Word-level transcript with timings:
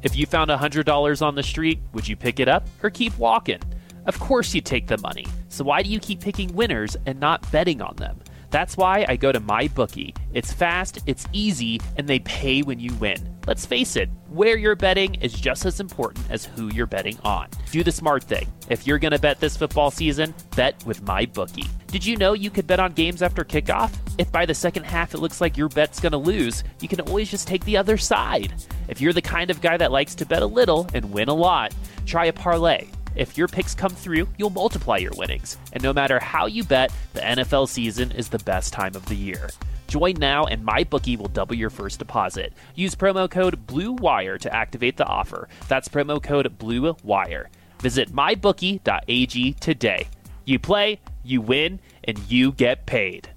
If 0.00 0.16
you 0.16 0.26
found 0.26 0.50
$100 0.50 1.22
on 1.22 1.34
the 1.34 1.42
street, 1.42 1.80
would 1.92 2.06
you 2.06 2.14
pick 2.14 2.38
it 2.38 2.48
up 2.48 2.68
or 2.82 2.90
keep 2.90 3.16
walking? 3.18 3.60
Of 4.06 4.20
course 4.20 4.54
you 4.54 4.60
take 4.60 4.86
the 4.86 4.98
money. 4.98 5.26
So 5.48 5.64
why 5.64 5.82
do 5.82 5.90
you 5.90 5.98
keep 5.98 6.20
picking 6.20 6.54
winners 6.54 6.96
and 7.04 7.18
not 7.18 7.50
betting 7.50 7.82
on 7.82 7.96
them? 7.96 8.18
That's 8.50 8.76
why 8.76 9.04
I 9.08 9.16
go 9.16 9.32
to 9.32 9.40
MyBookie. 9.40 10.16
It's 10.32 10.52
fast, 10.52 11.00
it's 11.06 11.26
easy, 11.32 11.80
and 11.96 12.08
they 12.08 12.18
pay 12.20 12.62
when 12.62 12.80
you 12.80 12.94
win. 12.94 13.36
Let's 13.46 13.66
face 13.66 13.96
it, 13.96 14.10
where 14.28 14.56
you're 14.56 14.76
betting 14.76 15.14
is 15.16 15.32
just 15.32 15.64
as 15.64 15.80
important 15.80 16.30
as 16.30 16.44
who 16.44 16.68
you're 16.74 16.86
betting 16.86 17.18
on. 17.24 17.48
Do 17.70 17.82
the 17.82 17.92
smart 17.92 18.24
thing. 18.24 18.46
If 18.68 18.86
you're 18.86 18.98
going 18.98 19.12
to 19.12 19.18
bet 19.18 19.40
this 19.40 19.56
football 19.56 19.90
season, 19.90 20.34
bet 20.54 20.84
with 20.86 21.02
MyBookie. 21.04 21.68
Did 21.86 22.04
you 22.04 22.16
know 22.16 22.34
you 22.34 22.50
could 22.50 22.66
bet 22.66 22.80
on 22.80 22.92
games 22.92 23.22
after 23.22 23.44
kickoff? 23.44 23.94
If 24.18 24.30
by 24.30 24.44
the 24.44 24.54
second 24.54 24.84
half 24.84 25.14
it 25.14 25.18
looks 25.18 25.40
like 25.40 25.56
your 25.56 25.68
bet's 25.70 26.00
going 26.00 26.12
to 26.12 26.18
lose, 26.18 26.64
you 26.80 26.88
can 26.88 27.00
always 27.02 27.30
just 27.30 27.48
take 27.48 27.64
the 27.64 27.76
other 27.76 27.96
side. 27.96 28.52
If 28.88 29.00
you're 29.00 29.14
the 29.14 29.22
kind 29.22 29.50
of 29.50 29.60
guy 29.60 29.76
that 29.78 29.92
likes 29.92 30.14
to 30.16 30.26
bet 30.26 30.42
a 30.42 30.46
little 30.46 30.86
and 30.92 31.12
win 31.12 31.28
a 31.28 31.34
lot, 31.34 31.74
try 32.04 32.26
a 32.26 32.32
parlay. 32.32 32.86
If 33.18 33.36
your 33.36 33.48
picks 33.48 33.74
come 33.74 33.90
through, 33.90 34.28
you'll 34.36 34.50
multiply 34.50 34.98
your 34.98 35.10
winnings. 35.16 35.58
And 35.72 35.82
no 35.82 35.92
matter 35.92 36.20
how 36.20 36.46
you 36.46 36.62
bet, 36.62 36.92
the 37.14 37.20
NFL 37.20 37.68
season 37.68 38.12
is 38.12 38.28
the 38.28 38.38
best 38.38 38.72
time 38.72 38.94
of 38.94 39.04
the 39.06 39.16
year. 39.16 39.50
Join 39.88 40.14
now 40.14 40.44
and 40.44 40.64
MyBookie 40.64 41.18
will 41.18 41.26
double 41.26 41.56
your 41.56 41.68
first 41.68 41.98
deposit. 41.98 42.52
Use 42.76 42.94
promo 42.94 43.28
code 43.28 43.66
BLUEWIRE 43.66 44.38
to 44.38 44.54
activate 44.54 44.96
the 44.96 45.06
offer. 45.06 45.48
That's 45.66 45.88
promo 45.88 46.22
code 46.22 46.58
BLUEWIRE. 46.60 47.46
Visit 47.80 48.12
mybookie.ag 48.12 49.52
today. 49.54 50.08
You 50.44 50.58
play, 50.60 51.00
you 51.24 51.40
win, 51.40 51.80
and 52.04 52.18
you 52.30 52.52
get 52.52 52.86
paid. 52.86 53.30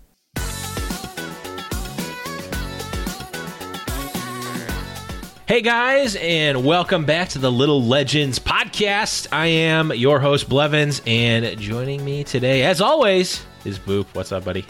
Hey 5.51 5.61
guys, 5.61 6.15
and 6.15 6.63
welcome 6.63 7.03
back 7.03 7.27
to 7.27 7.37
the 7.37 7.51
Little 7.51 7.83
Legends 7.83 8.39
podcast. 8.39 9.27
I 9.33 9.47
am 9.47 9.91
your 9.91 10.21
host 10.21 10.47
Blevins, 10.47 11.01
and 11.05 11.59
joining 11.59 12.05
me 12.05 12.23
today, 12.23 12.63
as 12.63 12.79
always, 12.79 13.45
is 13.65 13.77
Boop. 13.77 14.05
What's 14.13 14.31
up, 14.31 14.45
buddy? 14.45 14.65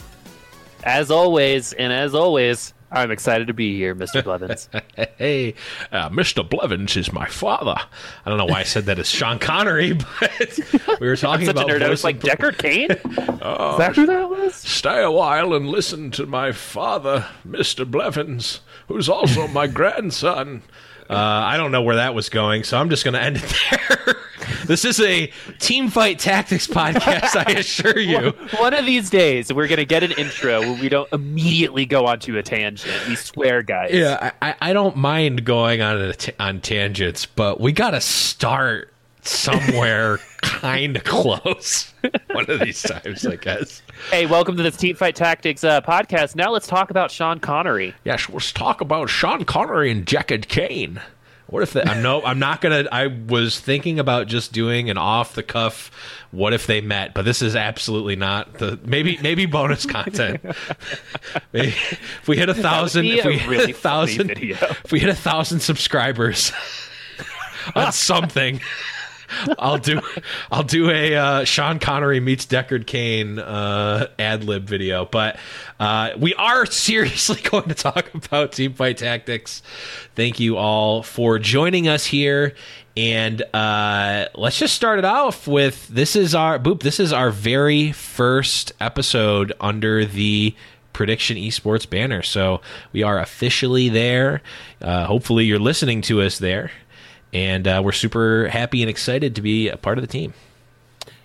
As 0.84 1.12
always, 1.12 1.74
and 1.74 1.94
as 1.94 2.16
always, 2.16 2.74
I'm 2.92 3.12
excited 3.12 3.46
to 3.46 3.54
be 3.54 3.78
here, 3.78 3.94
Mr. 3.94 4.24
Blevins. 4.24 4.70
hey, 5.20 5.54
uh, 5.92 6.10
Mr. 6.10 6.50
Blevins 6.50 6.98
is 6.98 7.14
my 7.14 7.28
father. 7.28 7.76
I 8.26 8.30
don't 8.30 8.40
know 8.40 8.46
why 8.46 8.62
I 8.62 8.64
said 8.64 8.86
that 8.86 8.98
as 8.98 9.08
Sean 9.08 9.38
Connery, 9.38 9.94
but 10.20 11.00
we 11.00 11.08
were 11.08 11.16
talking 11.16 11.48
about 11.48 11.70
a 11.70 11.74
nerd. 11.74 11.84
I 11.84 11.90
was 11.90 12.04
like 12.04 12.20
Deckard 12.20 12.58
Cain. 12.58 12.90
is 12.92 13.78
that 13.78 13.94
who 13.96 14.08
that 14.08 14.30
was? 14.32 14.56
Stay 14.56 15.04
a 15.04 15.12
while 15.12 15.54
and 15.54 15.70
listen 15.70 16.10
to 16.10 16.26
my 16.26 16.52
father, 16.52 17.28
Mr. 17.48 17.90
Blevins, 17.90 18.62
who's 18.92 19.10
also 19.10 19.48
my 19.48 19.68
grandson. 19.68 20.62
Uh, 21.10 21.16
I 21.16 21.58
don't 21.58 21.72
know 21.72 21.82
where 21.82 21.98
that 21.98 22.14
was 22.16 22.30
going, 22.30 22.64
so 22.64 22.78
I'm 22.78 22.90
just 22.90 23.04
going 23.04 23.16
to 23.16 23.22
end 23.22 23.38
it 23.38 23.54
there. 23.70 24.16
this 24.66 24.86
is 24.86 25.00
a 25.00 25.32
team 25.60 25.90
fight 25.90 26.20
tactics 26.20 26.68
podcast, 26.68 27.36
I 27.36 27.60
assure 27.60 28.00
you. 28.00 28.32
One 28.58 28.74
of 28.74 28.86
these 28.86 29.10
days, 29.10 29.52
we're 29.54 29.68
gonna 29.68 29.86
get 29.86 30.04
an 30.04 30.12
intro 30.14 30.62
where 30.62 30.82
we 30.82 30.90
don't 30.90 31.12
immediately 31.12 31.86
go 31.86 32.06
onto 32.06 32.38
a 32.38 32.44
tangent. 32.44 33.08
We 33.08 33.16
swear, 33.16 33.62
guys. 33.62 33.92
Yeah, 33.94 34.32
I, 34.42 34.56
I 34.62 34.74
don't 34.74 34.96
mind 34.96 35.46
going 35.46 35.82
on 35.82 35.98
a 35.98 36.14
t- 36.14 36.34
on 36.40 36.62
tangents, 36.62 37.26
but 37.26 37.60
we 37.60 37.72
got 37.72 37.92
to 37.92 38.02
start 38.02 38.91
somewhere 39.22 40.20
kind 40.42 40.98
of 40.98 41.04
close. 41.04 41.94
One 42.32 42.50
of 42.50 42.60
these 42.60 42.82
times, 42.82 43.26
I 43.26 43.36
guess. 43.36 43.82
Hey, 44.10 44.26
welcome 44.26 44.58
to 44.58 44.64
this 44.64 44.78
Team 44.78 44.96
Fight 44.96 45.16
Tactics 45.16 45.64
uh, 45.64 45.82
podcast. 45.82 46.36
Now 46.36 46.52
let's 46.52 46.68
talk 46.68 46.90
about 46.90 47.12
Sean 47.12 47.40
Connery. 47.40 47.94
Yeah, 48.04 48.18
let's 48.32 48.52
talk 48.52 48.82
about 48.82 49.10
Sean 49.10 49.46
Connery 49.46 49.92
and 49.92 50.06
Deckard 50.06 50.48
Cain. 50.48 51.02
What 51.52 51.64
if 51.64 51.74
they, 51.74 51.84
I'm 51.84 52.02
no, 52.02 52.24
I'm 52.24 52.40
not 52.40 52.62
gonna. 52.62 52.88
I 52.94 53.08
was 53.08 53.60
thinking 53.60 54.00
about 54.00 54.28
just 54.28 54.54
doing 54.54 54.90
an 54.90 54.98
off 54.98 55.36
the 55.36 55.44
cuff. 55.44 55.92
What 56.32 56.54
if 56.54 56.66
they 56.66 56.80
met? 56.80 57.14
But 57.14 57.26
this 57.26 57.42
is 57.42 57.58
absolutely 57.58 58.16
not 58.16 58.54
the 58.54 58.80
maybe 58.86 59.20
maybe 59.22 59.46
bonus 59.48 59.86
content. 59.86 60.40
maybe 61.52 61.68
if 61.68 62.28
we 62.30 62.38
hit 62.38 62.48
a 62.48 62.54
thousand, 62.54 63.06
if 63.06 63.26
we 63.26 63.36
a 63.36 63.38
hit 63.38 63.50
really 63.50 63.72
a 63.74 63.76
thousand, 63.76 64.28
video. 64.30 64.56
if 64.62 64.94
we 64.94 65.00
hit 65.00 65.10
a 65.10 65.16
thousand 65.16 65.60
subscribers 65.60 66.54
on 67.76 67.92
something. 67.92 68.62
I'll 69.60 69.78
do 69.78 70.02
I'll 70.52 70.64
do 70.64 70.90
a 70.90 71.16
uh, 71.16 71.44
Sean 71.44 71.80
Connery 71.80 72.20
meets 72.20 72.46
Deckard 72.46 72.88
Cain 72.88 73.40
uh, 73.40 74.08
ad 74.20 74.44
lib 74.44 74.66
video, 74.66 75.06
but 75.06 75.38
uh, 75.80 76.12
we 76.18 76.34
are 76.36 76.66
seriously 76.66 77.42
going 77.50 77.70
to 77.70 77.76
talk 77.76 78.14
about 78.14 78.54
team 78.54 78.74
fight 78.74 78.98
tactics. 78.98 79.62
Thank 80.16 80.40
you 80.40 80.58
all 80.58 81.04
for 81.04 81.40
joining 81.40 81.88
us 81.88 82.06
here, 82.06 82.54
and 82.96 83.42
uh, 83.54 84.28
let's 84.36 84.58
just 84.58 84.76
start 84.76 85.00
it 85.00 85.06
off 85.06 85.48
with 85.48 85.88
this 85.88 86.16
is 86.16 86.36
our 86.36 86.60
boop. 86.60 86.82
This 86.82 87.00
is 87.00 87.14
our 87.14 87.32
very 87.32 87.92
first 87.92 88.74
episode 88.80 89.54
under 89.60 90.06
the 90.06 90.56
prediction 90.94 91.38
esports 91.38 91.90
banner 91.90 92.22
so 92.22 92.60
we 92.92 93.02
are 93.02 93.18
officially 93.20 93.88
there 93.88 94.42
uh, 94.82 95.06
hopefully 95.06 95.46
you're 95.46 95.58
listening 95.58 96.02
to 96.02 96.22
us 96.22 96.38
there 96.40 96.70
and 97.34 97.68
uh, 97.68 97.82
we're 97.84 97.92
super 97.92 98.48
happy 98.48 98.82
and 98.82 98.90
excited 98.90 99.36
to 99.36 99.42
be 99.42 99.70
a 99.70 99.78
part 99.78 99.98
of 99.98 100.02
the 100.02 100.08
team. 100.08 100.34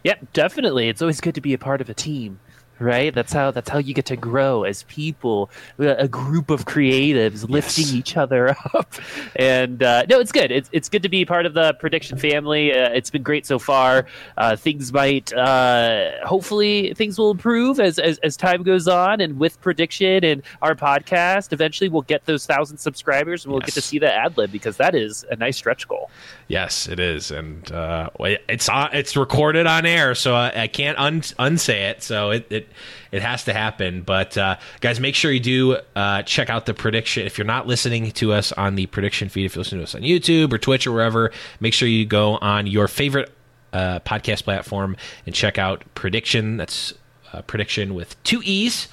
Yep, 0.05 0.33
definitely. 0.33 0.89
It's 0.89 1.03
always 1.03 1.21
good 1.21 1.35
to 1.35 1.41
be 1.41 1.53
a 1.53 1.59
part 1.59 1.81
of 1.81 1.91
a 1.91 1.95
team. 1.95 2.39
Right? 2.79 3.15
That's 3.15 3.33
how 3.33 3.51
that's 3.51 3.69
how 3.69 3.79
you 3.79 3.95
get 3.95 4.07
to 4.07 4.17
grow 4.17 4.65
as 4.65 4.83
people 4.85 5.51
a 5.79 6.09
group 6.09 6.51
of 6.51 6.65
creatives 6.67 7.49
lifting 7.49 7.87
each 7.97 8.17
other 8.17 8.51
up. 8.75 8.95
And 9.37 9.83
uh, 9.83 10.05
no 10.09 10.21
it's 10.21 10.33
good. 10.33 10.51
It's, 10.51 10.69
it's 10.73 10.89
good 10.89 11.03
to 11.03 11.09
be 11.09 11.25
part 11.25 11.47
of 11.47 11.55
the 11.55 11.75
prediction 11.75 12.19
family. 12.19 12.73
Uh, 12.73 12.91
it's 12.91 13.11
been 13.11 13.23
great 13.23 13.47
so 13.47 13.59
far. 13.59 14.07
Uh, 14.37 14.57
things 14.57 14.93
might 14.93 15.33
uh, 15.33 16.25
hopefully 16.27 16.95
things 16.95 17.19
will 17.19 17.31
improve 17.31 17.81
as, 17.81 17.99
as 17.99 18.19
as 18.19 18.37
time 18.37 18.63
goes 18.63 18.89
on 18.89 19.21
and 19.21 19.39
with 19.39 19.61
prediction 19.61 20.25
and 20.25 20.43
our 20.63 20.75
podcast 20.75 21.53
eventually 21.53 21.89
we'll 21.89 22.03
get 22.03 22.25
those 22.27 22.47
thousand 22.47 22.77
subscribers 22.79 23.45
and 23.45 23.53
we'll 23.53 23.61
Yes. 23.63 23.67
get 23.71 23.75
to 23.75 23.81
see 23.83 23.99
the 23.99 24.13
ad 24.13 24.37
lib 24.37 24.53
because 24.53 24.77
that 24.77 24.95
is 24.95 25.25
a 25.31 25.37
nice 25.37 25.57
stretch 25.57 25.89
goal 25.89 26.11
Yes, 26.49 26.87
it 26.87 27.01
is, 27.01 27.33
and 27.33 27.71
uh, 27.73 28.11
it's 28.21 28.69
it's 28.73 29.17
recorded 29.17 29.67
on 29.67 29.85
air, 29.85 30.15
so 30.15 30.37
I, 30.37 30.63
I 30.63 30.67
can't 30.69 30.97
un- 30.97 31.23
unsay 31.41 31.91
it. 31.91 32.05
So 32.05 32.31
it, 32.31 32.47
it 32.51 32.69
it 33.11 33.23
has 33.23 33.43
to 33.45 33.53
happen. 33.53 34.03
But 34.03 34.39
uh, 34.39 34.57
guys, 34.81 35.01
make 35.01 35.17
sure 35.17 35.33
you 35.33 35.41
do 35.41 35.79
uh, 35.97 36.23
check 36.23 36.49
out 36.49 36.67
the 36.67 36.75
prediction. 36.75 37.27
If 37.27 37.37
you're 37.37 37.47
not 37.47 37.67
listening 37.67 38.13
to 38.13 38.33
us 38.33 38.53
on 38.53 38.77
the 38.77 38.87
prediction 38.87 39.29
feed, 39.29 39.47
if 39.47 39.57
you're 39.57 39.63
listening 39.63 39.81
to 39.81 39.85
us 39.85 39.95
on 39.97 40.03
YouTube 40.03 40.53
or 40.53 40.59
Twitch 40.59 40.87
or 40.87 40.93
wherever, 40.93 41.33
make 41.59 41.75
sure 41.75 41.89
you 41.89 42.07
go 42.07 42.37
on 42.37 42.69
your 42.69 42.87
favorite 42.87 43.33
uh, 43.73 43.99
podcast 44.01 44.45
platform 44.45 44.97
and 45.27 45.35
check 45.35 45.59
out 45.59 45.83
prediction. 45.97 46.59
That's 46.59 46.95
uh, 47.33 47.43
prediction 47.43 47.93
with 47.95 48.23
two 48.23 48.41
e's 48.45 48.87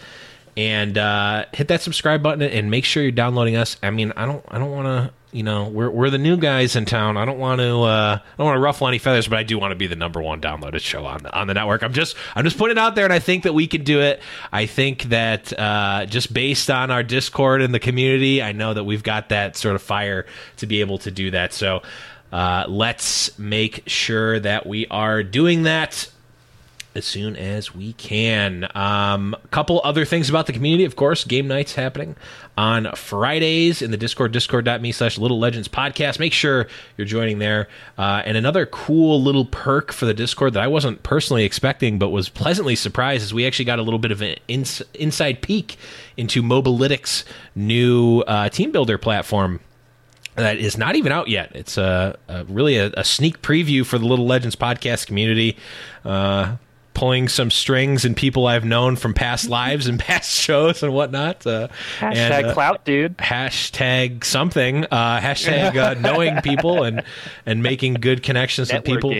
and 0.56 0.98
uh, 0.98 1.46
hit 1.54 1.68
that 1.70 1.82
subscribe 1.82 2.22
button 2.22 2.42
and 2.42 2.70
make 2.70 2.86
sure 2.86 3.02
you're 3.02 3.12
downloading 3.12 3.56
us. 3.56 3.78
I 3.82 3.90
mean, 3.90 4.14
I 4.16 4.26
don't, 4.26 4.46
I 4.48 4.60
don't 4.60 4.72
want 4.72 4.86
to, 4.86 5.14
you 5.32 5.42
know, 5.42 5.68
we're 5.68 5.90
we're 5.90 6.12
the 6.12 6.20
new 6.20 6.38
guys 6.38 6.76
in 6.76 6.86
town. 6.86 7.18
I 7.18 7.26
don't 7.26 7.40
want 7.40 7.60
to, 7.60 7.82
uh, 7.82 8.20
I 8.22 8.38
don't 8.38 8.46
want 8.46 8.58
to 8.58 8.62
ruffle 8.62 8.88
any 8.88 9.00
feathers, 9.00 9.28
but 9.28 9.40
I 9.40 9.44
do 9.44 9.58
want 9.58 9.72
to 9.72 9.76
be 9.76 9.88
the 9.88 9.96
number 9.96 10.22
one 10.22 10.40
downloaded 10.40 10.82
show 10.82 11.06
on 11.06 11.24
the, 11.24 11.36
on 11.36 11.48
the 11.48 11.56
network. 11.56 11.82
I'm 11.82 11.94
just, 11.94 12.16
I'm 12.36 12.44
just 12.44 12.58
putting 12.58 12.78
it 12.78 12.80
out 12.80 12.94
there, 12.94 13.06
and 13.06 13.14
I 13.14 13.18
think 13.18 13.44
that 13.44 13.54
we 13.54 13.66
can 13.66 13.84
do 13.84 14.00
it. 14.02 14.22
I 14.52 14.68
think 14.68 15.04
that 15.06 15.52
uh, 15.58 16.06
just 16.06 16.32
based 16.34 16.70
on 16.70 16.92
our 16.92 17.02
Discord 17.02 17.64
and 17.64 17.74
the 17.74 17.80
community, 17.80 18.44
I 18.44 18.52
know 18.52 18.76
that 18.76 18.84
we've 18.84 19.02
got 19.02 19.30
that 19.30 19.58
sort 19.58 19.74
of 19.74 19.82
fire 19.82 20.28
to 20.58 20.68
be 20.68 20.82
able 20.82 21.00
to 21.00 21.12
do 21.12 21.32
that. 21.32 21.54
So. 21.54 21.82
Uh, 22.32 22.66
let's 22.68 23.38
make 23.38 23.84
sure 23.86 24.40
that 24.40 24.66
we 24.66 24.88
are 24.88 25.22
doing 25.22 25.64
that 25.64 26.10
as 26.96 27.06
soon 27.06 27.36
as 27.36 27.74
we 27.74 27.94
can. 27.94 28.70
Um, 28.76 29.36
a 29.44 29.48
couple 29.50 29.82
other 29.84 30.06
things 30.06 30.30
about 30.30 30.46
the 30.46 30.54
community, 30.54 30.86
of 30.86 30.96
course, 30.96 31.24
game 31.24 31.48
nights 31.48 31.76
happening 31.76 32.16
on 32.58 32.92
Fridays 32.96 33.82
in 33.82 33.92
the 33.92 33.98
Discord, 33.98 34.32
discord.me 34.32 34.92
slash 34.92 35.18
Little 35.18 35.40
Legends 35.40 35.68
podcast. 35.68 36.20
Make 36.20 36.34
sure 36.34 36.68
you're 36.98 37.08
joining 37.08 37.40
there. 37.40 37.68
Uh, 37.98 38.22
and 38.26 38.38
another 38.38 38.66
cool 38.66 39.22
little 39.22 39.46
perk 39.46 39.92
for 39.92 40.06
the 40.06 40.14
Discord 40.14 40.54
that 40.54 40.64
I 40.64 40.68
wasn't 40.68 41.04
personally 41.04 41.44
expecting, 41.44 41.98
but 41.98 42.10
was 42.10 42.30
pleasantly 42.30 42.76
surprised 42.76 43.24
is 43.24 43.34
we 43.34 43.48
actually 43.48 43.66
got 43.66 43.80
a 43.80 43.84
little 43.84 44.00
bit 44.00 44.12
of 44.12 44.22
an 44.22 44.36
ins- 44.48 44.84
inside 44.94 45.42
peek 45.42 45.78
into 46.16 46.44
Mobalytics' 46.44 47.24
new 47.56 48.22
uh, 48.22 48.50
team 48.50 48.72
builder 48.72 48.98
platform 48.98 49.60
that 50.36 50.58
is 50.58 50.78
not 50.78 50.96
even 50.96 51.12
out 51.12 51.28
yet. 51.28 51.52
It's 51.54 51.78
a, 51.78 52.18
a 52.28 52.44
really 52.46 52.78
a, 52.78 52.92
a 52.98 53.04
sneak 53.04 53.42
preview 53.42 53.86
for 53.86 53.98
the 53.98 54.06
Little 54.06 54.26
Legends 54.26 54.56
podcast 54.56 55.06
community. 55.08 55.58
Uh, 56.04 56.58
pulling 56.94 57.28
some 57.28 57.50
strings 57.52 58.06
and 58.06 58.16
people 58.16 58.46
I've 58.48 58.66
known 58.66 58.96
from 58.96 59.14
past 59.14 59.50
lives 59.60 59.88
and 59.88 60.00
past 60.00 60.32
shows 60.32 60.84
and 60.84 60.94
whatnot. 60.94 61.46
Uh, 61.46 61.68
hashtag 62.00 62.16
and, 62.16 62.46
uh, 62.48 62.54
clout 62.54 62.86
dude 62.86 63.18
hashtag 63.18 64.24
something. 64.24 64.86
Uh, 64.86 65.20
hashtag 65.20 65.76
uh, 65.76 66.00
knowing 66.00 66.42
people 66.42 66.84
and 66.84 67.04
and 67.46 67.64
making 67.64 67.96
good 67.96 68.24
connections 68.24 68.72
with 68.72 68.84
people. 68.84 69.14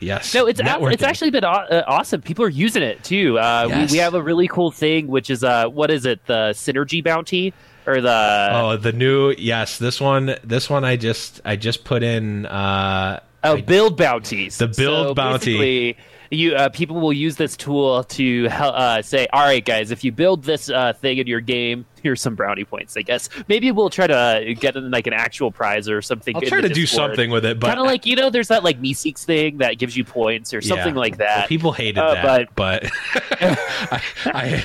Yes. 0.00 0.34
No, 0.34 0.46
it's 0.46 0.60
a- 0.60 0.86
it's 0.86 1.02
actually 1.02 1.30
been 1.30 1.44
aw- 1.44 1.66
uh, 1.70 1.82
awesome. 1.86 2.22
People 2.22 2.44
are 2.44 2.48
using 2.48 2.82
it 2.82 3.02
too. 3.04 3.38
Uh, 3.38 3.66
Yes. 3.68 3.90
we, 3.90 3.96
we 3.96 3.98
have 4.00 4.14
a 4.14 4.22
really 4.22 4.48
cool 4.48 4.70
thing, 4.70 5.08
which 5.08 5.28
is 5.30 5.44
uh, 5.44 5.66
what 5.66 5.90
is 5.90 6.06
it? 6.06 6.24
The 6.26 6.50
synergy 6.54 7.04
bounty 7.04 7.52
or 7.86 8.00
the 8.00 8.48
Oh, 8.52 8.76
the 8.76 8.92
new 8.92 9.32
yes. 9.36 9.78
This 9.78 10.00
one. 10.00 10.36
This 10.42 10.70
one. 10.70 10.84
I 10.84 10.96
just 10.96 11.40
I 11.44 11.56
just 11.56 11.84
put 11.84 12.02
in. 12.02 12.46
Uh, 12.46 13.20
oh, 13.44 13.60
build 13.60 13.96
bounties. 13.98 14.56
The 14.58 14.68
build 14.68 15.08
So 15.08 15.14
bounty. 15.14 15.96
You 16.30 16.54
uh, 16.54 16.68
people 16.68 17.00
will 17.00 17.12
use 17.12 17.36
this 17.36 17.56
tool 17.56 18.04
to 18.04 18.46
uh, 18.48 19.02
say, 19.02 19.26
"All 19.32 19.42
right, 19.42 19.64
guys, 19.64 19.90
if 19.90 20.04
you 20.04 20.12
build 20.12 20.44
this 20.44 20.70
uh, 20.70 20.92
thing 20.92 21.18
in 21.18 21.26
your 21.26 21.40
game, 21.40 21.86
here's 22.02 22.20
some 22.20 22.34
brownie 22.34 22.64
points." 22.64 22.96
I 22.96 23.02
guess 23.02 23.28
maybe 23.48 23.70
we'll 23.72 23.90
try 23.90 24.06
to 24.06 24.54
get 24.58 24.76
in, 24.76 24.90
like 24.90 25.06
an 25.06 25.12
actual 25.12 25.50
prize 25.52 25.88
or 25.88 26.02
something. 26.02 26.34
I'll 26.36 26.42
try 26.42 26.60
to 26.60 26.68
do 26.68 26.86
something 26.86 27.30
with 27.30 27.44
it, 27.44 27.60
but 27.60 27.68
kind 27.68 27.80
of 27.80 27.86
like 27.86 28.06
you 28.06 28.16
know, 28.16 28.30
there's 28.30 28.48
that 28.48 28.64
like 28.64 28.80
MEE6 28.80 29.24
thing 29.24 29.58
that 29.58 29.78
gives 29.78 29.96
you 29.96 30.04
points 30.04 30.52
or 30.54 30.60
something 30.60 30.94
Yeah. 30.94 31.00
like 31.00 31.16
that. 31.18 31.38
Well, 31.38 31.46
people 31.48 31.72
hated 31.72 31.98
Uh, 31.98 32.14
that, 32.14 32.54
but, 32.54 32.84
I, 33.40 34.02
I 34.26 34.64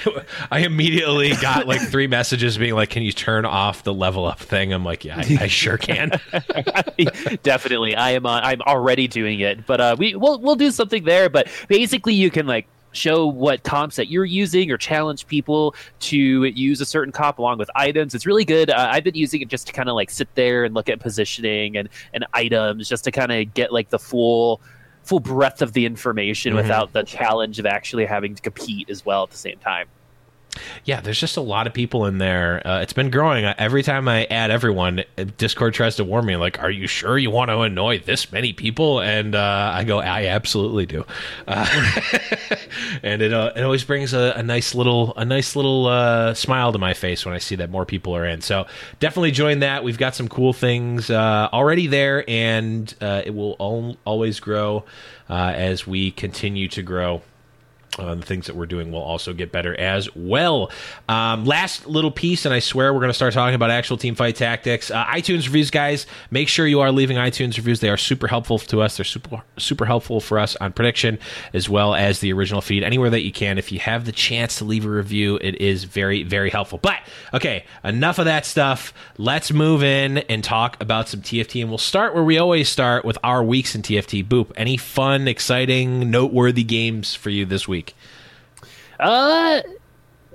I 0.51 0.59
immediately 0.59 1.33
got 1.35 1.67
like 1.67 1.81
three 1.81 2.07
messages 2.07 2.57
being 2.57 2.73
like, 2.75 2.89
"Can 2.89 3.03
you 3.03 3.11
turn 3.11 3.45
off 3.45 3.83
the 3.83 3.93
level 3.93 4.25
up 4.25 4.39
thing?" 4.39 4.73
I'm 4.73 4.83
like, 4.83 5.05
"Yeah, 5.05 5.17
I, 5.17 5.37
I 5.41 5.47
sure 5.47 5.77
can." 5.77 6.11
Definitely, 7.43 7.95
I 7.95 8.11
am. 8.11 8.25
Uh, 8.25 8.39
I'm 8.43 8.61
already 8.61 9.07
doing 9.07 9.39
it, 9.39 9.65
but 9.65 9.81
uh, 9.81 9.95
we 9.97 10.15
we'll 10.15 10.39
we'll 10.39 10.55
do 10.55 10.71
something 10.71 11.03
there. 11.03 11.29
But 11.29 11.47
basically, 11.67 12.13
you 12.13 12.29
can 12.31 12.47
like 12.47 12.67
show 12.95 13.25
what 13.27 13.63
comps 13.63 13.95
that 13.97 14.07
you're 14.09 14.25
using 14.25 14.71
or 14.71 14.77
challenge 14.77 15.27
people 15.27 15.75
to 15.99 16.43
use 16.45 16.81
a 16.81 16.85
certain 16.85 17.11
comp 17.11 17.37
along 17.39 17.57
with 17.57 17.69
items. 17.75 18.15
It's 18.15 18.25
really 18.25 18.45
good. 18.45 18.69
Uh, 18.69 18.87
I've 18.91 19.03
been 19.03 19.15
using 19.15 19.41
it 19.41 19.47
just 19.49 19.67
to 19.67 19.73
kind 19.73 19.89
of 19.89 19.95
like 19.95 20.09
sit 20.09 20.33
there 20.35 20.63
and 20.63 20.73
look 20.73 20.89
at 20.89 20.99
positioning 20.99 21.77
and 21.77 21.89
and 22.13 22.25
items, 22.33 22.87
just 22.89 23.03
to 23.05 23.11
kind 23.11 23.31
of 23.31 23.53
get 23.53 23.71
like 23.73 23.89
the 23.89 23.99
full 23.99 24.61
full 25.03 25.19
breadth 25.19 25.61
of 25.61 25.73
the 25.73 25.85
information 25.85 26.53
Mhm. 26.53 26.57
without 26.57 26.91
the 26.93 27.03
challenge 27.03 27.59
of 27.59 27.65
actually 27.67 28.05
having 28.05 28.33
to 28.33 28.41
compete 28.41 28.89
as 28.89 29.05
well 29.05 29.23
at 29.23 29.29
the 29.29 29.37
same 29.37 29.57
time. 29.59 29.87
Yeah, 30.83 31.01
there's 31.01 31.19
just 31.19 31.37
a 31.37 31.41
lot 31.41 31.67
of 31.67 31.73
people 31.73 32.05
in 32.05 32.17
there. 32.17 32.65
Uh, 32.65 32.81
it's 32.81 32.93
been 32.93 33.09
growing. 33.09 33.45
Every 33.45 33.83
time 33.83 34.07
I 34.07 34.25
add 34.25 34.51
everyone, 34.51 35.03
Discord 35.37 35.73
tries 35.73 35.95
to 35.97 36.03
warn 36.03 36.25
me, 36.25 36.35
like, 36.35 36.61
"Are 36.61 36.69
you 36.69 36.87
sure 36.87 37.17
you 37.17 37.29
want 37.31 37.49
to 37.49 37.61
annoy 37.61 37.99
this 37.99 38.31
many 38.31 38.53
people?" 38.53 39.01
And 39.01 39.35
uh, 39.35 39.71
I 39.73 39.83
go, 39.83 39.99
"I 39.99 40.27
absolutely 40.27 40.85
do." 40.85 41.05
Uh, 41.47 41.65
and 43.03 43.21
it 43.21 43.33
uh, 43.33 43.51
it 43.55 43.63
always 43.63 43.83
brings 43.83 44.13
a, 44.13 44.33
a 44.35 44.43
nice 44.43 44.75
little 44.75 45.13
a 45.15 45.25
nice 45.25 45.55
little 45.55 45.87
uh, 45.87 46.33
smile 46.33 46.71
to 46.71 46.77
my 46.77 46.93
face 46.93 47.25
when 47.25 47.33
I 47.33 47.39
see 47.39 47.55
that 47.55 47.69
more 47.69 47.85
people 47.85 48.15
are 48.15 48.25
in. 48.25 48.41
So 48.41 48.65
definitely 48.99 49.31
join 49.31 49.59
that. 49.59 49.83
We've 49.83 49.97
got 49.97 50.15
some 50.15 50.27
cool 50.27 50.53
things 50.53 51.09
uh, 51.09 51.49
already 51.51 51.87
there, 51.87 52.23
and 52.29 52.93
it 53.01 53.33
will 53.33 53.55
al- 53.59 53.97
always 54.05 54.39
grow 54.39 54.85
as 55.29 55.87
we 55.87 56.11
continue 56.11 56.67
to 56.69 56.81
grow. 56.81 57.21
Uh, 57.97 58.15
the 58.15 58.21
things 58.25 58.47
that 58.47 58.55
we're 58.55 58.65
doing 58.65 58.91
will 58.91 59.01
also 59.01 59.33
get 59.33 59.51
better 59.51 59.77
as 59.79 60.13
well. 60.15 60.71
Um, 61.07 61.45
last 61.45 61.87
little 61.87 62.11
piece, 62.11 62.45
and 62.45 62.53
I 62.53 62.59
swear 62.59 62.93
we're 62.93 62.99
going 62.99 63.09
to 63.09 63.13
start 63.13 63.33
talking 63.33 63.55
about 63.55 63.69
actual 63.71 63.97
team 63.97 64.15
fight 64.15 64.35
tactics. 64.35 64.91
Uh, 64.91 65.05
iTunes 65.05 65.45
reviews, 65.45 65.71
guys. 65.71 66.05
Make 66.29 66.49
sure 66.49 66.67
you 66.67 66.81
are 66.81 66.91
leaving 66.91 67.17
iTunes 67.17 67.55
reviews. 67.57 67.79
They 67.79 67.89
are 67.89 67.97
super 67.97 68.27
helpful 68.27 68.59
to 68.59 68.81
us. 68.81 68.97
They're 68.97 69.05
super 69.05 69.43
super 69.57 69.85
helpful 69.85 70.19
for 70.19 70.39
us 70.39 70.55
on 70.57 70.73
prediction 70.73 71.19
as 71.53 71.69
well 71.69 71.95
as 71.95 72.19
the 72.19 72.33
original 72.33 72.61
feed. 72.61 72.83
Anywhere 72.83 73.09
that 73.09 73.21
you 73.21 73.31
can, 73.31 73.57
if 73.57 73.71
you 73.71 73.79
have 73.79 74.05
the 74.05 74.11
chance 74.11 74.57
to 74.57 74.65
leave 74.65 74.85
a 74.85 74.89
review, 74.89 75.37
it 75.41 75.61
is 75.61 75.85
very 75.85 76.23
very 76.23 76.49
helpful. 76.49 76.79
But 76.79 76.99
okay, 77.33 77.65
enough 77.83 78.19
of 78.19 78.25
that 78.25 78.45
stuff. 78.45 78.93
Let's 79.17 79.53
move 79.53 79.83
in 79.83 80.17
and 80.17 80.43
talk 80.43 80.81
about 80.81 81.07
some 81.07 81.21
TFT, 81.21 81.61
and 81.61 81.69
we'll 81.69 81.77
start 81.77 82.13
where 82.13 82.23
we 82.23 82.37
always 82.37 82.67
start 82.67 83.05
with 83.05 83.17
our 83.23 83.43
weeks 83.43 83.75
in 83.75 83.81
TFT. 83.81 84.25
Boop. 84.27 84.51
Any 84.55 84.77
fun, 84.77 85.27
exciting, 85.27 86.09
noteworthy 86.11 86.63
games 86.63 87.15
for 87.15 87.29
you 87.29 87.45
this 87.45 87.67
week? 87.67 87.84
Uh, 88.99 89.61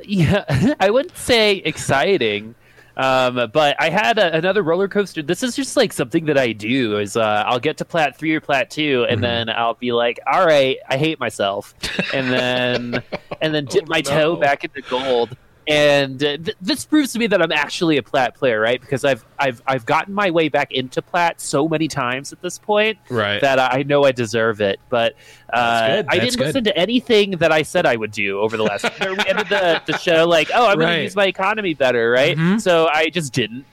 yeah, 0.05 0.75
I 0.81 0.91
wouldn't 0.91 1.17
say 1.17 1.57
exciting. 1.57 2.55
Um, 2.97 3.51
but 3.53 3.77
I 3.79 3.89
had 3.89 4.19
a, 4.19 4.37
another 4.37 4.63
roller 4.63 4.89
coaster. 4.89 5.23
This 5.23 5.43
is 5.43 5.57
just 5.57 5.77
like 5.77 5.93
something 5.93 6.27
that 6.27 6.37
I 6.37 6.53
do. 6.53 6.99
Is 6.99 7.17
uh, 7.17 7.45
I'll 7.47 7.61
get 7.61 7.79
to 7.79 7.85
plat 7.85 8.19
three 8.19 8.35
or 8.35 8.41
plat 8.41 8.71
two, 8.71 9.07
and 9.09 9.23
then 9.23 9.49
I'll 9.49 9.75
be 9.75 9.93
like, 9.93 10.19
"All 10.31 10.45
right, 10.45 10.77
I 10.89 10.99
hate 10.99 11.19
myself," 11.19 11.75
and 12.13 12.31
then 12.31 13.03
and 13.41 13.55
then 13.55 13.65
dip 13.65 13.89
my 13.89 14.03
toe 14.03 14.37
back 14.37 14.65
into 14.65 14.83
gold. 14.83 15.37
And 15.71 16.23
uh, 16.23 16.37
th- 16.37 16.57
this 16.61 16.85
proves 16.85 17.13
to 17.13 17.19
me 17.19 17.27
that 17.29 17.41
I'm 17.41 17.53
actually 17.53 17.97
a 17.97 18.03
plat 18.03 18.35
player, 18.35 18.59
right? 18.61 18.81
Because 18.81 19.05
I've 19.05 19.25
I've 19.39 19.63
I've 19.67 19.87
gotten 19.87 20.13
my 20.13 20.31
way 20.31 20.49
back 20.49 20.73
into 20.73 21.01
plat 21.01 21.41
so 21.41 21.69
many 21.69 21.87
times 21.89 22.33
at 22.33 22.43
this 22.43 22.59
point 22.59 22.99
Right. 23.09 23.41
that 23.41 23.59
I 23.59 23.83
know 23.85 24.05
I 24.05 24.13
deserve 24.13 24.61
it. 24.61 24.81
But 24.89 25.15
uh, 25.53 26.03
I 26.09 26.19
didn't 26.19 26.37
good. 26.39 26.47
listen 26.47 26.65
to 26.65 26.77
anything 26.77 27.33
that 27.39 27.53
I 27.53 27.63
said 27.63 27.87
I 27.87 27.97
would 27.97 28.11
do 28.11 28.41
over 28.41 28.57
the 28.57 28.65
last. 28.65 28.85
we 29.01 29.07
ended 29.29 29.49
the, 29.49 29.81
the 29.87 29.97
show 29.99 30.27
like, 30.27 30.51
oh, 30.55 30.67
I'm 30.69 30.79
going 30.79 30.97
to 30.99 31.03
use 31.05 31.15
my 31.17 31.27
economy 31.27 31.75
better, 31.75 32.11
right? 32.11 32.37
Mhm. 32.37 32.61
So 32.61 32.89
I 32.93 33.09
just 33.11 33.33
didn't. 33.33 33.65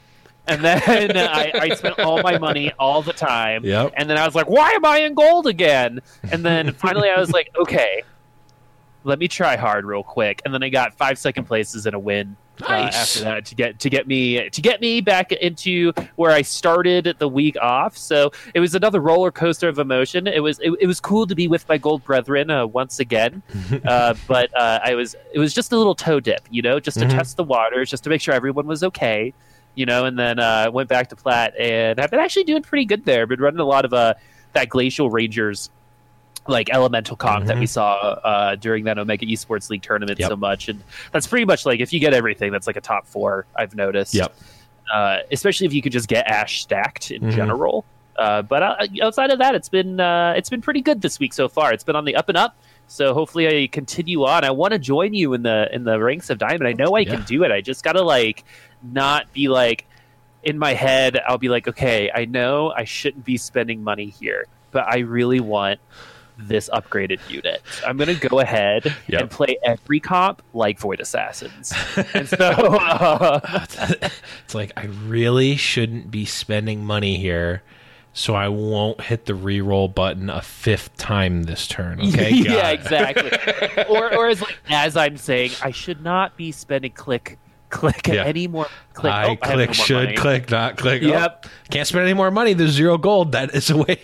And 0.49 0.63
then 0.63 1.17
I, 1.17 1.51
I 1.53 1.69
spent 1.75 1.99
all 1.99 2.21
my 2.21 2.37
money 2.37 2.71
all 2.79 3.01
the 3.01 3.11
time. 3.11 3.65
Yep. 3.65 3.93
And 3.97 4.09
then 4.09 4.17
I 4.17 4.25
was 4.25 4.33
like, 4.33 4.47
why 4.47 4.71
am 4.71 4.85
I 4.85 4.99
in 4.99 5.13
gold 5.13 5.45
again? 5.45 5.99
And 6.31 6.45
then 6.45 6.71
finally 6.73 7.09
I 7.09 7.19
was 7.19 7.31
like, 7.31 7.49
okay, 7.59 8.03
let 9.07 9.19
me 9.19 9.27
try 9.27 9.55
hard 9.55 9.85
real 9.85 10.03
quick. 10.03 10.41
And 10.45 10.53
then 10.53 10.61
I 10.63 10.69
got 10.69 10.93
five 10.93 11.17
second 11.17 11.45
places 11.45 11.85
and 11.85 11.95
a 11.95 11.99
win 11.99 12.35
uh, 12.61 12.65
after 12.73 13.19
that 13.21 13.45
to 13.45 13.55
get 13.55 13.79
to 13.79 13.89
get 13.89 14.07
me 14.07 14.49
to 14.49 14.61
get 14.61 14.81
me 14.81 14.99
back 14.99 15.31
into 15.31 15.93
where 16.15 16.31
I 16.31 16.41
started 16.41 17.15
the 17.19 17.27
week 17.29 17.55
off. 17.61 17.95
So 17.97 18.31
it 18.53 18.59
was 18.59 18.75
another 18.75 18.99
roller 18.99 19.31
coaster 19.31 19.69
of 19.69 19.79
emotion. 19.79 20.27
It 20.27 20.41
was 20.41 20.59
it, 20.59 20.71
it 20.81 20.87
was 20.87 20.99
cool 20.99 21.25
to 21.27 21.35
be 21.35 21.47
with 21.47 21.67
my 21.69 21.77
gold 21.77 22.03
brethren 22.03 22.49
uh, 22.49 22.65
once 22.67 22.99
again, 22.99 23.41
uh, 23.85 24.15
but 24.27 24.55
uh, 24.57 24.79
I 24.83 24.95
was 24.95 25.15
it 25.33 25.39
was 25.39 25.53
just 25.53 25.71
a 25.71 25.77
little 25.77 25.95
toe 25.95 26.19
dip, 26.19 26.41
you 26.49 26.61
know, 26.61 26.79
just 26.79 26.99
to 26.99 27.05
Mhm. 27.05 27.11
test 27.11 27.37
the 27.37 27.43
waters, 27.43 27.89
just 27.89 28.03
to 28.03 28.09
make 28.09 28.21
sure 28.21 28.33
everyone 28.33 28.67
was 28.67 28.83
okay, 28.83 29.33
you 29.75 29.85
know. 29.85 30.05
And 30.05 30.17
then 30.19 30.39
uh, 30.39 30.69
went 30.73 30.89
back 30.89 31.09
to 31.09 31.15
Plat, 31.15 31.55
and 31.59 31.99
I've 31.99 32.11
been 32.11 32.19
actually 32.19 32.43
doing 32.45 32.63
pretty 32.63 32.85
good 32.85 33.05
there. 33.05 33.25
Been 33.27 33.39
running 33.39 33.59
a 33.59 33.65
lot 33.65 33.85
of 33.85 33.93
uh, 33.93 34.15
that 34.53 34.67
Glacial 34.69 35.09
Rangers 35.11 35.69
like 36.47 36.69
elemental 36.71 37.15
comp 37.15 37.45
that 37.47 37.57
we 37.59 37.65
saw 37.65 37.95
uh, 38.23 38.55
during 38.55 38.85
that 38.85 38.97
Omega 38.97 39.25
Esports 39.25 39.69
League 39.69 39.81
tournament 39.81 40.19
Yep. 40.19 40.29
so 40.29 40.35
much, 40.35 40.69
and 40.69 40.81
that's 41.11 41.27
pretty 41.27 41.45
much 41.45 41.65
like 41.65 41.79
if 41.79 41.91
you 41.93 41.99
get 41.99 42.13
everything, 42.13 42.51
that's 42.51 42.67
like 42.67 42.77
a 42.77 42.81
top 42.81 43.05
four. 43.05 43.45
I've 43.55 43.75
noticed. 43.75 44.13
Yep. 44.13 44.33
Uh, 44.93 45.19
especially 45.31 45.67
if 45.67 45.73
you 45.73 45.81
could 45.81 45.91
just 45.91 46.07
get 46.07 46.25
Ashe 46.27 46.61
stacked 46.61 47.11
in 47.11 47.21
Mhm. 47.23 47.31
general. 47.35 47.85
Uh, 48.17 48.41
but 48.41 48.63
uh, 48.63 48.75
outside 49.03 49.29
of 49.29 49.39
that, 49.39 49.53
it's 49.53 49.69
been 49.69 49.99
uh, 49.99 50.33
it's 50.35 50.49
been 50.49 50.61
pretty 50.61 50.81
good 50.81 51.01
this 51.01 51.19
week 51.19 51.33
so 51.33 51.47
far. 51.49 51.73
It's 51.73 51.83
been 51.83 51.95
on 51.95 52.05
the 52.05 52.15
up 52.15 52.29
and 52.29 52.37
up. 52.37 52.55
So 52.87 53.13
hopefully 53.13 53.47
I 53.63 53.67
continue 53.67 54.23
on. 54.23 54.45
I 54.45 54.51
want 54.51 54.71
to 54.71 54.79
join 54.79 55.13
you 55.13 55.33
in 55.33 55.43
the 55.43 55.67
in 55.73 55.83
the 55.83 55.99
ranks 55.99 56.29
of 56.29 56.37
diamond. 56.37 56.67
I 56.67 56.73
know 56.73 56.95
I 56.95 57.01
Yeah. 57.01 57.15
can 57.15 57.23
do 57.25 57.43
it. 57.43 57.51
I 57.51 57.59
just 57.61 57.83
gotta 57.83 58.01
like 58.01 58.43
not 58.81 59.31
be 59.33 59.49
like 59.49 59.85
in 60.43 60.57
my 60.57 60.73
head. 60.73 61.19
I'll 61.27 61.37
be 61.37 61.49
like, 61.49 61.67
okay, 61.67 62.09
I 62.15 62.23
know 62.25 62.71
I 62.75 62.85
shouldn't 62.85 63.25
be 63.25 63.35
spending 63.37 63.83
money 63.83 64.05
here, 64.07 64.45
but 64.71 64.85
I 64.87 64.99
really 64.99 65.41
want 65.41 65.79
this 66.37 66.69
upgraded 66.73 67.19
unit. 67.29 67.61
I'm 67.85 67.97
gonna 67.97 68.13
go 68.15 68.39
ahead 68.39 68.93
Yep. 69.07 69.21
and 69.21 69.31
play 69.31 69.57
every 69.63 69.99
cop 69.99 70.41
like 70.53 70.79
Void 70.79 70.99
Assassins. 70.99 71.73
and 72.13 72.27
so 72.29 72.37
uh, 72.37 73.39
it's 74.45 74.55
like 74.55 74.71
I 74.77 74.85
really 74.85 75.55
shouldn't 75.55 76.11
be 76.11 76.25
spending 76.25 76.85
money 76.85 77.17
here, 77.17 77.63
so 78.13 78.35
I 78.35 78.47
won't 78.49 79.01
hit 79.01 79.25
the 79.25 79.33
reroll 79.33 79.93
button 79.93 80.29
a 80.29 80.41
fifth 80.41 80.95
time 80.97 81.43
this 81.43 81.67
turn. 81.67 81.99
Okay, 81.99 82.31
yeah, 82.31 82.69
exactly. 82.69 83.31
or, 83.89 84.15
or 84.15 84.27
as 84.29 84.41
like 84.41 84.57
as 84.69 84.95
I'm 84.97 85.17
saying, 85.17 85.51
I 85.63 85.71
should 85.71 86.03
not 86.03 86.37
be 86.37 86.51
spending 86.51 86.91
click 86.91 87.37
click 87.69 88.07
Yeah. 88.07 88.23
any 88.23 88.47
more 88.47 88.67
click. 88.93 89.11
I 89.11 89.25
Oh, 89.25 89.27
have 89.29 89.39
no 89.41 89.55
click 89.65 89.73
should 89.73 90.05
money. 90.05 90.15
click 90.17 90.49
not 90.49 90.77
click. 90.77 91.01
Yep. 91.01 91.45
Oh, 91.45 91.49
can't 91.69 91.85
spend 91.87 92.03
any 92.05 92.13
more 92.13 92.31
money. 92.31 92.53
There's 92.53 92.71
zero 92.71 92.97
gold. 92.97 93.33
That 93.33 93.53
is 93.53 93.69
a 93.69 93.75
way. 93.77 93.99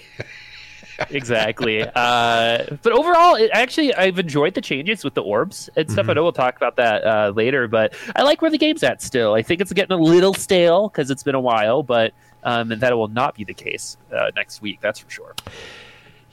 Exactly. 1.10 1.84
Uh, 1.84 2.64
but 2.82 2.94
overall, 2.94 3.36
it, 3.36 3.50
actually, 3.54 3.94
I've 3.94 4.20
enjoyed 4.20 4.54
the 4.54 4.62
changes 4.62 5.04
with 5.04 5.14
the 5.14 5.22
orbs 5.22 5.70
and 5.76 5.90
stuff. 5.90 6.04
Mm-hmm. 6.04 6.10
I 6.12 6.14
know 6.14 6.24
we'll 6.24 6.32
talk 6.32 6.56
about 6.56 6.76
that 6.78 7.04
uh, 7.06 7.32
later, 7.36 7.68
but 7.68 7.94
I 8.16 8.24
like 8.24 8.42
where 8.42 8.52
the 8.52 8.58
game's 8.58 8.84
at 8.84 9.02
still. 9.02 9.34
I 9.34 9.42
think 9.42 9.62
it's 9.62 9.74
getting 9.74 9.98
a 9.98 10.02
little 10.02 10.34
stale 10.34 10.90
because 10.90 11.10
it's 11.10 11.24
been 11.24 11.36
a 11.36 11.42
while, 11.42 11.84
but 11.84 12.14
um, 12.44 12.72
and 12.72 12.82
that 12.82 12.96
will 12.96 13.08
not 13.08 13.36
be 13.36 13.44
the 13.44 13.54
case 13.54 13.98
uh, 14.14 14.32
next 14.36 14.62
week. 14.62 14.80
That's 14.82 15.00
for 15.00 15.10
sure. 15.10 15.36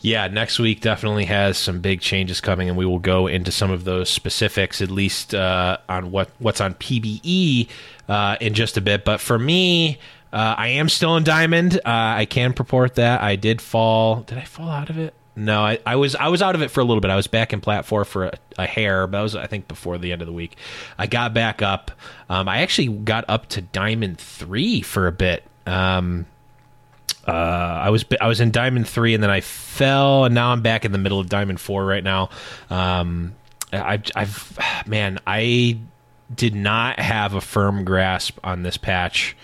Yeah, 0.02 0.28
next 0.28 0.58
week 0.58 0.80
definitely 0.80 1.26
has 1.26 1.58
some 1.58 1.80
big 1.80 2.00
changes 2.00 2.40
coming, 2.40 2.68
and 2.68 2.78
we 2.78 2.86
will 2.86 2.98
go 2.98 3.26
into 3.26 3.52
some 3.52 3.70
of 3.70 3.84
those 3.84 4.08
specifics, 4.08 4.80
at 4.80 4.90
least 4.90 5.34
uh, 5.34 5.76
on 5.90 6.10
what 6.10 6.30
what's 6.38 6.60
on 6.60 6.74
PBE 6.74 7.68
uh, 8.08 8.36
in 8.40 8.54
just 8.54 8.78
a 8.78 8.80
bit. 8.80 9.04
But 9.04 9.20
for 9.20 9.38
me, 9.38 9.98
uh, 10.32 10.54
I 10.56 10.68
am 10.68 10.88
still 10.88 11.16
in 11.16 11.24
Diamond. 11.24 11.76
Uh, 11.76 11.80
I 11.84 12.26
can 12.28 12.52
purport 12.52 12.94
that 12.96 13.22
I 13.22 13.36
did 13.36 13.60
fall. 13.60 14.22
Did 14.22 14.38
I 14.38 14.44
fall 14.44 14.68
out 14.68 14.90
of 14.90 14.98
it? 14.98 15.14
No, 15.36 15.62
I, 15.62 15.78
I 15.86 15.96
was 15.96 16.14
I 16.16 16.28
was 16.28 16.42
out 16.42 16.54
of 16.54 16.62
it 16.62 16.70
for 16.70 16.80
a 16.80 16.84
little 16.84 17.00
bit. 17.00 17.10
I 17.10 17.16
was 17.16 17.26
back 17.26 17.52
in 17.52 17.60
Plat 17.60 17.86
Four 17.86 18.04
for 18.04 18.26
a, 18.26 18.32
a 18.58 18.66
hair, 18.66 19.06
but 19.06 19.18
that 19.18 19.22
was 19.22 19.36
I 19.36 19.46
think 19.46 19.68
before 19.68 19.96
the 19.96 20.12
end 20.12 20.22
of 20.22 20.26
the 20.26 20.32
week. 20.32 20.56
I 20.98 21.06
got 21.06 21.32
back 21.32 21.62
up. 21.62 21.92
Um, 22.28 22.48
I 22.48 22.58
actually 22.58 22.88
got 22.88 23.24
up 23.28 23.48
to 23.50 23.62
Diamond 23.62 24.18
Three 24.18 24.82
for 24.82 25.06
a 25.06 25.12
bit. 25.12 25.44
Um, 25.66 26.26
uh, 27.26 27.30
I 27.30 27.90
was 27.90 28.04
I 28.20 28.26
was 28.28 28.40
in 28.40 28.50
Diamond 28.50 28.88
three, 28.88 29.14
and 29.14 29.22
then 29.22 29.30
I 29.30 29.40
fell, 29.40 30.24
and 30.24 30.34
now 30.34 30.52
I'm 30.52 30.62
back 30.62 30.84
in 30.84 30.92
the 30.92 30.98
middle 30.98 31.20
of 31.20 31.28
Diamond 31.28 31.60
four 31.60 31.84
right 31.84 32.02
now. 32.02 32.30
Um, 32.68 33.34
I, 33.72 34.02
I've 34.16 34.58
man, 34.86 35.18
I 35.26 35.78
did 36.34 36.54
not 36.54 36.98
have 36.98 37.34
a 37.34 37.40
firm 37.40 37.84
grasp 37.84 38.38
on 38.42 38.62
this 38.62 38.76
patch 38.76 39.36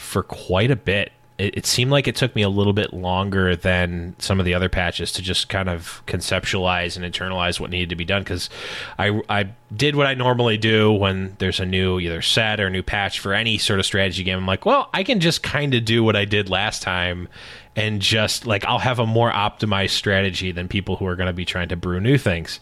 for 0.00 0.22
quite 0.22 0.70
a 0.70 0.76
bit. 0.76 1.12
It, 1.38 1.58
it 1.58 1.66
seemed 1.66 1.90
like 1.90 2.08
it 2.08 2.16
took 2.16 2.34
me 2.34 2.42
a 2.42 2.48
little 2.48 2.72
bit 2.72 2.92
longer 2.92 3.54
than 3.54 4.16
some 4.18 4.40
of 4.40 4.46
the 4.46 4.54
other 4.54 4.68
patches 4.68 5.12
to 5.12 5.22
just 5.22 5.48
kind 5.48 5.68
of 5.68 6.02
conceptualize 6.06 6.96
and 6.96 7.04
internalize 7.04 7.60
what 7.60 7.70
needed 7.70 7.90
to 7.90 7.96
be 7.96 8.04
done 8.04 8.22
because 8.22 8.50
I, 8.98 9.20
I 9.28 9.50
did 9.74 9.96
what 9.96 10.06
I 10.06 10.14
normally 10.14 10.56
do 10.56 10.90
when 10.90 11.36
there's 11.38 11.60
a 11.60 11.66
new 11.66 12.00
either 12.00 12.22
set 12.22 12.60
or 12.60 12.70
new 12.70 12.82
patch 12.82 13.20
for 13.20 13.34
any 13.34 13.58
sort 13.58 13.78
of 13.78 13.86
strategy 13.86 14.24
game. 14.24 14.38
I'm 14.38 14.46
like, 14.46 14.66
well, 14.66 14.88
I 14.92 15.04
can 15.04 15.20
just 15.20 15.42
kind 15.42 15.74
of 15.74 15.84
do 15.84 16.02
what 16.02 16.16
I 16.16 16.24
did 16.24 16.48
last 16.48 16.82
time 16.82 17.28
and 17.76 18.00
just 18.00 18.46
like 18.46 18.64
I'll 18.64 18.78
have 18.78 18.98
a 18.98 19.06
more 19.06 19.30
optimized 19.30 19.90
strategy 19.90 20.50
than 20.50 20.66
people 20.66 20.96
who 20.96 21.06
are 21.06 21.16
going 21.16 21.28
to 21.28 21.32
be 21.32 21.44
trying 21.44 21.68
to 21.68 21.76
brew 21.76 22.00
new 22.00 22.18
things 22.18 22.58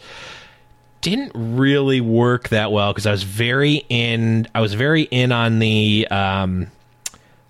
didn't 1.01 1.31
really 1.33 2.01
work 2.01 2.49
that 2.49 2.71
well 2.71 2.91
because 2.91 3.05
I 3.05 3.11
was 3.11 3.23
very 3.23 3.85
in. 3.89 4.47
I 4.53 4.61
was 4.61 4.73
very 4.73 5.03
in 5.03 5.31
on 5.31 5.59
the, 5.59 6.07
um, 6.11 6.67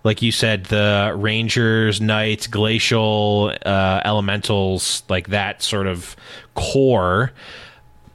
like 0.04 0.22
you 0.22 0.32
said, 0.32 0.66
the 0.66 1.14
Rangers, 1.16 2.00
Knights, 2.00 2.48
Glacial, 2.48 3.54
uh, 3.66 4.02
Elementals, 4.06 5.04
like 5.10 5.28
that 5.28 5.62
sort 5.62 5.88
of 5.88 6.16
core. 6.56 7.32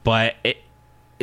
But 0.03 0.35
it, 0.43 0.57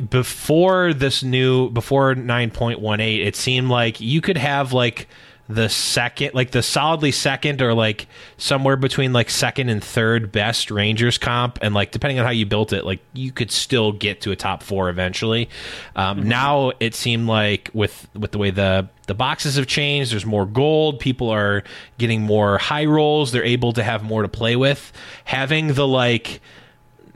before 0.09 0.95
this 0.95 1.23
new, 1.23 1.71
before 1.71 2.15
nine 2.15 2.51
point 2.51 2.81
one 2.81 3.01
eight, 3.01 3.27
it 3.27 3.37
seemed 3.37 3.69
like 3.69 4.01
you 4.01 4.21
could 4.21 4.39
have 4.39 4.73
like 4.73 5.09
the 5.55 5.69
second, 5.69 6.35
like 6.35 6.51
the 6.51 6.63
solidly 6.63 7.13
second, 7.13 7.61
or 7.61 7.75
like 7.75 8.07
somewhere 8.37 8.77
between 8.77 9.13
like 9.13 9.31
second 9.31 9.69
and 9.69 9.83
third 9.83 10.33
best 10.33 10.71
Rangers 10.71 11.19
comp, 11.19 11.59
and 11.63 11.75
like 11.75 11.91
depending 11.91 12.19
on 12.19 12.25
how 12.25 12.31
you 12.31 12.47
built 12.47 12.73
it, 12.73 12.85
like 12.85 13.01
you 13.13 13.33
could 13.33 13.51
still 13.51 13.93
get 13.93 14.21
to 14.23 14.31
a 14.31 14.37
top 14.37 14.63
four 14.63 14.89
eventually. 14.89 15.49
Um, 15.97 16.29
Now 16.29 16.73
it 16.81 16.95
seemed 16.95 17.27
like 17.27 17.71
with 17.73 18.09
with 18.15 18.33
the 18.33 18.39
way 18.39 18.51
the 18.51 18.89
the 19.07 19.15
boxes 19.15 19.57
have 19.57 19.67
changed, 19.67 20.13
there's 20.13 20.27
more 20.27 20.47
gold. 20.47 21.01
People 21.01 21.31
are 21.31 21.65
getting 21.99 22.23
more 22.23 22.59
high 22.59 22.85
rolls. 22.85 23.33
They're 23.33 23.45
able 23.45 23.73
to 23.75 23.83
have 23.83 24.03
more 24.03 24.23
to 24.23 24.29
play 24.29 24.57
with. 24.57 24.93
Having 25.25 25.75
the 25.75 25.87
like 25.87 26.41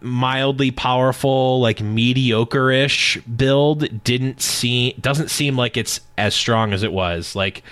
mildly 0.02 0.70
powerful 0.70 1.58
like 1.60 1.80
mediocre-ish 1.80 3.18
build 3.22 4.04
didn't 4.04 4.40
seem 4.42 4.92
doesn't 5.00 5.30
seem 5.30 5.56
like 5.56 5.76
it's 5.76 6.00
as 6.18 6.34
strong 6.34 6.72
as 6.74 6.82
it 6.82 6.92
was 6.92 7.34
like 7.34 7.62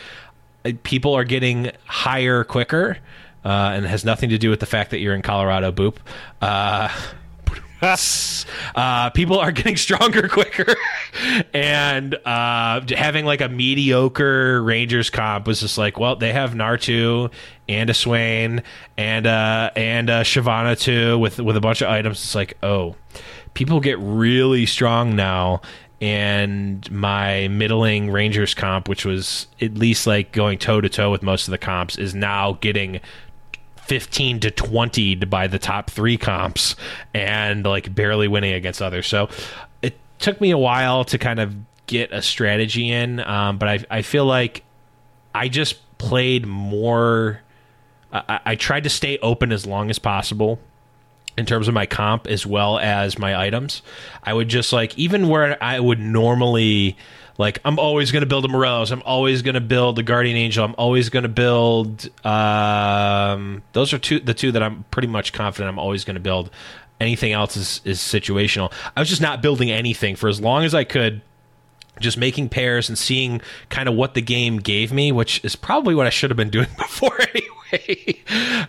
people 0.82 1.14
are 1.14 1.24
getting 1.24 1.70
higher 1.86 2.44
quicker 2.44 2.98
uh, 3.44 3.72
and 3.74 3.84
it 3.84 3.88
has 3.88 4.04
nothing 4.04 4.30
to 4.30 4.38
do 4.38 4.50
with 4.50 4.60
the 4.60 4.66
fact 4.66 4.90
that 4.90 4.98
you're 4.98 5.14
in 5.14 5.22
colorado 5.22 5.70
boop. 5.70 5.96
Uh, 6.40 6.88
uh, 8.74 9.10
people 9.10 9.38
are 9.38 9.52
getting 9.52 9.76
stronger 9.76 10.28
quicker. 10.28 10.74
And 11.52 12.14
uh, 12.14 12.80
having 12.88 13.24
like 13.24 13.40
a 13.40 13.48
mediocre 13.48 14.62
rangers 14.62 15.10
comp 15.10 15.46
was 15.46 15.60
just 15.60 15.76
like 15.76 15.98
well 15.98 16.16
they 16.16 16.32
have 16.32 16.52
nartu 16.52 17.30
and 17.68 17.88
a 17.88 17.94
swain 17.94 18.62
and 18.96 19.26
uh 19.26 19.70
and 19.74 20.10
uh 20.10 20.22
Shyvana 20.22 20.78
too 20.78 21.18
with 21.18 21.40
with 21.40 21.56
a 21.56 21.60
bunch 21.60 21.82
of 21.82 21.88
items. 21.88 22.18
It's 22.18 22.34
like 22.34 22.56
oh 22.62 22.96
people 23.54 23.80
get 23.80 23.98
really 23.98 24.66
strong 24.66 25.16
now 25.16 25.60
and 26.04 26.90
my 26.90 27.48
middling 27.48 28.10
rangers 28.10 28.54
comp 28.54 28.88
which 28.88 29.04
was 29.04 29.46
at 29.60 29.74
least 29.74 30.06
like 30.06 30.32
going 30.32 30.58
toe 30.58 30.80
to 30.80 30.88
toe 30.88 31.10
with 31.10 31.22
most 31.22 31.48
of 31.48 31.52
the 31.52 31.58
comps 31.58 31.96
is 31.96 32.14
now 32.14 32.52
getting 32.60 33.00
15 33.86 34.40
to 34.40 34.50
20 34.50 35.16
by 35.16 35.46
the 35.46 35.58
top 35.58 35.90
three 35.90 36.16
comps 36.16 36.74
and 37.12 37.64
like 37.64 37.94
barely 37.94 38.28
winning 38.28 38.54
against 38.54 38.80
others. 38.80 39.06
So 39.06 39.28
it 39.82 39.98
took 40.18 40.40
me 40.40 40.50
a 40.50 40.58
while 40.58 41.04
to 41.04 41.18
kind 41.18 41.38
of 41.38 41.54
get 41.86 42.10
a 42.12 42.22
strategy 42.22 42.90
in, 42.90 43.20
um, 43.20 43.58
but 43.58 43.68
I, 43.68 43.78
I 43.90 44.02
feel 44.02 44.24
like 44.24 44.64
I 45.34 45.48
just 45.48 45.76
played 45.98 46.46
more. 46.46 47.40
I, 48.10 48.40
I 48.44 48.56
tried 48.56 48.84
to 48.84 48.90
stay 48.90 49.18
open 49.18 49.52
as 49.52 49.66
long 49.66 49.90
as 49.90 49.98
possible 49.98 50.58
in 51.36 51.46
terms 51.46 51.68
of 51.68 51.74
my 51.74 51.86
comp 51.86 52.26
as 52.26 52.46
well 52.46 52.78
as 52.78 53.18
my 53.18 53.38
items. 53.38 53.82
I 54.22 54.32
would 54.32 54.48
just 54.48 54.72
like 54.72 54.96
even 54.98 55.28
where 55.28 55.62
I 55.62 55.80
would 55.80 56.00
normally 56.00 56.96
like 57.38 57.58
I'm 57.64 57.78
always 57.78 58.12
going 58.12 58.22
to 58.22 58.26
build 58.26 58.44
a 58.44 58.48
Morelos, 58.48 58.90
I'm 58.90 59.02
always 59.04 59.42
going 59.42 59.54
to 59.54 59.60
build 59.60 59.98
a 59.98 60.02
Guardian 60.02 60.36
Angel, 60.36 60.64
I'm 60.64 60.74
always 60.78 61.08
going 61.08 61.24
to 61.24 61.28
build 61.28 62.08
um 62.26 63.62
those 63.72 63.92
are 63.92 63.98
two 63.98 64.20
the 64.20 64.34
two 64.34 64.52
that 64.52 64.62
I'm 64.62 64.84
pretty 64.90 65.08
much 65.08 65.32
confident 65.32 65.68
I'm 65.68 65.78
always 65.78 66.04
going 66.04 66.14
to 66.14 66.20
build. 66.20 66.50
Anything 67.00 67.32
else 67.32 67.56
is 67.56 67.80
is 67.84 67.98
situational. 67.98 68.72
I 68.96 69.00
was 69.00 69.08
just 69.08 69.22
not 69.22 69.42
building 69.42 69.70
anything 69.70 70.16
for 70.16 70.28
as 70.28 70.40
long 70.40 70.64
as 70.64 70.74
I 70.74 70.84
could 70.84 71.22
just 72.00 72.16
making 72.18 72.48
pairs 72.48 72.88
and 72.88 72.98
seeing 72.98 73.40
kind 73.68 73.88
of 73.88 73.94
what 73.94 74.14
the 74.14 74.22
game 74.22 74.58
gave 74.58 74.92
me, 74.92 75.12
which 75.12 75.44
is 75.44 75.56
probably 75.56 75.94
what 75.94 76.06
I 76.06 76.10
should 76.10 76.30
have 76.30 76.36
been 76.36 76.50
doing 76.50 76.68
before 76.76 77.18
anyway. 77.20 77.50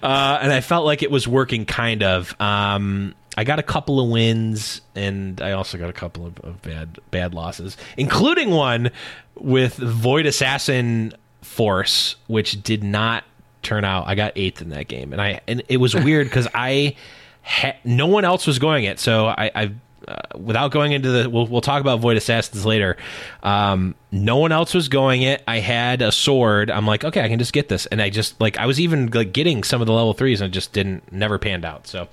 Uh, 0.01 0.39
and 0.41 0.51
I 0.51 0.61
felt 0.61 0.85
like 0.85 1.03
it 1.03 1.11
was 1.11 1.27
working 1.27 1.65
kind 1.65 2.01
of. 2.03 2.39
Um, 2.41 3.13
I 3.37 3.43
got 3.43 3.59
a 3.59 3.63
couple 3.63 3.99
of 3.99 4.09
wins, 4.09 4.81
and 4.95 5.41
I 5.41 5.51
also 5.51 5.77
got 5.77 5.89
a 5.89 5.93
couple 5.93 6.25
of, 6.25 6.39
of 6.39 6.61
bad 6.61 6.99
bad 7.11 7.33
losses, 7.33 7.77
including 7.97 8.49
one 8.51 8.91
with 9.35 9.75
Void 9.75 10.25
Assassin 10.25 11.13
Force, 11.41 12.15
which 12.27 12.61
did 12.63 12.83
not 12.83 13.23
turn 13.61 13.83
out. 13.83 14.07
I 14.07 14.15
got 14.15 14.33
eighth 14.35 14.61
in 14.61 14.69
that 14.69 14.87
game, 14.87 15.11
and 15.11 15.21
I 15.21 15.41
and 15.47 15.63
it 15.67 15.77
was 15.77 15.95
weird 15.95 16.27
because 16.27 16.47
I 16.53 16.95
ha- 17.43 17.77
no 17.83 18.07
one 18.07 18.25
else 18.25 18.47
was 18.47 18.59
going 18.59 18.85
it, 18.85 18.99
so 18.99 19.27
I. 19.27 19.51
I 19.53 19.71
uh, 20.07 20.37
without 20.37 20.71
going 20.71 20.91
into 20.91 21.09
the, 21.09 21.29
we'll, 21.29 21.47
we'll 21.47 21.61
talk 21.61 21.81
about 21.81 21.99
Void 21.99 22.17
Assassins 22.17 22.65
later. 22.65 22.97
Um, 23.43 23.95
no 24.11 24.37
one 24.37 24.51
else 24.51 24.73
was 24.73 24.87
going 24.87 25.23
it. 25.23 25.43
I 25.47 25.59
had 25.59 26.01
a 26.01 26.11
sword. 26.11 26.69
I'm 26.71 26.85
like, 26.85 27.03
okay, 27.03 27.21
I 27.21 27.27
can 27.27 27.39
just 27.39 27.53
get 27.53 27.69
this, 27.69 27.85
and 27.87 28.01
I 28.01 28.09
just 28.09 28.39
like 28.39 28.57
I 28.57 28.65
was 28.65 28.79
even 28.79 29.07
like 29.11 29.33
getting 29.33 29.63
some 29.63 29.81
of 29.81 29.87
the 29.87 29.93
level 29.93 30.13
threes, 30.13 30.41
and 30.41 30.49
it 30.49 30.53
just 30.53 30.73
didn't 30.73 31.11
never 31.11 31.37
panned 31.37 31.65
out. 31.65 31.87
So 31.87 32.07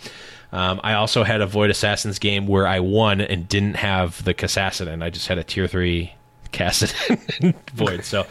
um, 0.52 0.80
I 0.84 0.94
also 0.94 1.24
had 1.24 1.40
a 1.40 1.46
Void 1.46 1.70
Assassins 1.70 2.18
game 2.18 2.46
where 2.46 2.66
I 2.66 2.80
won 2.80 3.20
and 3.20 3.48
didn't 3.48 3.74
have 3.74 4.22
the 4.24 4.34
Kassadin. 4.34 5.02
I 5.02 5.10
just 5.10 5.28
had 5.28 5.38
a 5.38 5.44
tier 5.44 5.66
three 5.66 6.12
Kassadin 6.52 7.54
Void. 7.74 8.04
So 8.04 8.26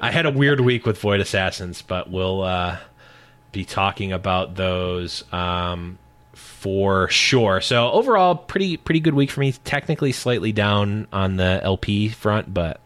I 0.00 0.10
had 0.10 0.26
a 0.26 0.30
weird 0.30 0.60
week 0.60 0.86
with 0.86 0.98
Void 0.98 1.20
Assassins, 1.20 1.82
but 1.82 2.10
we'll 2.10 2.42
uh, 2.42 2.78
be 3.52 3.64
talking 3.64 4.12
about 4.12 4.54
those 4.56 5.24
um, 5.32 5.98
for 6.56 7.08
sure. 7.08 7.60
So 7.60 7.90
overall, 7.90 8.34
pretty 8.34 8.78
pretty 8.78 9.00
good 9.00 9.14
week 9.14 9.30
for 9.30 9.40
me. 9.40 9.52
Technically, 9.52 10.10
slightly 10.12 10.52
down 10.52 11.06
on 11.12 11.36
the 11.36 11.60
LP 11.62 12.08
front, 12.08 12.52
but 12.52 12.80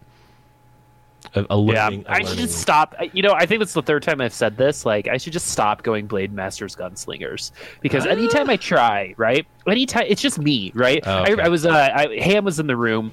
a, 1.34 1.46
a 1.50 1.62
Yeah, 1.62 1.88
learning, 1.88 2.26
should 2.26 2.38
just 2.38 2.58
stop. 2.58 2.96
You 3.12 3.22
know, 3.22 3.32
I 3.32 3.46
think 3.46 3.60
that's 3.60 3.72
the 3.72 3.82
third 3.82 4.02
time 4.02 4.20
I've 4.20 4.34
said 4.34 4.56
this. 4.56 4.84
Like, 4.84 5.06
I 5.06 5.18
should 5.18 5.32
just 5.32 5.46
stop 5.46 5.84
going 5.84 6.08
Blade 6.08 6.32
Masters 6.32 6.74
Gunslingers 6.74 7.52
because 7.80 8.06
anytime 8.06 8.50
I 8.50 8.56
try, 8.56 9.14
right? 9.16 9.46
Anytime 9.68 10.06
it's 10.08 10.20
just 10.20 10.38
me, 10.38 10.72
right? 10.74 11.02
Oh, 11.06 11.22
okay. 11.22 11.40
I, 11.40 11.46
I 11.46 11.48
was, 11.48 11.64
uh, 11.64 11.90
I, 11.94 12.18
Ham 12.20 12.44
was 12.44 12.58
in 12.58 12.66
the 12.66 12.76
room. 12.76 13.12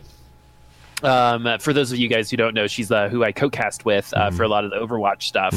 Um, 1.03 1.47
for 1.59 1.73
those 1.73 1.91
of 1.91 1.99
you 1.99 2.07
guys 2.07 2.31
who 2.31 2.37
don't 2.37 2.53
know, 2.55 2.65
she's 2.67 2.91
uh, 2.91 3.07
who 3.09 3.23
I 3.23 3.31
co-cast 3.31 3.85
with 3.85 4.11
uh, 4.15 4.27
Mm-hmm. 4.27 4.37
for 4.37 4.43
a 4.43 4.47
lot 4.47 4.65
of 4.65 4.71
the 4.71 4.77
Overwatch 4.77 5.23
stuff. 5.23 5.53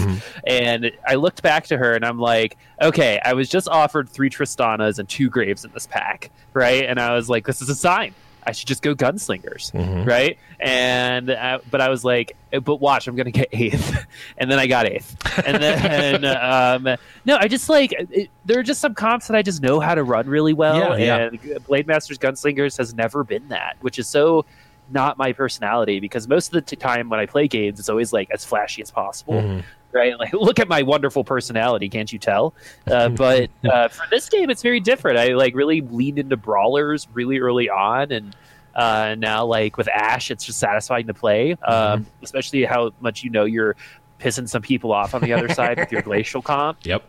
And 0.46 0.92
I 1.06 1.14
looked 1.14 1.42
back 1.42 1.66
to 1.68 1.78
her 1.78 1.94
and 1.94 2.04
I'm 2.04 2.18
like, 2.18 2.56
okay, 2.82 3.20
I 3.24 3.32
was 3.32 3.48
just 3.48 3.66
offered 3.68 4.08
three 4.08 4.28
Tristanas 4.30 4.98
and 4.98 5.08
two 5.08 5.30
Graves 5.30 5.64
in 5.64 5.70
this 5.72 5.86
pack, 5.86 6.30
right? 6.52 6.84
And 6.84 7.00
I 7.00 7.14
was 7.14 7.28
like, 7.30 7.46
this 7.46 7.62
is 7.62 7.68
a 7.70 7.74
sign. 7.74 8.14
I 8.46 8.52
should 8.52 8.68
just 8.68 8.82
go 8.82 8.94
gunslingers, 8.94 9.70
Mm-hmm. 9.72 10.08
right? 10.08 10.38
And 10.58 11.30
uh, 11.30 11.58
but 11.70 11.80
I 11.82 11.88
was 11.90 12.04
like, 12.04 12.36
but 12.64 12.76
watch, 12.76 13.06
I'm 13.06 13.14
gonna 13.14 13.30
get 13.30 13.48
eighth, 13.52 14.06
and 14.38 14.50
then 14.50 14.58
I 14.58 14.66
got 14.66 14.86
eighth, 14.86 15.14
and 15.46 15.62
then 15.62 16.24
um, 16.24 16.96
no, 17.26 17.36
I 17.38 17.48
just 17.48 17.68
like 17.68 17.92
it, 17.98 18.30
there 18.46 18.58
are 18.58 18.62
just 18.62 18.80
some 18.80 18.94
comps 18.94 19.26
that 19.28 19.36
I 19.36 19.42
just 19.42 19.62
know 19.62 19.78
how 19.78 19.94
to 19.94 20.02
run 20.04 20.26
really 20.26 20.54
well, 20.54 20.98
Yeah, 20.98 21.28
yeah. 21.38 21.48
and 21.52 21.64
Blade 21.66 21.86
Masters 21.86 22.18
Gunslingers 22.18 22.76
has 22.78 22.94
never 22.94 23.24
been 23.24 23.46
that, 23.48 23.76
which 23.80 23.98
is 23.98 24.06
so 24.06 24.44
not 24.92 25.18
my 25.18 25.32
personality 25.32 26.00
because 26.00 26.26
most 26.28 26.48
of 26.48 26.52
the 26.52 26.60
t- 26.62 26.76
time 26.76 27.08
when 27.08 27.20
I 27.20 27.26
play 27.26 27.48
games, 27.48 27.78
it's 27.78 27.88
always 27.88 28.12
like 28.12 28.30
as 28.30 28.44
flashy 28.44 28.82
as 28.82 28.90
possible. 28.90 29.34
Mhm. 29.34 29.62
Right, 29.92 30.16
like 30.16 30.32
look 30.32 30.60
at 30.60 30.68
my 30.68 30.82
wonderful 30.82 31.24
personality, 31.24 31.88
can't 31.88 32.12
you 32.12 32.18
tell? 32.20 32.54
Uh, 32.86 33.08
but 33.24 33.50
uh, 33.68 33.88
for 33.88 34.04
this 34.08 34.28
game, 34.28 34.48
it's 34.48 34.62
very 34.62 34.78
different. 34.78 35.18
I 35.18 35.28
like 35.34 35.54
really 35.56 35.80
leaned 35.80 36.20
into 36.20 36.36
brawlers 36.36 37.08
really 37.12 37.40
early 37.40 37.68
on, 37.68 38.12
and 38.12 38.36
uh, 38.76 39.16
now 39.18 39.44
like 39.46 39.76
with 39.76 39.88
Ashe, 39.88 40.30
it's 40.30 40.44
just 40.44 40.60
satisfying 40.60 41.08
to 41.08 41.14
play. 41.14 41.54
Um, 41.54 42.06
especially 42.22 42.64
how 42.64 42.92
much 43.00 43.24
you 43.24 43.30
know 43.30 43.44
you're 43.44 43.74
pissing 44.20 44.48
some 44.48 44.62
people 44.62 44.92
off 44.92 45.12
on 45.12 45.22
the 45.22 45.32
other 45.32 45.48
side 45.48 45.76
with 45.78 45.90
your 45.90 46.02
glacial 46.10 46.40
comp 46.40 46.78
Yep. 46.84 47.02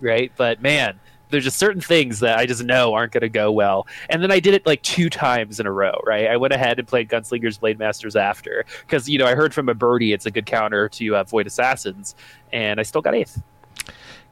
right? 0.00 0.32
But 0.36 0.60
man, 0.60 0.98
there's 1.32 1.44
just 1.44 1.58
certain 1.58 1.80
things 1.80 2.20
that 2.20 2.38
I 2.38 2.46
just 2.46 2.62
know 2.62 2.94
aren't 2.94 3.12
going 3.12 3.22
to 3.22 3.28
go 3.28 3.50
well. 3.50 3.86
And 4.08 4.22
then 4.22 4.30
I 4.30 4.38
did 4.38 4.54
it 4.54 4.64
like 4.64 4.82
two 4.82 5.10
times 5.10 5.58
in 5.58 5.66
a 5.66 5.72
row, 5.72 6.00
right? 6.06 6.28
I 6.28 6.36
went 6.36 6.52
ahead 6.52 6.78
and 6.78 6.86
played 6.86 7.08
Gunslingers 7.08 7.58
Blade 7.58 7.78
Masters 7.78 8.14
after 8.14 8.64
because 8.82 9.08
you 9.08 9.18
know 9.18 9.26
I 9.26 9.34
heard 9.34 9.52
from 9.52 9.68
a 9.68 9.74
birdie 9.74 10.12
it's 10.12 10.26
a 10.26 10.30
good 10.30 10.46
counter 10.46 10.88
to 10.90 11.16
uh, 11.16 11.24
Void 11.24 11.46
Assassins, 11.46 12.14
and 12.52 12.78
I 12.78 12.84
still 12.84 13.00
got 13.00 13.14
eighth. 13.14 13.42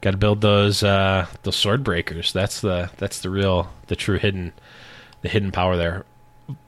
Got 0.03 0.13
to 0.13 0.17
build 0.17 0.41
those 0.41 0.83
uh, 0.83 1.27
those 1.43 1.57
sword 1.57 1.83
breakers. 1.83 2.33
That's 2.33 2.61
the 2.61 2.91
that's 2.99 3.21
the 3.21 3.31
real 3.31 3.73
the 3.89 3.97
true 3.97 4.19
hidden 4.19 4.53
the 5.23 5.29
hidden 5.29 5.51
power 5.51 5.77
there. 5.77 6.05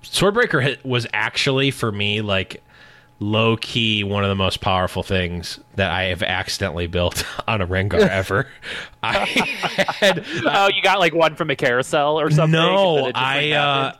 Swordbreaker 0.03 0.83
was 0.85 1.07
actually 1.13 1.71
for 1.71 1.91
me 1.91 2.21
like 2.21 2.63
low 3.23 3.57
key 3.57 4.03
one 4.05 4.25
of 4.25 4.29
the 4.29 4.35
most 4.35 4.61
powerful 4.61 5.03
things 5.03 5.61
that 5.77 5.91
I 5.91 6.05
have 6.05 6.23
accidentally 6.23 6.89
built 6.89 7.25
on 7.49 7.61
a 7.63 7.67
Rengar 7.67 8.01
ever. 8.09 8.49
I 9.03 9.25
had 9.25 10.25
oh, 10.45 10.69
you 10.75 10.83
got 10.83 10.99
like 10.99 11.15
one 11.15 11.37
from 11.37 11.51
a 11.51 11.57
carousel 11.57 12.21
or 12.21 12.31
something? 12.31 12.53
no, 12.53 12.97
just, 12.97 13.15
like, 13.15 13.17
I 13.17 13.53
uh, 13.53 13.93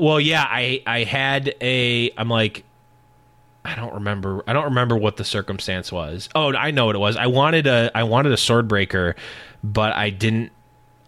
well, 0.00 0.20
yeah, 0.20 0.46
I 0.48 0.82
I 0.86 1.04
had 1.04 1.54
a. 1.60 2.10
I'm 2.16 2.28
like, 2.28 2.64
I 3.64 3.74
don't 3.74 3.94
remember. 3.94 4.42
I 4.46 4.52
don't 4.52 4.66
remember 4.66 4.96
what 4.96 5.16
the 5.16 5.24
circumstance 5.24 5.90
was. 5.90 6.28
Oh, 6.34 6.54
I 6.54 6.70
know 6.70 6.86
what 6.86 6.94
it 6.94 7.00
was. 7.00 7.16
I 7.16 7.26
wanted 7.26 7.66
a 7.66 7.90
I 7.94 8.04
wanted 8.04 8.32
a 8.32 8.36
sword 8.36 8.68
breaker, 8.68 9.16
but 9.64 9.94
I 9.94 10.10
didn't 10.10 10.52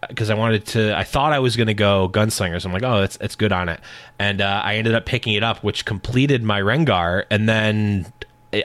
because 0.08 0.30
I 0.30 0.34
wanted 0.34 0.66
to. 0.66 0.96
I 0.96 1.04
thought 1.04 1.32
I 1.32 1.38
was 1.38 1.56
going 1.56 1.66
to 1.68 1.74
go 1.74 2.08
gunslingers. 2.08 2.64
I'm 2.64 2.72
like, 2.72 2.82
oh, 2.82 3.00
that's 3.00 3.16
that's 3.16 3.34
good 3.36 3.52
on 3.52 3.68
it, 3.68 3.80
and 4.18 4.40
uh, 4.40 4.60
I 4.64 4.76
ended 4.76 4.94
up 4.94 5.06
picking 5.06 5.34
it 5.34 5.42
up, 5.42 5.62
which 5.64 5.84
completed 5.84 6.42
my 6.42 6.60
Rengar, 6.60 7.24
and 7.30 7.48
then. 7.48 8.12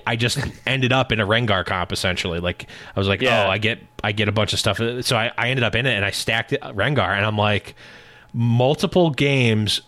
I 0.08 0.16
just 0.16 0.40
ended 0.66 0.94
up 0.94 1.12
in 1.12 1.20
a 1.20 1.28
Rengar 1.28 1.66
comp 1.66 1.92
essentially. 1.92 2.40
Like 2.40 2.68
I 2.96 2.98
was 2.98 3.10
like, 3.10 3.22
Yeah. 3.22 3.46
oh, 3.46 3.50
I 3.50 3.58
get 3.58 3.80
I 4.02 4.14
get 4.14 4.30
a 4.30 4.32
bunch 4.32 4.54
of 4.54 4.60
stuff. 4.60 4.78
So 4.78 5.18
I, 5.18 5.34
I 5.38 5.50
ended 5.50 5.66
up 5.66 5.76
in 5.76 5.86
it 5.86 5.94
and 5.94 6.06
I 6.06 6.12
stacked 6.12 6.54
it, 6.54 6.62
Rengar, 6.62 7.10
and 7.10 7.26
I'm 7.26 7.38
like, 7.38 7.76
multiple 8.32 9.10
games 9.10 9.82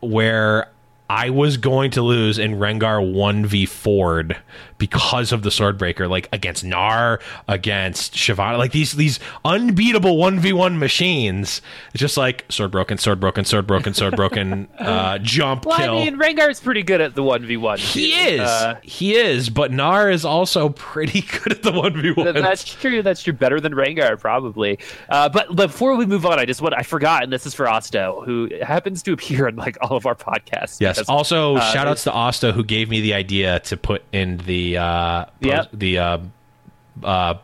where 0.00 0.70
I 1.10 1.28
was 1.30 1.58
going 1.58 1.90
to 1.92 2.02
lose 2.02 2.38
in 2.38 2.54
Rengar 2.54 2.98
1v 2.98 3.68
Ford 3.68 4.36
because 4.78 5.32
of 5.32 5.42
the 5.42 5.50
Swordbreaker, 5.50 6.08
like 6.08 6.28
against 6.32 6.64
Gnar, 6.64 7.20
against 7.46 8.14
Shyvana, 8.14 8.56
like 8.58 8.72
these 8.72 8.92
these 8.92 9.20
unbeatable 9.44 10.16
1v1 10.16 10.78
machines. 10.78 11.60
It's 11.92 12.00
just 12.00 12.16
like 12.16 12.46
sword 12.48 12.70
broken, 12.70 12.96
sword 12.96 13.20
broken, 13.20 13.44
sword 13.44 13.66
broken, 13.66 13.92
sword 13.92 14.16
broken, 14.16 14.66
uh, 14.78 15.18
jump, 15.22 15.66
Well, 15.66 15.76
kill. 15.76 15.98
I 15.98 16.04
mean, 16.04 16.16
Rengar's 16.18 16.58
pretty 16.60 16.82
good 16.82 17.00
at 17.02 17.14
the 17.14 17.22
one 17.22 17.44
v 17.44 17.58
one. 17.58 17.78
he 17.78 18.12
is, 18.12 18.50
he 18.82 19.14
is, 19.14 19.50
but 19.50 19.70
Gnar 19.70 20.10
is 20.12 20.24
also 20.24 20.70
pretty 20.70 21.20
good 21.42 21.52
at 21.52 21.62
the 21.62 21.70
1v1. 21.72 22.34
That's 22.34 22.64
true. 22.64 23.02
That's 23.02 23.22
true. 23.22 23.34
Better 23.34 23.60
than 23.60 23.74
Rengar, 23.74 24.18
probably. 24.18 24.78
Uh, 25.10 25.28
but 25.28 25.54
before 25.54 25.96
we 25.96 26.06
move 26.06 26.24
on, 26.24 26.38
I 26.38 26.46
just 26.46 26.62
want 26.62 26.74
I 26.74 26.82
forgot, 26.82 27.22
and 27.22 27.32
this 27.32 27.44
is 27.46 27.54
for 27.54 27.66
Osto, 27.66 28.24
who 28.24 28.48
happens 28.62 29.02
to 29.02 29.12
appear 29.12 29.46
in 29.48 29.56
like 29.56 29.76
all 29.82 29.96
of 29.96 30.06
our 30.06 30.14
podcasts. 30.14 30.80
Yes. 30.80 30.93
Because- 30.98 31.08
Also, 31.08 31.56
uh, 31.56 31.60
shout 31.72 31.86
outs 31.88 32.04
to 32.04 32.10
Osta 32.10 32.52
who 32.52 32.64
gave 32.64 32.88
me 32.88 33.00
the 33.00 33.14
idea 33.14 33.60
to 33.60 33.76
put 33.76 34.02
in 34.12 34.38
the 34.38 34.78
uh, 34.78 35.24
Yep. 35.40 35.68
the 35.72 35.98
uh, 35.98 36.18
uh, 37.02 37.34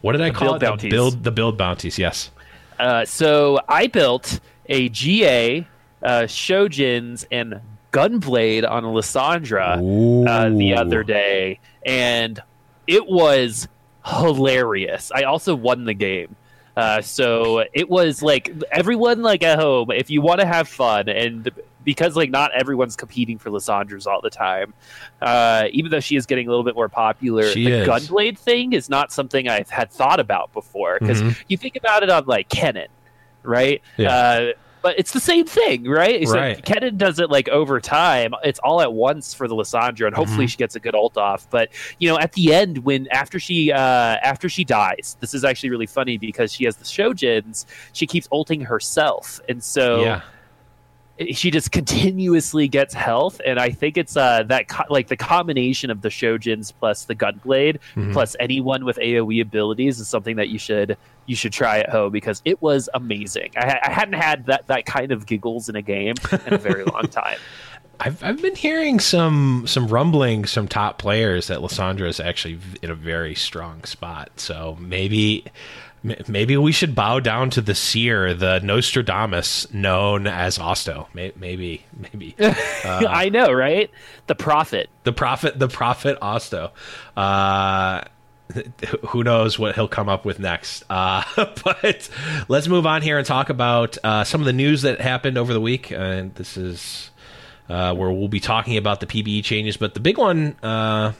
what 0.00 0.12
did 0.12 0.20
I 0.22 0.30
call 0.30 0.58
build 0.58 0.62
it? 0.62 0.66
bounties. 0.66 0.90
The 0.90 0.96
build 0.96 1.24
the 1.24 1.30
build 1.32 1.58
bounties. 1.58 1.98
Yes. 1.98 2.30
Uh, 2.78 3.04
so 3.04 3.60
I 3.68 3.86
built 3.86 4.40
a 4.66 4.88
GA, 4.88 5.66
uh, 6.02 6.22
Shojins, 6.22 7.24
and 7.30 7.60
Gunblade 7.92 8.68
on 8.68 8.84
Lissandra 8.84 9.76
uh, 10.28 10.48
the 10.56 10.74
other 10.74 11.02
day, 11.04 11.60
and 11.84 12.40
it 12.86 13.06
was 13.06 13.68
hilarious. 14.06 15.12
I 15.14 15.22
also 15.24 15.54
won 15.54 15.84
the 15.84 15.94
game. 15.94 16.34
Uh, 16.76 17.02
so 17.02 17.64
it 17.74 17.88
was 17.90 18.22
like 18.22 18.50
everyone 18.70 19.22
like 19.22 19.42
at 19.42 19.58
home, 19.58 19.90
if 19.90 20.08
you 20.10 20.22
want 20.22 20.40
to 20.40 20.46
have 20.46 20.66
fun 20.68 21.08
and 21.08 21.50
because 21.84 22.16
like 22.16 22.30
not 22.30 22.52
everyone's 22.52 22.96
competing 22.96 23.38
for 23.38 23.50
Lissandras 23.50 24.06
all 24.06 24.20
the 24.20 24.30
time, 24.30 24.74
uh, 25.20 25.64
even 25.72 25.90
though 25.90 26.00
she 26.00 26.16
is 26.16 26.26
getting 26.26 26.46
a 26.46 26.50
little 26.50 26.64
bit 26.64 26.74
more 26.74 26.88
popular, 26.88 27.44
She 27.50 27.64
the 27.64 27.70
is. 27.82 27.88
Gunblade 27.88 28.38
thing 28.38 28.72
is 28.72 28.88
not 28.88 29.12
something 29.12 29.48
I've 29.48 29.70
had 29.70 29.90
thought 29.90 30.20
about 30.20 30.52
before 30.52 30.98
because 31.00 31.22
Mhm. 31.22 31.36
you 31.48 31.56
think 31.56 31.76
about 31.76 32.02
it 32.02 32.10
on 32.10 32.24
like 32.26 32.48
Kennen, 32.48 32.88
right? 33.42 33.80
Yeah. 33.96 34.14
Uh, 34.14 34.52
but 34.82 34.98
it's 34.98 35.12
the 35.12 35.20
same 35.20 35.46
thing, 35.46 35.84
right? 35.84 36.22
Except 36.22 36.36
Right. 36.36 36.64
Kennen 36.64 36.96
does 36.98 37.20
it 37.20 37.30
like 37.30 37.48
over 37.50 37.80
time. 37.80 38.34
It's 38.42 38.58
all 38.58 38.80
at 38.82 38.92
once 38.92 39.32
for 39.32 39.46
the 39.46 39.54
Lissandra, 39.54 40.08
and 40.08 40.16
hopefully 40.16 40.46
Mhm. 40.46 40.50
she 40.50 40.56
gets 40.56 40.74
a 40.74 40.80
good 40.80 40.96
ult 40.96 41.16
off. 41.16 41.46
But 41.50 41.68
you 42.00 42.08
know, 42.08 42.18
at 42.18 42.32
the 42.32 42.52
end, 42.52 42.78
when 42.78 43.06
after 43.12 43.38
she 43.38 43.70
uh, 43.70 43.78
after 43.78 44.48
she 44.48 44.64
dies, 44.64 45.16
this 45.20 45.34
is 45.34 45.44
actually 45.44 45.70
really 45.70 45.86
funny 45.86 46.18
because 46.18 46.52
she 46.52 46.64
has 46.64 46.74
the 46.74 46.84
Shojins. 46.84 47.64
She 47.92 48.08
keeps 48.08 48.26
ulting 48.32 48.62
herself, 48.62 49.40
and 49.48 49.62
so 49.62 50.00
yeah. 50.02 50.20
She 51.32 51.50
just 51.50 51.70
continuously 51.72 52.68
gets 52.68 52.94
health 52.94 53.40
and 53.46 53.60
i 53.60 53.70
think 53.70 53.96
it's 53.98 54.16
uh 54.16 54.42
that 54.44 54.66
co- 54.68 54.84
like 54.90 55.08
the 55.08 55.16
combination 55.16 55.90
of 55.90 56.00
the 56.00 56.08
shojins 56.08 56.72
plus 56.76 57.04
the 57.04 57.14
gunblade 57.14 57.78
Mhm. 57.94 58.12
plus 58.12 58.34
anyone 58.40 58.84
with 58.84 58.96
aoe 58.96 59.40
abilities 59.42 60.00
is 60.00 60.08
something 60.08 60.36
that 60.36 60.48
you 60.48 60.58
should 60.58 60.96
you 61.26 61.36
should 61.36 61.52
try 61.52 61.78
at 61.80 61.90
home 61.90 62.10
because 62.12 62.40
it 62.46 62.60
was 62.62 62.88
amazing 62.94 63.50
i, 63.56 63.78
I 63.84 63.90
hadn't 63.92 64.14
had 64.14 64.46
that 64.46 64.66
that 64.68 64.86
kind 64.86 65.12
of 65.12 65.26
giggles 65.26 65.68
in 65.68 65.76
a 65.76 65.82
game 65.82 66.14
in 66.46 66.54
a 66.54 66.58
very 66.58 66.84
long 66.84 67.02
time 67.08 67.38
I've 68.00 68.24
I've 68.24 68.40
been 68.42 68.56
hearing 68.56 68.98
some 68.98 69.64
some 69.68 69.86
rumblings 69.86 70.52
from 70.52 70.66
top 70.66 70.98
players 70.98 71.46
that 71.48 71.58
Lissandra 71.58 72.08
is 72.08 72.18
actually 72.18 72.58
in 72.82 72.90
a 72.90 72.96
very 72.96 73.34
strong 73.36 73.84
spot. 73.84 74.30
So 74.40 74.76
maybe 74.80 75.44
Maybe 76.02 76.56
we 76.56 76.72
should 76.72 76.96
bow 76.96 77.20
down 77.20 77.50
to 77.50 77.60
the 77.60 77.76
seer, 77.76 78.34
the 78.34 78.58
Nostradamus, 78.60 79.72
known 79.72 80.26
as 80.26 80.58
Osto. 80.58 81.06
Maybe, 81.14 81.84
maybe. 81.96 82.34
Uh, 82.40 82.54
I 82.84 83.28
know, 83.28 83.52
right? 83.52 83.88
The 84.26 84.34
prophet, 84.34 84.90
the 85.04 85.12
prophet, 85.12 85.58
the 85.58 85.68
prophet 85.68 86.18
Osto. 86.20 86.72
Uh, 87.16 88.02
who 89.08 89.22
knows 89.22 89.58
what 89.58 89.74
he'll 89.74 89.88
come 89.88 90.08
up 90.08 90.24
with 90.24 90.38
next? 90.38 90.84
Uh, 90.90 91.22
but 91.64 92.08
let's 92.48 92.68
move 92.68 92.86
on 92.86 93.02
here 93.02 93.18
and 93.18 93.26
talk 93.26 93.48
about 93.48 93.96
uh, 94.02 94.24
some 94.24 94.40
of 94.40 94.44
the 94.44 94.52
news 94.52 94.82
that 94.82 95.00
happened 95.00 95.38
over 95.38 95.52
the 95.52 95.60
week. 95.60 95.90
And 95.90 96.34
this 96.34 96.56
is 96.56 97.10
uh, 97.68 97.94
where 97.94 98.10
we'll 98.10 98.28
be 98.28 98.40
talking 98.40 98.76
about 98.76 99.00
the 99.00 99.06
PBE 99.06 99.44
changes. 99.44 99.76
But 99.76 99.94
the 99.94 100.00
big 100.00 100.18
one 100.18 100.56
uh, 100.62 101.12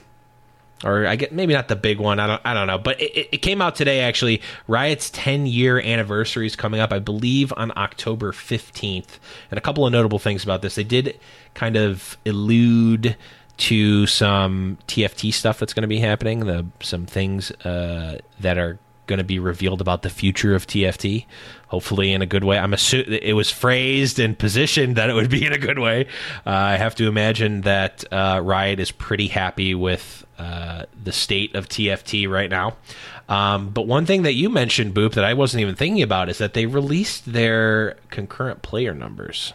or 0.83 1.07
I 1.07 1.15
get 1.15 1.31
maybe 1.31 1.53
not 1.53 1.67
the 1.67 1.75
big 1.75 1.99
one. 1.99 2.19
I 2.19 2.27
don't 2.27 2.41
I 2.45 2.53
don't 2.53 2.67
know, 2.67 2.77
but 2.77 3.01
it, 3.01 3.29
it 3.33 3.37
came 3.37 3.61
out 3.61 3.75
today 3.75 4.01
actually. 4.01 4.41
Riot's 4.67 5.09
10 5.09 5.45
year 5.45 5.79
anniversary 5.79 6.45
is 6.45 6.55
coming 6.55 6.79
up, 6.79 6.91
I 6.91 6.99
believe, 6.99 7.53
on 7.55 7.71
October 7.75 8.31
15th. 8.31 9.19
And 9.51 9.57
a 9.57 9.61
couple 9.61 9.85
of 9.85 9.91
notable 9.91 10.19
things 10.19 10.43
about 10.43 10.61
this, 10.61 10.75
they 10.75 10.83
did 10.83 11.19
kind 11.53 11.75
of 11.75 12.17
allude 12.25 13.15
to 13.55 14.07
some 14.07 14.77
TFT 14.87 15.33
stuff 15.33 15.59
that's 15.59 15.73
going 15.73 15.83
to 15.83 15.87
be 15.87 15.99
happening. 15.99 16.41
The 16.41 16.65
some 16.81 17.05
things 17.05 17.51
uh, 17.51 18.19
that 18.39 18.57
are 18.57 18.79
going 19.05 19.17
to 19.17 19.23
be 19.23 19.37
revealed 19.37 19.81
about 19.81 20.01
the 20.01 20.09
future 20.09 20.55
of 20.55 20.65
TFT. 20.65 21.25
Hopefully, 21.67 22.13
in 22.13 22.21
a 22.21 22.25
good 22.25 22.43
way. 22.43 22.57
I'm 22.57 22.73
assuming 22.73 23.19
it 23.21 23.33
was 23.33 23.49
phrased 23.49 24.19
and 24.19 24.37
positioned 24.37 24.95
that 24.95 25.09
it 25.09 25.13
would 25.13 25.29
be 25.29 25.45
in 25.45 25.53
a 25.53 25.57
good 25.57 25.79
way. 25.79 26.05
Uh, 26.45 26.51
I 26.51 26.77
have 26.77 26.95
to 26.95 27.07
imagine 27.07 27.61
that 27.61 28.03
uh, 28.11 28.41
Riot 28.43 28.79
is 28.79 28.91
pretty 28.91 29.27
happy 29.27 29.73
with 29.73 30.25
uh, 30.37 30.85
the 31.01 31.11
state 31.11 31.55
of 31.55 31.69
TFT 31.69 32.29
right 32.29 32.49
now. 32.49 32.75
Um, 33.29 33.69
but 33.69 33.87
one 33.87 34.05
thing 34.05 34.23
that 34.23 34.33
you 34.33 34.49
mentioned, 34.49 34.93
Boop, 34.93 35.13
that 35.13 35.23
I 35.23 35.33
wasn't 35.33 35.61
even 35.61 35.75
thinking 35.75 36.01
about 36.01 36.29
is 36.29 36.37
that 36.39 36.53
they 36.53 36.65
released 36.65 37.31
their 37.31 37.97
concurrent 38.09 38.61
player 38.61 38.93
numbers. 38.93 39.53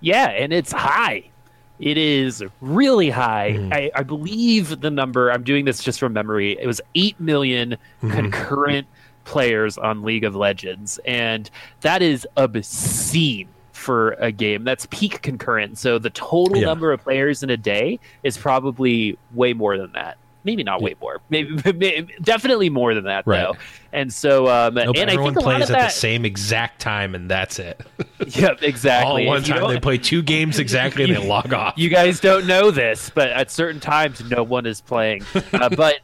Yeah, 0.00 0.28
and 0.28 0.52
it's 0.52 0.72
high. 0.72 1.30
It 1.78 1.98
is 1.98 2.44
really 2.60 3.10
high. 3.10 3.52
Mm. 3.52 3.74
I, 3.74 3.90
I, 3.94 4.02
believe 4.02 4.80
the 4.80 4.90
number, 4.90 5.30
I'm 5.30 5.42
doing 5.42 5.64
this 5.64 5.82
just 5.82 5.98
from 5.98 6.12
memory, 6.12 6.56
it 6.58 6.66
was 6.66 6.80
8 6.94 7.18
million 7.18 7.76
mm. 8.02 8.12
concurrent 8.12 8.86
players 9.24 9.78
on 9.78 10.02
League 10.02 10.24
of 10.24 10.36
Legends. 10.36 10.98
And 11.04 11.50
that 11.80 12.02
is 12.02 12.26
obscene 12.36 13.48
for 13.82 14.12
a 14.12 14.32
game. 14.32 14.64
That's 14.64 14.86
peak 14.90 15.22
concurrent. 15.22 15.78
So 15.78 15.98
the 15.98 16.10
total 16.10 16.58
yeah. 16.58 16.66
number 16.66 16.92
of 16.92 17.02
players 17.02 17.42
in 17.42 17.50
a 17.50 17.56
day 17.56 18.00
is 18.22 18.38
probably 18.38 19.18
way 19.32 19.52
more 19.52 19.76
than 19.76 19.92
that 19.92 20.16
maybe 20.44 20.62
not 20.62 20.82
way 20.82 20.94
more, 21.00 21.20
maybe, 21.30 21.60
maybe 21.74 22.14
definitely 22.22 22.70
more 22.70 22.94
than 22.94 23.04
that 23.04 23.26
right. 23.26 23.42
though. 23.42 23.56
And 23.92 24.12
so, 24.12 24.48
um, 24.48 24.74
nope, 24.74 24.96
and 24.96 25.10
everyone 25.10 25.32
I 25.32 25.34
think 25.34 25.44
plays 25.44 25.62
at 25.62 25.68
that, 25.68 25.84
the 25.88 25.90
same 25.90 26.24
exact 26.24 26.80
time, 26.80 27.14
and 27.14 27.30
that's 27.30 27.58
it. 27.58 27.80
yep, 28.26 28.62
exactly. 28.62 29.26
All 29.26 29.34
one 29.34 29.42
time 29.42 29.68
they 29.68 29.80
play 29.80 29.98
two 29.98 30.22
games 30.22 30.58
exactly, 30.58 31.04
and 31.04 31.14
they 31.14 31.26
log 31.26 31.52
off. 31.52 31.74
You 31.76 31.88
guys 31.88 32.20
don't 32.20 32.46
know 32.46 32.70
this, 32.70 33.10
but 33.10 33.28
at 33.28 33.50
certain 33.50 33.80
times, 33.80 34.22
no 34.30 34.42
one 34.42 34.66
is 34.66 34.80
playing. 34.80 35.24
Uh, 35.52 35.68
but 35.68 35.96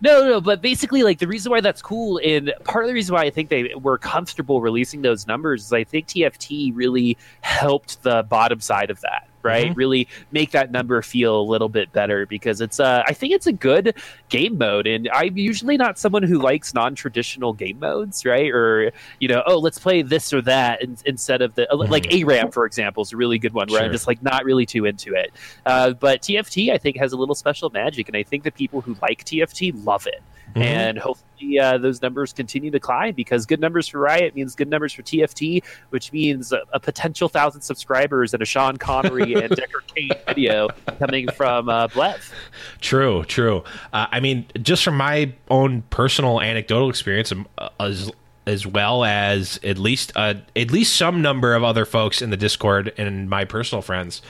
no, 0.00 0.24
no, 0.24 0.40
but 0.40 0.62
basically, 0.62 1.02
like 1.02 1.18
the 1.18 1.26
reason 1.26 1.50
why 1.50 1.60
that's 1.60 1.82
cool, 1.82 2.20
and 2.24 2.52
part 2.64 2.84
of 2.84 2.88
the 2.88 2.94
reason 2.94 3.14
why 3.14 3.22
I 3.22 3.30
think 3.30 3.48
they 3.48 3.74
were 3.74 3.98
comfortable 3.98 4.60
releasing 4.60 5.02
those 5.02 5.26
numbers 5.26 5.66
is 5.66 5.72
I 5.72 5.84
think 5.84 6.08
TFT 6.08 6.72
really 6.74 7.16
helped 7.40 8.02
the 8.02 8.24
bottom 8.28 8.60
side 8.60 8.90
of 8.90 9.00
that 9.00 9.29
right? 9.42 9.66
Mm-hmm. 9.66 9.78
Really 9.78 10.08
make 10.32 10.50
that 10.52 10.70
number 10.70 11.00
feel 11.02 11.40
a 11.40 11.42
little 11.42 11.68
bit 11.68 11.92
better 11.92 12.26
because 12.26 12.60
it's 12.60 12.80
uh 12.80 13.02
I 13.06 13.12
think 13.12 13.32
it's 13.32 13.46
a 13.46 13.52
good 13.52 13.96
game 14.28 14.58
mode 14.58 14.86
and 14.86 15.08
I'm 15.12 15.36
usually 15.36 15.76
not 15.76 15.98
someone 15.98 16.22
who 16.22 16.38
likes 16.38 16.74
non-traditional 16.74 17.52
game 17.52 17.78
modes, 17.78 18.24
right? 18.24 18.50
Or 18.50 18.92
you 19.18 19.28
know, 19.28 19.42
oh, 19.46 19.58
let's 19.58 19.78
play 19.78 20.02
this 20.02 20.32
or 20.32 20.42
that 20.42 20.82
in, 20.82 20.96
instead 21.04 21.42
of 21.42 21.54
the 21.54 21.66
mm-hmm. 21.70 21.90
like 21.90 22.12
ARAM 22.12 22.50
for 22.50 22.66
example 22.66 23.02
is 23.02 23.12
a 23.12 23.16
really 23.16 23.38
good 23.38 23.52
one 23.52 23.68
where 23.68 23.80
sure. 23.80 23.86
I'm 23.86 23.92
just 23.92 24.06
like 24.06 24.22
not 24.22 24.44
really 24.44 24.66
too 24.66 24.84
into 24.84 25.14
it. 25.14 25.32
Uh, 25.66 25.92
but 25.92 26.22
TFT 26.22 26.72
I 26.72 26.78
think 26.78 26.96
has 26.96 27.12
a 27.12 27.16
little 27.16 27.34
special 27.34 27.70
magic 27.70 28.08
and 28.08 28.16
I 28.16 28.22
think 28.22 28.44
the 28.44 28.50
people 28.52 28.80
who 28.80 28.96
like 29.02 29.24
TFT 29.24 29.72
love 29.84 30.06
it. 30.06 30.22
Mm-hmm. 30.50 30.62
And 30.62 30.98
hopefully 30.98 31.58
uh, 31.58 31.78
those 31.78 32.02
numbers 32.02 32.32
continue 32.32 32.70
to 32.70 32.80
climb 32.80 33.14
because 33.14 33.46
good 33.46 33.60
numbers 33.60 33.88
for 33.88 33.98
Riot 33.98 34.34
means 34.34 34.54
good 34.54 34.68
numbers 34.68 34.92
for 34.92 35.02
TFT, 35.02 35.62
which 35.90 36.12
means 36.12 36.52
a, 36.52 36.62
a 36.72 36.80
potential 36.80 37.28
thousand 37.28 37.62
subscribers 37.62 38.34
and 38.34 38.42
a 38.42 38.46
Sean 38.46 38.76
Connery 38.76 39.34
and 39.34 39.54
Decker 39.54 39.82
Kane 39.94 40.10
video 40.26 40.68
coming 40.98 41.28
from 41.30 41.68
uh, 41.68 41.86
Blev. 41.88 42.32
True, 42.80 43.24
true. 43.24 43.64
Uh, 43.92 44.06
I 44.10 44.20
mean, 44.20 44.46
just 44.60 44.82
from 44.82 44.96
my 44.96 45.32
own 45.48 45.82
personal 45.90 46.40
anecdotal 46.40 46.90
experience, 46.90 47.30
um, 47.32 47.46
uh, 47.58 47.68
as 47.78 48.10
as 48.46 48.66
well 48.66 49.04
as 49.04 49.60
at 49.62 49.78
least 49.78 50.12
uh, 50.16 50.34
at 50.56 50.70
least 50.70 50.96
some 50.96 51.22
number 51.22 51.54
of 51.54 51.62
other 51.62 51.84
folks 51.84 52.20
in 52.20 52.30
the 52.30 52.36
Discord 52.36 52.92
and 52.96 53.28
my 53.30 53.44
personal 53.44 53.82
friends. 53.82 54.22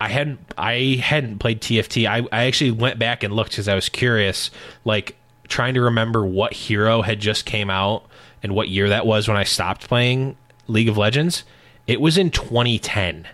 I 0.00 0.08
hadn't 0.08 0.40
I 0.56 0.98
hadn't 1.02 1.38
played 1.38 1.60
TFT. 1.60 2.08
I, 2.08 2.26
I 2.32 2.44
actually 2.44 2.70
went 2.70 2.98
back 2.98 3.22
and 3.22 3.34
looked 3.34 3.50
because 3.50 3.68
I 3.68 3.74
was 3.74 3.88
curious, 3.88 4.50
like 4.84 5.16
trying 5.48 5.74
to 5.74 5.82
remember 5.82 6.24
what 6.24 6.54
hero 6.54 7.02
had 7.02 7.20
just 7.20 7.44
came 7.44 7.68
out 7.68 8.04
and 8.42 8.54
what 8.54 8.68
year 8.68 8.88
that 8.88 9.04
was 9.06 9.28
when 9.28 9.36
I 9.36 9.44
stopped 9.44 9.88
playing 9.88 10.36
League 10.68 10.88
of 10.88 10.96
Legends. 10.96 11.44
It 11.86 12.00
was 12.00 12.16
in 12.16 12.30
2010 12.30 13.26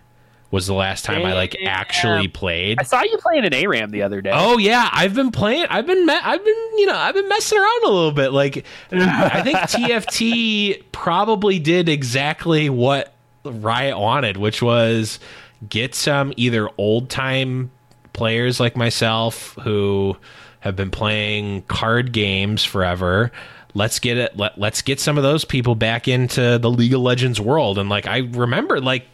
was 0.51 0.67
the 0.67 0.75
last 0.75 1.05
time 1.05 1.25
I 1.25 1.35
like 1.35 1.57
actually 1.65 2.29
played. 2.29 2.79
I 2.81 2.85
saw 2.85 3.03
you 3.03 3.19
playing 3.19 3.45
an 3.45 3.53
ARAM 3.53 3.91
the 3.91 4.03
other 4.03 4.21
day. 4.21 4.31
Oh 4.33 4.59
yeah, 4.59 4.89
I've 4.93 5.15
been 5.15 5.31
playing. 5.31 5.67
I've 5.69 5.87
been 5.87 6.07
me- 6.07 6.15
I've 6.23 6.45
been 6.45 6.65
you 6.79 6.87
know 6.87 6.97
I've 6.97 7.15
been 7.15 7.29
messing 7.29 7.59
around 7.59 7.85
a 7.85 7.89
little 7.89 8.13
bit. 8.13 8.33
Like 8.33 8.65
I 8.91 9.43
think 9.43 9.59
TFT 9.59 10.83
probably 10.93 11.59
did 11.59 11.89
exactly 11.89 12.71
what 12.71 13.13
Riot 13.45 13.99
wanted, 13.99 14.37
which 14.37 14.63
was 14.63 15.19
get 15.69 15.95
some 15.95 16.33
either 16.37 16.69
old 16.79 17.11
time 17.11 17.71
players 18.13 18.59
like 18.61 18.77
myself 18.77 19.55
who 19.63 20.17
have 20.61 20.77
been 20.77 20.91
playing 20.91 21.63
card 21.63 22.13
games 22.13 22.65
forever. 22.65 23.31
Let's 23.75 23.99
get 23.99 24.17
it 24.17 24.37
let, 24.37 24.59
let's 24.59 24.83
get 24.83 25.01
some 25.01 25.17
of 25.17 25.23
those 25.23 25.45
people 25.45 25.75
back 25.75 26.09
into 26.09 26.59
the 26.59 26.71
league 26.71 26.95
of 26.95 27.01
legends 27.01 27.41
world. 27.41 27.79
And 27.79 27.89
like 27.89 28.07
i 28.07 28.19
remember 28.19 28.81
like 28.81 29.07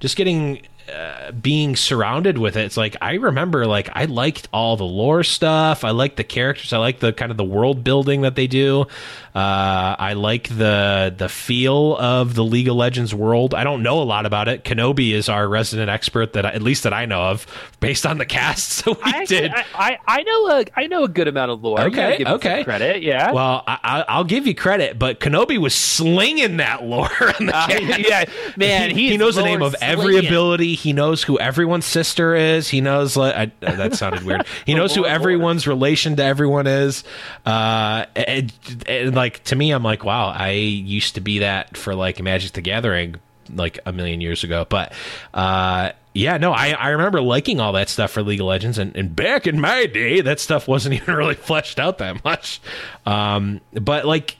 just 0.00 0.16
getting 0.16 0.62
uh, 0.90 1.32
being 1.32 1.76
surrounded 1.76 2.38
with 2.38 2.56
it, 2.56 2.64
it's 2.64 2.76
like 2.76 2.96
I 3.00 3.14
remember 3.14 3.66
like 3.66 3.88
I 3.92 4.06
liked 4.06 4.48
all 4.52 4.76
the 4.76 4.84
lore 4.84 5.22
stuff. 5.22 5.84
I 5.84 5.90
like 5.90 6.16
the 6.16 6.24
characters. 6.24 6.72
I 6.72 6.78
like 6.78 7.00
the 7.00 7.12
kind 7.12 7.30
of 7.30 7.36
the 7.36 7.44
world 7.44 7.84
building 7.84 8.22
that 8.22 8.36
they 8.36 8.46
do. 8.46 8.86
Uh, 9.34 9.94
I 9.96 10.14
like 10.14 10.48
the 10.48 11.14
the 11.16 11.28
feel 11.28 11.96
of 11.98 12.34
the 12.34 12.42
League 12.42 12.68
of 12.68 12.74
Legends 12.74 13.14
world. 13.14 13.54
I 13.54 13.62
don't 13.62 13.82
know 13.82 14.02
a 14.02 14.04
lot 14.04 14.26
about 14.26 14.48
it. 14.48 14.64
Kenobi 14.64 15.12
is 15.12 15.28
our 15.28 15.46
resident 15.46 15.88
expert 15.88 16.32
that 16.32 16.44
at 16.44 16.62
least 16.62 16.82
that 16.82 16.92
I 16.92 17.06
know 17.06 17.22
of, 17.22 17.46
based 17.78 18.06
on 18.06 18.18
the 18.18 18.26
casts 18.26 18.82
that 18.82 18.96
we 18.96 19.12
I 19.12 19.24
did. 19.26 19.52
I, 19.52 19.64
I, 19.74 19.98
I, 20.06 20.22
know 20.22 20.48
a 20.48 20.64
I 20.76 20.86
know 20.88 21.04
a 21.04 21.08
good 21.08 21.28
amount 21.28 21.52
of 21.52 21.62
lore. 21.62 21.80
Okay, 21.80 22.24
okay, 22.24 22.64
credit. 22.64 23.02
Yeah. 23.02 23.30
Well, 23.30 23.62
I, 23.66 24.16
will 24.16 24.24
give 24.24 24.48
you 24.48 24.54
credit, 24.54 24.98
but 24.98 25.20
Kenobi 25.20 25.58
was 25.58 25.74
slinging 25.74 26.56
that 26.58 26.84
lore. 26.84 27.08
Uh, 27.50 27.66
yeah, 27.98 28.24
man, 28.56 28.90
he, 28.90 29.10
he 29.10 29.16
knows 29.16 29.34
the 29.34 29.42
name 29.42 29.62
of 29.62 29.74
every 29.80 30.18
ability. 30.18 30.74
He 30.80 30.94
knows 30.94 31.22
who 31.22 31.38
everyone's 31.38 31.84
sister 31.84 32.34
is. 32.34 32.68
He 32.68 32.80
knows 32.80 33.16
like 33.16 33.34
I, 33.34 33.52
that 33.60 33.94
sounded 33.94 34.22
weird. 34.24 34.46
He 34.64 34.74
knows 34.76 34.94
who 34.94 35.04
everyone's 35.04 35.66
relation 35.66 36.16
to 36.16 36.24
everyone 36.24 36.66
is. 36.66 37.04
Uh, 37.44 38.06
and, 38.16 38.52
and 38.86 39.14
like 39.14 39.44
to 39.44 39.56
me, 39.56 39.72
I'm 39.72 39.82
like, 39.82 40.04
wow, 40.04 40.28
I 40.28 40.52
used 40.52 41.16
to 41.16 41.20
be 41.20 41.40
that 41.40 41.76
for 41.76 41.94
like 41.94 42.22
Magic 42.22 42.52
the 42.52 42.62
Gathering 42.62 43.16
like 43.54 43.78
a 43.84 43.92
million 43.92 44.20
years 44.20 44.42
ago. 44.42 44.66
But 44.68 44.92
uh, 45.34 45.92
yeah, 46.14 46.38
no, 46.38 46.52
I, 46.52 46.70
I 46.70 46.88
remember 46.88 47.20
liking 47.20 47.60
all 47.60 47.72
that 47.74 47.88
stuff 47.88 48.10
for 48.10 48.22
League 48.22 48.40
of 48.40 48.46
Legends, 48.46 48.78
and, 48.78 48.96
and 48.96 49.14
back 49.14 49.46
in 49.46 49.60
my 49.60 49.86
day, 49.86 50.20
that 50.22 50.40
stuff 50.40 50.66
wasn't 50.66 50.94
even 51.02 51.14
really 51.14 51.34
fleshed 51.34 51.78
out 51.78 51.98
that 51.98 52.24
much. 52.24 52.60
Um, 53.06 53.60
but 53.72 54.06
like, 54.06 54.36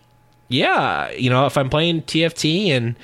yeah, 0.48 1.10
you 1.10 1.30
know, 1.30 1.46
if 1.46 1.56
I'm 1.56 1.70
playing 1.70 2.02
TFT 2.02 2.68
and 2.68 2.96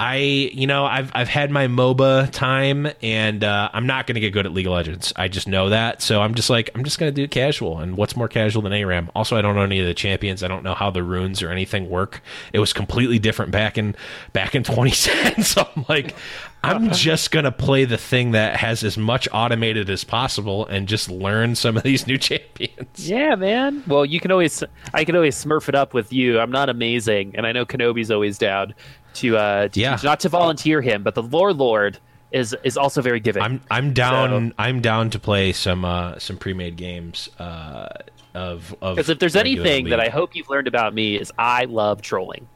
I, 0.00 0.16
you 0.16 0.66
know, 0.66 0.84
I've 0.86 1.10
I've 1.14 1.28
had 1.28 1.50
my 1.50 1.66
MOBA 1.66 2.30
time, 2.30 2.88
and 3.02 3.42
uh, 3.42 3.68
I'm 3.72 3.86
not 3.86 4.06
going 4.06 4.14
to 4.14 4.20
get 4.20 4.32
good 4.32 4.46
at 4.46 4.52
League 4.52 4.66
of 4.66 4.72
Legends. 4.72 5.12
I 5.16 5.26
just 5.26 5.48
know 5.48 5.70
that, 5.70 6.02
so 6.02 6.22
I'm 6.22 6.34
just 6.34 6.48
like, 6.50 6.70
I'm 6.74 6.84
just 6.84 6.98
going 7.00 7.12
to 7.12 7.14
do 7.14 7.26
casual. 7.26 7.78
And 7.78 7.96
what's 7.96 8.16
more 8.16 8.28
casual 8.28 8.62
than 8.62 8.72
ARAM? 8.72 9.10
Also, 9.16 9.36
I 9.36 9.42
don't 9.42 9.56
know 9.56 9.62
any 9.62 9.80
of 9.80 9.86
the 9.86 9.94
champions. 9.94 10.44
I 10.44 10.48
don't 10.48 10.62
know 10.62 10.74
how 10.74 10.90
the 10.90 11.02
runes 11.02 11.42
or 11.42 11.50
anything 11.50 11.90
work. 11.90 12.22
It 12.52 12.60
was 12.60 12.72
completely 12.72 13.18
different 13.18 13.50
back 13.50 13.76
in 13.76 13.96
back 14.32 14.54
in 14.54 14.62
2010. 14.64 15.42
So 15.42 15.68
I'm 15.74 15.84
like, 15.88 16.14
I'm 16.62 16.90
just 16.92 17.30
going 17.30 17.44
to 17.44 17.52
play 17.52 17.84
the 17.84 17.96
thing 17.96 18.32
that 18.32 18.56
has 18.56 18.82
as 18.82 18.98
much 18.98 19.28
automated 19.32 19.88
as 19.90 20.04
possible 20.04 20.66
and 20.66 20.88
just 20.88 21.10
learn 21.10 21.54
some 21.54 21.76
of 21.76 21.82
these 21.82 22.06
new 22.06 22.18
champions. 22.18 23.08
Yeah, 23.08 23.34
man. 23.34 23.82
Well, 23.86 24.04
you 24.04 24.20
can 24.20 24.30
always, 24.30 24.62
I 24.92 25.04
can 25.04 25.16
always 25.16 25.42
smurf 25.42 25.68
it 25.68 25.74
up 25.74 25.94
with 25.94 26.12
you. 26.12 26.40
I'm 26.40 26.50
not 26.50 26.68
amazing, 26.68 27.34
and 27.36 27.46
I 27.46 27.52
know 27.52 27.64
Kenobi's 27.64 28.10
always 28.10 28.38
down 28.38 28.74
to, 29.14 29.36
uh, 29.36 29.68
to 29.68 29.80
yeah. 29.80 29.98
not 30.02 30.20
to 30.20 30.28
volunteer 30.28 30.80
him, 30.80 31.02
but 31.02 31.14
the 31.14 31.22
lore 31.22 31.52
lord 31.52 31.98
is 32.30 32.54
is 32.62 32.76
also 32.76 33.00
very 33.00 33.20
giving. 33.20 33.42
I'm 33.42 33.60
I'm 33.70 33.94
down. 33.94 34.50
So, 34.50 34.54
I'm 34.58 34.82
down 34.82 35.08
to 35.10 35.18
play 35.18 35.52
some 35.52 35.84
uh, 35.84 36.18
some 36.18 36.36
pre-made 36.36 36.76
games. 36.76 37.30
Uh, 37.38 37.88
of 38.34 38.74
of 38.82 38.96
because 38.96 39.08
if 39.08 39.18
there's 39.18 39.36
anything 39.36 39.84
league. 39.84 39.90
that 39.90 40.00
I 40.00 40.08
hope 40.08 40.36
you've 40.36 40.50
learned 40.50 40.68
about 40.68 40.94
me 40.94 41.16
is 41.16 41.32
I 41.38 41.64
love 41.64 42.02
trolling. 42.02 42.46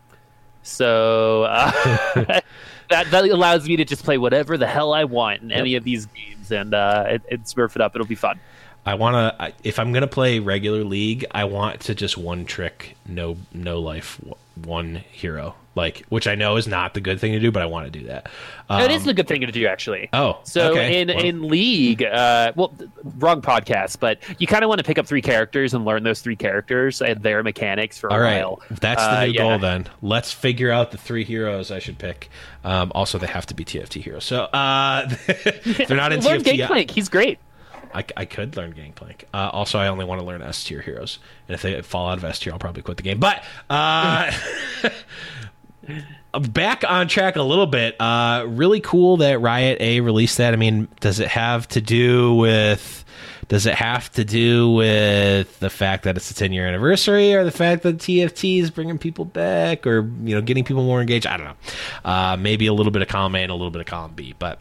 So 0.62 1.44
uh, 1.44 2.40
that 2.92 3.10
that 3.10 3.24
allows 3.24 3.66
me 3.66 3.76
to 3.76 3.84
just 3.84 4.04
play 4.04 4.18
whatever 4.18 4.56
the 4.56 4.66
hell 4.66 4.92
I 4.92 5.04
want 5.04 5.42
in 5.42 5.50
yep. 5.50 5.58
any 5.58 5.74
of 5.76 5.84
these 5.84 6.06
games 6.06 6.52
and 6.52 6.74
uh, 6.74 7.04
it, 7.08 7.22
it 7.28 7.44
smurf 7.44 7.74
it 7.74 7.82
up. 7.82 7.94
It'll 7.94 8.06
be 8.06 8.14
fun. 8.14 8.38
I 8.84 8.94
want 8.94 9.38
to. 9.38 9.52
If 9.62 9.78
I'm 9.78 9.92
gonna 9.92 10.06
play 10.06 10.40
regular 10.40 10.84
league, 10.84 11.24
I 11.30 11.44
want 11.44 11.80
to 11.82 11.94
just 11.94 12.18
one 12.18 12.44
trick, 12.44 12.96
no 13.06 13.36
no 13.52 13.80
life, 13.80 14.20
one 14.56 14.96
hero. 15.10 15.54
Like, 15.74 16.04
which 16.10 16.26
I 16.26 16.34
know 16.34 16.56
is 16.56 16.68
not 16.68 16.92
the 16.92 17.00
good 17.00 17.18
thing 17.18 17.32
to 17.32 17.40
do, 17.40 17.50
but 17.50 17.62
I 17.62 17.66
want 17.66 17.90
to 17.90 17.98
do 17.98 18.06
that. 18.06 18.30
Um, 18.68 18.82
it 18.82 18.90
is 18.90 19.04
the 19.04 19.14
good 19.14 19.26
thing 19.26 19.40
to 19.40 19.50
do, 19.50 19.66
actually. 19.66 20.10
Oh, 20.12 20.38
so 20.44 20.72
okay. 20.72 21.00
in 21.00 21.08
well. 21.08 21.24
in 21.24 21.48
league, 21.48 22.02
uh, 22.02 22.52
well, 22.54 22.74
wrong 23.18 23.40
podcast, 23.40 23.98
but 23.98 24.18
you 24.38 24.46
kind 24.46 24.64
of 24.64 24.68
want 24.68 24.80
to 24.80 24.84
pick 24.84 24.98
up 24.98 25.06
three 25.06 25.22
characters 25.22 25.72
and 25.72 25.86
learn 25.86 26.02
those 26.02 26.20
three 26.20 26.36
characters 26.36 27.00
and 27.00 27.22
their 27.22 27.42
mechanics 27.42 27.96
for 27.96 28.08
a 28.08 28.12
All 28.12 28.20
right. 28.20 28.44
while. 28.44 28.60
That's 28.70 29.02
the 29.02 29.18
uh, 29.18 29.24
new 29.24 29.32
yeah. 29.32 29.40
goal. 29.40 29.58
Then 29.60 29.88
let's 30.02 30.30
figure 30.30 30.70
out 30.70 30.90
the 30.90 30.98
three 30.98 31.24
heroes 31.24 31.70
I 31.70 31.78
should 31.78 31.96
pick. 31.96 32.28
Um, 32.64 32.92
also, 32.94 33.16
they 33.16 33.28
have 33.28 33.46
to 33.46 33.54
be 33.54 33.64
TFT 33.64 34.02
heroes. 34.02 34.24
So 34.24 34.42
uh, 34.42 35.08
they're 35.88 35.96
not 35.96 36.12
in 36.12 36.20
Learn 36.24 36.42
TFT. 36.42 36.44
Gangplank. 36.44 36.90
He's 36.90 37.08
great. 37.08 37.38
I, 37.94 38.04
I 38.16 38.24
could 38.24 38.56
learn 38.56 38.72
Gangplank. 38.72 39.26
Uh, 39.32 39.50
also, 39.52 39.78
I 39.78 39.88
only 39.88 40.04
want 40.04 40.20
to 40.20 40.26
learn 40.26 40.42
S 40.42 40.64
tier 40.64 40.80
heroes, 40.80 41.18
and 41.48 41.54
if 41.54 41.62
they 41.62 41.80
fall 41.82 42.08
out 42.08 42.18
of 42.18 42.24
S 42.24 42.38
tier, 42.38 42.52
I'll 42.52 42.58
probably 42.58 42.82
quit 42.82 42.96
the 42.96 43.02
game. 43.02 43.18
But 43.18 43.44
uh, 43.68 44.32
back 46.40 46.84
on 46.88 47.08
track 47.08 47.36
a 47.36 47.42
little 47.42 47.66
bit. 47.66 48.00
Uh, 48.00 48.46
really 48.48 48.80
cool 48.80 49.18
that 49.18 49.40
Riot 49.40 49.80
A 49.80 50.00
released 50.00 50.38
that. 50.38 50.52
I 50.52 50.56
mean, 50.56 50.88
does 51.00 51.20
it 51.20 51.28
have 51.28 51.68
to 51.68 51.80
do 51.80 52.34
with? 52.34 53.04
Does 53.48 53.66
it 53.66 53.74
have 53.74 54.10
to 54.12 54.24
do 54.24 54.70
with 54.70 55.58
the 55.58 55.68
fact 55.68 56.04
that 56.04 56.16
it's 56.16 56.30
a 56.30 56.34
10 56.34 56.52
year 56.52 56.66
anniversary, 56.66 57.34
or 57.34 57.44
the 57.44 57.50
fact 57.50 57.82
that 57.82 57.98
TFT 57.98 58.60
is 58.62 58.70
bringing 58.70 58.98
people 58.98 59.26
back, 59.26 59.86
or 59.86 60.08
you 60.24 60.34
know, 60.34 60.40
getting 60.40 60.64
people 60.64 60.84
more 60.84 61.00
engaged? 61.00 61.26
I 61.26 61.36
don't 61.36 61.46
know. 61.46 61.56
Uh, 62.04 62.36
maybe 62.38 62.66
a 62.66 62.72
little 62.72 62.92
bit 62.92 63.02
of 63.02 63.08
column 63.08 63.34
A 63.34 63.38
and 63.42 63.50
a 63.50 63.54
little 63.54 63.70
bit 63.70 63.80
of 63.80 63.86
column 63.86 64.12
B, 64.14 64.34
but 64.38 64.60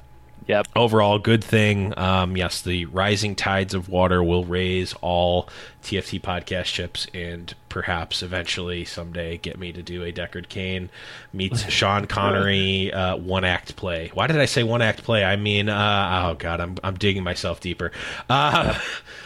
Yep. 0.52 0.68
Overall, 0.76 1.18
good 1.18 1.46
thing. 1.46 1.98
Um, 1.98 2.36
yes, 2.36 2.62
the 2.62 2.84
rising 2.88 3.36
tides 3.36 3.74
of 3.74 3.88
water 3.88 4.22
will 4.22 4.44
raise 4.44 4.94
all 4.96 5.48
TFT 5.82 6.20
podcast 6.20 6.66
ships 6.66 7.08
and 7.14 7.56
perhaps 7.70 8.22
eventually 8.22 8.84
someday 8.84 9.38
get 9.38 9.58
me 9.58 9.72
to 9.72 9.82
do 9.82 10.04
a 10.04 10.12
Deckard 10.12 10.50
Cain 10.50 10.90
meets 11.32 11.64
Sean 11.72 12.06
Connery 12.06 12.92
uh, 12.92 13.16
one 13.16 13.46
act 13.46 13.78
play. 13.78 14.12
Why 14.14 14.28
did 14.28 14.42
I 14.42 14.46
say 14.46 14.64
one 14.64 14.82
act 14.82 15.06
play? 15.06 15.24
I 15.24 15.38
mean, 15.38 15.70
uh, 15.70 16.32
oh 16.32 16.36
god, 16.36 16.60
I'm 16.60 16.76
I'm 16.84 16.96
digging 16.96 17.24
myself 17.24 17.62
deeper. 17.62 17.94
Uh, 18.30 18.78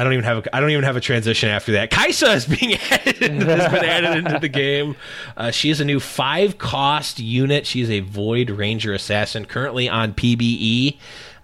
I 0.00 0.02
don't 0.02 0.14
even 0.14 0.24
have 0.24 0.46
a, 0.46 0.56
I 0.56 0.60
don't 0.60 0.70
even 0.70 0.84
have 0.84 0.96
a 0.96 1.00
transition 1.00 1.50
after 1.50 1.72
that. 1.72 1.90
Kai'Sa 1.90 2.34
is 2.34 2.46
being 2.46 2.72
added 2.90 3.16
has 3.20 3.70
been 3.70 3.84
added 3.84 4.16
into 4.24 4.38
the 4.38 4.48
game. 4.48 4.96
Uh, 5.36 5.50
she 5.50 5.68
is 5.68 5.78
a 5.78 5.84
new 5.84 6.00
five 6.00 6.56
cost 6.56 7.18
unit. 7.18 7.66
She's 7.66 7.90
a 7.90 8.00
Void 8.00 8.48
Ranger 8.48 8.94
assassin 8.94 9.44
currently 9.44 9.90
on 9.90 10.14
PBE, 10.14 10.96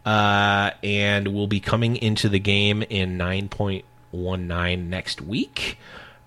uh, 0.07 0.71
and 0.83 1.29
will 1.35 1.49
be 1.49 1.61
coming 1.61 1.97
into 1.97 2.31
the 2.31 2.39
game 2.39 2.83
in 2.89 3.19
nine 3.19 3.51
point 3.51 3.85
one 4.11 4.49
nine 4.49 4.89
next 4.89 5.21
week. 5.21 5.79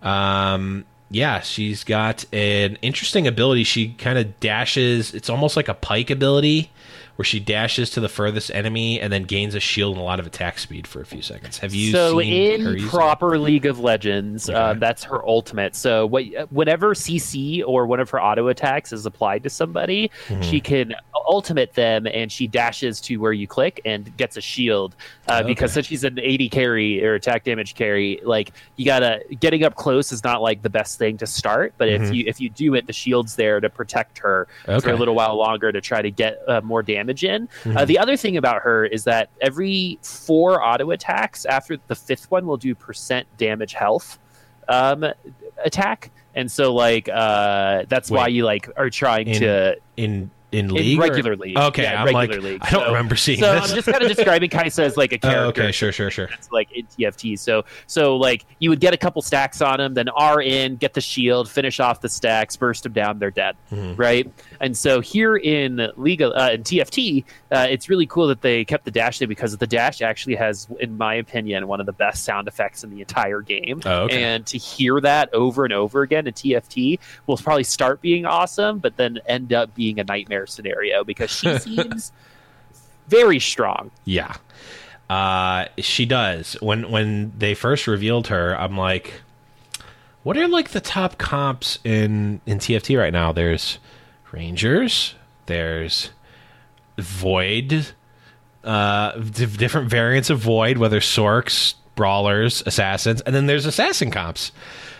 Um, 0.03 0.85
yeah, 1.09 1.39
she's 1.39 1.83
got 1.83 2.31
an 2.31 2.77
interesting 2.83 3.25
ability. 3.25 3.63
She 3.63 3.93
kind 3.93 4.19
of 4.19 4.39
dashes. 4.39 5.15
It's 5.15 5.31
almost 5.31 5.55
like 5.55 5.67
a 5.67 5.73
Pyke 5.73 6.11
ability 6.11 6.69
where 7.19 7.25
she 7.25 7.41
dashes 7.41 7.89
to 7.89 7.99
the 7.99 8.07
furthest 8.07 8.49
enemy 8.51 8.97
and 8.97 9.11
then 9.11 9.23
gains 9.23 9.53
a 9.53 9.59
shield 9.59 9.91
and 9.91 9.99
a 9.99 10.03
lot 10.05 10.21
of 10.21 10.25
attack 10.25 10.57
speed 10.57 10.87
for 10.87 11.01
a 11.01 11.05
few 11.05 11.21
seconds. 11.21 11.57
Have 11.57 11.73
you 11.73 11.91
so 11.91 12.21
in 12.21 12.87
proper 12.87 13.37
League 13.37 13.65
of 13.65 13.77
Legends? 13.77 14.49
Okay. 14.49 14.57
Uh, 14.57 14.73
that's 14.75 15.03
her 15.03 15.27
ultimate. 15.27 15.75
So 15.75 16.05
what, 16.05 16.23
whenever 16.49 16.93
CC 16.93 17.61
or 17.67 17.85
one 17.87 17.99
of 17.99 18.09
her 18.11 18.23
auto 18.23 18.47
attacks 18.47 18.93
is 18.93 19.05
applied 19.05 19.43
to 19.43 19.49
somebody, 19.49 20.09
mm-hmm. 20.29 20.41
she 20.43 20.61
can 20.61 20.95
ultimate 21.27 21.73
them 21.73 22.07
and 22.07 22.31
she 22.31 22.47
dashes 22.47 23.01
to 23.01 23.17
where 23.17 23.33
you 23.33 23.47
click 23.47 23.81
and 23.83 24.15
gets 24.15 24.37
a 24.37 24.41
shield. 24.41 24.95
Uh, 25.27 25.39
okay. 25.39 25.47
Because 25.47 25.73
since 25.73 25.87
she's 25.87 26.05
an 26.05 26.17
AD 26.19 26.51
carry 26.51 27.05
or 27.05 27.15
attack 27.15 27.43
damage 27.43 27.75
carry, 27.75 28.21
like 28.23 28.53
you 28.77 28.85
gotta 28.85 29.25
getting 29.41 29.65
up 29.65 29.75
close 29.75 30.13
is 30.13 30.23
not 30.23 30.41
like 30.41 30.61
the 30.61 30.69
best 30.69 30.97
thing 30.97 31.17
to 31.17 31.27
start. 31.27 31.73
But 31.77 31.89
mm-hmm. 31.89 32.03
if 32.05 32.13
you 32.13 32.23
if 32.27 32.39
you 32.39 32.49
do 32.49 32.75
it, 32.75 32.87
the 32.87 32.93
shield's 32.93 33.35
there 33.35 33.59
to 33.59 33.69
protect 33.69 34.19
her 34.19 34.47
okay. 34.69 34.79
for 34.79 34.91
a 34.91 34.95
little 34.95 35.15
while 35.15 35.35
longer 35.35 35.73
to 35.73 35.81
try 35.81 36.01
to 36.01 36.11
get 36.11 36.41
uh, 36.47 36.61
more 36.61 36.81
damage 36.81 37.08
damage 37.09 37.23
in. 37.23 37.43
Uh, 37.43 37.47
mm-hmm. 37.47 37.77
Uh, 37.77 37.85
the 37.85 37.97
other 37.97 38.17
thing 38.17 38.37
about 38.37 38.61
her 38.61 38.85
is 38.85 39.03
that 39.05 39.29
every 39.41 39.99
four 40.01 40.63
auto 40.63 40.91
attacks 40.91 41.45
after 41.45 41.77
the 41.87 41.95
fifth 41.95 42.29
one 42.31 42.45
will 42.45 42.57
do 42.57 42.75
percent 42.75 43.27
damage 43.37 43.73
health 43.73 44.19
um, 44.67 45.05
attack, 45.63 46.11
and 46.35 46.51
so 46.51 46.73
like 46.73 47.09
uh, 47.09 47.85
that's 47.87 48.11
Wait, 48.11 48.17
why 48.17 48.27
you 48.27 48.45
like 48.45 48.69
are 48.77 48.89
trying 48.89 49.27
in, 49.27 49.41
to 49.41 49.77
in 49.97 50.31
in 50.51 50.73
league 50.73 50.93
in 50.93 50.99
regular 50.99 51.33
or? 51.33 51.37
league. 51.37 51.57
Okay, 51.57 51.83
yeah, 51.83 52.01
I'm 52.01 52.15
regular 52.15 52.41
like, 52.41 52.43
league. 52.43 52.61
I 52.63 52.71
don't 52.71 52.83
so, 52.83 52.87
remember 52.87 53.15
seeing 53.15 53.39
so 53.39 53.53
this. 53.53 53.69
I'm 53.69 53.75
just 53.75 53.87
kind 53.87 54.01
of 54.01 54.09
describing 54.09 54.49
Kai'Sa 54.49 54.83
as 54.83 54.97
like 54.97 55.11
a 55.11 55.17
character. 55.17 55.39
Oh, 55.39 55.47
okay, 55.49 55.71
sure, 55.71 55.91
sure, 55.91 56.09
sure. 56.09 56.27
That's 56.27 56.51
like 56.51 56.71
in 56.71 56.85
TFT. 56.87 57.37
So 57.37 57.63
so 57.87 58.17
like 58.17 58.45
you 58.59 58.69
would 58.69 58.79
get 58.79 58.93
a 58.93 58.97
couple 58.97 59.21
stacks 59.21 59.61
on 59.61 59.77
them, 59.77 59.93
then 59.93 60.09
R 60.09 60.41
in, 60.41 60.75
get 60.75 60.93
the 60.93 61.01
shield, 61.01 61.49
finish 61.49 61.79
off 61.79 62.01
the 62.01 62.09
stacks, 62.09 62.55
burst 62.57 62.83
them 62.83 62.93
down, 62.93 63.19
they're 63.19 63.31
dead, 63.31 63.55
mm-hmm. 63.71 63.95
right? 63.95 64.31
And 64.59 64.77
so 64.77 64.99
here 64.99 65.37
in 65.37 65.89
League 65.95 66.21
uh, 66.21 66.49
in 66.51 66.63
TFT, 66.63 67.23
uh, 67.51 67.67
it's 67.69 67.87
really 67.87 68.05
cool 68.05 68.27
that 68.27 68.41
they 68.41 68.65
kept 68.65 68.85
the 68.85 68.91
dash 68.91 69.19
there 69.19 69.27
because 69.27 69.55
the 69.55 69.67
dash 69.67 70.01
actually 70.01 70.35
has, 70.35 70.67
in 70.79 70.97
my 70.97 71.13
opinion, 71.13 71.67
one 71.67 71.79
of 71.79 71.85
the 71.85 71.93
best 71.93 72.23
sound 72.23 72.47
effects 72.47 72.83
in 72.83 72.89
the 72.89 72.99
entire 72.99 73.41
game. 73.41 73.81
Oh, 73.85 74.03
okay. 74.03 74.21
And 74.23 74.45
to 74.47 74.57
hear 74.57 74.99
that 75.01 75.33
over 75.33 75.63
and 75.63 75.73
over 75.73 76.01
again 76.01 76.27
in 76.27 76.33
TFT 76.33 76.99
will 77.27 77.37
probably 77.37 77.63
start 77.63 78.01
being 78.01 78.25
awesome, 78.25 78.79
but 78.79 78.97
then 78.97 79.19
end 79.25 79.53
up 79.53 79.73
being 79.75 79.99
a 79.99 80.03
nightmare 80.03 80.47
scenario 80.47 81.03
because 81.03 81.19
because 81.19 81.63
she 81.63 81.75
seems 81.75 82.11
very 83.07 83.39
strong. 83.39 83.91
Yeah. 84.05 84.35
Uh, 85.09 85.65
she 85.79 86.05
does. 86.05 86.53
When 86.61 86.91
when 86.91 87.33
they 87.37 87.55
first 87.55 87.87
revealed 87.87 88.27
her, 88.27 88.59
I'm 88.59 88.77
like, 88.77 89.21
what 90.23 90.37
are 90.37 90.47
like 90.47 90.69
the 90.69 90.81
top 90.81 91.17
comps 91.17 91.79
in 91.83 92.41
in 92.45 92.59
TFT 92.59 92.97
right 92.97 93.13
now? 93.13 93.31
There's 93.31 93.79
Rangers, 94.31 95.15
there's 95.45 96.09
Void, 96.97 97.87
uh, 98.63 99.11
d- 99.17 99.45
different 99.45 99.89
variants 99.89 100.29
of 100.29 100.39
Void, 100.39 100.77
whether 100.77 100.99
Sorcs, 100.99 101.75
Brawlers, 101.95 102.61
Assassins, 102.65 103.21
and 103.21 103.33
then 103.35 103.45
there's 103.45 103.65
Assassin 103.65 104.11
comps. 104.11 104.51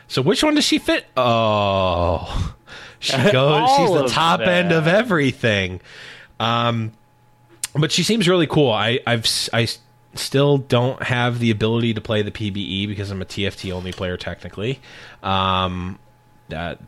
So 0.08 0.22
which 0.22 0.44
one 0.44 0.56
does 0.56 0.63
she 0.65 0.80
fit? 0.80 1.06
Oh, 1.15 2.56
she 3.00 3.15
goes. 3.32 3.70
she's 3.78 4.02
the 4.02 4.08
top 4.08 4.39
end 4.42 4.72
of 4.72 4.88
everything. 4.88 5.82
Um, 6.39 6.94
but 7.74 7.92
she 7.92 8.04
seems 8.04 8.28
really 8.28 8.48
cool. 8.48 8.72
I 8.72 9.00
I've 9.06 9.28
I 9.54 9.68
still 10.15 10.58
don't 10.58 11.04
have 11.04 11.39
the 11.39 11.52
ability 11.52 11.94
to 11.94 12.02
play 12.02 12.22
the 12.24 12.32
PBE 12.32 12.88
because 12.88 13.12
I'm 13.12 13.22
a 13.22 13.26
TFT 13.26 13.72
only 13.72 13.92
player 13.92 14.18
technically. 14.18 14.80
Um, 15.22 16.00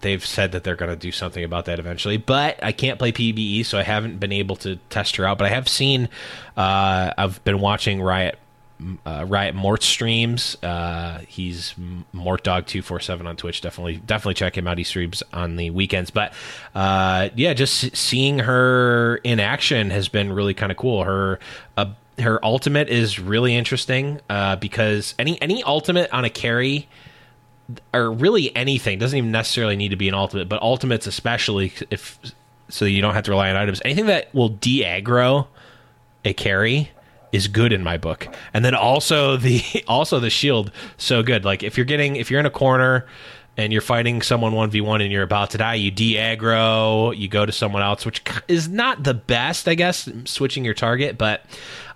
they've 0.01 0.25
said 0.25 0.51
that 0.51 0.63
they're 0.63 0.75
going 0.75 0.91
to 0.91 0.95
do 0.95 1.11
something 1.11 1.43
about 1.43 1.65
that 1.65 1.79
eventually, 1.79 2.17
but 2.17 2.61
I 2.63 2.71
can't 2.71 2.99
play 2.99 3.11
PBE, 3.11 3.65
so 3.65 3.77
I 3.77 3.83
haven't 3.83 4.19
been 4.19 4.31
able 4.31 4.55
to 4.57 4.77
test 4.89 5.15
her 5.17 5.25
out. 5.25 5.37
But 5.37 5.47
I 5.47 5.49
have 5.49 5.67
seen, 5.67 6.09
uh, 6.57 7.11
I've 7.17 7.43
been 7.43 7.59
watching 7.59 8.01
Riot 8.01 8.37
uh, 9.05 9.25
Riot 9.27 9.53
Mort 9.53 9.83
streams. 9.83 10.57
Uh, 10.63 11.19
he's 11.27 11.75
Mort 12.13 12.43
Dog 12.43 12.65
two 12.65 12.81
four 12.81 12.99
seven 12.99 13.27
on 13.27 13.35
Twitch. 13.35 13.61
Definitely, 13.61 13.97
definitely 13.97 14.33
check 14.33 14.57
him 14.57 14.67
out. 14.67 14.77
He 14.77 14.83
streams 14.83 15.21
on 15.33 15.55
the 15.55 15.69
weekends. 15.69 16.09
But 16.09 16.33
uh, 16.73 17.29
yeah, 17.35 17.53
just 17.53 17.95
seeing 17.95 18.39
her 18.39 19.17
in 19.23 19.39
action 19.39 19.91
has 19.91 20.09
been 20.09 20.33
really 20.33 20.53
kind 20.53 20.71
of 20.71 20.77
cool. 20.77 21.03
Her 21.03 21.39
uh, 21.77 21.93
her 22.19 22.43
ultimate 22.43 22.89
is 22.89 23.19
really 23.19 23.55
interesting 23.55 24.19
because 24.59 25.15
any 25.19 25.41
any 25.41 25.63
ultimate 25.63 26.11
on 26.11 26.25
a 26.25 26.29
carry 26.29 26.87
or 27.93 28.11
really 28.11 28.55
anything 28.55 28.99
doesn't 28.99 29.17
even 29.17 29.31
necessarily 29.31 29.75
need 29.75 29.89
to 29.89 29.95
be 29.95 30.07
an 30.07 30.13
ultimate, 30.13 30.49
but 30.49 30.61
ultimates 30.61 31.07
especially 31.07 31.73
if 31.89 32.19
so 32.69 32.85
you 32.85 33.01
don't 33.01 33.13
have 33.13 33.23
to 33.25 33.31
rely 33.31 33.49
on 33.49 33.55
items. 33.55 33.81
Anything 33.83 34.05
that 34.07 34.33
will 34.33 34.49
de 34.49 34.83
aggro 34.83 35.47
a 36.23 36.33
carry 36.33 36.91
is 37.31 37.47
good 37.47 37.73
in 37.73 37.83
my 37.83 37.97
book. 37.97 38.27
And 38.53 38.63
then 38.63 38.75
also 38.75 39.37
the 39.37 39.61
also 39.87 40.19
the 40.19 40.29
shield 40.29 40.71
so 40.97 41.23
good. 41.23 41.45
Like 41.45 41.63
if 41.63 41.77
you're 41.77 41.85
getting 41.85 42.15
if 42.15 42.31
you're 42.31 42.39
in 42.39 42.45
a 42.45 42.51
corner 42.51 43.05
and 43.57 43.73
you're 43.73 43.81
fighting 43.81 44.21
someone 44.21 44.53
1v1 44.53 45.03
and 45.03 45.11
you're 45.11 45.23
about 45.23 45.49
to 45.51 45.57
die, 45.57 45.75
you 45.75 45.91
de-aggro, 45.91 47.15
you 47.15 47.27
go 47.27 47.45
to 47.45 47.51
someone 47.51 47.81
else, 47.81 48.05
which 48.05 48.23
is 48.47 48.69
not 48.69 49.03
the 49.03 49.13
best, 49.13 49.67
I 49.67 49.75
guess, 49.75 50.09
switching 50.23 50.63
your 50.63 50.73
target, 50.73 51.17
but 51.17 51.43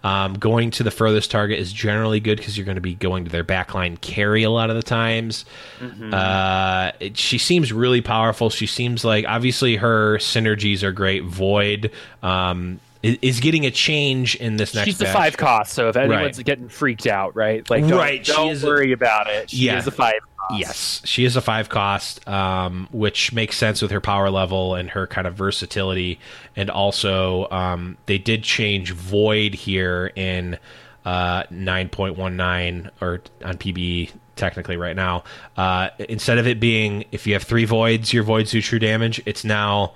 um, 0.05 0.35
going 0.35 0.69
to 0.69 0.83
the 0.83 0.91
furthest 0.91 1.31
target 1.31 1.57
is 1.57 1.73
generally 1.73 2.19
good 2.19 2.37
because 2.37 2.55
you're 2.55 2.65
going 2.65 2.75
to 2.75 2.81
be 2.81 2.93
going 2.93 3.25
to 3.25 3.31
their 3.31 3.43
backline 3.43 3.99
carry 3.99 4.43
a 4.43 4.51
lot 4.51 4.69
of 4.69 4.75
the 4.75 4.83
times. 4.83 5.45
Mm-hmm. 5.79 6.13
Uh, 6.13 6.91
it, 6.99 7.17
she 7.17 7.39
seems 7.39 7.73
really 7.73 8.01
powerful. 8.01 8.51
She 8.51 8.67
seems 8.67 9.03
like, 9.03 9.25
obviously, 9.27 9.77
her 9.77 10.17
synergies 10.19 10.83
are 10.83 10.91
great. 10.91 11.23
Void, 11.23 11.89
um, 12.21 12.79
is, 13.01 13.17
is 13.23 13.39
getting 13.39 13.65
a 13.65 13.71
change 13.71 14.35
in 14.35 14.57
this 14.57 14.75
next. 14.75 14.85
She's 14.85 14.97
the 14.99 15.07
five 15.07 15.37
cost, 15.37 15.73
so 15.73 15.89
if 15.89 15.95
anyone's 15.95 16.37
Right. 16.37 16.45
getting 16.45 16.69
freaked 16.69 17.07
out, 17.07 17.35
right? 17.35 17.67
Like, 17.67 17.87
don't, 17.87 17.97
Right, 17.97 18.23
she 18.23 18.31
don't 18.31 18.49
is 18.51 18.63
a- 18.63 18.67
worry 18.67 18.91
about 18.91 19.27
it. 19.27 19.49
She 19.49 19.57
Yeah. 19.65 19.79
is 19.79 19.87
a 19.87 19.91
five 19.91 20.19
cost. 20.49 20.59
Yes, 20.59 21.01
she 21.05 21.25
is 21.25 21.35
a 21.35 21.41
five 21.41 21.69
cost, 21.69 22.27
um, 22.27 22.87
which 22.91 23.33
makes 23.33 23.57
sense 23.57 23.81
with 23.81 23.91
her 23.91 24.01
power 24.01 24.29
level 24.29 24.75
and 24.75 24.89
her 24.91 25.07
kind 25.07 25.27
of 25.27 25.35
versatility. 25.35 26.19
And 26.55 26.69
also, 26.69 27.49
um, 27.51 27.97
they 28.05 28.17
did 28.17 28.43
change 28.43 28.91
Void 28.91 29.53
here 29.53 30.11
in 30.15 30.57
uh, 31.05 31.43
9.19 31.43 32.89
or 33.01 33.21
on 33.43 33.57
PB 33.57 34.11
technically 34.35 34.77
right 34.77 34.95
now. 34.95 35.23
Uh, 35.55 35.89
instead 36.09 36.37
of 36.37 36.47
it 36.47 36.59
being 36.59 37.05
if 37.11 37.25
you 37.27 37.33
have 37.33 37.43
three 37.43 37.65
voids, 37.65 38.13
your 38.13 38.23
voids 38.23 38.51
do 38.51 38.61
true 38.61 38.79
damage, 38.79 39.21
it's 39.25 39.43
now 39.43 39.93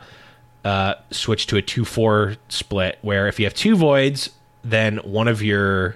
uh, 0.63 0.95
switched 1.11 1.49
to 1.49 1.57
a 1.57 1.61
2 1.61 1.85
4 1.85 2.35
split 2.49 2.99
where 3.01 3.27
if 3.27 3.39
you 3.39 3.45
have 3.45 3.53
two 3.53 3.75
voids, 3.75 4.29
then 4.63 4.97
one 4.97 5.27
of 5.27 5.41
your 5.41 5.95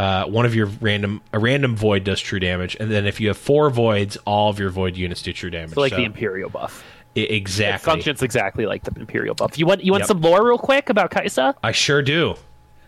uh, 0.00 0.24
one 0.24 0.46
of 0.46 0.54
your 0.54 0.66
random 0.80 1.20
a 1.34 1.38
random 1.38 1.76
void 1.76 2.04
does 2.04 2.20
true 2.20 2.40
damage, 2.40 2.74
and 2.80 2.90
then 2.90 3.06
if 3.06 3.20
you 3.20 3.28
have 3.28 3.36
four 3.36 3.68
voids, 3.68 4.16
all 4.26 4.48
of 4.48 4.58
your 4.58 4.70
void 4.70 4.96
units 4.96 5.20
do 5.20 5.30
true 5.32 5.50
damage. 5.50 5.74
So 5.74 5.80
like 5.82 5.90
So- 5.90 5.96
the 5.98 6.04
Imperial 6.04 6.48
buff. 6.48 6.82
I- 7.16 7.20
It 7.20 7.30
exactly. 7.32 7.90
functions 7.92 8.22
exactly 8.22 8.64
like 8.66 8.82
the 8.84 8.98
Imperial 8.98 9.34
buff. 9.34 9.58
You 9.58 9.66
want 9.66 9.84
you 9.84 9.92
want 9.92 10.02
Yep. 10.02 10.08
some 10.08 10.20
lore 10.22 10.46
real 10.46 10.56
quick 10.58 10.88
about 10.88 11.10
Kai'Sa? 11.10 11.54
I 11.62 11.72
sure 11.72 12.00
do. 12.02 12.36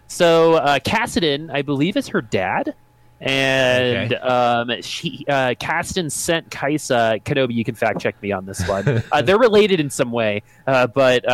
So 0.07 0.55
uh, 0.55 0.79
Kassadin, 0.79 1.51
I 1.53 1.61
believe, 1.63 1.97
is 1.99 2.09
her 2.09 2.23
dad, 2.23 2.75
and 3.21 4.13
Okay. 4.15 4.23
um, 4.23 4.81
she 4.83 5.25
uh, 5.29 5.55
sent 6.09 6.51
Kai'Sa. 6.51 7.23
Kenobi, 7.25 7.55
you 7.55 7.65
can 7.65 7.75
fact 7.75 8.01
check 8.01 8.21
me 8.23 8.33
on 8.33 8.47
this 8.47 8.67
one. 8.67 9.03
uh, 9.13 9.21
they're 9.23 9.39
related 9.39 9.81
in 9.81 9.91
some 9.91 10.13
way, 10.13 10.43
uh, 10.67 10.87
but 10.87 11.29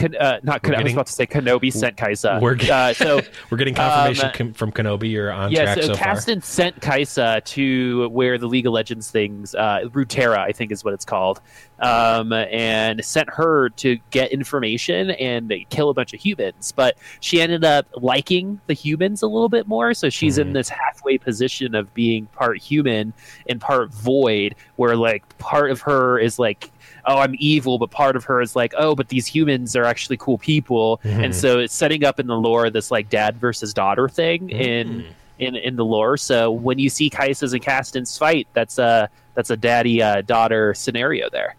uh, 0.00 0.06
uh, 0.18 0.40
not. 0.42 0.62
Ken- 0.62 0.74
I 0.74 0.82
was 0.82 0.92
about 0.92 1.06
to 1.06 1.12
say 1.12 1.26
Kenobi 1.26 1.72
sent 1.72 1.96
Kai'Sa. 1.96 2.40
We're 2.40 2.56
uh, 2.70 2.92
so 2.94 3.20
We're 3.50 3.58
getting 3.58 3.74
confirmation 3.74 4.30
Um, 4.48 4.52
from 4.54 4.72
Kenobi. 4.72 5.10
You're 5.10 5.30
on 5.32 5.50
yeah, 5.52 5.64
track 5.64 5.76
so, 5.76 5.82
so 5.88 5.94
far. 5.94 6.14
Kassadin 6.14 6.42
sent 6.42 6.80
Kai'Sa 6.80 7.44
to 7.44 8.08
where 8.08 8.38
the 8.38 8.46
League 8.48 8.66
of 8.66 8.72
Legends 8.72 9.10
things, 9.10 9.54
uh, 9.54 9.80
Runeterra, 9.84 10.38
I 10.38 10.52
think 10.52 10.72
is 10.72 10.82
what 10.84 10.94
it's 10.94 11.04
called, 11.04 11.40
um, 11.80 12.32
and 12.32 13.04
sent 13.04 13.28
her 13.30 13.68
to 13.70 13.98
get 14.10 14.32
information 14.32 15.10
and 15.10 15.52
kill 15.70 15.90
a 15.90 15.94
bunch 15.94 16.12
of 16.14 16.20
humans. 16.20 16.72
But 16.74 16.96
she 17.20 17.40
ended 17.40 17.64
up 17.64 17.86
liking 17.96 18.60
the 18.66 18.74
humans 18.74 19.22
a 19.22 19.26
little 19.26 19.48
bit 19.48 19.68
more, 19.68 19.94
so 19.94 20.08
she's 20.10 20.38
in 20.38 20.48
Mhm. 20.50 20.54
this 20.54 20.68
halfway 20.68 21.18
position 21.18 21.74
of 21.74 21.92
being 21.94 22.26
part 22.26 22.58
human 22.58 23.12
and 23.48 23.60
part 23.60 23.92
void, 23.92 24.54
where 24.76 24.96
like 24.96 25.38
part 25.38 25.70
of 25.70 25.82
her 25.82 26.18
is 26.18 26.38
like. 26.38 26.70
Oh, 27.04 27.18
I'm 27.18 27.34
evil, 27.38 27.78
but 27.78 27.90
part 27.90 28.14
of 28.16 28.24
her 28.24 28.40
is 28.40 28.54
like, 28.54 28.72
oh, 28.78 28.94
but 28.94 29.08
these 29.08 29.26
humans 29.26 29.74
are 29.74 29.84
actually 29.84 30.16
cool 30.18 30.38
people, 30.38 31.00
and 31.04 31.32
Mhm. 31.32 31.34
so 31.34 31.58
it's 31.58 31.74
setting 31.74 32.04
up 32.04 32.20
in 32.20 32.26
the 32.28 32.36
lore 32.36 32.70
this 32.70 32.90
like 32.90 33.08
dad 33.10 33.36
versus 33.38 33.74
daughter 33.74 34.08
thing 34.08 34.48
Mm. 34.48 34.60
in 34.60 35.04
in 35.38 35.56
in 35.56 35.76
the 35.76 35.84
lore. 35.84 36.16
So 36.16 36.50
when 36.52 36.78
you 36.78 36.88
see 36.88 37.10
Kai'Sa's 37.10 37.52
and 37.52 37.62
Kassadin's 37.62 38.16
fight, 38.16 38.46
that's 38.52 38.78
a 38.78 39.08
that's 39.34 39.50
a 39.50 39.56
daddy 39.56 40.00
uh, 40.02 40.20
daughter 40.22 40.74
scenario 40.74 41.28
there. 41.30 41.56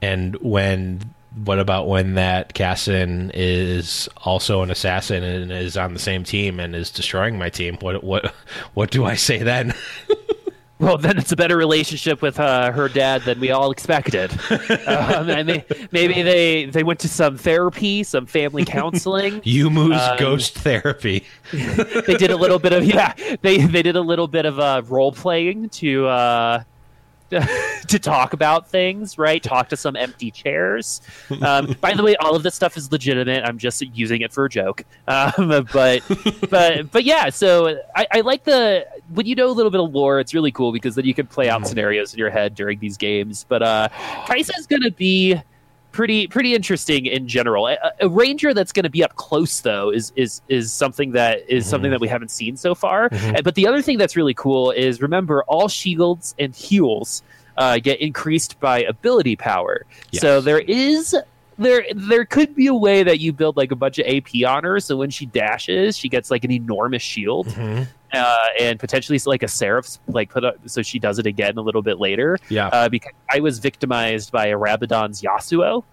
And 0.00 0.36
when 0.36 1.00
what 1.44 1.58
about 1.60 1.86
when 1.86 2.14
that 2.14 2.54
Kassadin 2.54 3.30
is 3.34 4.08
also 4.24 4.62
an 4.62 4.70
assassin 4.70 5.22
and 5.22 5.52
is 5.52 5.76
on 5.76 5.92
the 5.92 6.00
same 6.00 6.24
team 6.24 6.58
and 6.58 6.74
is 6.74 6.90
destroying 6.90 7.38
my 7.38 7.50
team? 7.50 7.76
What 7.80 8.02
what 8.02 8.32
what 8.74 8.90
do 8.90 9.04
I 9.04 9.14
say 9.16 9.38
then? 9.42 9.74
Well, 10.80 10.96
then 10.96 11.18
it's 11.18 11.30
a 11.30 11.36
better 11.36 11.58
relationship 11.58 12.22
with 12.22 12.40
uh, 12.40 12.72
her 12.72 12.88
dad 12.88 13.22
than 13.22 13.38
we 13.38 13.50
all 13.50 13.70
expected. 13.70 14.32
um, 14.50 15.30
I 15.30 15.42
mean, 15.42 15.62
maybe 15.92 16.22
they 16.22 16.64
they 16.64 16.82
went 16.82 17.00
to 17.00 17.08
some 17.08 17.36
therapy, 17.36 18.02
some 18.02 18.24
family 18.24 18.64
counseling. 18.64 19.40
Youmuu's 19.42 20.00
Um, 20.00 20.16
ghost 20.18 20.54
therapy. 20.58 21.24
they 21.52 22.14
did 22.14 22.30
a 22.30 22.36
little 22.36 22.58
bit 22.58 22.72
of 22.72 22.84
yeah, 22.84 23.12
they 23.42 23.58
they 23.58 23.82
did 23.82 23.96
a 23.96 24.00
little 24.00 24.26
bit 24.26 24.46
of 24.46 24.58
uh, 24.58 24.82
role 24.86 25.12
playing 25.12 25.68
to. 25.68 26.06
Uh, 26.06 26.62
to 27.88 27.98
talk 27.98 28.32
about 28.32 28.68
things, 28.68 29.18
right? 29.18 29.42
Talk 29.42 29.68
to 29.68 29.76
some 29.76 29.96
empty 29.96 30.30
chairs. 30.30 31.00
Um, 31.40 31.76
by 31.80 31.94
the 31.94 32.02
way, 32.02 32.16
all 32.16 32.34
of 32.34 32.42
this 32.42 32.54
stuff 32.54 32.76
is 32.76 32.90
legitimate. 32.90 33.44
I'm 33.44 33.58
just 33.58 33.80
using 33.94 34.22
it 34.22 34.32
for 34.32 34.44
a 34.44 34.48
joke. 34.48 34.84
Um, 35.06 35.66
but 35.72 36.02
but 36.50 36.90
but 36.90 37.04
yeah. 37.04 37.30
So 37.30 37.80
I, 37.94 38.06
I 38.10 38.20
like 38.22 38.44
the 38.44 38.86
when 39.14 39.26
you 39.26 39.34
know 39.34 39.48
a 39.48 39.52
little 39.52 39.70
bit 39.70 39.80
of 39.80 39.92
lore, 39.92 40.20
it's 40.20 40.34
really 40.34 40.52
cool 40.52 40.72
because 40.72 40.94
then 40.94 41.04
you 41.04 41.14
can 41.14 41.26
play 41.26 41.48
out 41.48 41.66
scenarios 41.66 42.12
in 42.12 42.18
your 42.18 42.30
head 42.30 42.54
during 42.54 42.78
these 42.80 42.96
games. 42.96 43.44
But 43.48 43.62
uh, 43.62 43.88
Kai'Sa 44.26 44.58
is 44.58 44.66
going 44.66 44.82
to 44.82 44.92
be 44.92 45.40
pretty 45.92 46.26
pretty 46.26 46.54
interesting 46.54 47.06
in 47.06 47.26
general. 47.28 47.66
A, 47.68 47.76
a 48.00 48.08
ranger 48.08 48.54
that's 48.54 48.72
going 48.72 48.84
to 48.84 48.90
be 48.90 49.02
up 49.02 49.16
close 49.16 49.60
though 49.60 49.90
is 49.90 50.12
is 50.16 50.40
is 50.48 50.72
something 50.72 51.12
that 51.12 51.48
is 51.48 51.66
something 51.66 51.90
that 51.90 52.00
we 52.00 52.08
haven't 52.08 52.30
seen 52.30 52.56
so 52.56 52.74
far. 52.74 53.08
And- 53.12 53.42
But 53.44 53.54
the 53.54 53.66
other 53.66 53.82
thing 53.82 53.98
that's 53.98 54.16
really 54.16 54.34
cool 54.34 54.70
is 54.70 55.02
remember 55.02 55.42
all 55.44 55.68
shields 55.68 56.34
and 56.38 56.54
heals 56.54 57.22
uh, 57.56 57.78
get 57.78 58.00
increased 58.00 58.58
by 58.60 58.82
ability 58.82 59.36
power. 59.36 59.84
So 60.20 60.40
there 60.40 60.60
is 60.60 61.14
there 61.58 61.84
there 61.94 62.24
could 62.24 62.54
be 62.54 62.68
a 62.68 62.74
way 62.74 63.02
that 63.02 63.20
you 63.20 63.32
build 63.34 63.56
like 63.56 63.70
a 63.70 63.76
bunch 63.76 63.98
of 63.98 64.06
AP 64.06 64.28
on 64.46 64.64
her, 64.64 64.80
so 64.80 64.96
when 64.96 65.10
she 65.10 65.26
dashes, 65.26 65.96
she 65.98 66.08
gets 66.08 66.30
like 66.30 66.42
an 66.44 66.50
enormous 66.50 67.02
shield, 67.02 67.48
Mhm. 67.48 67.86
Uh, 68.12 68.36
and 68.58 68.80
potentially 68.80 69.18
like 69.26 69.42
a 69.44 69.48
seraph 69.48 69.98
like 70.08 70.30
put 70.30 70.44
up 70.44 70.56
so 70.66 70.82
she 70.82 70.98
does 70.98 71.18
it 71.20 71.26
again 71.26 71.56
a 71.56 71.60
little 71.62 71.82
bit 71.82 71.98
later. 72.00 72.38
Yeah. 72.48 72.66
Uh, 72.68 72.88
because 72.88 73.12
I 73.32 73.38
was 73.40 73.58
victimized 73.60 74.32
by 74.32 74.46
a 74.46 74.56
Rabadon's 74.58 75.22
Yasuo, 75.22 75.84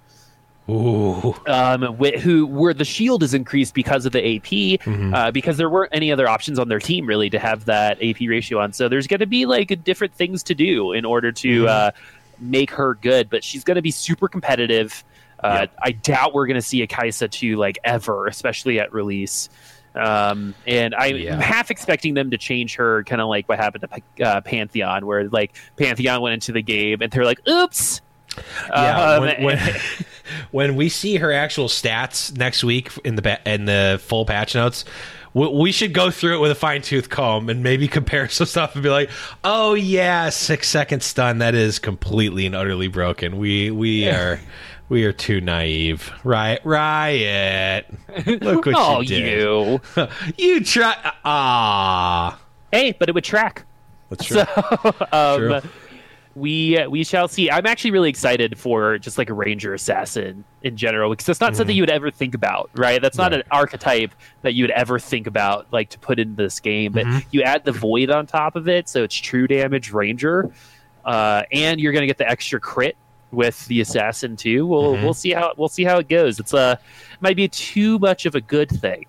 Ooh. 0.70 1.34
um, 1.48 1.96
wh- 1.98 2.20
who 2.20 2.46
where 2.46 2.74
the 2.74 2.84
shield 2.84 3.24
is 3.24 3.34
increased 3.34 3.74
because 3.74 4.06
of 4.06 4.12
the 4.12 4.20
AP, 4.36 4.78
Mhm. 4.84 5.14
uh, 5.16 5.32
because 5.32 5.58
there 5.58 5.70
weren't 5.70 5.94
any 5.94 6.12
other 6.12 6.28
options 6.28 6.60
on 6.60 6.68
their 6.68 6.80
team 6.80 7.06
really 7.06 7.30
to 7.30 7.40
have 7.40 7.66
that 7.66 7.98
AP 8.02 8.28
ratio 8.28 8.60
on. 8.60 8.74
So 8.74 8.90
there's 8.90 9.08
going 9.08 9.22
to 9.22 9.26
be 9.28 9.46
like 9.46 9.84
different 9.84 10.14
things 10.14 10.44
to 10.44 10.56
do 10.56 10.92
in 10.92 11.06
order 11.06 11.32
to 11.32 11.64
Mhm. 11.64 11.68
uh, 11.68 11.92
make 12.40 12.72
her 12.72 12.96
good. 12.96 13.30
But 13.30 13.44
she's 13.44 13.64
going 13.64 13.76
to 13.76 13.82
be 13.82 13.92
super 13.92 14.28
competitive. 14.28 15.04
Uh. 15.42 15.68
I 15.84 15.92
doubt 15.92 16.34
we're 16.34 16.48
going 16.48 16.56
to 16.56 16.62
see 16.64 16.82
a 16.82 16.88
Kai'Sa 16.88 17.30
2 17.30 17.58
like 17.58 17.78
ever, 17.84 18.26
especially 18.28 18.80
at 18.80 18.92
release. 18.92 19.50
Um, 19.98 20.54
and 20.66 20.94
I'm 20.96 21.18
Yeah. 21.18 21.42
half 21.42 21.72
expecting 21.72 22.14
them 22.14 22.32
to 22.32 22.38
change 22.38 22.76
her, 22.76 23.04
kind 23.04 23.22
of 23.22 23.28
like 23.28 23.48
what 23.50 23.58
happened 23.60 23.86
to 24.18 24.24
uh, 24.26 24.42
Pantheon, 24.42 25.06
where 25.06 25.28
like 25.30 25.56
Pantheon 25.78 26.22
went 26.22 26.34
into 26.34 26.52
the 26.52 26.62
game 26.62 27.02
and 27.02 27.12
they're 27.12 27.26
like, 27.26 27.40
"Oops." 27.48 28.02
Yeah, 28.70 29.00
Um, 29.16 29.22
when, 29.22 29.44
when, 29.44 29.60
when 30.52 30.76
we 30.76 30.90
see 30.90 31.16
her 31.18 31.32
actual 31.34 31.68
stats 31.68 32.36
next 32.38 32.64
week 32.64 32.92
in 33.04 33.16
the 33.16 33.40
in 33.52 33.66
the 33.66 34.00
full 34.04 34.26
patch 34.26 34.54
notes, 34.54 34.86
we, 35.34 35.48
we 35.48 35.72
should 35.72 35.92
go 35.94 36.12
through 36.12 36.36
it 36.36 36.40
with 36.40 36.52
a 36.52 36.56
fine 36.56 36.84
tooth 36.84 37.10
comb 37.10 37.50
and 37.50 37.64
maybe 37.64 37.88
compare 38.00 38.30
some 38.30 38.46
stuff 38.46 38.76
and 38.76 38.84
be 38.84 38.90
like, 38.90 39.10
"Oh 39.44 39.74
yeah, 39.74 40.30
six 40.30 40.68
second 40.68 41.02
stun 41.02 41.40
that 41.40 41.56
is 41.56 41.80
completely 41.80 42.46
and 42.46 42.54
utterly 42.56 42.88
broken." 42.90 43.38
We 43.38 43.72
we 43.72 44.08
are 44.08 44.40
we 44.90 45.04
are 45.06 45.12
too 45.14 45.42
naive, 45.42 46.12
Riot, 46.24 46.62
Riot, 46.64 47.86
look 48.42 48.66
what 48.66 48.76
oh, 48.78 49.02
you 49.02 49.08
did. 49.08 49.40
you. 49.40 49.82
You 50.38 50.64
try. 50.64 50.96
Ah, 51.26 52.40
Hey, 52.72 52.94
but 52.98 53.10
it 53.10 53.16
would 53.16 53.24
track. 53.24 53.66
that's 54.10 54.26
true. 54.26 54.44
So, 54.44 54.94
um, 55.12 55.38
True. 55.40 55.62
we 56.36 56.78
uh, 56.78 56.90
we 56.90 57.04
shall 57.04 57.28
see. 57.28 57.50
I'm 57.50 57.66
actually 57.66 57.92
really 57.92 58.10
excited 58.10 58.58
for 58.60 58.98
just 58.98 59.18
like 59.18 59.30
a 59.30 59.34
ranger 59.34 59.74
assassin 59.74 60.44
in 60.64 60.76
general 60.78 61.10
because 61.10 61.26
that's 61.26 61.40
not 61.42 61.56
something 61.56 61.76
you 61.76 61.82
would 61.82 61.90
ever 61.90 62.12
think 62.12 62.36
about, 62.36 62.70
right? 62.76 63.02
That's 63.02 63.18
not 63.18 63.32
Mm-hmm. 63.32 63.38
Right. 63.40 63.46
an 63.46 63.52
archetype 63.58 64.12
that 64.42 64.54
you 64.54 64.64
would 64.66 64.72
ever 64.72 65.00
think 65.00 65.28
about 65.28 65.68
like 65.72 65.90
to 65.90 66.00
put 66.00 66.20
in 66.20 66.36
this 66.36 66.60
game. 66.60 66.92
But 66.92 67.06
Mhm. 67.06 67.26
you 67.32 67.42
add 67.44 67.64
the 67.66 67.72
void 67.72 68.10
on 68.12 68.26
top 68.28 68.56
of 68.56 68.68
it, 68.68 68.88
so 68.90 69.04
it's 69.04 69.16
true 69.16 69.48
damage 69.48 69.92
ranger, 69.92 70.52
uh, 71.06 71.44
and 71.52 71.80
you're 71.80 71.94
gonna 71.94 72.06
get 72.08 72.18
the 72.18 72.30
extra 72.30 72.60
crit 72.60 72.98
with 73.38 73.66
the 73.68 73.80
assassin 73.80 74.36
too. 74.36 74.66
We'll 74.68 74.96
Mhm. 74.96 75.04
we'll 75.04 75.14
see 75.14 75.32
how 75.32 75.54
we'll 75.56 75.70
see 75.70 75.86
how 75.86 76.00
it 76.00 76.10
goes. 76.10 76.40
It's 76.40 76.54
a 76.54 76.80
might 77.22 77.36
be 77.38 77.48
too 77.48 78.00
much 78.00 78.26
of 78.26 78.36
a 78.36 78.42
good 78.42 78.70
thing. 78.70 79.06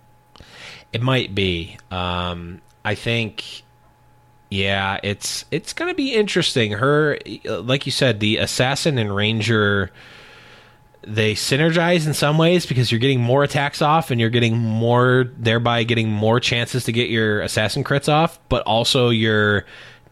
It 0.92 1.02
might 1.02 1.34
be. 1.34 1.78
Um, 1.90 2.60
I 2.84 2.94
think. 2.94 3.62
Yeah, 4.50 4.98
it's 5.02 5.44
it's 5.50 5.72
gonna 5.74 5.92
be 5.94 6.14
interesting. 6.14 6.72
Her, 6.72 7.18
like 7.44 7.84
you 7.86 7.92
said, 7.92 8.20
the 8.20 8.38
assassin 8.38 8.96
and 8.96 9.14
ranger, 9.14 9.90
they 11.02 11.34
synergize 11.34 12.06
in 12.06 12.14
some 12.14 12.38
ways 12.38 12.64
because 12.64 12.90
you're 12.90 12.98
getting 12.98 13.20
more 13.20 13.44
attacks 13.44 13.82
off 13.82 14.10
and 14.10 14.18
you're 14.20 14.30
getting 14.30 14.56
more, 14.56 15.30
thereby 15.36 15.84
getting 15.84 16.08
more 16.10 16.40
chances 16.40 16.84
to 16.84 16.92
get 16.92 17.10
your 17.10 17.40
assassin 17.42 17.84
crits 17.84 18.08
off. 18.10 18.38
But 18.48 18.62
also 18.62 19.10
you're 19.10 19.66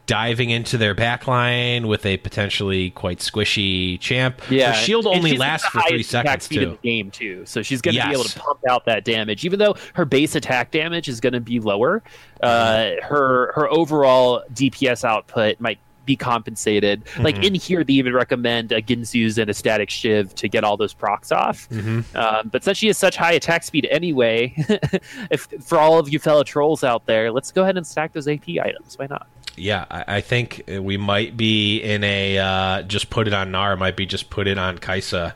diving 0.06 0.50
into 0.50 0.78
their 0.78 0.94
backline 0.94 1.86
with 1.88 2.06
a 2.06 2.16
potentially 2.18 2.90
quite 2.90 3.18
squishy 3.18 3.98
champ. 4.00 4.40
Yeah, 4.50 4.72
Her 4.72 4.78
shield 4.78 5.06
only 5.06 5.36
lasts 5.36 5.66
for 5.68 5.80
three 5.88 6.02
seconds 6.02 6.48
too. 6.48 6.60
the 6.70 6.78
game 6.82 7.10
too, 7.10 7.44
so 7.44 7.62
she's 7.62 7.82
going 7.82 7.96
to 7.96 8.04
be 8.06 8.12
able 8.12 8.24
to 8.24 8.38
pump 8.38 8.60
out 8.68 8.84
that 8.86 9.04
damage. 9.04 9.44
Even 9.44 9.58
though 9.58 9.74
her 9.94 10.04
base 10.04 10.34
attack 10.34 10.70
damage 10.70 11.08
is 11.08 11.20
going 11.20 11.32
to 11.32 11.40
be 11.40 11.60
lower, 11.60 12.02
uh, 12.42 12.46
Mm-hmm. 12.76 13.06
her 13.06 13.52
her 13.54 13.68
overall 13.72 14.42
DPS 14.52 15.04
output 15.04 15.58
might 15.60 15.78
be 16.04 16.14
compensated. 16.14 17.04
Mm-hmm. 17.04 17.22
Like 17.22 17.42
in 17.44 17.54
here, 17.54 17.82
they 17.82 17.94
even 17.94 18.12
recommend 18.14 18.70
a 18.70 18.80
Guinsoo's 18.80 19.38
and 19.38 19.50
a 19.50 19.54
Static 19.54 19.90
Shiv 19.90 20.32
to 20.36 20.48
get 20.48 20.62
all 20.62 20.76
those 20.76 20.94
procs 20.94 21.32
off. 21.32 21.68
Mm-hmm. 21.70 22.16
Um, 22.16 22.48
but 22.52 22.62
since 22.62 22.78
she 22.78 22.86
has 22.86 22.96
such 22.96 23.16
high 23.16 23.32
attack 23.32 23.64
speed 23.64 23.88
anyway, 23.90 24.54
if 25.32 25.48
for 25.64 25.78
all 25.78 25.98
of 25.98 26.09
you 26.12 26.20
fellow 26.20 26.44
trolls 26.44 26.84
out 26.84 27.07
there, 27.07 27.32
let's 27.32 27.50
go 27.50 27.62
ahead 27.62 27.76
and 27.76 27.84
stack 27.84 28.12
those 28.12 28.28
AP 28.28 28.48
items. 28.62 28.96
Why 28.96 29.07
not? 29.11 29.26
Yeah, 29.57 29.86
I, 29.90 30.04
I 30.16 30.20
think 30.20 30.64
we 30.68 30.96
might 30.96 31.36
be 31.36 31.80
in 31.80 32.04
a 32.04 32.38
uh, 32.38 32.82
just 32.82 33.11
put 33.11 33.26
it 33.26 33.32
on 33.32 33.50
Gnar, 33.52 33.78
might 33.78 33.96
be 33.96 34.07
just 34.07 34.30
put 34.30 34.46
it 34.46 34.59
on 34.59 34.78
Kai'Sa 34.78 35.34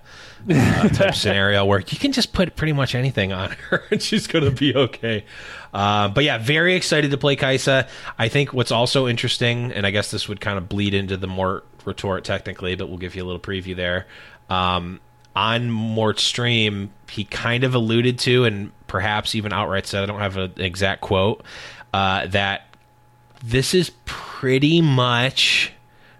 uh, 0.48 0.88
type 0.90 1.14
scenario 1.14 1.64
where 1.64 1.80
you 1.80 1.98
can 1.98 2.12
just 2.12 2.32
put 2.32 2.54
pretty 2.56 2.72
much 2.72 2.94
anything 2.94 3.32
on 3.32 3.50
her 3.50 3.84
and 3.90 4.02
she's 4.02 4.26
going 4.26 4.44
to 4.44 4.50
be 4.50 4.74
okay. 4.74 5.24
Uh, 5.72 6.08
but 6.08 6.24
yeah, 6.24 6.38
very 6.38 6.74
excited 6.74 7.10
to 7.10 7.16
play 7.16 7.36
Kai'Sa. 7.36 7.88
I 8.18 8.28
think 8.28 8.52
what's 8.52 8.72
also 8.72 9.06
interesting, 9.06 9.72
and 9.72 9.86
I 9.86 9.90
guess 9.90 10.10
this 10.10 10.28
would 10.28 10.40
kind 10.40 10.58
of 10.58 10.68
bleed 10.68 10.94
into 10.94 11.16
the 11.16 11.26
Mort 11.26 11.64
retort 11.84 12.24
technically, 12.24 12.74
but 12.74 12.88
we'll 12.88 12.98
give 12.98 13.14
you 13.14 13.24
a 13.24 13.26
little 13.26 13.40
preview 13.40 13.76
there. 13.76 14.06
Um, 14.48 15.00
on 15.34 15.70
Mort's 15.70 16.24
stream, 16.24 16.90
he 17.08 17.24
kind 17.24 17.64
of 17.64 17.74
alluded 17.74 18.18
to, 18.20 18.44
and 18.44 18.72
perhaps 18.88 19.34
even 19.34 19.52
outright 19.52 19.86
said, 19.86 20.02
I 20.02 20.06
don't 20.06 20.20
have 20.20 20.36
an 20.36 20.52
exact 20.56 21.02
quote, 21.02 21.44
uh, 21.94 22.26
that 22.28 22.69
this 23.43 23.74
is 23.74 23.91
pretty 24.05 24.80
much 24.80 25.72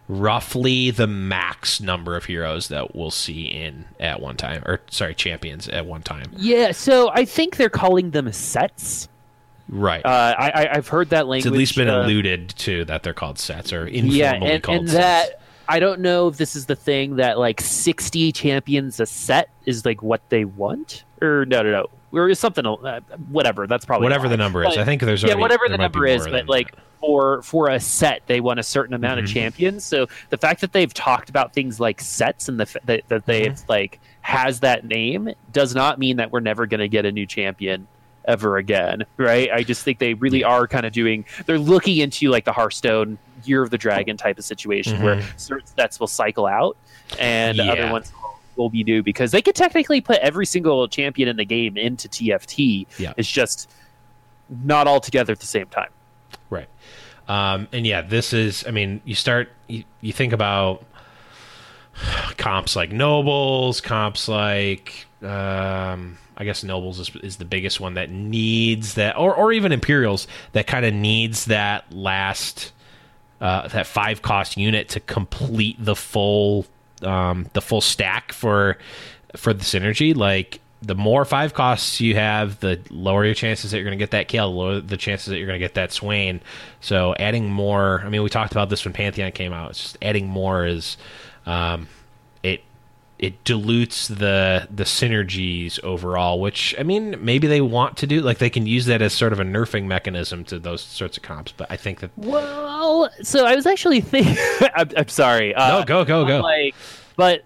roughly 0.09 0.91
the 0.91 1.07
max 1.07 1.81
number 1.81 2.16
of 2.16 2.25
heroes 2.25 2.66
that 2.68 2.97
we'll 2.97 3.12
see 3.12 3.45
in 3.45 3.85
at 4.01 4.21
one 4.21 4.37
time 4.37 4.61
or 4.66 4.81
sorry 4.91 5.14
champions 5.14 5.68
at 5.68 5.87
one 5.87 6.03
time. 6.03 6.33
Yeah 6.37 6.73
so 6.73 7.11
i 7.14 7.25
think 7.25 7.57
they're 7.57 7.71
calling 7.71 8.11
them 8.11 8.31
sets. 8.33 9.09
Right. 9.73 10.05
Uh, 10.05 10.35
I, 10.37 10.68
have 10.73 10.89
heard 10.89 11.11
that 11.11 11.29
language 11.29 11.47
it's 11.47 11.55
at 11.55 11.57
least 11.57 11.77
been 11.77 11.89
uh, 11.89 12.03
alluded 12.03 12.49
to 12.49 12.85
that 12.87 13.05
they're 13.05 13.14
called 13.14 13.39
sets 13.39 13.73
or 13.73 13.87
informally 13.87 14.18
yeah, 14.18 14.35
and, 14.35 14.62
called 14.64 14.79
and 14.81 14.91
sets. 14.91 15.29
that 15.29 15.43
i 15.68 15.79
don't 15.79 16.01
know 16.01 16.27
if 16.27 16.37
this 16.39 16.57
is 16.57 16.66
the 16.66 16.75
thing 16.75 17.16
that 17.16 17.39
like 17.39 17.61
60 17.61 18.33
champions 18.33 18.99
a 18.99 19.07
set 19.07 19.49
is 19.66 19.85
like 19.85 20.03
what 20.03 20.29
they 20.29 20.45
want 20.45 21.05
or 21.23 21.45
no 21.47 21.62
no 21.62 21.71
no 21.71 21.91
or 22.12 22.34
something 22.34 22.66
uh, 22.66 23.00
whatever 23.28 23.66
that's 23.66 23.84
probably 23.84 24.04
whatever 24.04 24.28
the 24.28 24.36
number 24.36 24.64
is 24.64 24.76
i 24.76 24.84
think 24.84 25.00
there's 25.02 25.24
a 25.24 25.28
yeah 25.28 25.34
whatever 25.34 25.68
the 25.68 25.78
number 25.78 26.06
is 26.06 26.26
but 26.26 26.48
like 26.48 26.72
that 26.72 26.80
for 27.00 27.42
for 27.42 27.68
a 27.68 27.80
set 27.80 28.22
they 28.26 28.40
want 28.40 28.61
a 28.61 28.62
certain 28.62 28.94
amount 28.94 29.16
mm-hmm. 29.16 29.24
of 29.24 29.30
champions 29.32 29.84
so 29.84 30.06
the 30.28 30.36
fact 30.36 30.61
that 30.61 30.72
they've 30.72 30.92
talked 30.94 31.30
about 31.30 31.52
things 31.52 31.80
like 31.80 32.00
sets 32.00 32.48
and 32.48 32.61
the 32.61 32.80
that, 32.84 33.02
that 33.08 33.26
they 33.26 33.46
mm-hmm. 33.46 33.64
like 33.68 33.98
has 34.20 34.61
that 34.61 34.84
name 34.84 35.30
does 35.52 35.74
not 35.74 35.98
mean 35.98 36.18
that 36.18 36.30
we're 36.30 36.40
never 36.40 36.66
going 36.66 36.80
to 36.80 36.88
get 36.88 37.06
a 37.06 37.12
new 37.12 37.26
champion 37.26 37.88
ever 38.26 38.58
again 38.58 39.04
right 39.16 39.50
i 39.50 39.62
just 39.62 39.82
think 39.82 39.98
they 39.98 40.12
really 40.14 40.44
are 40.44 40.68
kind 40.68 40.84
of 40.84 40.92
doing 40.92 41.24
they're 41.46 41.58
looking 41.58 41.96
into 41.96 42.28
like 42.28 42.44
the 42.44 42.52
hearthstone 42.52 43.18
year 43.44 43.62
of 43.62 43.70
the 43.70 43.78
dragon 43.78 44.16
type 44.18 44.38
of 44.38 44.44
situation 44.44 44.96
mm-hmm. 44.96 45.04
where 45.04 45.22
certain 45.38 45.66
sets 45.66 45.98
will 45.98 46.06
cycle 46.06 46.46
out 46.46 46.76
and 47.18 47.56
yeah. 47.56 47.72
other 47.72 47.90
ones 47.90 48.12
will 48.61 48.70
be 48.70 48.84
new 48.84 49.02
because 49.02 49.32
they 49.32 49.42
could 49.42 49.54
technically 49.54 50.00
put 50.00 50.18
every 50.18 50.46
single 50.46 50.86
champion 50.88 51.28
in 51.28 51.36
the 51.36 51.44
game 51.44 51.76
into 51.76 52.08
tft 52.08 52.86
yeah. 52.98 53.12
it's 53.16 53.30
just 53.30 53.70
not 54.64 54.86
all 54.86 55.00
together 55.00 55.32
at 55.32 55.40
the 55.40 55.46
same 55.46 55.66
time. 55.66 55.90
Right. 56.48 56.68
Um, 57.28 57.68
and 57.72 57.86
yeah, 57.86 58.02
this 58.02 58.32
is, 58.32 58.64
I 58.66 58.72
mean, 58.72 59.00
you 59.04 59.14
start, 59.14 59.50
you, 59.68 59.84
you 60.00 60.12
think 60.12 60.32
about 60.32 60.84
comps 62.36 62.74
like 62.74 62.90
Nobles, 62.90 63.80
comps 63.80 64.28
like, 64.28 65.06
um, 65.22 66.18
I 66.36 66.44
guess 66.44 66.64
Nobles 66.64 66.98
is, 66.98 67.14
is 67.22 67.36
the 67.36 67.44
biggest 67.44 67.78
one 67.80 67.94
that 67.94 68.11
needs 68.11 68.94
that, 68.94 69.16
or, 69.16 69.34
or 69.34 69.52
even 69.52 69.70
Imperials 69.70 70.26
that 70.52 70.66
kind 70.66 70.84
of 70.84 70.92
needs 70.92 71.44
that 71.44 71.92
last, 71.92 72.72
uh, 73.40 73.68
that 73.68 73.86
five 73.86 74.22
cost 74.22 74.56
unit 74.56 74.88
to 74.90 75.00
complete 75.00 75.76
the 75.78 75.94
full, 75.94 76.66
um, 77.03 77.48
the 77.53 77.61
full 77.61 77.80
stack 77.80 78.32
for, 78.32 78.78
for 79.36 79.53
the 79.53 79.64
synergy. 79.64 80.14
Like, 80.14 80.61
the 80.82 80.94
more 80.94 81.24
five 81.24 81.53
costs 81.53 82.01
you 82.01 82.14
have, 82.14 82.61
the 82.61 82.80
lower 82.88 83.24
your 83.24 83.34
chances 83.34 83.70
that 83.70 83.76
you're 83.76 83.84
going 83.84 83.98
to 83.98 84.03
get 84.03 84.12
that 84.12 84.28
kill, 84.28 84.51
the 84.51 84.59
lower 84.59 84.80
the 84.80 84.96
chances 84.96 85.26
that 85.26 85.36
you're 85.36 85.46
going 85.46 85.61
to 85.61 85.64
get 85.64 85.74
that 85.74 85.92
Swain. 85.92 86.40
So 86.80 87.14
adding 87.18 87.51
more, 87.51 88.03
I 88.05 88.09
mean, 88.09 88.22
we 88.22 88.30
talked 88.30 88.53
about 88.53 88.70
this 88.70 88.84
when 88.84 88.94
Pantheon 88.94 89.32
came 89.32 89.53
out. 89.53 89.70
It's 89.70 89.82
just 89.82 89.98
adding 90.01 90.26
more 90.26 90.64
is, 90.64 90.96
um, 91.44 91.88
it 93.21 93.45
dilutes 93.45 94.09
the 94.09 94.66
the 94.71 94.85
synergies 94.85 95.79
overall. 95.85 96.41
Which 96.41 96.75
I 96.79 96.83
mean, 96.83 97.23
maybe 97.23 97.47
they 97.47 97.61
want 97.61 97.99
to 97.99 98.07
do, 98.07 98.23
like 98.23 98.39
they 98.39 98.49
can 98.49 98.66
use 98.66 98.87
that 98.87 99.03
as 99.03 99.12
sort 99.12 99.35
of 99.35 99.39
a 99.39 99.45
nerfing 99.45 99.85
mechanism 99.85 100.43
to 100.45 100.59
those 100.59 100.81
sorts 100.81 101.18
of 101.18 101.23
comps. 101.23 101.53
But 101.53 101.71
I 101.71 101.77
think 101.77 102.01
that 102.01 102.11
well, 102.16 103.11
so 103.23 103.45
I 103.45 103.55
was 103.55 103.66
actually 103.66 104.01
thinking. 104.01 104.37
I'm, 104.75 104.91
I'm, 104.97 105.09
sorry. 105.09 105.55
Uh, 105.55 105.81
no, 105.81 105.85
go 105.85 106.05
go 106.05 106.25
go. 106.25 106.41
Like, 106.41 106.75
but 107.16 107.45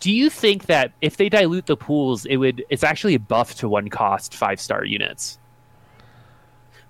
do 0.00 0.10
you 0.10 0.30
think 0.30 0.66
that 0.66 0.92
if 1.02 1.18
they 1.18 1.28
dilute 1.28 1.66
the 1.66 1.76
pools, 1.76 2.24
it 2.24 2.36
would 2.38 2.64
it's 2.70 2.82
actually 2.82 3.14
a 3.14 3.20
buff 3.20 3.54
to 3.56 3.68
one 3.68 3.88
cost 3.88 4.34
five 4.34 4.58
star 4.58 4.86
units? 4.86 5.38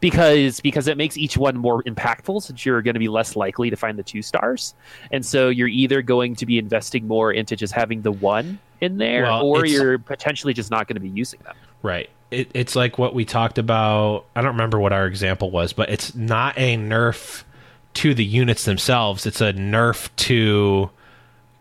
Because 0.00 0.60
because 0.60 0.88
it 0.88 0.96
makes 0.96 1.18
each 1.18 1.36
one 1.36 1.56
more 1.56 1.82
impactful 1.82 2.42
since 2.42 2.64
you're 2.64 2.80
going 2.82 2.94
to 2.94 3.00
be 3.00 3.08
less 3.08 3.36
likely 3.36 3.68
to 3.70 3.76
find 3.76 3.98
the 3.98 4.02
two 4.02 4.22
stars. 4.22 4.74
And 5.10 5.24
so 5.24 5.50
you're 5.50 5.68
either 5.68 6.00
going 6.00 6.36
to 6.36 6.46
be 6.46 6.58
investing 6.58 7.06
more 7.06 7.32
into 7.32 7.54
just 7.54 7.74
having 7.74 8.02
the 8.02 8.12
one 8.12 8.58
in 8.80 8.96
there 8.96 9.24
well, 9.24 9.44
or 9.44 9.66
you're 9.66 9.98
potentially 9.98 10.54
just 10.54 10.70
not 10.70 10.88
going 10.88 10.94
to 10.94 11.00
be 11.00 11.10
using 11.10 11.40
them. 11.44 11.54
Right. 11.82 12.08
It, 12.30 12.50
it's 12.54 12.74
like 12.76 12.96
what 12.96 13.14
we 13.14 13.24
talked 13.24 13.58
about. 13.58 14.24
I 14.34 14.40
don't 14.40 14.52
remember 14.52 14.78
what 14.78 14.92
our 14.92 15.06
example 15.06 15.50
was, 15.50 15.72
but 15.72 15.90
it's 15.90 16.14
not 16.14 16.56
a 16.56 16.76
nerf 16.76 17.44
to 17.94 18.14
the 18.14 18.24
units 18.24 18.64
themselves. 18.64 19.26
It's 19.26 19.40
a 19.40 19.52
nerf 19.52 20.08
to 20.16 20.90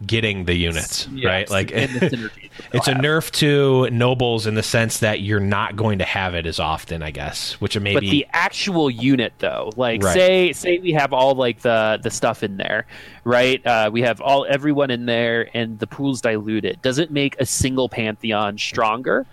getting 0.05 0.45
the 0.45 0.53
units, 0.53 1.07
yes, 1.11 1.25
right? 1.25 1.49
Like 1.49 1.71
it's 1.73 2.87
a 2.87 2.93
nerf 2.93 3.31
to 3.31 3.89
nobles 3.89 4.47
in 4.47 4.55
the 4.55 4.63
sense 4.63 4.99
that 4.99 5.21
you're 5.21 5.39
not 5.39 5.75
going 5.75 5.99
to 5.99 6.05
have 6.05 6.35
it 6.35 6.45
as 6.45 6.59
often, 6.59 7.03
I 7.03 7.11
guess. 7.11 7.59
Which 7.59 7.77
maybe 7.79 7.95
But 7.95 8.01
the 8.01 8.25
actual 8.31 8.89
unit 8.89 9.33
though, 9.39 9.71
like 9.75 10.01
right. 10.03 10.13
say 10.13 10.53
say 10.53 10.79
we 10.79 10.93
have 10.93 11.13
all 11.13 11.35
like 11.35 11.61
the 11.61 11.99
the 12.01 12.09
stuff 12.09 12.43
in 12.43 12.57
there, 12.57 12.85
right? 13.23 13.65
Uh, 13.65 13.89
we 13.91 14.01
have 14.01 14.21
all 14.21 14.45
everyone 14.49 14.91
in 14.91 15.05
there 15.05 15.49
and 15.53 15.79
the 15.79 15.87
pool's 15.87 16.21
diluted. 16.21 16.81
Does 16.81 16.97
it 16.97 17.11
make 17.11 17.39
a 17.39 17.45
single 17.45 17.89
pantheon 17.89 18.57
stronger? 18.57 19.25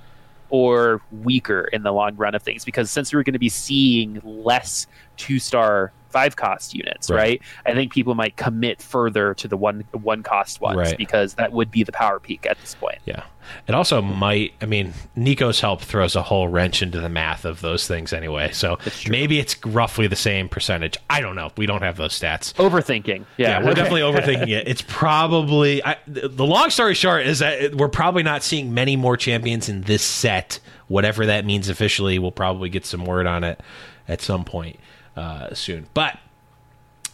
Or 0.48 1.02
weaker 1.10 1.64
in 1.72 1.82
the 1.82 1.90
long 1.90 2.14
run 2.14 2.36
of 2.36 2.42
things 2.42 2.64
because 2.64 2.88
since 2.88 3.12
we're 3.12 3.24
going 3.24 3.32
to 3.32 3.40
be 3.40 3.48
seeing 3.48 4.20
less 4.22 4.86
two 5.16 5.40
star 5.40 5.90
five 6.16 6.34
cost 6.34 6.74
units, 6.74 7.10
right. 7.10 7.18
right. 7.18 7.42
I 7.66 7.74
think 7.74 7.92
people 7.92 8.14
might 8.14 8.36
commit 8.36 8.80
further 8.80 9.34
to 9.34 9.46
the 9.46 9.56
one 9.56 9.84
one 9.92 10.22
cost 10.22 10.62
ones 10.62 10.78
right. 10.78 10.96
because 10.96 11.34
that 11.34 11.52
would 11.52 11.70
be 11.70 11.82
the 11.82 11.92
power 11.92 12.18
peak 12.18 12.46
at 12.46 12.58
this 12.62 12.74
point. 12.74 13.00
Yeah. 13.04 13.24
It 13.68 13.74
also 13.74 14.00
might 14.00 14.54
I 14.62 14.64
mean, 14.64 14.94
Neeko's 15.14 15.60
help 15.60 15.82
throws 15.82 16.16
a 16.16 16.22
whole 16.22 16.48
wrench 16.48 16.80
into 16.80 17.02
the 17.02 17.10
math 17.10 17.44
of 17.44 17.60
those 17.60 17.86
things 17.86 18.14
anyway. 18.14 18.50
So 18.52 18.78
maybe 19.10 19.38
it's 19.38 19.62
roughly 19.66 20.06
the 20.06 20.16
same 20.16 20.48
percentage. 20.48 20.96
I 21.10 21.20
don't 21.20 21.36
know. 21.36 21.50
We 21.58 21.66
don't 21.66 21.82
have 21.82 21.98
those 21.98 22.18
stats. 22.18 22.54
Overthinking. 22.54 23.26
Yeah. 23.36 23.60
yeah 23.60 23.64
we're 23.66 23.74
definitely 23.74 24.00
overthinking 24.12 24.48
it. 24.48 24.66
It's 24.66 24.82
probably 24.88 25.84
I, 25.84 25.98
the 26.06 26.46
long 26.46 26.70
story 26.70 26.94
short 26.94 27.26
is 27.26 27.40
that 27.40 27.74
we're 27.74 27.88
probably 27.88 28.22
not 28.22 28.42
seeing 28.42 28.72
many 28.72 28.96
more 28.96 29.18
champions 29.18 29.68
in 29.68 29.82
this 29.82 30.02
set. 30.02 30.60
Whatever 30.88 31.26
that 31.26 31.44
means 31.44 31.68
officially, 31.68 32.18
we'll 32.18 32.32
probably 32.32 32.70
get 32.70 32.86
some 32.86 33.04
word 33.04 33.26
on 33.26 33.44
it 33.44 33.60
at 34.08 34.22
some 34.22 34.44
point 34.44 34.80
uh, 35.16 35.54
soon. 35.54 35.86
But 35.94 36.18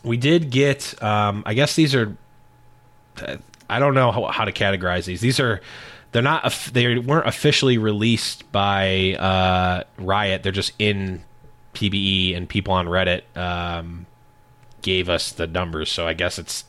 we 0.02 0.16
did 0.16 0.50
get, 0.50 1.00
um, 1.02 1.42
I 1.46 1.54
guess 1.54 1.76
these 1.76 1.94
are, 1.94 2.16
I 3.68 3.78
don't 3.78 3.94
know 3.94 4.10
how, 4.10 4.26
how, 4.26 4.44
to 4.44 4.52
categorize 4.52 5.04
these. 5.04 5.20
These 5.20 5.38
are, 5.40 5.60
they're 6.12 6.22
not, 6.22 6.52
they 6.72 6.98
weren't 6.98 7.26
officially 7.26 7.78
released 7.78 8.50
by 8.52 9.14
uh, 9.14 9.84
Riot. 9.98 10.42
They're 10.42 10.52
just 10.52 10.72
in 10.78 11.24
PBE 11.74 12.36
and 12.36 12.48
people 12.48 12.74
on 12.74 12.86
Reddit 12.86 13.22
um, 13.36 14.06
gave 14.82 15.08
us 15.08 15.32
the 15.32 15.46
numbers. 15.46 15.90
So 15.90 16.06
I 16.06 16.14
guess 16.14 16.38
it's 16.38 16.64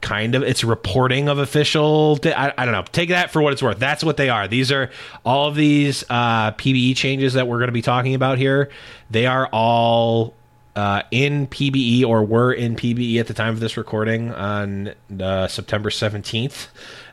kind 0.00 0.34
of 0.34 0.42
it's 0.42 0.64
reporting 0.64 1.28
of 1.28 1.38
official 1.38 2.18
I, 2.24 2.54
I, 2.56 2.64
don't 2.64 2.72
know 2.72 2.84
take 2.90 3.10
that 3.10 3.30
for 3.30 3.42
what 3.42 3.52
it's 3.52 3.62
worth 3.62 3.78
that's 3.78 4.02
what 4.02 4.16
they 4.16 4.30
are 4.30 4.48
these 4.48 4.72
are 4.72 4.90
all 5.26 5.48
of 5.48 5.56
these 5.56 6.04
uh, 6.08 6.52
pbe 6.52 6.96
changes 6.96 7.34
that 7.34 7.46
we're 7.46 7.58
going 7.58 7.68
to 7.68 7.72
be 7.72 7.82
talking 7.82 8.14
about 8.14 8.38
here 8.38 8.70
they 9.10 9.26
are 9.26 9.46
all 9.52 10.34
uh, 10.80 11.02
in 11.10 11.46
PBE 11.46 12.06
or 12.06 12.24
were 12.24 12.54
in 12.54 12.74
PBE 12.74 13.20
at 13.20 13.26
the 13.26 13.34
time 13.34 13.52
of 13.52 13.60
this 13.60 13.76
recording 13.76 14.32
on 14.32 14.94
uh, 15.20 15.46
September 15.46 15.90
17th, 15.90 16.68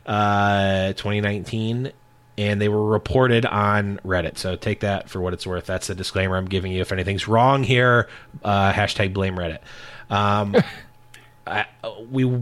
uh, 0.05 0.93
2019. 0.93 1.91
And 2.37 2.61
they 2.61 2.69
were 2.69 2.85
reported 2.85 3.45
on 3.45 3.99
Reddit. 4.05 4.37
So 4.37 4.55
take 4.55 4.79
that 4.79 5.09
for 5.09 5.19
what 5.19 5.33
it's 5.33 5.45
worth. 5.45 5.65
That's 5.65 5.87
the 5.87 5.95
disclaimer 5.95 6.37
I'm 6.37 6.45
giving 6.45 6.71
you. 6.71 6.79
If 6.79 6.93
anything's 6.93 7.27
wrong 7.27 7.63
here, 7.63 8.07
uh, 8.41 8.71
hashtag 8.71 9.11
blame 9.13 9.35
Reddit. 9.35 9.59
Um, 10.09 10.55
I, 11.47 11.65
we 12.09 12.39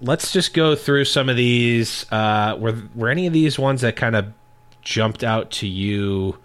let's 0.00 0.32
just 0.32 0.54
go 0.54 0.76
through 0.76 1.04
some 1.04 1.28
of 1.28 1.36
these. 1.36 2.10
Uh, 2.10 2.56
were 2.58 2.80
were 2.94 3.10
any 3.10 3.26
of 3.26 3.34
these 3.34 3.58
ones 3.58 3.82
that 3.82 3.96
kind 3.96 4.16
of 4.16 4.32
jumped 4.80 5.24
out 5.24 5.50
to 5.50 5.66
you, 5.66 6.38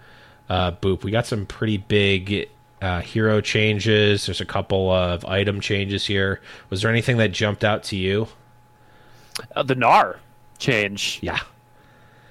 uh, 0.49 0.71
Boop? 0.71 1.03
We 1.03 1.11
got 1.11 1.25
some 1.25 1.45
pretty 1.45 1.77
big 1.77 2.49
uh, 2.81 3.01
hero 3.01 3.41
changes. 3.41 4.25
There's 4.25 4.41
a 4.41 4.45
couple 4.45 4.89
of 4.91 5.25
item 5.25 5.59
changes 5.59 6.05
here. 6.05 6.41
Was 6.69 6.81
there 6.81 6.91
anything 6.91 7.17
that 7.17 7.29
jumped 7.31 7.63
out 7.63 7.83
to 7.85 7.95
you? 7.95 8.27
Uh, 9.55 9.63
the 9.63 9.75
Gnar 9.75 10.17
change, 10.57 11.19
Yeah. 11.21 11.39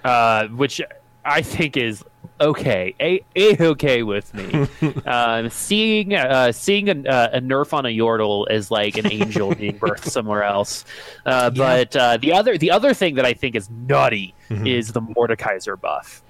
uh, 0.04 0.46
which 0.48 0.80
I 1.24 1.42
think 1.42 1.76
is 1.76 2.04
okay, 2.40 2.94
a, 3.00 3.20
a 3.36 3.62
okay 3.68 4.02
with 4.02 4.32
me. 4.34 4.68
um, 5.06 5.48
seeing 5.50 6.14
uh, 6.14 6.52
seeing 6.52 6.88
a, 6.88 7.08
uh, 7.10 7.28
a 7.34 7.40
nerf 7.40 7.72
on 7.72 7.84
a 7.86 7.88
Yordle 7.88 8.50
is 8.50 8.70
like 8.70 8.96
an 8.96 9.10
angel 9.10 9.54
being 9.54 9.78
birthed 9.80 10.04
somewhere 10.10 10.42
else. 10.44 10.84
Uh, 11.26 11.50
But 11.50 11.96
uh, 11.96 12.16
the 12.18 12.32
other 12.32 12.56
the 12.58 12.70
other 12.70 12.94
thing 12.94 13.14
that 13.16 13.24
I 13.26 13.32
think 13.34 13.56
is 13.56 13.68
nutty 13.70 14.34
is 14.50 14.92
the 14.92 15.00
Mordekaiser 15.02 15.78
buff. 15.80 16.22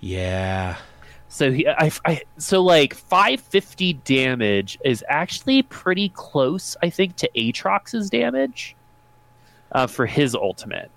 Yeah. 0.00 0.76
So 1.32 1.50
he, 1.50 1.66
I, 1.66 1.90
I, 2.04 2.20
so 2.36 2.62
like 2.62 2.92
550 2.92 3.94
damage 3.94 4.78
is 4.84 5.02
actually 5.08 5.62
pretty 5.62 6.10
close, 6.10 6.76
I 6.82 6.90
think, 6.90 7.16
to 7.16 7.30
Aatrox's 7.34 8.10
damage 8.10 8.76
uh, 9.72 9.86
for 9.86 10.04
his 10.04 10.34
ultimate. 10.34 10.90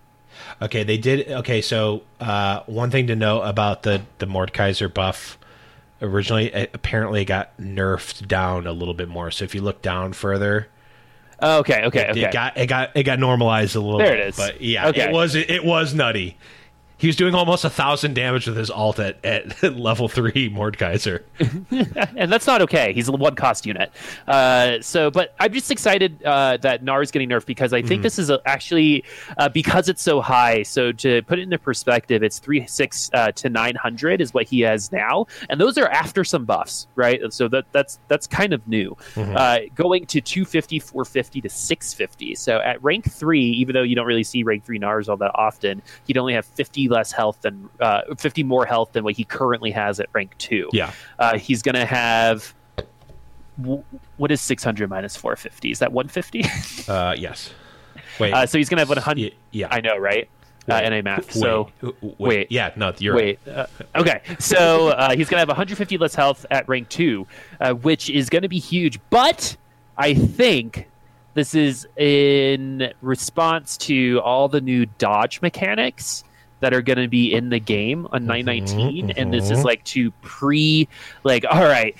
Okay, 0.62 0.84
they 0.84 0.98
did. 0.98 1.32
Okay, 1.32 1.62
so 1.62 2.04
uh, 2.20 2.64
one 2.66 2.92
thing 2.92 3.08
to 3.08 3.16
know 3.16 3.42
about 3.44 3.84
the 3.84 4.02
the 4.18 4.26
Mordekaiser 4.26 4.94
buff 4.94 5.40
originally, 6.02 6.54
it, 6.54 6.72
apparently, 6.74 7.22
it 7.22 7.26
got 7.26 7.58
nerfed 7.58 8.28
down 8.28 8.68
a 8.68 8.74
little 8.74 8.94
bit 8.94 9.08
more. 9.08 9.32
So 9.32 9.46
if 9.46 9.56
you 9.56 9.62
look 9.62 9.82
down 9.82 10.12
further, 10.12 10.68
Oh, 11.42 11.60
okay, 11.60 11.84
okay, 11.86 12.10
okay. 12.10 12.26
it 12.26 12.34
got 12.34 12.58
it 12.58 12.68
got 12.68 12.92
it 12.96 13.04
got 13.04 13.20
normalized 13.20 13.78
a 13.78 13.80
little. 13.80 14.00
There 14.00 14.12
bit. 14.12 14.20
it 14.20 14.28
is. 14.28 14.36
But 14.36 14.60
yeah, 14.62 14.90
Okay. 14.90 15.04
it 15.04 15.12
was 15.14 15.36
it, 15.36 15.50
it 15.50 15.64
was 15.64 15.94
nutty. 15.94 16.38
He 16.98 17.08
was 17.08 17.16
doing 17.16 17.36
almost 17.36 17.66
a 17.66 17.70
thousand 17.70 18.14
damage 18.14 18.48
with 18.48 18.58
his 18.58 18.70
alt 18.70 19.00
at, 19.00 19.24
at 19.26 19.64
level 19.78 20.08
three 20.08 20.50
Mordekaiser. 20.50 21.24
and 22.16 22.32
that's 22.32 22.48
not 22.48 22.62
okay. 22.62 22.94
He's 22.94 23.10
a 23.10 23.12
one 23.12 23.36
cost 23.36 23.66
unit. 23.66 23.92
Uh, 24.28 24.80
so, 24.82 25.12
but 25.12 25.36
I'm 25.40 25.52
just 25.52 25.72
excited 25.72 26.24
uh, 26.24 26.58
that 26.58 26.84
Gnar 26.84 27.04
is 27.04 27.12
getting 27.12 27.30
nerfed 27.30 27.46
because 27.46 27.74
I 27.74 27.82
think 27.82 28.02
this 28.02 28.18
is 28.18 28.30
a, 28.30 28.40
actually 28.46 29.04
uh, 29.38 29.50
because 29.50 29.90
it's 29.90 30.02
so 30.02 30.22
high. 30.22 30.64
So 30.64 30.92
to 30.94 31.22
put 31.24 31.40
it 31.40 31.44
into 31.44 31.58
perspective, 31.58 32.24
it's 32.24 32.40
three 32.40 32.66
six 32.68 33.10
uh, 33.14 33.32
to 33.34 33.50
nine 33.50 33.76
hundred 33.76 34.22
is 34.22 34.34
what 34.34 34.48
he 34.48 34.62
has 34.62 34.92
now, 34.92 35.28
and 35.50 35.60
those 35.60 35.78
are 35.78 35.88
after 35.88 36.24
some 36.24 36.46
buffs, 36.46 36.88
right? 36.96 37.22
So 37.34 37.48
that 37.50 37.66
that's 37.72 38.00
that's 38.08 38.28
kind 38.28 38.54
of 38.54 38.66
new. 38.68 38.96
Uh, 39.18 39.60
going 39.76 40.06
to 40.06 40.22
250, 40.22 40.80
450 40.80 41.42
to 41.42 41.50
650. 41.50 42.36
So 42.36 42.60
at 42.60 42.82
rank 42.84 43.12
three, 43.12 43.44
even 43.44 43.74
though 43.74 43.84
you 43.84 43.96
don't 43.96 44.08
really 44.08 44.24
see 44.24 44.44
rank 44.44 44.66
three 44.66 44.80
Gnars 44.80 45.10
all 45.10 45.18
that 45.18 45.32
often, 45.36 45.82
he'd 46.06 46.18
only 46.18 46.34
have 46.34 46.46
50 46.46 46.85
less 46.90 47.12
health 47.12 47.42
than 47.42 47.70
uh, 47.80 48.02
50 48.18 48.44
more 48.44 48.66
health 48.66 48.92
than 48.94 49.04
what 49.04 49.16
he 49.16 49.24
currently 49.24 49.72
has 49.72 50.00
at 50.00 50.08
rank 50.14 50.38
two. 50.38 50.70
Yeah. 50.74 50.92
Uh, 51.20 51.38
he's 51.38 51.62
going 51.62 51.76
to 51.76 51.86
have. 51.86 52.54
w- 53.62 53.84
What 54.18 54.32
is 54.32 54.42
600 54.42 54.90
minus 54.90 55.16
450? 55.16 55.72
Is 55.72 55.80
that 55.80 55.92
150? 55.92 56.44
Uh, 56.92 57.16
yes. 57.18 57.52
Wait. 58.20 58.32
uh, 58.34 58.46
so 58.46 58.58
he's 58.58 58.70
going 58.70 58.78
to 58.78 58.82
have 58.82 58.90
100. 58.90 59.20
y- 59.22 59.32
yeah. 59.52 59.68
I 59.72 59.82
know, 59.82 59.98
right? 59.98 60.30
Uh, 60.70 60.80
Wait. 60.84 60.90
NA 60.90 61.02
math. 61.04 61.32
So 61.32 61.70
wait. 62.02 62.16
wait. 62.20 62.52
Yeah. 62.52 62.72
No, 62.76 62.92
you're 62.98 63.16
wait. 63.16 63.40
Uh, 63.48 63.68
okay. 63.96 64.22
So 64.40 64.90
uh, 64.90 65.16
he's 65.16 65.30
going 65.30 65.36
to 65.38 65.40
have 65.42 65.48
150 65.48 65.98
less 66.00 66.16
health 66.16 66.44
at 66.50 66.68
rank 66.68 66.90
two, 66.90 67.28
uh, 67.60 67.74
which 67.74 68.10
is 68.10 68.30
going 68.30 68.42
to 68.42 68.48
be 68.50 68.58
huge. 68.60 69.00
But 69.12 69.56
I 69.98 70.14
think 70.16 70.88
this 71.36 71.54
is 71.54 71.88
in 71.98 72.92
response 73.02 73.78
to 73.78 74.20
all 74.24 74.48
the 74.48 74.62
new 74.62 74.86
dodge 74.98 75.42
mechanics 75.42 76.24
that 76.66 76.74
are 76.74 76.82
going 76.82 76.98
to 76.98 77.08
be 77.08 77.32
in 77.32 77.50
the 77.50 77.60
game 77.60 78.08
on 78.12 78.26
919 78.26 79.12
and 79.12 79.32
this 79.32 79.52
is 79.52 79.64
like 79.64 79.84
to 79.84 80.10
pre 80.24 80.88
like 81.24 81.46
all 81.48 81.62
right 81.64 81.96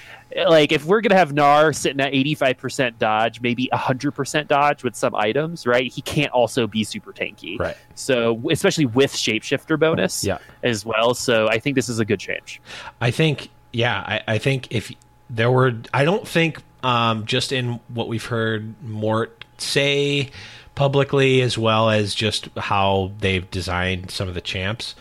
like 0.50 0.72
if 0.72 0.84
we're 0.86 1.02
going 1.02 1.12
to 1.12 1.16
have 1.16 1.34
Gnar 1.34 1.76
sitting 1.76 2.00
at 2.02 2.12
85% 2.14 2.98
dodge 2.98 3.42
maybe 3.42 3.70
100% 3.72 4.48
dodge 4.48 4.84
with 4.84 4.96
some 4.96 5.14
items 5.14 5.68
right 5.68 5.92
he 5.92 6.02
can't 6.02 6.32
also 6.32 6.66
be 6.66 6.84
super 6.84 7.14
tanky 7.14 7.60
Right. 7.60 7.78
so 7.94 8.42
especially 8.50 8.88
with 8.88 9.14
shapeshifter 9.14 9.80
bonus 9.80 10.24
Yeah. 10.24 10.40
as 10.64 10.84
well 10.84 11.14
so 11.14 11.48
i 11.48 11.60
think 11.60 11.76
this 11.76 11.90
is 11.90 12.00
a 12.00 12.06
good 12.06 12.20
change 12.20 12.60
I 13.00 13.12
think, 13.12 13.50
yeah, 13.72 14.00
I, 14.00 14.22
I 14.28 14.38
think 14.40 14.70
if 14.72 14.92
there 15.30 15.52
were, 15.52 15.74
I 15.94 16.06
don't 16.06 16.28
think, 16.28 16.64
um, 16.82 17.26
just 17.26 17.52
in 17.52 17.80
what 17.90 18.08
we've 18.08 18.26
heard 18.26 18.74
Mort 18.84 19.45
say 19.62 20.30
publicly, 20.76 21.42
as 21.42 21.58
well 21.58 21.90
as 21.90 22.14
just 22.14 22.50
how 22.58 23.12
they've 23.20 23.50
designed 23.50 24.12
some 24.12 24.28
of 24.28 24.34
the 24.34 24.42
champs, 24.42 24.96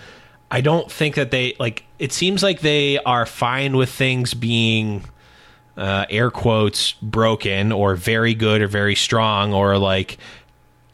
I 0.51 0.61
don't 0.61 0.91
think 0.91 1.17
that 1.17 1.31
they, 1.31 1.57
like, 1.59 1.85
it 1.99 2.13
seems 2.13 2.43
like 2.43 2.61
they 2.61 2.99
are 2.99 3.27
fine 3.27 3.77
with 3.77 3.91
things 3.91 4.35
being, 4.35 5.05
uh, 5.77 6.07
air 6.09 6.31
quotes, 6.31 6.93
broken 6.93 7.73
or 7.73 7.97
very 7.97 8.35
good 8.35 8.63
or 8.63 8.69
very 8.69 8.95
strong 8.95 9.53
or 9.53 9.79
like, 9.79 10.19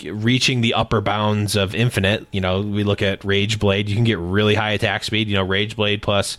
reaching 0.04 0.60
the 0.60 0.74
upper 0.74 1.00
bounds 1.00 1.56
of 1.56 1.74
infinite. 1.74 2.26
You 2.32 2.40
know, 2.40 2.60
we 2.62 2.84
look 2.84 3.02
at 3.02 3.24
Rage 3.24 3.58
Blade, 3.58 3.88
you 3.88 3.94
can 3.94 4.04
get 4.04 4.18
really 4.18 4.54
high 4.54 4.72
attack 4.72 5.04
speed. 5.04 5.28
You 5.28 5.36
know, 5.36 5.44
Rage 5.44 5.76
Blade 5.76 6.02
plus 6.02 6.38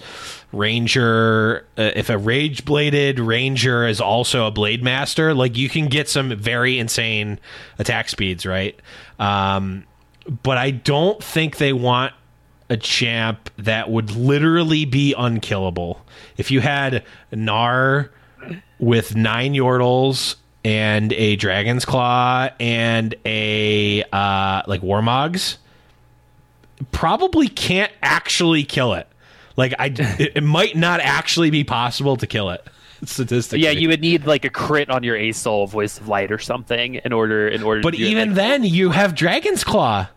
Ranger. 0.51 1.65
Uh, 1.77 1.91
if 1.95 2.09
a 2.09 2.17
Rage 2.17 2.65
Bladed 2.65 3.19
Ranger 3.19 3.87
is 3.87 4.01
also 4.01 4.47
a 4.47 4.51
Blade 4.51 4.83
Master, 4.83 5.33
like 5.33 5.57
you 5.57 5.69
can 5.69 5.87
get 5.87 6.09
some 6.09 6.35
very 6.37 6.79
insane 6.79 7.39
attack 7.79 8.09
speeds, 8.09 8.45
right? 8.45 8.79
Um, 9.19 9.85
but 10.43 10.57
I 10.57 10.71
don't 10.71 11.23
think 11.23 11.57
they 11.57 11.73
want 11.73 12.13
a 12.69 12.77
champ 12.77 13.49
that 13.57 13.89
would 13.89 14.11
literally 14.11 14.85
be 14.85 15.13
unkillable. 15.17 16.05
If 16.37 16.51
you 16.51 16.61
had 16.61 17.03
Gnar 17.33 18.09
with 18.79 19.15
nine 19.15 19.53
Yordles 19.53 20.35
and 20.63 21.11
a 21.13 21.35
Dragon's 21.37 21.85
Claw 21.85 22.49
and 22.59 23.15
a 23.25 24.03
uh, 24.11 24.61
like 24.67 24.81
Warmogs, 24.81 25.57
probably 26.91 27.47
can't 27.47 27.91
actually 28.01 28.63
kill 28.63 28.93
it. 28.93 29.07
Like 29.57 29.73
I, 29.79 29.85
it, 29.95 30.33
it 30.37 30.43
might 30.43 30.75
not 30.75 30.99
actually 30.99 31.49
be 31.49 31.63
possible 31.63 32.17
to 32.17 32.27
kill 32.27 32.49
it 32.51 32.65
statistically. 33.03 33.63
yeah 33.63 33.71
you 33.71 33.87
would 33.89 33.99
need 33.99 34.27
like 34.27 34.45
a 34.45 34.49
crit 34.51 34.87
on 34.91 35.01
your 35.01 35.15
ace 35.15 35.37
soul 35.37 35.65
voice 35.65 35.97
of 35.99 36.07
light 36.07 36.31
or 36.31 36.37
something 36.37 36.95
in 37.03 37.11
order 37.11 37.47
in 37.47 37.63
order 37.63 37.81
But 37.81 37.91
to 37.91 37.97
do 37.97 38.05
it, 38.05 38.09
even 38.09 38.29
like- 38.29 38.35
then, 38.35 38.63
you 38.63 38.91
have 38.91 39.15
Dragon's 39.15 39.63
Claw. 39.63 40.07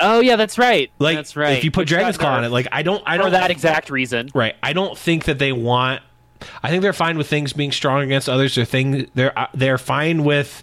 oh 0.00 0.18
yeah 0.18 0.34
that's 0.34 0.58
right 0.58 0.90
Like 0.98 1.16
that's 1.16 1.36
right 1.36 1.56
If 1.56 1.62
you 1.62 1.70
put 1.70 1.82
Which 1.82 1.90
Dragon's 1.90 2.18
Claw 2.18 2.30
on 2.38 2.44
it, 2.44 2.48
like 2.48 2.66
I 2.72 2.82
don't, 2.82 3.00
I 3.06 3.16
for 3.18 3.22
don't 3.22 3.32
that 3.32 3.52
exact 3.52 3.88
reason 3.88 4.30
Right. 4.34 4.56
I 4.64 4.72
don't 4.72 4.98
think 4.98 5.26
that 5.26 5.38
they 5.38 5.52
want. 5.52 6.02
I 6.62 6.70
think 6.70 6.82
they're 6.82 6.92
fine 6.92 7.18
with 7.18 7.26
things 7.26 7.52
being 7.52 7.72
strong 7.72 8.02
against 8.02 8.28
others. 8.28 8.54
They're 8.54 8.64
thing. 8.64 9.10
They're 9.14 9.38
uh, 9.38 9.48
they're 9.54 9.78
fine 9.78 10.24
with 10.24 10.62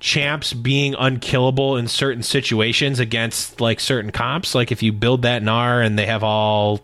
champs 0.00 0.52
being 0.52 0.94
unkillable 0.98 1.76
in 1.76 1.88
certain 1.88 2.22
situations 2.22 3.00
against 3.00 3.60
like 3.60 3.80
certain 3.80 4.10
comps. 4.10 4.54
Like 4.54 4.70
if 4.70 4.82
you 4.82 4.92
build 4.92 5.22
that 5.22 5.42
Gnar 5.42 5.84
and 5.84 5.98
they 5.98 6.06
have 6.06 6.22
all. 6.22 6.80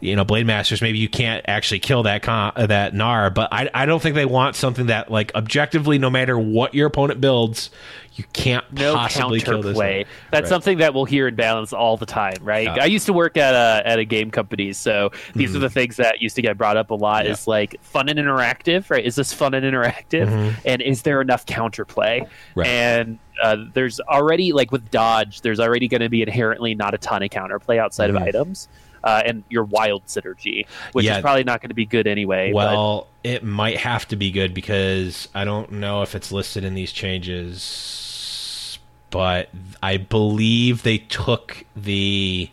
You 0.00 0.16
know, 0.16 0.24
Blade 0.24 0.46
Masters. 0.46 0.80
Maybe 0.80 0.98
you 0.98 1.08
can't 1.08 1.44
actually 1.46 1.80
kill 1.80 2.04
that 2.04 2.22
con- 2.22 2.52
uh, 2.56 2.66
that 2.66 2.94
Gnar, 2.94 3.34
but 3.34 3.48
I, 3.52 3.68
I 3.74 3.86
don't 3.86 4.00
think 4.00 4.14
they 4.14 4.24
want 4.24 4.56
something 4.56 4.86
that, 4.86 5.10
like, 5.10 5.30
objectively, 5.34 5.98
no 5.98 6.08
matter 6.08 6.38
what 6.38 6.74
your 6.74 6.86
opponent 6.86 7.20
builds, 7.20 7.70
you 8.14 8.24
can't 8.32 8.64
no 8.72 8.94
possibly 8.94 9.40
kill 9.40 9.62
this. 9.62 9.76
counterplay. 9.76 10.00
Gnar. 10.02 10.06
That's 10.30 10.42
Right. 10.44 10.48
something 10.48 10.78
that 10.78 10.94
we'll 10.94 11.04
hear 11.04 11.28
in 11.28 11.34
balance 11.34 11.72
all 11.72 11.96
the 11.96 12.06
time, 12.06 12.38
right? 12.42 12.64
Yeah. 12.64 12.82
I 12.82 12.86
used 12.86 13.06
to 13.06 13.12
work 13.12 13.36
at 13.36 13.54
a 13.54 13.86
at 13.86 13.98
a 13.98 14.04
game 14.04 14.30
company, 14.30 14.72
so 14.72 15.10
these 15.34 15.54
are 15.54 15.58
the 15.58 15.70
things 15.70 15.96
that 15.96 16.20
used 16.22 16.34
to 16.36 16.42
get 16.42 16.56
brought 16.58 16.76
up 16.76 16.90
a 16.90 16.94
lot. 16.94 17.20
Mm-hmm. 17.20 17.26
Yeah. 17.26 17.32
Is 17.32 17.46
like 17.46 17.76
fun 17.82 18.08
and 18.08 18.18
interactive, 18.18 18.90
right? 18.90 19.04
Is 19.04 19.16
this 19.16 19.32
fun 19.32 19.54
and 19.54 19.64
interactive? 19.64 20.54
And 20.64 20.82
is 20.82 21.02
there 21.02 21.20
enough 21.20 21.46
counterplay? 21.46 22.22
Mm-hmm. 22.22 22.60
Right. 22.60 22.68
And 22.68 23.18
uh, 23.42 23.56
there's 23.74 24.00
already 24.00 24.52
like 24.52 24.72
with 24.72 24.90
dodge, 24.90 25.42
there's 25.42 25.60
already 25.60 25.88
going 25.88 26.02
to 26.02 26.08
be 26.10 26.22
inherently 26.22 26.74
not 26.74 26.94
a 26.94 26.98
ton 26.98 27.22
of 27.22 27.30
counterplay 27.30 27.78
outside 27.78 28.10
of 28.10 28.16
items. 28.16 28.68
Uh, 29.02 29.22
and 29.24 29.42
your 29.48 29.64
wild 29.64 30.04
synergy, 30.06 30.66
which. 30.92 31.04
Yeah. 31.06 31.16
is 31.16 31.22
probably 31.22 31.44
not 31.44 31.60
going 31.60 31.70
to 31.70 31.74
be 31.74 31.86
good 31.86 32.06
anyway. 32.06 32.52
but- 32.52 32.56
Well, 32.72 33.06
it 33.24 33.44
might 33.44 33.76
have 33.78 34.06
to 34.08 34.16
be 34.16 34.30
good 34.30 34.54
because 34.54 35.28
I 35.34 35.44
don't 35.44 35.72
know 35.72 36.02
if 36.02 36.14
it's 36.14 36.30
listed 36.32 36.64
in 36.64 36.74
these 36.74 36.92
changes, 36.92 38.78
but 39.10 39.48
I 39.82 39.96
believe 39.98 40.82
they 40.82 40.98
took 40.98 41.64
the 41.76 42.50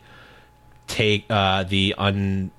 take 0.88 1.26
uh, 1.30 1.64
the 1.64 1.94
un 1.98 2.52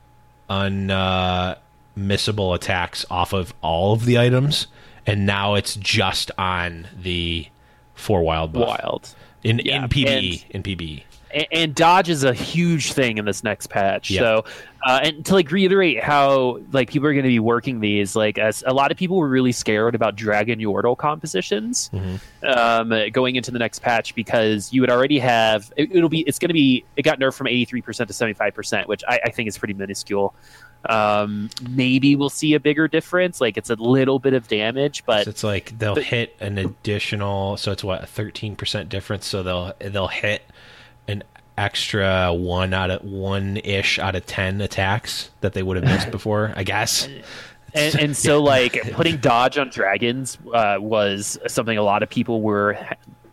un 0.48 0.90
uh, 0.90 1.56
missable 1.98 2.54
attacks 2.54 3.04
off 3.10 3.32
of 3.32 3.52
all 3.62 3.92
of 3.92 4.04
the 4.04 4.18
items, 4.18 4.66
and 5.06 5.26
now 5.26 5.54
it's 5.54 5.74
just 5.76 6.30
on 6.38 6.86
the 6.98 7.48
four 7.94 8.22
wild 8.22 8.52
buff 8.52 8.68
wild. 8.80 9.14
in 9.42 9.60
Yeah, 9.64 9.82
in 9.84 9.88
PBE 9.88 10.44
in 10.50 10.62
PBE. 10.62 11.02
And, 11.32 11.46
and 11.52 11.74
dodge 11.74 12.08
is 12.08 12.24
a 12.24 12.32
huge 12.34 12.92
thing 12.92 13.18
in 13.18 13.24
this 13.24 13.42
next 13.44 13.68
patch. 13.68 14.10
Yeah. 14.10 14.20
So, 14.20 14.44
uh, 14.86 15.00
and 15.02 15.26
to 15.26 15.34
like 15.34 15.50
reiterate 15.50 16.02
how 16.02 16.60
like 16.72 16.88
people 16.90 17.08
are 17.08 17.12
going 17.12 17.24
to 17.24 17.28
be 17.28 17.40
working 17.40 17.80
these, 17.80 18.14
like 18.14 18.38
as 18.38 18.62
a 18.66 18.72
lot 18.72 18.90
of 18.92 18.96
people 18.96 19.16
were 19.16 19.28
really 19.28 19.52
scared 19.52 19.94
about 19.94 20.14
Dragon 20.16 20.58
Yordle 20.60 20.96
compositions 20.96 21.90
um, 22.42 22.92
going 23.12 23.36
into 23.36 23.50
the 23.50 23.58
next 23.58 23.80
patch 23.80 24.14
because 24.14 24.72
you 24.72 24.80
would 24.80 24.90
already 24.90 25.18
have 25.18 25.72
it, 25.76 25.94
it'll 25.94 26.08
be 26.08 26.20
it's 26.20 26.38
going 26.38 26.48
to 26.48 26.54
be 26.54 26.84
it 26.96 27.02
got 27.02 27.18
nerfed 27.18 27.34
from 27.34 27.48
eighty 27.48 27.64
three 27.64 27.82
percent 27.82 28.08
to 28.08 28.14
seventy 28.14 28.34
five 28.34 28.54
percent, 28.54 28.88
which 28.88 29.02
I, 29.08 29.20
I 29.24 29.30
think 29.30 29.48
is 29.48 29.58
pretty 29.58 29.74
minuscule. 29.74 30.34
Um, 30.88 31.50
maybe 31.68 32.14
we'll 32.14 32.30
see 32.30 32.54
a 32.54 32.60
bigger 32.60 32.86
difference. 32.86 33.40
Like 33.40 33.56
it's 33.56 33.70
a 33.70 33.74
little 33.74 34.20
bit 34.20 34.32
of 34.32 34.46
damage, 34.46 35.04
but 35.04 35.24
So 35.24 35.30
it's 35.30 35.42
like 35.44 35.76
they'll 35.76 35.96
but- 35.96 36.04
hit 36.04 36.36
an 36.40 36.56
additional. 36.56 37.56
So 37.56 37.72
it's 37.72 37.82
what 37.82 38.04
a 38.04 38.06
thirteen 38.06 38.54
percent 38.54 38.88
difference. 38.88 39.26
So 39.26 39.42
they'll 39.42 39.72
they'll 39.80 40.06
hit 40.06 40.42
an 41.08 41.24
extra 41.56 42.32
one 42.32 42.72
out 42.72 42.90
of 42.90 43.02
one 43.02 43.56
ish 43.58 43.98
out 43.98 44.14
of 44.14 44.24
ten 44.26 44.60
attacks 44.60 45.30
that 45.40 45.54
they 45.54 45.62
would 45.62 45.76
have 45.76 45.84
missed 45.84 46.10
before. 46.12 46.52
I 46.54 46.62
guess. 46.62 47.08
and, 47.74 47.94
and 47.96 48.16
so 48.16 48.40
like 48.42 48.80
putting 48.92 49.16
dodge 49.18 49.58
on 49.58 49.68
dragons 49.70 50.38
uh, 50.54 50.76
was 50.78 51.38
something 51.48 51.76
a 51.76 51.82
lot 51.82 52.02
of 52.02 52.08
people 52.08 52.40
were 52.42 52.78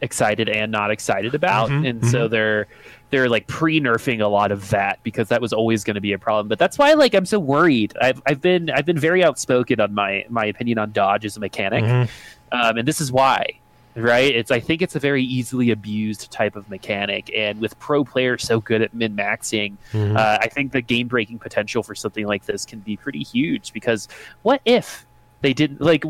excited 0.01 0.49
and 0.49 0.71
not 0.71 0.91
excited 0.91 1.33
about 1.33 1.69
Mm-hmm, 1.69 1.85
and 1.85 2.05
so 2.07 2.27
they're 2.27 2.67
they're 3.11 3.29
like 3.29 3.47
pre-nerfing 3.47 4.21
a 4.21 4.27
lot 4.27 4.51
of 4.51 4.69
that 4.71 4.99
because 5.03 5.29
that 5.29 5.41
was 5.41 5.53
always 5.53 5.83
going 5.85 5.95
to 5.95 6.01
be 6.01 6.11
a 6.11 6.19
problem 6.19 6.49
but 6.49 6.59
that's 6.59 6.77
why 6.77 6.93
like 6.93 7.15
i'm 7.15 7.25
so 7.25 7.39
worried 7.39 7.93
i've, 8.01 8.21
I've 8.25 8.41
been 8.41 8.69
i've 8.69 8.85
been 8.85 8.99
very 8.99 9.23
outspoken 9.23 9.79
on 9.79 9.93
my 9.93 10.25
my 10.29 10.45
opinion 10.45 10.79
on 10.79 10.91
dodge 10.91 11.23
as 11.25 11.37
a 11.37 11.39
mechanic 11.39 11.85
Mm-hmm. 11.85 12.59
um, 12.59 12.77
and 12.77 12.87
this 12.87 12.99
is 12.99 13.09
why 13.11 13.57
right? 13.95 14.35
It's 14.35 14.51
i 14.51 14.59
think 14.59 14.81
it's 14.81 14.95
a 14.95 14.99
very 14.99 15.23
easily 15.23 15.71
abused 15.71 16.31
type 16.31 16.55
of 16.55 16.69
mechanic 16.69 17.31
and 17.35 17.59
with 17.61 17.77
pro 17.79 18.03
players 18.03 18.43
so 18.43 18.59
good 18.59 18.81
at 18.81 18.93
min 18.93 19.15
maxing 19.15 19.77
Mm-hmm. 19.93 20.17
uh, 20.17 20.37
i 20.41 20.47
think 20.47 20.71
the 20.71 20.81
game 20.81 21.07
breaking 21.07 21.39
potential 21.39 21.81
for 21.83 21.95
something 21.95 22.25
like 22.27 22.45
this 22.45 22.65
can 22.65 22.79
be 22.79 22.97
pretty 22.97 23.23
huge 23.23 23.71
because 23.73 24.07
what 24.41 24.61
if 24.65 25.05
they 25.41 25.53
didn't 25.53 25.81
like 25.81 26.03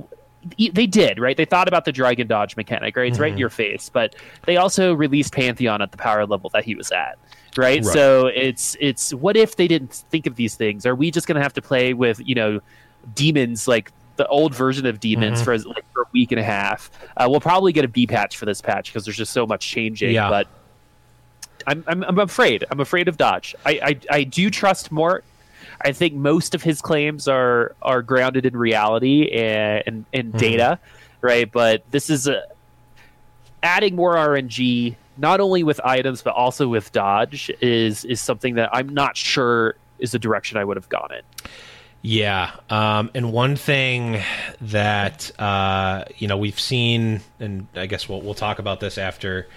they 0.57 0.86
did 0.86 1.19
right? 1.19 1.36
They 1.38 1.45
thought 1.45 1.67
about 1.67 1.86
the 1.86 1.91
dragon 1.91 2.27
dodge 2.27 2.55
mechanic 2.55 2.95
right? 2.95 3.09
It's 3.09 3.17
right 3.19 3.31
in 3.31 3.38
your 3.38 3.49
face 3.49 3.89
but 3.89 4.15
they 4.45 4.57
also 4.57 4.93
released 4.93 5.33
pantheon 5.33 5.81
at 5.81 5.91
the 5.91 5.97
power 5.97 6.25
level 6.27 6.51
that 6.51 6.63
he 6.63 6.75
was 6.75 6.91
at 6.91 7.17
right, 7.57 7.83
Right. 7.83 7.86
so 7.86 8.27
it's 8.27 8.77
it's 8.79 9.11
what 9.13 9.36
if 9.38 9.55
they 9.55 9.67
didn't 9.67 9.93
think 10.11 10.27
of 10.27 10.36
these 10.36 10.53
things? 10.55 10.86
Are 10.86 10.93
we 10.93 11.09
just 11.09 11.25
going 11.25 11.36
to 11.38 11.41
have 11.41 11.53
to 11.53 11.61
play 11.63 11.93
with 11.93 12.21
you 12.23 12.36
know 12.36 12.59
demons 13.15 13.67
like 13.67 13.91
the 14.18 14.28
old 14.28 14.53
version 14.55 14.86
of 14.86 14.99
demons 14.99 15.41
for 15.41 15.57
like 15.57 15.86
for 15.93 16.03
a 16.03 16.05
week 16.13 16.32
and 16.32 16.39
a 16.39 16.43
half 16.43 16.89
uh, 17.18 17.28
we'll 17.30 17.39
probably 17.41 17.74
get 17.74 17.84
a 17.86 17.88
b 17.88 18.07
patch 18.07 18.38
for 18.38 18.45
this 18.45 18.61
patch 18.61 18.91
because 18.91 19.05
there's 19.05 19.18
just 19.18 19.34
so 19.34 19.45
much 19.45 19.68
changing 19.68 20.11
Yeah. 20.11 20.30
but 20.30 20.47
I'm, 21.68 21.84
I'm, 21.88 22.03
I'm 22.03 22.20
afraid. 22.20 22.63
I'm 22.70 22.80
afraid 22.80 23.07
of 23.07 23.18
Dodge. 23.18 23.55
I, 23.66 23.72
I, 23.82 23.99
I 24.18 24.24
do 24.24 24.51
trust 24.51 24.91
Mort. 24.91 25.24
I 25.84 25.93
think 25.93 26.13
most 26.13 26.53
of 26.53 26.61
his 26.61 26.80
claims 26.80 27.28
are 27.28 27.76
are 27.82 28.01
grounded 28.03 28.45
in 28.45 28.55
reality 28.55 29.30
and 29.32 29.84
and, 29.88 30.05
and 30.13 30.34
data, 30.34 30.78
right? 31.22 31.51
But 31.51 31.84
this 31.89 32.09
is 32.11 32.28
a, 32.28 32.43
adding 33.63 33.95
more 33.95 34.13
RNG, 34.16 34.95
not 35.18 35.39
only 35.39 35.63
with 35.63 35.82
items 35.84 36.22
but 36.22 36.36
also 36.36 36.68
with 36.68 36.91
Dodge, 36.91 37.49
is 37.61 38.05
is 38.05 38.22
something 38.22 38.55
that 38.55 38.70
I'm 38.72 38.89
not 38.89 39.18
sure 39.18 39.76
is 39.97 40.11
the 40.11 40.20
direction 40.20 40.57
I 40.57 40.63
would 40.66 40.78
have 40.78 40.89
gone 40.89 41.11
in. 41.13 41.22
Yeah, 42.08 42.51
um, 42.70 43.10
and 43.16 43.34
one 43.34 43.56
thing 43.56 44.22
that 44.62 45.32
uh, 45.41 46.03
you 46.20 46.28
know 46.28 46.38
we've 46.38 46.60
seen, 46.60 47.22
and 47.39 47.66
I 47.74 47.88
guess 47.88 48.08
we'll 48.08 48.22
we'll 48.22 48.36
talk 48.36 48.60
about 48.60 48.80
this 48.80 48.99
after 48.99 49.47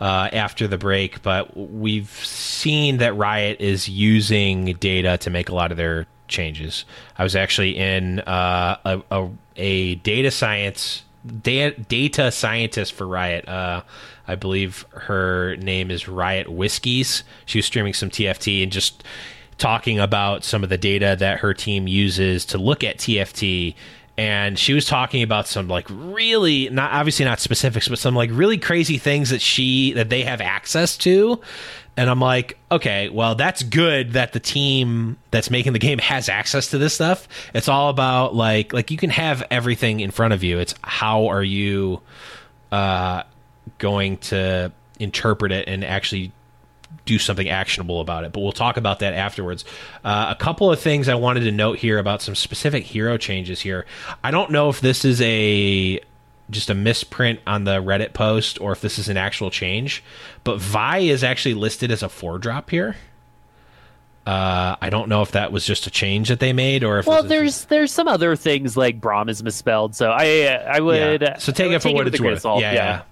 uh, 0.00 0.28
after 0.32 0.66
the 0.66 0.78
break, 0.78 1.22
but 1.22 1.56
we've 1.56 2.10
seen 2.10 2.96
that 2.96 3.14
Riot 3.14 3.60
is 3.60 3.88
using 3.88 4.74
data 4.80 5.16
to 5.18 5.30
make 5.30 5.48
a 5.48 5.54
lot 5.54 5.70
of 5.70 5.76
their 5.76 6.08
changes. 6.26 6.84
I 7.18 7.22
was 7.22 7.36
actually 7.36 7.76
in 7.76 8.18
uh, 8.18 8.78
a, 8.84 9.02
a 9.12 9.30
a 9.54 9.94
data 9.94 10.32
science 10.32 11.04
data, 11.42 11.80
data 11.82 12.32
scientist 12.32 12.94
for 12.94 13.06
Riot. 13.06 13.48
Uh, 13.48 13.82
I 14.26 14.34
believe 14.34 14.86
her 14.90 15.54
name 15.56 15.90
is 15.92 16.08
Riot 16.08 16.48
Whiskies. 16.48 17.22
She 17.46 17.58
was 17.58 17.66
streaming 17.66 17.94
some 17.94 18.10
TFT 18.10 18.62
and 18.62 18.72
just 18.72 19.04
talking 19.62 20.00
about 20.00 20.42
some 20.42 20.64
of 20.64 20.70
the 20.70 20.76
data 20.76 21.14
that 21.20 21.38
her 21.38 21.54
team 21.54 21.86
uses 21.86 22.46
to 22.46 22.58
look 22.58 22.82
at 22.82 22.98
TFT. 22.98 23.76
And 24.18 24.58
she 24.58 24.74
was 24.74 24.86
talking 24.86 25.22
about 25.22 25.46
some 25.46 25.68
like 25.68 25.86
really 25.88 26.68
not 26.68 26.92
obviously 26.92 27.24
not 27.24 27.38
specifics, 27.38 27.86
but 27.86 28.00
some 28.00 28.16
like 28.16 28.30
really 28.32 28.58
crazy 28.58 28.98
things 28.98 29.30
that 29.30 29.40
she 29.40 29.92
that 29.92 30.10
they 30.10 30.22
have 30.22 30.40
access 30.40 30.96
to. 30.98 31.40
And 31.96 32.10
I'm 32.10 32.20
like, 32.20 32.58
okay, 32.72 33.08
well, 33.08 33.36
that's 33.36 33.62
good 33.62 34.14
that 34.14 34.32
the 34.32 34.40
team 34.40 35.16
that's 35.30 35.48
making 35.48 35.74
the 35.74 35.78
game 35.78 35.98
has 35.98 36.28
access 36.28 36.70
to 36.70 36.78
this 36.78 36.94
stuff. 36.94 37.28
It's 37.54 37.68
all 37.68 37.88
about 37.88 38.34
like 38.34 38.72
like 38.72 38.90
you 38.90 38.96
can 38.96 39.10
have 39.10 39.44
everything 39.48 40.00
in 40.00 40.10
front 40.10 40.34
of 40.34 40.42
you. 40.42 40.58
It's 40.58 40.74
how 40.82 41.28
are 41.28 41.44
you 41.44 42.00
uh 42.72 43.22
going 43.78 44.16
to 44.18 44.72
interpret 44.98 45.52
it 45.52 45.68
and 45.68 45.84
actually 45.84 46.32
do 47.04 47.18
something 47.18 47.48
actionable 47.48 48.00
about 48.00 48.24
it. 48.24 48.32
But 48.32 48.40
we'll 48.40 48.52
talk 48.52 48.76
about 48.76 49.00
that 49.00 49.14
afterwards. 49.14 49.64
Uh, 50.04 50.28
a 50.30 50.36
couple 50.36 50.70
of 50.70 50.80
things 50.80 51.08
I 51.08 51.14
wanted 51.14 51.40
to 51.40 51.52
note 51.52 51.78
here 51.78 51.98
about 51.98 52.22
some 52.22 52.34
specific 52.34 52.84
hero 52.84 53.16
changes 53.16 53.60
here. 53.60 53.86
I 54.22 54.30
don't 54.30 54.50
know 54.50 54.68
if 54.68 54.80
this 54.80 55.04
is 55.04 55.20
a 55.22 56.00
just 56.50 56.70
a 56.70 56.74
misprint 56.74 57.40
on 57.46 57.64
the 57.64 57.82
Reddit 57.82 58.12
post 58.12 58.60
or 58.60 58.72
if 58.72 58.80
this 58.80 58.98
is 58.98 59.08
an 59.08 59.16
actual 59.16 59.50
change, 59.50 60.02
but 60.44 60.60
Vi 60.60 60.98
is 60.98 61.24
actually 61.24 61.54
listed 61.54 61.90
as 61.90 62.02
a 62.02 62.08
four 62.08 62.38
drop 62.38 62.70
here. 62.70 62.96
Uh, 64.24 64.76
I 64.80 64.88
don't 64.90 65.08
know 65.08 65.22
if 65.22 65.32
that 65.32 65.50
was 65.50 65.66
just 65.66 65.88
a 65.88 65.90
change 65.90 66.28
that 66.28 66.38
they 66.38 66.52
made 66.52 66.84
or 66.84 67.00
if 67.00 67.06
Well, 67.08 67.24
there's 67.24 67.64
there's 67.64 67.90
some 67.90 68.06
other 68.06 68.36
things 68.36 68.76
like 68.76 69.00
Braum 69.00 69.28
is 69.28 69.42
misspelled, 69.42 69.96
so 69.96 70.12
I 70.12 70.44
I 70.44 70.78
would 70.78 71.22
Yeah. 71.22 71.38
So 71.38 71.50
take 71.50 71.68
would 71.68 71.76
it 71.76 71.82
for 71.82 71.92
what 71.92 72.06
it's 72.06 72.16
a 72.16 72.18
grain 72.18 72.32
of 72.32 72.36
worth. 72.36 72.42
salt, 72.42 72.60
Yeah, 72.60 72.72
yeah. 72.72 73.02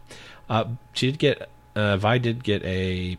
Uh, 0.48 0.64
she 0.92 1.10
did 1.10 1.18
get 1.18 1.48
uh, 1.74 1.96
Vi 1.96 2.18
did 2.18 2.44
get 2.44 2.62
a 2.64 3.18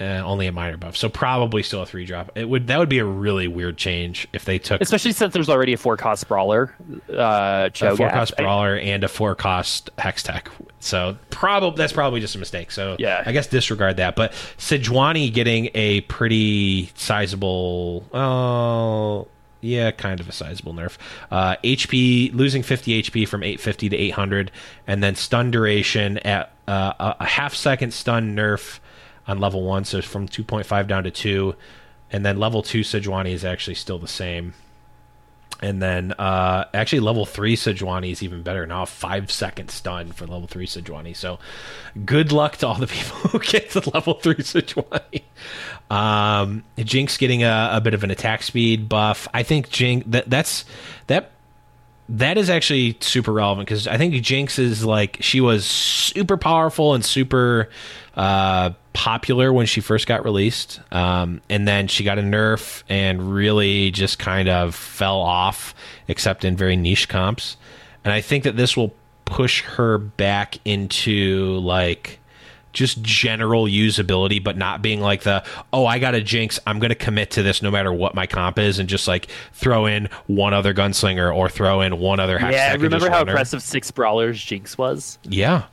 uh, 0.00 0.04
only 0.24 0.46
a 0.46 0.52
minor 0.52 0.76
buff, 0.76 0.96
so 0.96 1.08
probably 1.08 1.62
still 1.62 1.82
a 1.82 1.86
three 1.86 2.04
drop. 2.06 2.30
It 2.36 2.48
would 2.48 2.66
that 2.68 2.78
would 2.78 2.88
be 2.88 2.98
a 2.98 3.04
really 3.04 3.46
weird 3.48 3.76
change 3.76 4.26
if 4.32 4.44
they 4.44 4.58
took 4.58 4.80
especially 4.80 5.12
since 5.12 5.34
there's 5.34 5.48
already 5.50 5.72
a 5.74 5.76
four 5.76 5.96
cost 5.96 6.26
brawler. 6.26 6.74
Uh, 7.12 7.68
a 7.80 7.96
four 7.96 8.08
cost 8.10 8.32
I- 8.38 8.42
brawler 8.42 8.76
and 8.76 9.04
a 9.04 9.08
four 9.08 9.34
cost 9.34 9.90
hex 9.98 10.22
tech. 10.22 10.50
So 10.80 11.18
probably 11.28 11.76
that's 11.76 11.92
probably 11.92 12.20
just 12.20 12.34
a 12.34 12.38
mistake. 12.38 12.70
So 12.70 12.96
Yeah. 12.98 13.22
I 13.26 13.32
guess 13.32 13.46
disregard 13.46 13.98
that. 13.98 14.16
But 14.16 14.32
Sejuani 14.56 15.32
getting 15.32 15.68
a 15.74 16.00
pretty 16.02 16.90
sizable. 16.94 18.04
Oh. 18.14 19.28
Yeah, 19.62 19.90
kind 19.90 20.20
of 20.20 20.28
a 20.28 20.32
sizable 20.32 20.72
nerf. 20.72 20.96
Uh, 21.30 21.56
HP 21.62 22.32
losing 22.32 22.62
50 22.62 23.02
HP 23.02 23.28
from 23.28 23.42
850 23.42 23.90
to 23.90 23.96
800, 23.96 24.50
and 24.86 25.02
then 25.02 25.14
stun 25.16 25.50
duration 25.50 26.16
at 26.18 26.50
uh, 26.66 26.94
a 27.20 27.26
half 27.26 27.54
second 27.54 27.92
stun 27.92 28.34
nerf 28.34 28.78
on 29.30 29.38
level 29.38 29.62
one, 29.62 29.84
so 29.84 30.02
from 30.02 30.28
2.5 30.28 30.86
down 30.86 31.04
to 31.04 31.10
two, 31.10 31.54
and 32.10 32.26
then 32.26 32.38
level 32.38 32.62
two 32.62 32.80
Sejuani 32.80 33.32
is 33.32 33.44
actually 33.44 33.76
still 33.76 33.98
the 33.98 34.08
same. 34.08 34.54
And 35.62 35.82
then 35.82 36.12
uh, 36.12 36.64
actually 36.72 37.00
level 37.00 37.26
three 37.26 37.54
Sejuani 37.54 38.12
is 38.12 38.22
even 38.22 38.42
better 38.42 38.66
now. 38.66 38.86
Five 38.86 39.30
second 39.30 39.70
stun 39.70 40.10
for 40.12 40.26
level 40.26 40.46
three 40.46 40.66
Sejuani. 40.66 41.14
So 41.14 41.38
good 42.04 42.32
luck 42.32 42.56
to 42.58 42.66
all 42.66 42.76
the 42.76 42.86
people 42.88 43.16
who 43.30 43.38
get 43.38 43.70
to 43.70 43.90
level 43.90 44.14
three 44.14 44.36
Sejuani. 44.36 45.22
Um, 45.90 46.64
Jinx 46.78 47.18
getting 47.18 47.42
a, 47.42 47.70
a 47.74 47.80
bit 47.80 47.94
of 47.94 48.04
an 48.04 48.10
attack 48.10 48.42
speed 48.42 48.88
buff. 48.88 49.28
I 49.34 49.42
think 49.42 49.68
Jinx 49.68 50.06
that 50.08 50.30
that's 50.30 50.64
that 51.08 51.32
that 52.08 52.36
is 52.38 52.50
actually 52.50 52.96
super 53.00 53.32
relevant 53.32 53.68
because 53.68 53.86
I 53.86 53.96
think 53.96 54.14
Jinx 54.22 54.58
is 54.58 54.84
like 54.84 55.18
she 55.20 55.40
was 55.40 55.64
super 55.64 56.36
powerful 56.36 56.94
and 56.94 57.04
super 57.04 57.68
uh, 58.20 58.74
popular 58.92 59.50
when 59.50 59.64
she 59.64 59.80
first 59.80 60.06
got 60.06 60.22
released, 60.24 60.78
um, 60.92 61.40
and 61.48 61.66
then 61.66 61.88
she 61.88 62.04
got 62.04 62.18
a 62.18 62.22
nerf 62.22 62.82
and 62.86 63.32
really 63.32 63.90
just 63.90 64.18
kind 64.18 64.46
of 64.46 64.74
fell 64.74 65.20
off, 65.20 65.74
except 66.06 66.44
in 66.44 66.54
very 66.54 66.76
niche 66.76 67.08
comps. 67.08 67.56
And 68.04 68.12
I 68.12 68.20
think 68.20 68.44
that 68.44 68.58
this 68.58 68.76
will 68.76 68.94
push 69.24 69.62
her 69.62 69.96
back 69.96 70.58
into 70.66 71.58
like 71.60 72.18
just 72.74 73.00
general 73.00 73.64
usability, 73.64 74.42
but 74.44 74.54
not 74.58 74.82
being 74.82 75.00
like 75.00 75.22
the 75.22 75.42
oh 75.72 75.86
I 75.86 75.98
got 75.98 76.14
a 76.14 76.20
jinx, 76.20 76.60
I'm 76.66 76.78
gonna 76.78 76.94
commit 76.94 77.30
to 77.32 77.42
this 77.42 77.62
no 77.62 77.70
matter 77.70 77.90
what 77.90 78.14
my 78.14 78.26
comp 78.26 78.58
is, 78.58 78.78
and 78.78 78.86
just 78.86 79.08
like 79.08 79.28
throw 79.54 79.86
in 79.86 80.10
one 80.26 80.52
other 80.52 80.74
gunslinger 80.74 81.34
or 81.34 81.48
throw 81.48 81.80
in 81.80 81.98
one 81.98 82.20
other 82.20 82.38
hex 82.38 82.54
Yeah, 82.54 82.74
remember 82.74 83.08
how 83.08 83.20
run 83.20 83.28
her. 83.28 83.32
impressive 83.32 83.62
six 83.62 83.90
brawlers 83.90 84.44
Jinx 84.44 84.76
was? 84.76 85.18
Yeah. 85.24 85.64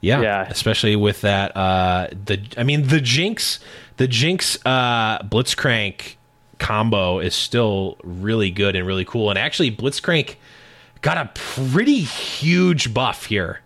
Yeah. 0.00 0.20
Yeah. 0.20 0.46
Especially 0.48 0.96
with 0.96 1.20
that 1.22 1.56
uh 1.56 2.08
the 2.24 2.40
I 2.56 2.62
mean 2.62 2.88
the 2.88 3.00
Jinx 3.00 3.60
the 3.96 4.08
Jinx 4.08 4.58
uh 4.64 5.18
Blitzcrank 5.22 6.16
combo 6.58 7.18
is 7.18 7.34
still 7.34 7.96
really 8.02 8.50
good 8.50 8.76
and 8.76 8.86
really 8.86 9.04
cool. 9.04 9.30
And 9.30 9.38
actually 9.38 9.70
Blitzcrank 9.70 10.36
got 11.02 11.16
a 11.16 11.30
pretty 11.34 12.00
huge 12.00 12.94
buff 12.94 13.26
here. 13.26 13.60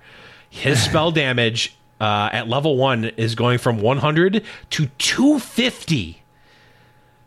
His 0.51 0.83
spell 0.85 1.11
damage 1.11 1.77
uh, 2.01 2.31
at 2.33 2.49
level 2.49 2.77
one 2.77 3.05
is 3.05 3.35
going 3.35 3.59
from 3.59 3.81
100 3.81 4.45
to 4.71 4.87
250. 4.87 6.23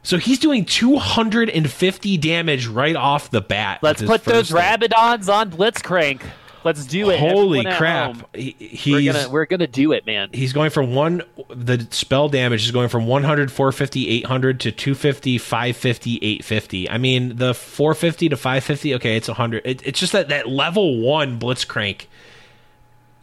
So 0.03 0.18
he's 0.18 0.39
doing 0.39 0.64
250 0.66 2.18
damage 2.18 2.68
right 2.68 2.95
off 2.95 3.30
the 3.30 3.41
bat. 3.41 3.80
Let's 3.82 4.01
put 4.01 4.24
those. 4.24 4.51
Rabadons 4.51 5.32
on 5.34 5.51
Blitzcrank. 5.51 6.22
Let's 6.68 6.86
do 6.86 7.09
it. 7.09 7.20
Holy 7.20 7.59
Everyone 7.59 7.78
crap! 7.78 8.36
He, 8.36 8.55
We're 8.91 8.99
he's 8.99 9.13
gonna 9.13 9.30
we're 9.30 9.45
gonna 9.45 9.68
do 9.68 9.93
it, 9.93 10.05
man. 10.05 10.30
he's 10.34 10.51
going 10.51 10.70
from 10.70 10.93
one 10.93 11.24
the 11.49 11.88
spell 11.91 12.28
damage 12.28 12.65
is 12.65 12.72
going 12.72 12.89
from 12.89 13.07
100 13.07 13.49
450 13.49 14.09
800 14.09 14.59
to 14.59 14.72
250 14.74 15.38
550 15.38 16.18
850 16.18 16.89
i 16.89 16.97
mean 16.97 17.38
the 17.38 17.53
450 17.53 18.28
to 18.30 18.36
550 18.36 18.95
okay 18.95 19.15
it's 19.15 19.30
100 19.30 19.61
it, 19.65 19.88
it's 19.88 19.97
just 19.99 20.11
that 20.11 20.28
that 20.28 20.49
level 20.49 20.99
one 20.99 21.39
blitzcrank 21.39 22.07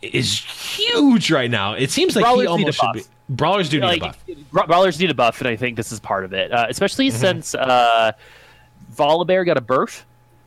is 0.01 0.41
huge 0.41 1.31
right 1.31 1.51
now 1.51 1.75
it 1.75 1.91
seems 1.91 2.17
like 2.17 2.23
Brawlers 2.25 2.43
he 2.43 2.47
almost 2.47 2.81
should 2.81 2.93
be 2.95 3.03
brawlers 3.29 3.69
do 3.69 3.81
need 3.81 3.87
like, 3.87 4.03
a 4.03 4.07
buff 4.07 4.25
Bra- 4.53 4.67
Brawlers 4.67 4.99
need 4.99 5.11
a 5.11 5.15
buff, 5.15 5.41
and 5.41 5.49
I 5.49 5.57
think 5.57 5.77
this 5.77 5.93
is 5.93 6.01
part 6.01 6.25
of 6.25 6.33
it. 6.33 6.51
Uh, 6.53 6.67
especially 6.69 7.09
Mm-hmm. 7.09 7.19
since 7.19 7.55
uh, 7.55 8.13
Volibear 8.95 9.45
got 9.47 9.57
a 9.57 9.61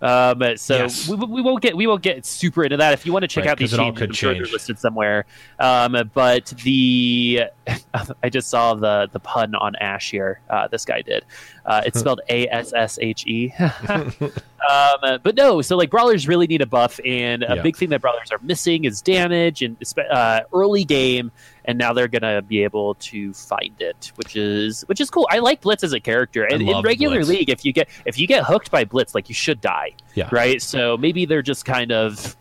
Um, 0.02 0.42
so 0.58 0.76
Yes. 0.78 1.08
we, 1.10 1.16
we 1.16 1.42
won't 1.42 1.62
get 1.62 1.76
we 1.76 1.88
won't 1.88 2.04
get 2.04 2.26
super 2.26 2.64
into 2.64 2.78
that. 2.78 2.94
If 2.94 3.06
you 3.06 3.14
want 3.14 3.24
to 3.24 3.28
check 3.28 3.46
Right, 3.46 3.52
out 3.52 3.58
these 3.58 3.72
'cause 3.72 3.80
it 3.80 3.82
all 3.82 3.88
changes, 3.92 4.02
I'm 4.10 4.14
sure 4.14 4.34
they're 4.34 4.44
listed 4.46 4.78
somewhere. 4.80 5.26
Um, 5.60 6.12
but 6.14 6.46
the 6.64 7.44
I 8.24 8.30
just 8.30 8.50
saw 8.50 8.76
the 8.76 9.10
the 9.12 9.20
pun 9.20 9.56
on 9.56 9.76
Ashe 9.78 10.12
here. 10.12 10.42
Uh, 10.50 10.68
this 10.68 10.86
guy 10.86 11.02
did. 11.02 11.26
Uh, 11.66 11.82
it's 11.86 12.00
spelled 12.02 12.22
A 12.30 12.48
S 12.50 12.74
S 12.76 13.00
H 13.02 13.26
E. 13.26 13.54
Um, 14.70 15.20
but 15.24 15.36
no, 15.36 15.62
so 15.62 15.78
like 15.78 15.92
brawlers 15.92 16.28
really 16.28 16.48
need 16.48 16.62
a 16.62 16.66
buff, 16.66 17.00
and 17.06 17.44
a 17.44 17.56
Yeah. 17.58 17.62
big 17.62 17.78
thing 17.78 17.90
that 17.90 18.02
brawlers 18.02 18.32
are 18.32 18.40
missing 18.42 18.86
is 18.86 19.04
damage 19.04 19.62
and 19.62 19.78
uh, 20.10 20.42
early 20.52 20.84
game. 20.84 21.32
And 21.68 21.78
now 21.78 21.92
they're 21.92 22.08
gonna 22.08 22.42
be 22.42 22.64
able 22.64 22.96
to 22.96 23.34
find 23.34 23.74
it, 23.82 24.12
which 24.16 24.36
is 24.38 24.84
which 24.88 25.02
is 25.02 25.10
cool. 25.10 25.28
I 25.30 25.40
like 25.40 25.60
Blitz 25.62 25.84
as 25.84 25.92
a 25.94 26.00
character, 26.00 26.44
and 26.46 26.62
in 26.62 26.82
regular 26.82 27.18
Blitz. 27.18 27.30
league, 27.30 27.50
if 27.50 27.66
you 27.66 27.74
get 27.74 27.90
if 28.06 28.18
you 28.18 28.26
get 28.26 28.44
hooked 28.46 28.72
by 28.72 28.86
Blitz, 28.86 29.14
like 29.14 29.28
you 29.28 29.36
should 29.36 29.60
die, 29.60 29.92
Yeah. 30.16 30.30
right? 30.32 30.62
So 30.62 30.96
maybe 30.98 31.26
they're 31.26 31.42
just 31.42 31.66
kind 31.66 31.92
of 31.92 32.38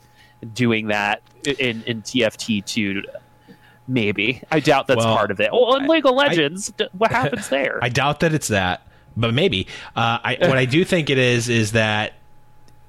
doing 0.55 0.87
that 0.89 1.23
in 1.59 1.83
in 1.87 2.03
TFT 2.03 2.65
two. 2.65 3.03
Maybe 3.89 4.43
I 4.51 4.61
doubt 4.61 4.87
that's 4.89 5.05
Well, 5.05 5.17
part 5.17 5.31
of 5.31 5.41
it. 5.41 5.51
Well, 5.53 5.77
in 5.77 5.87
League 5.87 6.07
of 6.07 6.15
Legends, 6.15 6.73
d- 6.77 6.89
what 6.97 7.11
happens 7.13 7.49
there? 7.51 7.79
I 7.83 7.89
doubt 7.89 8.21
that 8.21 8.33
it's 8.35 8.49
that, 8.49 8.83
but 9.17 9.33
maybe. 9.33 9.67
Uh, 9.95 10.19
I 10.25 10.37
what 10.41 10.59
I 10.59 10.65
do 10.65 10.85
think 10.85 11.09
it 11.11 11.19
is 11.19 11.49
is 11.49 11.73
that 11.73 12.13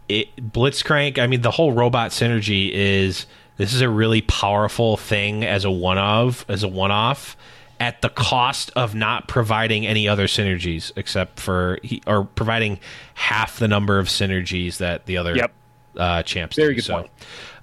it 0.09 0.35
Blitzcrank. 0.37 1.19
I 1.19 1.27
mean, 1.27 1.41
the 1.41 1.51
whole 1.51 1.71
robot 1.71 2.11
synergy 2.11 2.71
is 2.71 3.25
this 3.57 3.73
is 3.73 3.81
a 3.81 3.89
really 3.89 4.21
powerful 4.21 4.97
thing 4.97 5.43
as 5.43 5.65
a 5.65 5.71
one 5.71 5.97
of 5.97 6.45
as 6.47 6.63
a 6.63 6.67
one 6.67 6.91
off 6.91 7.35
at 7.79 8.01
the 8.01 8.09
cost 8.09 8.71
of 8.75 8.95
not 8.95 9.27
providing 9.27 9.85
any 9.85 10.07
other 10.07 10.25
synergies 10.25 10.91
except 10.95 11.39
for 11.39 11.77
he, 11.83 12.01
or 12.07 12.23
providing 12.23 12.79
half 13.13 13.59
the 13.59 13.67
number 13.67 13.99
of 13.99 14.07
synergies 14.07 14.77
that 14.77 15.05
the 15.05 15.17
other 15.17 15.35
Yep. 15.35 15.51
uh, 15.95 16.23
champs 16.23 16.55
Very 16.55 16.69
do. 16.69 16.75
good 16.75 16.83
so, 16.85 16.93
point. 16.95 17.09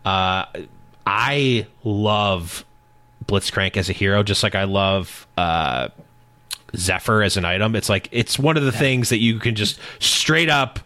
uh, 0.05 0.45
I 1.07 1.67
love 1.83 2.65
Blitzcrank 3.27 3.77
as 3.77 3.91
a 3.91 3.93
hero, 3.93 4.23
just 4.23 4.43
like 4.43 4.55
I 4.55 4.65
love 4.65 5.27
uh, 5.37 5.89
Zephyr 6.77 7.23
as 7.23 7.37
an 7.37 7.45
item. 7.45 7.75
It's 7.77 7.89
like 7.89 8.09
it's 8.13 8.39
one 8.39 8.57
of 8.57 8.65
the 8.65 8.73
things 8.73 9.09
that 9.09 9.19
you 9.19 9.39
can 9.39 9.55
just 9.55 9.79
straight 9.99 10.49
up 10.49 10.79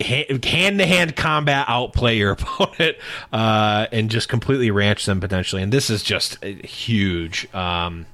hand 0.00 0.78
to 0.78 0.86
hand 0.86 1.16
combat 1.16 1.66
outplay 1.68 2.16
your 2.16 2.32
opponent 2.38 2.96
uh, 3.32 3.86
and 3.92 4.10
just 4.10 4.28
completely 4.28 4.70
ranch 4.70 5.06
them 5.06 5.20
potentially. 5.20 5.62
And 5.62 5.72
this 5.72 5.90
is 5.90 6.02
just 6.02 6.42
huge. 6.44 7.52
Um, 7.54 8.06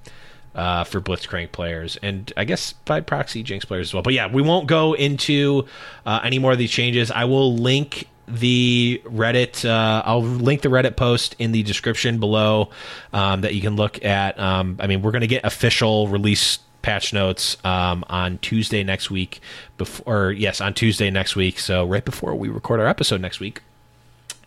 uh, 0.55 0.85
for 0.85 1.01
Blitzcrank 1.01 1.51
players, 1.51 1.97
and 2.03 2.31
I 2.37 2.45
guess 2.45 2.75
by 2.85 3.01
proxy 3.01 3.43
Jinx 3.43 3.65
players 3.65 3.89
as 3.89 3.95
well. 3.95 4.03
But 4.03 4.13
yeah, 4.13 4.31
we 4.31 4.43
won't 4.43 4.67
go 4.67 4.93
into 4.93 5.67
uh, 6.05 6.21
any 6.23 6.39
more 6.39 6.53
of 6.53 6.59
these 6.59 6.71
changes. 6.71 7.11
I 7.11 7.25
will 7.25 7.57
link 7.57 8.07
the 8.29 9.01
Reddit. 9.05 9.69
Uh, 9.69 10.03
I'll 10.05 10.23
link 10.23 10.63
the 10.63 10.69
Reddit 10.69 10.97
post 10.97 11.37
in 11.39 11.53
the 11.53 11.63
description 11.63 12.21
below 12.21 12.71
um, 13.13 13.43
that 13.43 13.55
you 13.55 13.61
can 13.61 13.77
look 13.77 14.05
at. 14.05 14.39
Um, 14.39 14.77
I 14.81 14.87
mean, 14.87 15.03
we're 15.03 15.11
going 15.11 15.23
to 15.23 15.27
get 15.27 15.45
official 15.45 16.09
release 16.09 16.59
patch 16.83 17.13
notes 17.13 17.57
um, 17.65 18.05
on 18.09 18.39
Tuesday 18.39 18.83
next 18.83 19.11
week. 19.11 19.41
Before, 19.79 20.33
yes, 20.33 20.61
on 20.61 20.75
Tuesday 20.75 21.11
next 21.11 21.37
week. 21.37 21.59
So 21.59 21.85
right 21.87 22.05
before 22.05 22.35
we 22.35 22.49
record 22.49 22.81
our 22.81 22.87
episode 22.87 23.21
next 23.21 23.41
week 23.41 23.63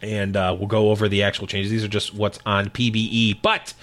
and 0.02 0.36
uh, 0.38 0.56
we'll 0.58 0.68
go 0.68 0.92
over 0.92 1.08
the 1.10 1.24
actual 1.24 1.48
changes. 1.48 1.72
These 1.72 1.84
are 1.84 1.90
just 1.90 2.14
what's 2.14 2.40
on 2.46 2.70
PBE, 2.70 3.42
but 3.42 3.74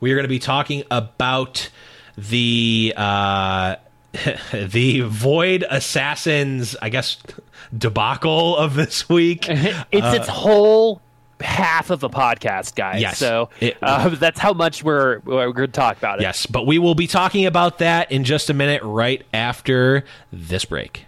we 0.00 0.12
are 0.12 0.14
going 0.14 0.24
to 0.24 0.28
be 0.28 0.38
talking 0.38 0.82
about 0.90 1.70
the 2.16 2.92
uh, 2.96 3.76
the 4.52 5.00
Void 5.00 5.64
Assassins, 5.68 6.76
I 6.82 6.88
guess, 6.88 7.16
debacle 7.76 8.56
of 8.56 8.74
this 8.74 9.08
week. 9.08 9.46
it's 9.48 9.84
its 9.92 10.28
whole 10.28 11.00
half 11.40 11.90
of 11.90 12.02
a 12.04 12.08
podcast, 12.08 12.74
guys. 12.74 13.00
Yes. 13.00 13.18
So 13.18 13.50
It- 13.60 13.76
uh, 13.82 14.08
that's 14.10 14.38
how 14.40 14.52
much 14.52 14.82
we're 14.84 15.20
we're 15.20 15.52
going 15.52 15.68
to 15.68 15.72
talk 15.72 15.96
about 15.98 16.18
it. 16.20 16.22
Yes, 16.22 16.46
but 16.46 16.66
we 16.66 16.78
will 16.78 16.94
be 16.94 17.06
talking 17.06 17.46
about 17.46 17.78
that 17.78 18.10
in 18.12 18.24
just 18.24 18.50
a 18.50 18.54
minute, 18.54 18.82
right 18.82 19.24
after 19.32 20.04
this 20.32 20.64
break. 20.64 21.06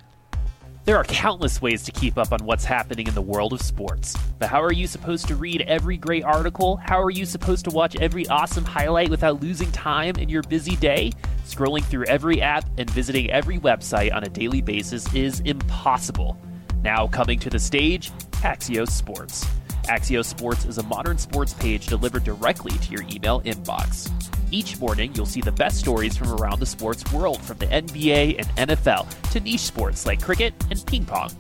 There 0.85 0.97
are 0.97 1.05
countless 1.05 1.62
ways 1.62 1.85
to 1.85 1.93
keep 1.93 2.18
up 2.18 2.33
on 2.33 2.41
what's 2.45 2.64
happening 2.64 3.07
in 3.07 3.14
the 3.14 3.22
world 3.22 3.53
of 3.53 3.62
sports. 3.62 4.16
But 4.41 4.49
how 4.49 4.61
are 4.61 4.72
you 4.72 4.89
supposed 4.89 5.28
to 5.28 5.37
read 5.37 5.61
every 5.62 5.97
great 5.97 6.24
article? 6.24 6.74
How 6.76 7.01
are 7.01 7.11
you 7.11 7.24
supposed 7.24 7.64
to 7.66 7.70
watch 7.70 7.95
every 8.01 8.26
awesome 8.26 8.64
highlight 8.64 9.09
without 9.09 9.41
losing 9.41 9.70
time 9.70 10.16
in 10.16 10.28
your 10.28 10.43
busy 10.43 10.74
day? 10.74 11.12
Scrolling 11.47 11.85
through 11.85 12.07
every 12.07 12.43
app 12.43 12.64
and 12.78 12.91
visiting 12.91 13.30
every 13.30 13.59
website 13.61 14.12
on 14.12 14.24
a 14.24 14.28
daily 14.28 14.61
basis 14.61 15.12
is 15.14 15.39
impossible. 15.41 16.37
Now 16.83 17.07
coming 17.07 17.39
to 17.41 17.51
the 17.51 17.61
stage, 17.61 18.11
Axios 18.43 18.91
Sports. 18.91 19.47
Axios 19.85 20.26
Sports 20.26 20.64
is 20.64 20.78
a 20.78 20.83
modern 20.85 21.18
sports 21.18 21.55
page 21.55 21.87
delivered 21.87 22.24
directly 22.24 22.72
to 22.72 22.93
your 22.93 23.03
email 23.11 23.41
inbox. 23.43 24.11
Each 24.51 24.78
morning, 24.78 25.12
you'll 25.14 25.26
see 25.26 25.41
the 25.41 25.51
best 25.51 25.78
stories 25.78 26.16
from 26.16 26.33
around 26.33 26.61
the 26.61 26.66
sports 26.66 27.11
world, 27.12 27.41
from 27.41 27.59
the 27.59 27.66
NBA 27.66 28.37
and 28.39 28.68
NFL 28.68 29.09
to 29.33 29.41
niche 29.41 29.61
sports 29.61 30.07
like 30.07 30.22
cricket 30.22 30.55
and 30.70 30.85
ping 30.87 31.05
pong. 31.05 31.30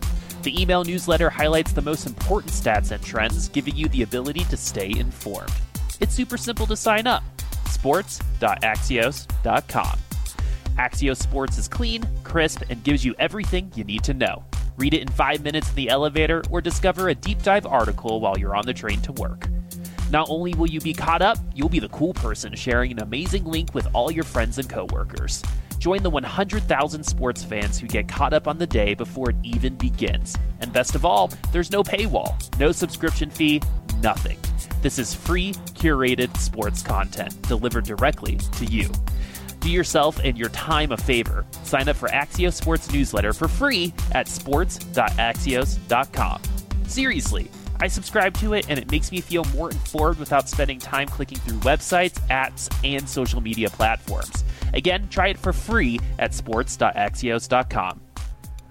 The 0.42 0.60
email 0.60 0.82
newsletter 0.82 1.30
highlights 1.30 1.72
the 1.72 1.82
most 1.82 2.06
important 2.06 2.52
stats 2.52 2.90
and 2.90 3.02
trends, 3.02 3.48
giving 3.48 3.76
you 3.76 3.88
the 3.88 4.02
ability 4.02 4.44
to 4.44 4.56
stay 4.56 4.92
informed. 4.98 5.52
It's 6.00 6.14
super 6.14 6.36
simple 6.36 6.66
to 6.66 6.76
sign 6.76 7.06
up 7.06 7.22
sports.axios.com. 7.66 9.98
Axios 10.78 11.18
Sports 11.18 11.58
is 11.58 11.68
clean, 11.68 12.02
crisp, 12.24 12.62
and 12.70 12.82
gives 12.82 13.04
you 13.04 13.14
everything 13.18 13.70
you 13.74 13.84
need 13.84 14.02
to 14.04 14.14
know. 14.14 14.42
Read 14.76 14.94
it 14.94 15.02
in 15.02 15.08
five 15.08 15.42
minutes 15.42 15.68
in 15.70 15.74
the 15.76 15.88
elevator 15.88 16.42
or 16.50 16.60
discover 16.60 17.08
a 17.08 17.14
deep 17.14 17.42
dive 17.42 17.66
article 17.66 18.20
while 18.20 18.38
you're 18.38 18.56
on 18.56 18.66
the 18.66 18.74
train 18.74 19.00
to 19.02 19.12
work. 19.12 19.48
Not 20.10 20.28
only 20.28 20.54
will 20.54 20.68
you 20.68 20.80
be 20.80 20.92
caught 20.92 21.22
up, 21.22 21.38
you'll 21.54 21.68
be 21.68 21.78
the 21.78 21.88
cool 21.88 22.12
person 22.12 22.54
sharing 22.54 22.92
an 22.92 23.00
amazing 23.00 23.44
link 23.44 23.74
with 23.74 23.86
all 23.94 24.10
your 24.10 24.24
friends 24.24 24.58
and 24.58 24.68
coworkers. 24.68 25.42
Join 25.78 26.02
the 26.02 26.10
100,000 26.10 27.02
sports 27.02 27.42
fans 27.42 27.78
who 27.78 27.86
get 27.86 28.08
caught 28.08 28.32
up 28.32 28.46
on 28.46 28.58
the 28.58 28.66
day 28.66 28.94
before 28.94 29.30
it 29.30 29.36
even 29.42 29.74
begins. 29.76 30.36
And 30.60 30.72
best 30.72 30.94
of 30.94 31.04
all, 31.04 31.32
there's 31.50 31.72
no 31.72 31.82
paywall, 31.82 32.36
no 32.58 32.72
subscription 32.72 33.30
fee, 33.30 33.62
nothing. 34.02 34.38
This 34.82 34.98
is 34.98 35.14
free, 35.14 35.54
curated 35.74 36.36
sports 36.36 36.82
content 36.82 37.40
delivered 37.48 37.84
directly 37.84 38.36
to 38.36 38.64
you. 38.66 38.90
Do 39.62 39.70
yourself 39.70 40.20
and 40.22 40.36
your 40.36 40.50
time 40.50 40.92
a 40.92 40.96
favor. 40.96 41.46
Sign 41.62 41.88
up 41.88 41.94
for 41.94 42.08
Axios 42.08 42.54
Sports 42.54 42.92
newsletter 42.92 43.32
for 43.32 43.46
free 43.46 43.94
at 44.10 44.26
sports.axios.com. 44.26 46.42
Seriously, 46.88 47.48
I 47.80 47.86
subscribe 47.86 48.34
to 48.38 48.54
it 48.54 48.66
and 48.68 48.76
it 48.78 48.90
makes 48.90 49.12
me 49.12 49.20
feel 49.20 49.44
more 49.54 49.70
informed 49.70 50.18
without 50.18 50.48
spending 50.48 50.80
time 50.80 51.06
clicking 51.06 51.38
through 51.38 51.58
websites, 51.58 52.18
apps, 52.28 52.68
and 52.84 53.08
social 53.08 53.40
media 53.40 53.70
platforms. 53.70 54.42
Again, 54.74 55.06
try 55.10 55.28
it 55.28 55.38
for 55.38 55.52
free 55.52 56.00
at 56.18 56.34
sports.axios.com. 56.34 58.00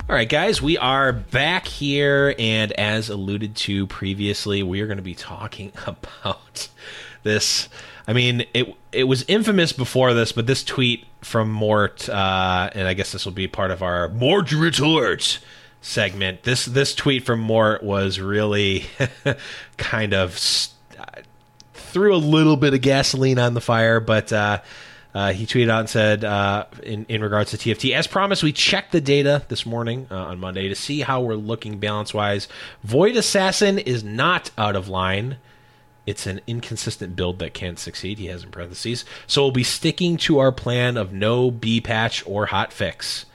All 0.09 0.15
right, 0.15 0.27
guys, 0.27 0.61
we 0.61 0.77
are 0.77 1.13
back 1.13 1.65
here, 1.65 2.35
and 2.37 2.73
as 2.73 3.09
alluded 3.09 3.55
to 3.55 3.87
previously, 3.87 4.61
we 4.61 4.81
are 4.81 4.87
going 4.87 4.97
to 4.97 5.03
be 5.03 5.15
talking 5.15 5.71
about 5.87 6.67
this. 7.23 7.69
I 8.07 8.13
mean, 8.13 8.45
it 8.53 8.75
it 8.91 9.03
was 9.05 9.23
infamous 9.27 9.73
before 9.73 10.13
this, 10.13 10.31
but 10.31 10.47
this 10.47 10.63
tweet 10.63 11.05
from 11.21 11.51
Mort, 11.51 12.09
uh, 12.09 12.69
and 12.73 12.87
I 12.87 12.93
guess 12.93 13.11
this 13.11 13.25
will 13.25 13.31
be 13.31 13.47
part 13.47 13.71
of 13.71 13.83
our 13.83 14.09
Mort 14.09 14.51
retort 14.51 15.39
segment. 15.81 16.43
This 16.43 16.65
this 16.65 16.95
tweet 16.95 17.25
from 17.25 17.39
Mort 17.39 17.83
was 17.83 18.19
really 18.19 18.85
kind 19.77 20.13
of 20.13 20.37
st- 20.37 20.75
threw 21.73 22.15
a 22.15 22.17
little 22.17 22.57
bit 22.57 22.73
of 22.73 22.81
gasoline 22.81 23.37
on 23.39 23.53
the 23.53 23.61
fire, 23.61 23.99
but 23.99 24.31
uh, 24.31 24.61
uh, 25.13 25.33
he 25.33 25.45
tweeted 25.45 25.69
out 25.69 25.81
and 25.81 25.89
said, 25.89 26.23
uh, 26.23 26.65
in, 26.83 27.05
in 27.09 27.21
regards 27.21 27.51
to 27.51 27.57
TFT, 27.57 27.93
as 27.93 28.07
promised, 28.07 28.43
we 28.43 28.53
checked 28.53 28.93
the 28.93 29.01
data 29.01 29.43
this 29.49 29.65
morning 29.65 30.07
uh, 30.09 30.15
on 30.15 30.39
Monday 30.39 30.69
to 30.69 30.75
see 30.75 31.01
how 31.01 31.21
we're 31.21 31.35
looking 31.35 31.79
balance 31.79 32.13
wise. 32.13 32.47
Void 32.83 33.17
Assassin 33.17 33.77
is 33.77 34.03
not 34.03 34.51
out 34.57 34.75
of 34.75 34.87
line. 34.87 35.37
It's 36.05 36.25
an 36.25 36.41
inconsistent 36.47 37.15
build 37.15 37.39
that 37.39 37.53
can't 37.53 37.77
succeed, 37.77 38.17
he 38.17 38.25
has 38.27 38.43
in 38.43 38.51
parentheses. 38.51 39.05
So 39.27 39.43
we'll 39.43 39.51
be 39.51 39.63
sticking 39.63 40.17
to 40.17 40.39
our 40.39 40.51
plan 40.51 40.97
of 40.97 41.13
no 41.13 41.51
B 41.51 41.79
patch 41.79 42.23
or 42.25 42.47
hot 42.47 42.73
fix. 42.73 43.25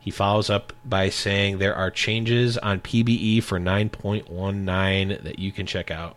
He 0.00 0.10
follows 0.10 0.48
up 0.48 0.72
by 0.84 1.08
saying 1.08 1.58
there 1.58 1.74
are 1.74 1.90
changes 1.90 2.56
on 2.58 2.80
PBE 2.80 3.42
for 3.42 3.58
9.19 3.58 5.22
that 5.24 5.38
you 5.38 5.52
can 5.52 5.66
check 5.66 5.90
out 5.90 6.16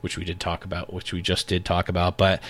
which 0.00 0.16
we 0.16 0.24
did 0.24 0.38
talk 0.38 0.64
about, 0.64 0.92
which 0.92 1.12
we 1.12 1.22
just 1.22 1.48
did 1.48 1.64
talk 1.64 1.88
about. 1.88 2.16
But 2.16 2.40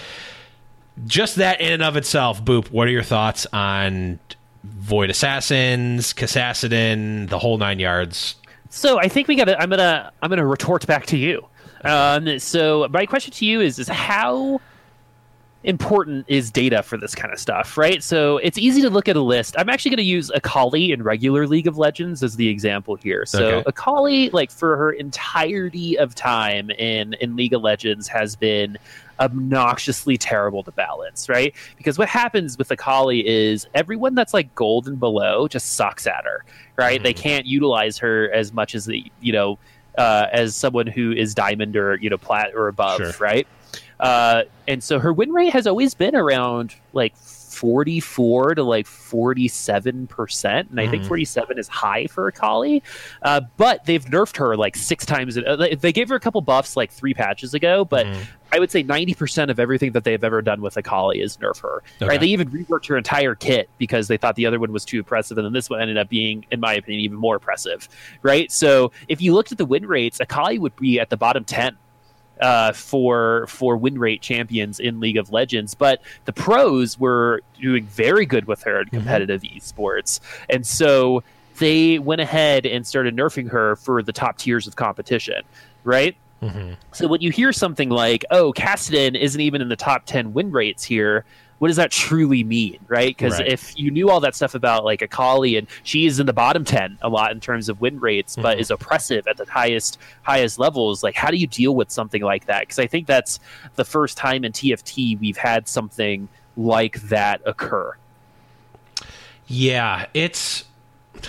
just 1.07 1.37
that 1.37 1.61
in 1.61 1.73
and 1.73 1.83
of 1.83 1.97
itself, 1.97 2.45
Boop, 2.45 2.71
what 2.71 2.89
are 2.89 2.91
your 2.91 3.03
thoughts 3.03 3.47
on 3.53 4.19
Void 4.65 5.11
Assassins, 5.11 6.13
Kassadin, 6.13 7.29
the 7.29 7.39
whole 7.39 7.59
nine 7.59 7.79
yards? 7.79 8.35
So 8.69 8.99
I 8.99 9.09
think 9.09 9.29
we 9.29 9.37
got 9.37 9.45
to. 9.45 9.61
I'm 9.61 9.71
gonna. 9.71 10.13
I'm 10.21 10.29
gonna 10.29 10.47
retort 10.47 10.87
back 10.87 11.07
to 11.07 11.17
you. 11.17 11.47
Um, 11.85 12.39
so 12.39 12.89
my 12.91 13.07
question 13.07 13.33
to 13.33 13.45
you 13.45 13.61
is: 13.61 13.79
is 13.79 13.89
how 13.89 14.61
important 15.67 16.25
is 16.29 16.51
data 16.51 16.81
for 16.83 16.97
this 16.97 17.15
kind 17.15 17.33
of 17.33 17.41
stuff, 17.41 17.77
right? 17.77 18.03
So 18.03 18.39
it's 18.39 18.57
easy 18.57 18.81
to 18.83 18.89
look 18.89 19.09
at 19.09 19.17
a 19.17 19.21
list. 19.21 19.57
I'm 19.59 19.69
actually 19.69 19.91
going 19.91 19.99
to 19.99 20.05
use 20.05 20.31
Akali 20.33 20.93
in 20.93 21.03
regular 21.03 21.47
League 21.47 21.67
of 21.67 21.77
Legends 21.77 22.23
as 22.23 22.37
the 22.37 22.49
example 22.49 22.95
here. 22.95 23.27
So 23.27 23.45
okay. 23.45 23.65
Akali, 23.67 24.31
like 24.31 24.53
for 24.53 24.77
her 24.77 24.93
entirety 24.93 25.99
of 25.99 26.15
time 26.15 26.71
in 26.71 27.15
in 27.15 27.37
League 27.37 27.53
of 27.53 27.63
Legends, 27.63 28.07
has 28.09 28.37
been 28.37 28.79
obnoxiously 29.19 30.17
terrible 30.17 30.63
to 30.63 30.71
balance, 30.73 31.29
right? 31.29 31.55
Because 31.77 31.99
what 31.99 32.09
happens 32.09 32.57
with 32.59 32.71
Akali 32.71 33.27
is 33.27 33.67
everyone 33.75 34.15
that's 34.15 34.35
like 34.35 34.55
gold 34.55 34.87
and 34.87 35.01
below 35.01 35.49
just 35.49 35.73
sucks 35.73 36.07
at 36.07 36.25
her, 36.25 36.45
right? 36.77 36.97
Mm-hmm. 36.97 37.05
They 37.05 37.15
can't 37.15 37.47
utilize 37.47 37.99
her 37.99 38.31
as 38.33 38.53
much 38.53 38.75
as 38.75 38.87
the 38.87 39.11
you 39.21 39.33
know 39.33 39.59
uh, 39.97 40.27
as 40.33 40.57
someone 40.57 40.87
who 40.87 41.13
is 41.13 41.35
diamond 41.35 41.77
or 41.77 41.97
you 41.97 42.11
know 42.11 42.19
plat 42.19 42.53
or 42.55 42.69
above, 42.69 42.99
sure. 42.99 43.13
right? 43.19 43.47
Uh, 43.99 44.43
and 44.69 44.83
so 44.83 44.99
her 44.99 45.13
win 45.13 45.33
rate 45.33 45.53
has 45.53 45.67
always 45.67 45.95
been 45.95 46.15
around 46.15 46.75
like 46.93 47.15
44 47.57 48.57
to 48.57 48.63
like 48.63 48.87
47 48.87 50.07
percent 50.09 50.69
and 50.71 50.79
i 50.79 50.87
mm. 50.87 50.91
think 50.91 51.05
47 51.05 51.59
is 51.59 51.69
high 51.69 52.07
for 52.07 52.29
Akali 52.29 52.83
uh, 53.23 53.41
but 53.57 53.85
they've 53.87 54.05
nerfed 54.05 54.37
her 54.37 54.57
like 54.57 54.77
six 54.77 55.07
times 55.07 55.39
uh, 55.39 55.75
they 55.81 55.93
gave 55.93 56.11
her 56.11 56.17
a 56.17 56.21
couple 56.21 56.41
buffs 56.43 56.77
like 56.77 56.91
three 56.91 57.15
patches 57.15 57.55
ago 57.55 57.85
but 57.85 58.07
mm. 58.07 58.25
i 58.53 58.59
would 58.59 58.71
say 58.71 58.85
90% 58.85 59.51
of 59.51 59.59
everything 59.59 59.93
that 59.93 60.05
they've 60.05 60.23
ever 60.23 60.43
done 60.43 60.61
with 60.61 60.77
Akali 60.77 61.23
is 61.23 61.39
nerf 61.39 61.61
her 61.63 61.83
okay. 61.97 62.07
right 62.07 62.21
they 62.21 62.27
even 62.27 62.51
reworked 62.51 62.89
her 62.89 62.99
entire 62.99 63.35
kit 63.35 63.71
because 63.79 64.07
they 64.09 64.19
thought 64.19 64.37
the 64.37 64.47
other 64.47 64.61
one 64.61 64.71
was 64.71 64.85
too 64.85 65.01
oppressive 65.01 65.39
and 65.39 65.47
then 65.47 65.55
this 65.55 65.71
one 65.71 65.81
ended 65.81 65.97
up 65.97 66.11
being 66.11 66.45
in 66.51 66.61
my 66.61 66.75
opinion 66.75 67.01
even 67.01 67.17
more 67.17 67.37
oppressive 67.37 67.89
right 68.23 68.53
so 68.53 68.93
if 69.09 69.23
you 69.23 69.33
looked 69.33 69.51
at 69.51 69.59
the 69.59 69.67
win 69.67 69.87
rates 69.87 70.21
Akali 70.21 70.59
would 70.59 70.77
be 70.77 71.01
at 71.01 71.09
the 71.09 71.17
bottom 71.17 71.43
10 71.43 71.77
uh, 72.41 72.73
for 72.73 73.47
for 73.49 73.77
win 73.77 73.99
rate 73.99 74.23
champions 74.23 74.81
in 74.81 75.01
League 75.01 75.17
of 75.17 75.33
Legends, 75.33 75.75
but 75.75 76.03
the 76.25 76.33
pros 76.33 76.99
were 76.99 77.43
doing 77.61 77.85
very 77.87 78.27
good 78.27 78.47
with 78.47 78.63
her 78.63 78.81
in 78.81 78.87
mm-hmm. 78.87 78.97
competitive 78.97 79.43
mm-hmm. 79.43 79.57
esports, 79.57 80.21
and 80.49 80.67
so 80.67 81.23
they 81.59 81.99
went 81.99 82.21
ahead 82.21 82.67
and 82.67 82.87
started 82.87 83.17
nerfing 83.17 83.51
her 83.51 83.77
for 83.77 84.03
the 84.03 84.13
top 84.13 84.37
tiers 84.37 84.67
of 84.67 84.77
competition, 84.77 85.43
right? 85.85 86.17
Mm-hmm. 86.43 86.75
So 86.93 87.09
when 87.09 87.23
you 87.23 87.31
hear 87.31 87.53
something 87.53 87.89
like, 87.89 88.25
"Oh, 88.31 88.53
Kassadin 88.53 89.19
isn't 89.19 89.41
even 89.41 89.63
in 89.63 89.69
the 89.69 89.77
top 89.77 90.05
ten 90.05 90.35
win 90.35 90.51
rates 90.51 90.85
here," 90.85 91.25
what 91.59 91.69
does 91.69 91.77
that 91.77 91.91
truly 91.91 92.45
mean, 92.45 92.79
right? 92.89 93.17
Because 93.17 93.39
right. 93.39 93.49
if 93.49 93.79
you 93.79 93.91
knew 93.91 94.11
all 94.11 94.21
that 94.21 94.35
stuff 94.35 94.55
about 94.55 94.85
like 94.85 95.03
Akali 95.03 95.57
and 95.57 95.67
she 95.83 96.07
is 96.07 96.21
in 96.21 96.27
the 96.27 96.33
bottom 96.33 96.65
ten 96.65 96.99
a 97.03 97.09
lot 97.09 97.33
in 97.33 97.41
terms 97.41 97.69
of 97.69 97.81
win 97.81 97.99
rates, 97.99 98.35
mm-hmm. 98.35 98.43
but 98.43 98.61
is 98.61 98.71
oppressive 98.71 99.27
at 99.27 99.37
the 99.37 99.47
highest 99.47 99.99
highest 100.23 100.59
levels, 100.59 101.03
like 101.03 101.15
how 101.15 101.31
do 101.31 101.37
you 101.37 101.47
deal 101.47 101.75
with 101.75 101.91
something 101.91 102.23
like 102.23 102.47
that? 102.47 102.61
Because 102.61 102.79
I 102.79 102.87
think 102.87 103.07
that's 103.07 103.41
the 103.77 103.85
first 103.85 104.17
time 104.17 104.45
in 104.45 104.53
TFT 104.53 105.19
we've 105.19 105.37
had 105.37 105.69
something 105.69 106.29
like 106.57 107.01
that 107.03 107.41
occur. 107.45 107.97
Yeah, 109.47 110.07
it's 110.13 110.65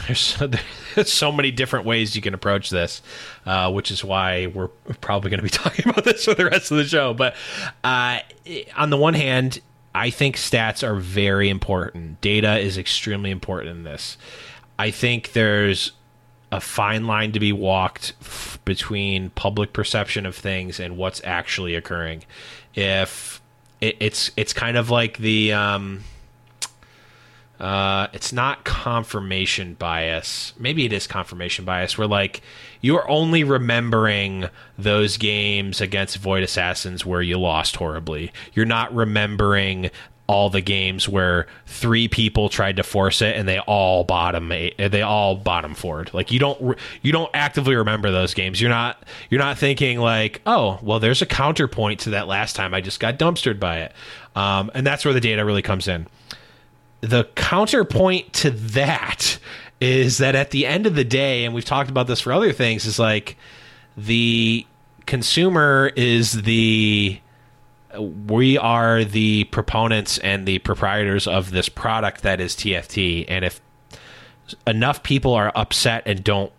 there's 0.05 0.19
so, 0.19 0.47
there's 0.95 1.11
so 1.11 1.31
many 1.31 1.51
different 1.51 1.85
ways 1.85 2.15
you 2.15 2.21
can 2.21 2.33
approach 2.33 2.69
this, 2.69 3.01
uh, 3.45 3.71
which 3.71 3.91
is 3.91 4.03
why 4.03 4.47
we're 4.47 4.67
probably 5.01 5.29
going 5.29 5.39
to 5.39 5.43
be 5.43 5.49
talking 5.49 5.89
about 5.89 6.03
this 6.03 6.25
for 6.25 6.33
the 6.33 6.45
rest 6.45 6.71
of 6.71 6.77
the 6.77 6.85
show. 6.85 7.13
But 7.13 7.35
uh, 7.83 8.19
on 8.75 8.89
the 8.89 8.97
one 8.97 9.13
hand, 9.13 9.59
I 9.97 10.11
think 10.11 10.35
stats 10.35 10.87
are 10.87 10.95
very 10.95 11.49
important. 11.49 12.21
Data 12.21 12.59
is 12.59 12.77
extremely 12.77 13.31
important 13.31 13.71
in 13.71 13.83
this. 13.83 14.15
I 14.77 14.91
think 14.91 15.31
there's 15.33 15.91
a 16.51 16.61
fine 16.61 17.07
line 17.07 17.31
to 17.31 17.39
be 17.39 17.51
walked 17.51 18.13
f- 18.21 18.59
between 18.63 19.31
public 19.31 19.73
perception 19.73 20.27
of 20.27 20.35
things 20.35 20.79
and 20.79 20.97
what's 20.97 21.19
actually 21.23 21.73
occurring. 21.73 22.25
If 22.75 23.41
it, 23.81 23.97
it's 23.99 24.29
it's 24.37 24.53
kind 24.53 24.77
of 24.77 24.91
like 24.91 25.17
the 25.17 25.53
um, 25.53 26.03
uh, 27.59 28.07
it's 28.13 28.31
not 28.31 28.65
confirmation 28.65 29.73
bias. 29.73 30.53
Maybe 30.59 30.85
it 30.85 30.93
is 30.93 31.07
confirmation 31.07 31.65
bias. 31.65 31.97
Where 31.97 32.07
like 32.07 32.41
you're 32.81 33.09
only 33.09 33.43
remembering 33.43 34.49
those 34.77 35.17
games 35.17 35.81
against 35.81 36.17
Void 36.17 36.43
Assassins 36.43 37.05
where 37.05 37.21
you 37.21 37.37
lost 37.37 37.75
horribly. 37.77 38.31
You're 38.53 38.65
not 38.65 38.93
remembering 38.93 39.89
all 40.27 40.49
the 40.49 40.61
games 40.61 41.07
where 41.07 41.47
three 41.65 42.07
people 42.09 42.49
tried 42.49 42.75
to 42.75 42.83
force 42.83 43.21
it 43.21 43.35
and 43.37 43.47
they 43.47 43.59
all 43.59 44.03
bottom 44.03 44.49
they 44.49 45.01
all 45.01 45.37
bottom 45.37 45.73
forward. 45.73 46.13
Like 46.13 46.31
you 46.31 46.39
don't 46.39 46.77
you 47.01 47.13
don't 47.13 47.31
actively 47.33 47.75
remember 47.75 48.11
those 48.11 48.33
games. 48.33 48.59
You're 48.59 48.69
not 48.69 49.01
you're 49.29 49.39
not 49.39 49.57
thinking 49.57 49.99
like 49.99 50.41
oh 50.45 50.79
well 50.83 50.99
there's 50.99 51.21
a 51.21 51.25
counterpoint 51.25 52.01
to 52.01 52.09
that 52.11 52.27
last 52.27 52.57
time. 52.57 52.73
I 52.73 52.81
just 52.81 52.99
got 52.99 53.17
dumpstered 53.17 53.59
by 53.59 53.79
it. 53.79 53.93
Um, 54.35 54.69
and 54.73 54.85
that's 54.85 55.05
where 55.05 55.13
the 55.13 55.21
data 55.21 55.43
really 55.45 55.61
comes 55.61 55.87
in. 55.87 56.07
The 57.01 57.23
counterpoint 57.35 58.33
to 58.33 58.51
that 58.51 59.39
is 59.79 60.17
that 60.17 60.35
at 60.35 60.51
the 60.51 60.65
end 60.65 60.87
of 60.87 60.95
the 60.95 61.03
day, 61.03 61.45
and 61.45 61.53
we've 61.53 61.65
talked 61.65 61.89
about 61.89 62.07
this 62.07 62.21
for 62.21 62.33
other 62.33 62.51
things, 62.51 62.85
is 62.85 62.99
like 62.99 63.37
the 63.95 64.65
consumer 65.05 65.91
is 65.95 66.43
the 66.43 67.19
we 68.27 68.57
are 68.57 69.03
the 69.05 69.45
proponents 69.45 70.17
and 70.19 70.45
the 70.45 70.59
proprietors 70.59 71.25
of 71.25 71.51
this 71.51 71.69
product 71.69 72.21
that 72.23 72.39
is 72.39 72.53
TFT, 72.55 73.25
and 73.27 73.45
if 73.45 73.61
enough 74.65 75.03
people 75.03 75.33
are 75.33 75.51
upset 75.55 76.03
and 76.05 76.23
don't 76.23 76.51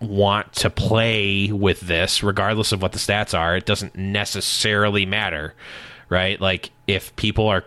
want 0.00 0.52
to 0.52 0.70
play 0.70 1.50
with 1.50 1.80
this, 1.80 2.22
regardless 2.22 2.72
of 2.72 2.82
what 2.82 2.92
the 2.92 2.98
stats 2.98 3.36
are, 3.38 3.56
it 3.56 3.64
doesn't 3.64 3.96
necessarily 3.96 5.06
matter 5.06 5.54
right? 6.08 6.40
Like 6.40 6.70
if 6.86 7.14
people 7.16 7.48
are, 7.48 7.64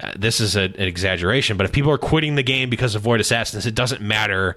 uh, 0.00 0.12
this 0.16 0.40
is 0.40 0.56
a, 0.56 0.62
an 0.62 0.74
exaggeration, 0.80 1.56
but 1.56 1.64
if 1.64 1.72
people 1.72 1.90
are 1.90 1.98
quitting 1.98 2.34
the 2.34 2.42
game 2.42 2.70
because 2.70 2.94
of 2.94 3.02
Void 3.02 3.20
Assassins, 3.20 3.66
it 3.66 3.74
doesn't 3.74 4.00
matter 4.00 4.56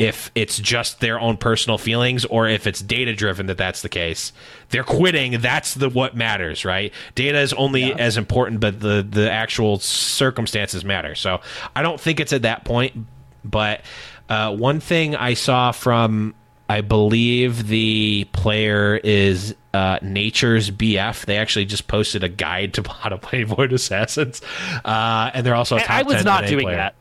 if 0.00 0.30
it's 0.34 0.58
just 0.58 1.00
their 1.00 1.20
own 1.20 1.36
personal 1.36 1.76
feelings 1.76 2.24
or 2.24 2.48
if 2.48 2.66
it's 2.66 2.80
data 2.80 3.14
driven 3.14 3.46
that 3.46 3.58
that's 3.58 3.82
the 3.82 3.88
case 3.88 4.32
they're 4.70 4.82
quitting 4.82 5.38
that's 5.42 5.74
the 5.74 5.90
what 5.90 6.16
matters 6.16 6.64
right 6.64 6.90
data 7.14 7.38
is 7.38 7.52
only 7.52 7.88
yeah. 7.88 7.96
as 7.96 8.16
important 8.16 8.60
but 8.60 8.80
the 8.80 9.06
the 9.08 9.30
actual 9.30 9.78
circumstances 9.78 10.86
matter 10.86 11.14
so 11.14 11.38
i 11.76 11.82
don't 11.82 12.00
think 12.00 12.18
it's 12.18 12.32
at 12.32 12.42
that 12.42 12.64
point 12.64 12.96
but 13.44 13.82
uh, 14.30 14.54
one 14.56 14.80
thing 14.80 15.14
i 15.14 15.34
saw 15.34 15.70
from 15.70 16.34
I 16.70 16.82
believe 16.82 17.66
the 17.66 18.28
player 18.30 19.00
is 19.02 19.56
uh, 19.74 19.98
Nature's 20.02 20.70
BF. 20.70 21.24
They 21.24 21.36
actually 21.36 21.64
just 21.64 21.88
posted 21.88 22.22
a 22.22 22.28
guide 22.28 22.74
to 22.74 22.88
how 22.88 23.08
to 23.08 23.18
play 23.18 23.42
Void 23.42 23.72
Assassins, 23.72 24.40
uh, 24.84 25.32
and 25.34 25.44
they're 25.44 25.56
also. 25.56 25.78
Attacking. 25.78 26.12
I 26.12 26.14
was 26.14 26.24
not 26.24 26.46
doing 26.46 26.66
player. 26.66 26.76
that. 26.76 26.94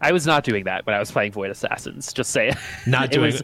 I 0.00 0.12
was 0.12 0.24
not 0.24 0.44
doing 0.44 0.64
that 0.64 0.86
when 0.86 0.94
I 0.94 1.00
was 1.00 1.10
playing 1.10 1.32
Void 1.32 1.50
Assassins. 1.50 2.12
Just 2.12 2.30
saying, 2.30 2.54
not 2.86 3.10
doing. 3.10 3.32
was, 3.32 3.42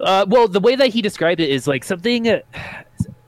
uh, 0.00 0.24
well, 0.26 0.48
the 0.48 0.60
way 0.60 0.74
that 0.74 0.88
he 0.88 1.02
described 1.02 1.40
it 1.40 1.50
is 1.50 1.66
like 1.66 1.84
something. 1.84 2.40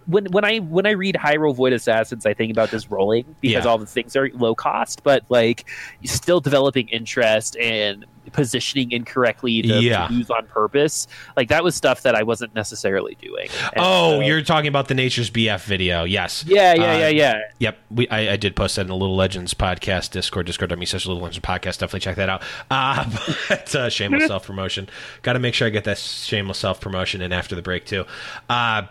When 0.07 0.27
when 0.27 0.45
I 0.45 0.59
when 0.59 0.87
I 0.87 0.91
read 0.91 1.17
Hyrule 1.17 1.55
Void 1.55 1.73
Assassins, 1.73 2.27
I 2.27 2.35
think 2.35 2.51
about 2.51 2.71
this 2.71 2.91
rolling 2.91 3.35
because 3.41 3.65
yeah. 3.65 3.71
all 3.71 3.79
the 3.79 3.87
things 3.87 4.17
are 4.17 4.31
low 4.35 4.55
cost, 4.55 5.03
but 5.03 5.25
like 5.29 5.69
still 6.05 6.41
developing 6.41 6.89
interest 6.89 7.57
and 7.57 8.05
positioning 8.33 8.93
incorrectly 8.93 9.63
to, 9.63 9.81
yeah. 9.81 10.09
to 10.09 10.15
use 10.15 10.31
on 10.31 10.47
purpose. 10.47 11.07
Like 11.37 11.49
that 11.49 11.63
was 11.65 11.75
stuff 11.75 12.03
that 12.03 12.15
I 12.15 12.23
wasn't 12.23 12.55
necessarily 12.55 13.17
doing. 13.21 13.49
And 13.75 13.85
oh, 13.85 14.19
so, 14.19 14.21
you're 14.21 14.43
talking 14.43 14.69
about 14.69 14.89
the 14.89 14.95
Nature's 14.95 15.31
BF 15.31 15.65
video. 15.65 16.05
Yes. 16.05 16.45
Yeah, 16.47 16.75
yeah, 16.75 16.83
uh, 16.83 16.99
yeah, 16.99 17.09
yeah. 17.09 17.41
Yep. 17.59 17.79
We 17.91 18.09
I, 18.09 18.33
I, 18.33 18.37
did 18.37 18.57
post 18.57 18.77
that 18.77 18.83
in 18.83 18.89
the 18.89 18.97
Little 18.97 19.17
Legends 19.17 19.55
podcast 19.55 20.11
Discord, 20.11 20.47
Discord.me 20.47 20.87
slash 20.87 21.07
Little 21.07 21.23
Legends 21.23 21.45
podcast. 21.45 21.79
Definitely 21.79 22.01
check 22.01 22.17
that 22.17 22.29
out. 22.29 22.43
Uh, 22.71 23.09
but 23.49 23.75
uh, 23.75 23.89
shameless 23.89 24.27
self 24.29 24.47
promotion. 24.47 24.89
Got 25.23 25.35
to 25.35 25.39
make 25.39 25.55
sure 25.55 25.67
I 25.67 25.71
get 25.71 25.85
that 25.85 25.99
shameless 25.99 26.59
self 26.59 26.81
promotion 26.81 27.21
in 27.21 27.33
after 27.33 27.55
the 27.55 27.63
break 27.63 27.87
too. 27.87 28.05
Uh, 28.49 28.83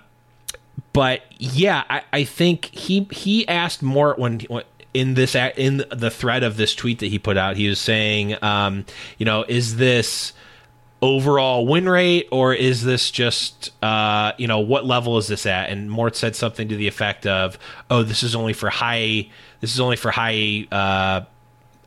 but 0.93 1.21
yeah, 1.37 1.83
I, 1.89 2.03
I 2.11 2.23
think 2.23 2.65
he 2.65 3.07
he 3.11 3.47
asked 3.47 3.81
Mort 3.81 4.19
when, 4.19 4.41
in 4.93 5.15
this 5.15 5.35
in 5.35 5.83
the 5.91 6.09
thread 6.09 6.43
of 6.43 6.57
this 6.57 6.75
tweet 6.75 6.99
that 6.99 7.07
he 7.07 7.19
put 7.19 7.37
out, 7.37 7.57
he 7.57 7.67
was 7.67 7.79
saying, 7.79 8.41
um, 8.43 8.85
you 9.17 9.25
know, 9.25 9.43
is 9.47 9.77
this 9.77 10.33
overall 11.01 11.67
win 11.67 11.89
rate 11.89 12.29
or 12.31 12.53
is 12.53 12.83
this 12.85 13.11
just 13.11 13.71
uh, 13.83 14.31
you 14.37 14.47
know 14.47 14.59
what 14.59 14.85
level 14.85 15.17
is 15.17 15.27
this 15.27 15.45
at? 15.45 15.69
And 15.69 15.91
mort 15.91 16.15
said 16.15 16.35
something 16.35 16.69
to 16.69 16.77
the 16.77 16.87
effect 16.87 17.25
of 17.25 17.57
oh 17.89 18.03
this 18.03 18.23
is 18.23 18.35
only 18.35 18.53
for 18.53 18.69
high 18.69 19.29
this 19.59 19.73
is 19.73 19.79
only 19.79 19.97
for 19.97 20.11
high 20.11 20.65
uh, 20.71 21.21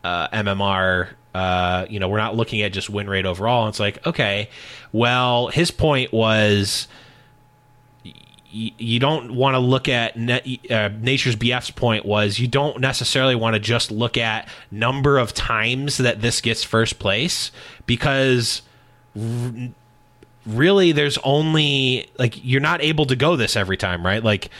uh, 0.04 0.28
mmr 0.28 1.08
uh, 1.34 1.86
you 1.88 1.98
know 1.98 2.08
we're 2.08 2.18
not 2.18 2.36
looking 2.36 2.60
at 2.60 2.72
just 2.72 2.90
win 2.90 3.08
rate 3.08 3.24
overall. 3.24 3.64
And 3.64 3.70
it's 3.70 3.80
like 3.80 4.06
okay 4.06 4.50
well 4.92 5.48
his 5.48 5.70
point 5.70 6.12
was 6.12 6.86
you 8.78 8.98
don't 8.98 9.34
want 9.34 9.54
to 9.54 9.58
look 9.58 9.88
at 9.88 10.16
uh, 10.16 10.88
nature's 11.00 11.36
bf's 11.36 11.70
point 11.70 12.04
was 12.06 12.38
you 12.38 12.48
don't 12.48 12.80
necessarily 12.80 13.34
want 13.34 13.54
to 13.54 13.60
just 13.60 13.90
look 13.90 14.16
at 14.16 14.48
number 14.70 15.18
of 15.18 15.34
times 15.34 15.98
that 15.98 16.22
this 16.22 16.40
gets 16.40 16.64
first 16.64 16.98
place 16.98 17.50
because 17.86 18.62
r- 19.14 19.68
really 20.46 20.92
there's 20.92 21.18
only 21.18 22.08
like 22.18 22.42
you're 22.42 22.60
not 22.60 22.80
able 22.80 23.04
to 23.06 23.16
go 23.16 23.36
this 23.36 23.56
every 23.56 23.76
time 23.76 24.06
right? 24.06 24.22
Like 24.22 24.50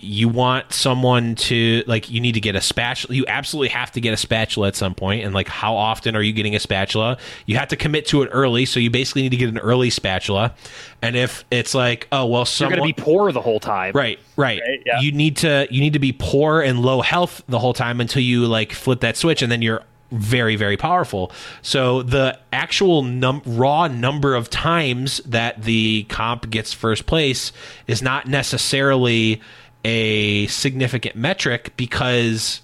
you 0.00 0.28
want 0.28 0.72
someone 0.72 1.34
to 1.34 1.82
like 1.86 2.10
you 2.10 2.20
need 2.20 2.32
to 2.32 2.40
get 2.40 2.56
a 2.56 2.60
spatula 2.60 3.14
you 3.14 3.24
absolutely 3.28 3.68
have 3.68 3.90
to 3.92 4.00
get 4.00 4.12
a 4.12 4.16
spatula 4.16 4.68
at 4.68 4.76
some 4.76 4.94
point 4.94 5.24
and 5.24 5.34
like 5.34 5.48
how 5.48 5.74
often 5.76 6.16
are 6.16 6.22
you 6.22 6.32
getting 6.32 6.54
a 6.54 6.58
spatula 6.60 7.16
you 7.46 7.56
have 7.56 7.68
to 7.68 7.76
commit 7.76 8.06
to 8.06 8.22
it 8.22 8.28
early 8.32 8.64
so 8.64 8.80
you 8.80 8.90
basically 8.90 9.22
need 9.22 9.30
to 9.30 9.36
get 9.36 9.48
an 9.48 9.58
early 9.58 9.90
spatula 9.90 10.54
and 11.02 11.16
if 11.16 11.44
it's 11.50 11.74
like 11.74 12.08
oh 12.12 12.26
well 12.26 12.44
so 12.44 12.64
You're 12.64 12.70
someone 12.72 12.78
going 12.78 12.94
to 12.94 13.02
be 13.02 13.02
poor 13.02 13.32
the 13.32 13.40
whole 13.40 13.60
time. 13.60 13.92
Right, 13.94 14.18
right. 14.36 14.60
Right, 14.60 14.82
yeah. 14.86 15.00
You 15.00 15.12
need 15.12 15.36
to 15.38 15.66
you 15.70 15.80
need 15.80 15.92
to 15.94 15.98
be 15.98 16.12
poor 16.12 16.60
and 16.60 16.80
low 16.80 17.00
health 17.00 17.42
the 17.48 17.58
whole 17.58 17.74
time 17.74 18.00
until 18.00 18.22
you 18.22 18.46
like 18.46 18.72
flip 18.72 19.00
that 19.00 19.16
switch, 19.16 19.42
and 19.42 19.50
then 19.50 19.62
you're 19.62 19.82
very 20.10 20.56
very 20.56 20.76
powerful. 20.76 21.32
So 21.62 22.02
the 22.02 22.38
actual 22.52 23.02
num- 23.02 23.42
raw 23.46 23.88
number 23.88 24.34
of 24.34 24.50
times 24.50 25.18
that 25.24 25.62
the 25.62 26.04
comp 26.04 26.50
gets 26.50 26.72
first 26.72 27.06
place 27.06 27.52
is 27.86 28.02
not 28.02 28.28
necessarily 28.28 29.40
a 29.84 30.46
significant 30.46 31.16
metric 31.16 31.72
because 31.76 32.60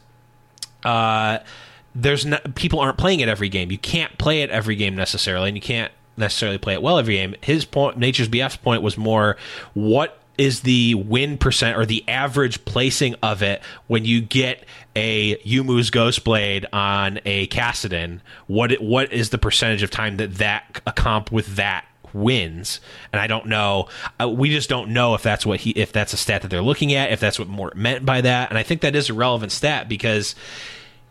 uh, 0.84 1.38
there's 1.94 2.26
people 2.54 2.80
aren't 2.80 2.98
playing 2.98 3.20
it 3.20 3.28
every 3.28 3.48
game. 3.48 3.70
You 3.70 3.78
can't 3.78 4.16
play 4.18 4.42
it 4.42 4.50
every 4.50 4.76
game 4.76 4.94
necessarily, 4.94 5.48
and 5.48 5.56
you 5.56 5.62
can't 5.62 5.92
necessarily 6.16 6.58
play 6.58 6.74
it 6.74 6.82
well 6.82 6.98
every 6.98 7.14
game. 7.14 7.34
His 7.40 7.64
point, 7.64 7.96
Nature's 7.96 8.28
BF's 8.28 8.56
point, 8.56 8.82
was 8.82 8.96
more 8.96 9.36
what 9.74 10.18
is 10.36 10.60
the 10.60 10.94
win 10.94 11.36
percent 11.36 11.76
or 11.76 11.84
the 11.84 12.08
average 12.08 12.64
placing 12.64 13.16
of 13.22 13.42
it 13.42 13.60
when 13.88 14.04
you 14.04 14.20
get 14.20 14.64
a 14.94 15.36
Youmuu's 15.38 15.90
Ghostblade 15.90 16.64
on 16.72 17.18
a 17.24 17.48
Kassadin? 17.48 18.20
What 18.46 18.72
what 18.80 19.12
is 19.12 19.30
the 19.30 19.38
percentage 19.38 19.82
of 19.82 19.90
time 19.90 20.16
that 20.18 20.36
that 20.36 20.80
a 20.86 20.92
comp 20.92 21.32
with 21.32 21.56
that 21.56 21.84
wins 22.14 22.80
and 23.12 23.20
i 23.20 23.26
don't 23.26 23.46
know 23.46 23.88
uh, 24.20 24.28
we 24.28 24.50
just 24.50 24.68
don't 24.68 24.90
know 24.90 25.14
if 25.14 25.22
that's 25.22 25.44
what 25.46 25.60
he 25.60 25.70
if 25.70 25.92
that's 25.92 26.12
a 26.12 26.16
stat 26.16 26.42
that 26.42 26.48
they're 26.48 26.62
looking 26.62 26.92
at 26.94 27.10
if 27.12 27.20
that's 27.20 27.38
what 27.38 27.48
Mort 27.48 27.76
meant 27.76 28.04
by 28.06 28.20
that 28.20 28.50
and 28.50 28.58
i 28.58 28.62
think 28.62 28.80
that 28.82 28.94
is 28.96 29.08
a 29.10 29.14
relevant 29.14 29.52
stat 29.52 29.88
because 29.88 30.34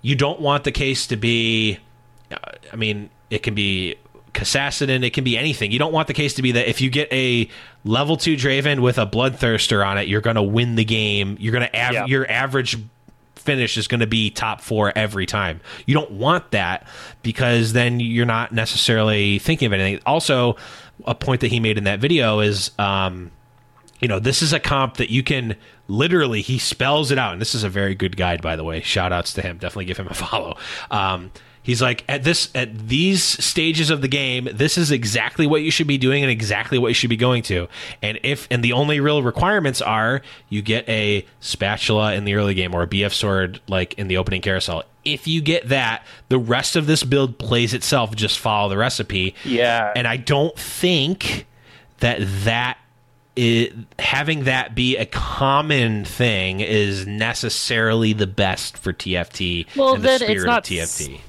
you 0.02 0.16
don't 0.16 0.40
want 0.40 0.64
the 0.64 0.72
case 0.72 1.08
to 1.08 1.16
be 1.18 1.80
uh, 2.32 2.38
i 2.72 2.76
mean 2.76 3.10
it 3.30 3.44
can 3.44 3.54
be 3.56 3.96
Kassassin, 4.34 5.04
it 5.04 5.14
can 5.14 5.24
be 5.24 5.36
anything. 5.36 5.72
You 5.72 5.80
don't 5.80 5.92
want 5.94 6.08
the 6.08 6.14
case 6.14 6.36
to 6.36 6.44
be 6.44 6.52
that 6.52 6.70
if 6.70 6.80
you 6.80 6.92
get 6.92 7.12
a 7.12 7.50
level 7.84 8.18
two 8.18 8.36
Draven 8.36 8.82
with 8.82 9.00
a 9.00 9.08
Bloodthirster 9.08 9.84
on 9.84 9.98
it, 9.98 10.08
you're 10.08 10.22
going 10.22 10.36
to 10.36 10.44
win 10.44 10.76
the 10.76 10.86
game. 10.86 11.38
You're 11.40 11.54
going 11.54 11.68
to 11.68 11.76
av- 11.76 11.94
Yeah. 11.94 12.06
your 12.06 12.30
average 12.30 12.78
finish 13.34 13.78
is 13.78 13.88
going 13.88 14.02
to 14.02 14.06
be 14.08 14.30
top 14.30 14.62
four 14.62 14.94
every 14.96 15.26
time. 15.26 15.60
You 15.88 15.96
don't 15.96 16.12
want 16.12 16.52
that 16.52 16.86
because 17.24 17.74
then 17.74 18.00
you're 18.00 18.28
not 18.28 18.52
necessarily 18.52 19.40
thinking 19.40 19.66
of 19.66 19.74
anything. 19.74 20.04
Also, 20.06 20.56
a 21.06 21.16
point 21.16 21.42
that 21.42 21.48
he 21.48 21.60
made 21.60 21.78
in 21.78 21.84
that 21.86 22.00
video 22.00 22.40
is, 22.40 22.72
um, 22.80 23.32
you 24.00 24.08
know, 24.08 24.20
this 24.20 24.42
is 24.42 24.54
a 24.54 24.60
comp 24.60 24.98
that 24.98 25.10
you 25.10 25.24
can 25.24 25.56
literally, 25.88 26.42
he 26.42 26.60
spells 26.60 27.12
it 27.12 27.18
out. 27.18 27.34
And 27.34 27.42
this 27.42 27.56
is 27.56 27.64
a 27.64 27.70
very 27.70 27.96
good 27.96 28.18
guide, 28.18 28.42
by 28.42 28.56
the 28.56 28.64
way. 28.64 28.82
Shout 28.82 29.12
outs 29.12 29.34
to 29.34 29.42
him. 29.42 29.58
Definitely 29.58 29.86
give 29.86 29.98
him 29.98 30.08
a 30.08 30.14
follow. 30.14 30.58
Um, 30.92 31.32
he's 31.64 31.82
like, 31.82 32.04
at 32.08 32.24
this, 32.24 32.50
at 32.54 32.88
these 32.88 33.24
stages 33.24 33.90
of 33.90 34.02
the 34.02 34.08
game, 34.08 34.48
this 34.54 34.78
is 34.78 34.92
exactly 34.92 35.48
what 35.48 35.62
you 35.62 35.72
should 35.72 35.88
be 35.88 35.98
doing 35.98 36.24
and 36.24 36.32
exactly 36.32 36.78
what 36.78 36.90
you 36.90 36.94
should 36.94 37.10
be 37.10 37.18
going 37.18 37.44
to. 37.44 37.68
And 38.02 38.20
if, 38.24 38.48
and 38.52 38.64
the 38.64 38.74
only 38.74 39.00
real 39.00 39.24
requirements 39.24 39.82
are 39.82 40.22
you 40.50 40.62
get 40.62 40.88
a 40.88 41.26
spatula 41.40 42.14
in 42.14 42.26
the 42.26 42.36
early 42.36 42.54
game 42.54 42.76
or 42.76 42.84
a 42.84 42.88
BF 42.88 43.14
sword, 43.14 43.62
like 43.68 43.94
in 43.96 44.08
the 44.08 44.18
opening 44.18 44.42
carousel. 44.42 44.84
If 45.14 45.28
you 45.28 45.42
get 45.42 45.70
that, 45.70 46.06
the 46.30 46.38
rest 46.38 46.76
of 46.76 46.88
this 46.88 47.04
build 47.04 47.38
plays 47.40 47.74
itself. 47.74 48.16
Just 48.16 48.40
follow 48.40 48.70
the 48.70 48.78
recipe. 48.78 49.36
Yeah. 49.46 49.94
And 49.96 50.08
I 50.08 50.18
don't 50.18 50.58
think 50.58 51.46
that 52.00 52.20
that 52.44 52.78
it, 53.36 53.74
having 54.00 54.46
that 54.46 54.74
be 54.74 54.98
a 54.98 55.06
common 55.06 56.04
thing 56.06 56.60
is 56.60 57.06
necessarily 57.06 58.14
the 58.14 58.28
best 58.28 58.78
for 58.78 58.92
TFT 58.92 59.68
Well, 59.76 59.94
and 59.94 60.04
the 60.04 60.08
then 60.08 60.20
spirit 60.20 60.38
it's 60.38 60.46
not 60.46 60.60
of 60.60 60.64
TFT. 60.64 61.22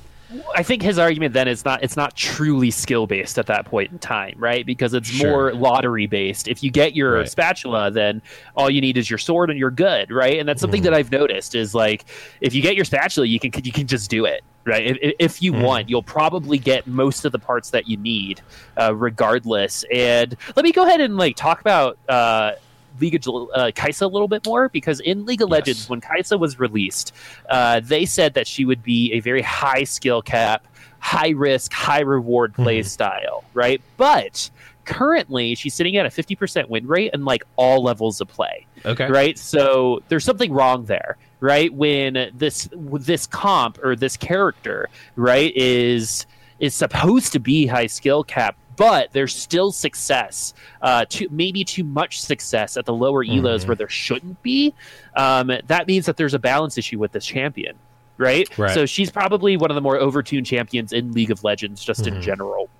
I 0.54 0.62
think 0.62 0.82
his 0.82 0.98
argument 0.98 1.32
then 1.32 1.48
is 1.48 1.64
not 1.64 1.82
it's 1.82 1.96
not 1.96 2.14
truly 2.14 2.70
skill 2.70 3.06
based 3.06 3.38
at 3.38 3.46
that 3.46 3.64
point 3.64 3.90
in 3.92 3.98
time, 3.98 4.34
right? 4.38 4.66
Because 4.66 4.92
it's 4.92 5.08
Sure. 5.08 5.28
more 5.28 5.54
lottery 5.54 6.06
based. 6.06 6.48
If 6.48 6.62
you 6.62 6.70
get 6.70 6.94
your 6.94 7.18
Right. 7.20 7.28
spatula, 7.28 7.90
then 7.90 8.20
all 8.54 8.68
you 8.68 8.80
need 8.82 8.98
is 8.98 9.08
your 9.08 9.18
sword 9.18 9.48
and 9.48 9.58
you're 9.58 9.70
good, 9.70 10.10
right? 10.10 10.38
And 10.38 10.46
that's 10.48 10.60
something 10.60 10.82
Mm-hmm. 10.82 10.92
that 10.92 10.98
I've 10.98 11.10
noticed 11.10 11.54
is 11.54 11.74
like 11.74 12.04
if 12.42 12.54
you 12.54 12.60
get 12.60 12.76
your 12.76 12.84
spatula, 12.84 13.26
you 13.26 13.40
can 13.40 13.52
you 13.64 13.72
can 13.72 13.86
just 13.86 14.10
do 14.10 14.26
it, 14.26 14.42
right? 14.66 14.98
If, 15.00 15.14
if- 15.18 15.42
you 15.42 15.52
Mm-hmm. 15.52 15.62
want, 15.62 15.88
you'll 15.88 16.02
probably 16.02 16.58
get 16.58 16.86
most 16.86 17.24
of 17.24 17.32
the 17.32 17.38
parts 17.38 17.70
that 17.70 17.88
you 17.88 17.96
need, 17.96 18.42
uh, 18.76 18.94
regardless. 18.94 19.84
And 19.92 20.36
let 20.56 20.62
me 20.64 20.72
go 20.72 20.86
ahead 20.86 21.00
and 21.00 21.16
like 21.16 21.36
talk 21.36 21.60
about. 21.60 21.98
Uh, 22.08 22.52
League 23.00 23.14
of 23.14 23.48
uh, 23.54 23.70
Kai'Sa 23.74 24.02
a 24.02 24.06
little 24.06 24.28
bit 24.28 24.44
more 24.46 24.68
because 24.68 25.00
in 25.00 25.24
League 25.26 25.42
of 25.42 25.48
Yes. 25.48 25.52
Legends, 25.58 25.88
when 25.88 26.00
Kai'Sa 26.00 26.38
was 26.38 26.58
released, 26.58 27.12
uh, 27.48 27.80
they 27.80 28.04
said 28.06 28.34
that 28.34 28.46
she 28.46 28.64
would 28.64 28.82
be 28.82 29.12
a 29.12 29.20
very 29.20 29.42
high 29.42 29.84
skill 29.84 30.22
cap, 30.22 30.66
high 31.00 31.30
risk, 31.30 31.72
high 31.72 32.00
reward 32.00 32.54
play 32.54 32.82
style, 32.82 33.44
right? 33.54 33.80
But 33.96 34.50
currently, 34.84 35.54
she's 35.54 35.74
sitting 35.74 35.96
at 35.96 36.06
a 36.06 36.08
50% 36.08 36.68
win 36.68 36.86
rate 36.86 37.10
in 37.14 37.24
like 37.24 37.42
all 37.56 37.82
levels 37.82 38.20
of 38.20 38.28
play 38.28 38.66
Okay. 38.86 39.06
right? 39.10 39.38
So 39.38 40.02
there's 40.08 40.24
something 40.24 40.52
wrong 40.52 40.84
there, 40.86 41.16
right? 41.40 41.72
When 41.72 42.30
this 42.34 42.68
this 42.72 43.26
comp 43.26 43.78
or 43.84 43.94
this 43.96 44.16
character, 44.16 44.88
right, 45.16 45.52
is 45.54 46.26
is 46.58 46.74
supposed 46.74 47.32
to 47.34 47.38
be 47.38 47.66
high 47.66 47.86
skill 47.86 48.24
cap, 48.24 48.56
but 48.78 49.12
there's 49.12 49.34
still 49.34 49.72
success, 49.72 50.54
uh, 50.80 51.04
too, 51.06 51.26
maybe 51.30 51.64
too 51.64 51.84
much 51.84 52.22
success 52.22 52.76
at 52.76 52.86
the 52.86 52.94
lower 52.94 53.24
elos 53.24 53.66
where 53.66 53.76
there 53.76 53.88
shouldn't 53.88 54.40
be. 54.42 54.72
Um, 55.14 55.50
that 55.66 55.86
means 55.86 56.06
that 56.06 56.16
there's 56.16 56.32
a 56.32 56.38
balance 56.38 56.78
issue 56.78 56.98
with 56.98 57.12
this 57.12 57.26
champion. 57.26 57.76
Right? 58.16 58.48
Right. 58.58 58.74
so 58.74 58.84
she's 58.84 59.12
probably 59.12 59.56
one 59.56 59.70
of 59.70 59.76
the 59.76 59.80
more 59.80 59.96
overtuned 59.96 60.46
champions 60.46 60.92
in 60.92 61.12
League 61.12 61.30
of 61.30 61.44
Legends, 61.44 61.84
just 61.84 62.06
in 62.06 62.20
general 62.22 62.70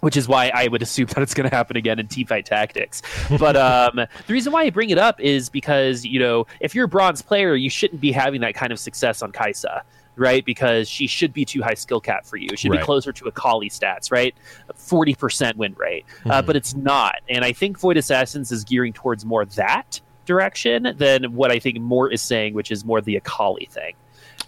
which 0.00 0.16
is 0.16 0.28
why 0.28 0.50
I 0.54 0.68
would 0.68 0.82
assume 0.82 1.06
that 1.14 1.22
it's 1.22 1.34
going 1.34 1.48
to 1.48 1.54
happen 1.54 1.76
again 1.76 1.98
in 1.98 2.06
Teamfight 2.06 2.44
Tactics. 2.44 3.02
But 3.38 3.56
um, 3.56 3.96
the 4.26 4.32
reason 4.32 4.52
why 4.52 4.62
I 4.62 4.70
bring 4.70 4.90
it 4.90 4.98
up 4.98 5.20
is 5.20 5.48
because 5.48 6.04
you 6.04 6.20
know 6.20 6.46
if 6.60 6.74
you're 6.74 6.84
a 6.84 6.88
bronze 6.88 7.22
player, 7.22 7.54
you 7.54 7.70
shouldn't 7.70 8.00
be 8.00 8.12
having 8.12 8.40
that 8.42 8.54
kind 8.54 8.72
of 8.72 8.78
success 8.78 9.22
on 9.22 9.32
Kai'Sa, 9.32 9.82
right? 10.18 10.44
Because 10.44 10.88
she 10.88 11.06
should 11.06 11.32
be 11.32 11.44
too 11.44 11.62
high 11.62 11.74
skill 11.74 12.00
cap 12.00 12.26
for 12.26 12.36
you. 12.36 12.48
It 12.52 12.58
should 12.58 12.70
Right. 12.70 12.80
be 12.80 12.84
closer 12.84 13.12
to 13.12 13.26
Akali 13.26 13.70
stats, 13.70 14.10
right? 14.12 14.34
Forty 14.74 15.14
percent 15.14 15.56
win 15.56 15.74
rate, 15.78 16.04
uh, 16.26 16.42
but 16.42 16.56
it's 16.56 16.74
not. 16.74 17.16
And 17.28 17.44
I 17.44 17.52
think 17.52 17.78
Void 17.78 17.96
Assassins 17.96 18.52
is 18.52 18.64
gearing 18.64 18.92
towards 18.92 19.24
more 19.24 19.44
that 19.44 20.00
direction 20.26 20.94
than 20.96 21.32
what 21.34 21.50
I 21.50 21.58
think 21.58 21.78
Mort 21.80 22.12
is 22.12 22.20
saying, 22.20 22.54
which 22.54 22.70
is 22.70 22.84
more 22.84 23.00
the 23.00 23.16
Akali 23.16 23.66
thing 23.70 23.94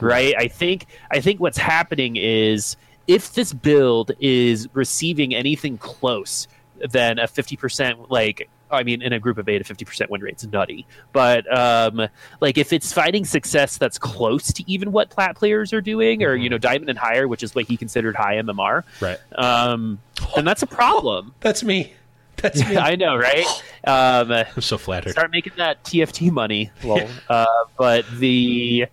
right? 0.01 0.35
I 0.39 0.49
think 0.49 0.87
I 1.11 1.21
think 1.21 1.41
what's 1.41 1.59
happening 1.59 2.16
is 2.16 2.77
if 3.07 3.35
this 3.35 3.53
build 3.53 4.12
is 4.21 4.66
receiving 4.73 5.35
anything 5.35 5.77
close 5.77 6.49
than 6.91 7.18
a 7.18 7.25
50% 7.27 8.09
like 8.09 8.49
I 8.71 8.83
mean 8.83 9.03
in 9.03 9.12
a 9.12 9.18
group 9.18 9.39
of 9.39 9.49
8 9.49 9.61
a 9.61 9.64
50% 9.64 10.09
win 10.11 10.21
rate's 10.21 10.45
nutty. 10.47 10.87
But 11.12 11.45
um 11.57 12.09
like 12.41 12.59
if 12.59 12.73
it's 12.73 12.93
finding 12.93 13.25
success 13.25 13.79
that's 13.79 13.99
close 13.99 14.53
to 14.55 14.71
even 14.71 14.93
what 14.93 15.11
plat 15.11 15.37
players 15.37 15.73
are 15.73 15.81
doing 15.81 16.23
or 16.23 16.35
you 16.35 16.49
know 16.49 16.59
diamond 16.59 16.89
and 16.91 16.99
higher 16.99 17.27
which 17.29 17.43
is 17.43 17.55
what 17.55 17.66
he 17.66 17.77
considered 17.77 18.16
high 18.16 18.37
MMR, 18.37 18.85
Right. 19.01 19.18
um 19.37 19.99
then 20.37 20.45
that's 20.45 20.62
a 20.62 20.66
problem. 20.66 21.35
That's 21.41 21.62
me. 21.64 21.95
That's 22.37 22.61
me. 22.68 22.77
I 22.91 22.97
know, 22.97 23.16
right? 23.16 23.47
Um 23.85 24.31
I'm 24.33 24.61
so 24.62 24.79
flattered. 24.79 25.12
start 25.12 25.31
making 25.31 25.55
that 25.57 25.83
TFT 25.85 26.31
money. 26.31 26.71
Well, 26.85 27.09
uh, 27.29 27.47
but 27.77 28.05
the, 28.18 28.87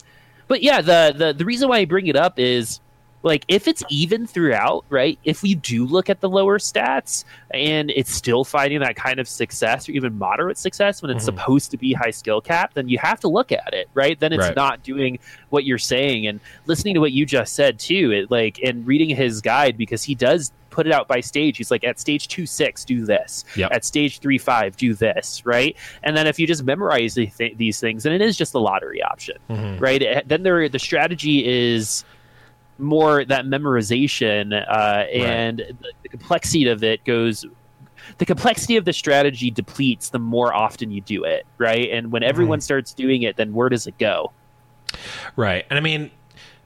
but 0.48 0.62
yeah, 0.64 0.82
the, 0.82 1.14
the 1.16 1.34
the 1.34 1.46
reason 1.46 1.70
why 1.70 1.78
I 1.80 1.86
bring 1.86 2.08
it 2.08 2.16
up 2.16 2.40
is 2.40 2.80
like 3.28 3.46
if 3.48 3.68
it's 3.68 3.84
even 3.90 4.26
throughout, 4.26 4.86
right? 4.90 5.20
If 5.24 5.44
we 5.44 5.56
do 5.56 5.86
look 5.86 6.10
at 6.10 6.20
the 6.22 6.30
lower 6.30 6.58
stats 6.58 7.24
and 7.52 7.92
it's 7.92 8.12
still 8.12 8.44
finding 8.44 8.80
that 8.80 8.96
kind 8.96 9.20
of 9.20 9.28
success 9.28 9.88
or 9.88 9.92
even 9.92 10.18
moderate 10.18 10.58
success 10.58 11.02
when 11.02 11.12
it's 11.12 11.22
Mhm. 11.24 11.26
supposed 11.26 11.72
to 11.72 11.78
be 11.78 11.94
high 11.94 12.12
skill 12.12 12.42
cap, 12.42 12.74
then 12.74 12.90
you 12.90 12.98
have 12.98 13.20
to 13.22 13.28
look 13.28 13.52
at 13.52 13.74
it, 13.74 13.90
right? 13.94 14.20
Then 14.20 14.34
it's 14.34 14.42
Right. 14.48 14.56
not 14.56 14.84
doing 14.84 15.20
what 15.50 15.64
you're 15.66 15.78
saying 15.78 16.26
and 16.28 16.40
listening 16.66 16.94
to 16.96 17.00
what 17.00 17.12
you 17.12 17.26
just 17.26 17.54
said 17.54 17.80
too. 17.80 18.12
It 18.12 18.32
like 18.32 18.60
and 18.64 18.86
reading 18.88 19.16
his 19.16 19.42
guide 19.42 19.78
because 19.78 20.04
he 20.04 20.16
does 20.16 20.52
put 20.70 20.86
it 20.86 20.94
out 20.94 21.08
by 21.08 21.20
stage. 21.22 21.58
He's 21.58 21.72
like 21.72 21.84
at 21.84 22.00
stage 22.00 22.28
two 22.28 22.46
six, 22.46 22.86
do 22.86 23.04
this. 23.06 23.44
Yep. 23.56 23.72
At 23.72 23.84
stage 23.86 24.20
three 24.20 24.38
five, 24.38 24.78
do 24.78 24.94
this, 24.94 25.44
right? 25.46 25.76
And 26.04 26.16
then 26.16 26.28
if 26.28 26.38
you 26.40 26.46
just 26.46 26.64
memorize 26.64 27.16
the 27.16 27.26
th- 27.28 27.58
these 27.58 27.80
things, 27.80 28.04
then 28.04 28.14
it 28.14 28.22
is 28.22 28.38
just 28.38 28.54
a 28.54 28.60
lottery 28.60 29.02
option, 29.02 29.38
Mhm. 29.50 29.82
right? 29.82 30.02
It- 30.02 30.28
then 30.30 30.44
there 30.44 30.70
the 30.70 30.78
strategy 30.78 31.48
is 31.48 32.04
more 32.80 33.26
that 33.26 33.46
memorization 33.46 34.54
uh, 34.54 35.06
and 35.12 35.60
the, 35.60 35.94
the 36.04 36.10
complexity 36.10 36.68
of 36.68 36.84
it 36.84 37.04
goes 37.06 37.46
the 38.18 38.26
complexity 38.26 38.78
of 38.78 38.86
the 38.86 38.94
strategy 38.94 39.52
depletes 39.52 40.10
the 40.10 40.20
more 40.20 40.54
often 40.54 40.92
you 40.92 41.02
do 41.02 41.24
it, 41.24 41.46
right? 41.58 41.90
And 41.92 42.12
when 42.12 42.24
everyone 42.24 42.60
mm. 42.60 42.64
starts 42.64 42.94
doing 42.94 43.24
it, 43.24 43.36
then 43.36 43.54
where 43.54 43.70
does 43.70 43.88
it 43.88 43.98
go? 43.98 44.32
Right. 45.36 45.66
And 45.70 45.78
I 45.78 45.82
mean, 45.82 46.12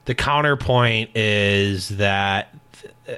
the 0.04 0.14
counterpoint 0.14 1.10
is 1.16 1.88
that 1.90 2.54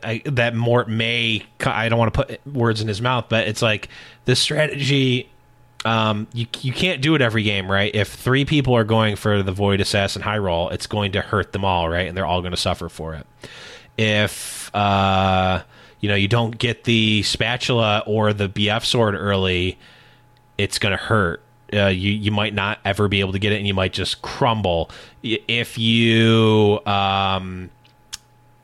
I, 0.02 0.22
that 0.24 0.54
Mort 0.54 0.88
may 0.88 1.44
I 1.64 1.88
don't 1.88 1.98
want 1.98 2.14
to 2.14 2.24
put 2.24 2.46
words 2.46 2.80
in 2.80 2.88
his 2.88 3.00
mouth, 3.00 3.26
but 3.28 3.46
it's 3.46 3.62
like 3.62 3.88
the 4.24 4.36
strategy 4.36 5.30
um, 5.84 6.26
you 6.32 6.46
you 6.60 6.72
can't 6.72 7.02
do 7.02 7.14
it 7.14 7.20
every 7.20 7.42
game, 7.42 7.70
right? 7.70 7.94
If 7.94 8.08
three 8.08 8.44
people 8.44 8.74
are 8.74 8.84
going 8.84 9.16
for 9.16 9.42
the 9.42 9.52
Void 9.52 9.80
Assassin 9.80 10.22
high 10.22 10.38
roll, 10.38 10.70
it's 10.70 10.86
going 10.86 11.12
to 11.12 11.20
hurt 11.20 11.52
them 11.52 11.64
all, 11.64 11.88
right? 11.88 12.08
And 12.08 12.16
they're 12.16 12.26
all 12.26 12.40
going 12.40 12.52
to 12.52 12.56
suffer 12.56 12.88
for 12.88 13.14
it. 13.14 13.26
If 13.98 14.74
uh, 14.74 15.62
you 16.00 16.08
know 16.08 16.14
you 16.14 16.28
don't 16.28 16.56
get 16.58 16.84
the 16.84 17.22
spatula 17.22 18.02
or 18.06 18.32
the 18.32 18.48
BF 18.48 18.84
sword 18.84 19.14
early, 19.14 19.78
it's 20.58 20.78
going 20.78 20.96
to 20.96 21.02
hurt. 21.02 21.42
Uh, 21.72 21.86
you 21.86 22.12
you 22.12 22.30
might 22.30 22.54
not 22.54 22.78
ever 22.84 23.08
be 23.08 23.20
able 23.20 23.32
to 23.32 23.38
get 23.38 23.52
it, 23.52 23.56
and 23.56 23.66
you 23.66 23.74
might 23.74 23.92
just 23.92 24.22
crumble. 24.22 24.90
If 25.22 25.76
you 25.76 26.80
um, 26.86 27.70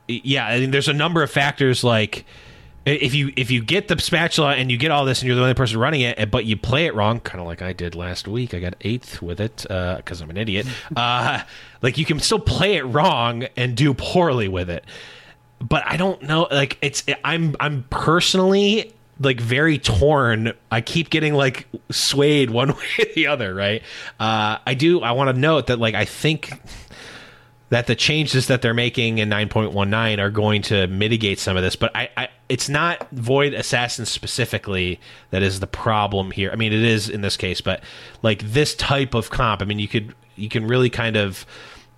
yeah, 0.07 0.47
I 0.47 0.59
mean, 0.59 0.71
there's 0.71 0.87
a 0.87 0.93
number 0.93 1.23
of 1.23 1.31
factors 1.31 1.83
like 1.83 2.25
if 2.85 3.13
you 3.13 3.31
if 3.35 3.51
you 3.51 3.61
get 3.63 3.87
the 3.87 3.99
spatula 3.99 4.55
and 4.55 4.71
you 4.71 4.77
get 4.77 4.91
all 4.91 5.05
this 5.05 5.21
and 5.21 5.27
you're 5.27 5.35
the 5.35 5.41
only 5.41 5.53
person 5.53 5.77
running 5.79 6.01
it, 6.01 6.31
but 6.31 6.45
you 6.45 6.57
play 6.57 6.87
it 6.87 6.95
wrong, 6.95 7.19
kind 7.19 7.39
of 7.39 7.45
like 7.45 7.61
I 7.61 7.73
did 7.73 7.93
last 7.95 8.27
week. 8.27 8.53
I 8.53 8.59
got 8.59 8.75
eighth 8.81 9.21
with 9.21 9.39
it 9.39 9.57
because 9.57 10.21
uh, 10.21 10.23
I'm 10.23 10.29
an 10.29 10.37
idiot. 10.37 10.67
Uh, 10.95 11.41
like 11.81 11.97
you 11.97 12.05
can 12.05 12.19
still 12.19 12.39
play 12.39 12.75
it 12.75 12.83
wrong 12.83 13.45
and 13.55 13.75
do 13.75 13.93
poorly 13.93 14.47
with 14.47 14.69
it. 14.69 14.83
But 15.59 15.83
I 15.85 15.97
don't 15.97 16.21
know. 16.23 16.47
Like 16.51 16.77
it's 16.81 17.03
I'm 17.23 17.55
I'm 17.59 17.85
personally 17.89 18.93
like 19.19 19.39
very 19.39 19.77
torn. 19.77 20.53
I 20.69 20.81
keep 20.81 21.09
getting 21.09 21.33
like 21.33 21.67
swayed 21.91 22.49
one 22.51 22.69
way 22.69 22.85
or 22.99 23.05
the 23.15 23.27
other. 23.27 23.53
Right. 23.53 23.83
Uh, 24.19 24.57
I 24.65 24.73
do. 24.73 25.01
I 25.01 25.11
want 25.13 25.33
to 25.33 25.39
note 25.39 25.67
that 25.67 25.79
like 25.79 25.95
I 25.95 26.05
think 26.05 26.51
that 27.71 27.87
the 27.87 27.95
changes 27.95 28.47
that 28.47 28.61
they're 28.61 28.73
making 28.73 29.17
in 29.17 29.29
9.19 29.29 30.19
are 30.19 30.29
going 30.29 30.61
to 30.61 30.87
mitigate 30.87 31.39
some 31.39 31.55
of 31.55 31.63
this. 31.63 31.77
But 31.77 31.95
I, 31.95 32.09
I, 32.17 32.29
it's 32.49 32.67
not 32.67 33.09
Void 33.11 33.53
Assassin 33.53 34.05
specifically 34.05 34.99
that 35.29 35.41
is 35.41 35.61
the 35.61 35.67
problem 35.67 36.31
here. 36.31 36.51
I 36.51 36.57
mean, 36.57 36.73
it 36.73 36.83
is 36.83 37.09
in 37.09 37.21
this 37.21 37.37
case, 37.37 37.61
but 37.61 37.81
like 38.21 38.41
this 38.41 38.75
type 38.75 39.13
of 39.13 39.29
comp, 39.29 39.61
I 39.61 39.65
mean, 39.65 39.79
you 39.79 39.87
could 39.87 40.13
you 40.35 40.49
can 40.49 40.67
really 40.67 40.89
kind 40.89 41.15
of 41.15 41.45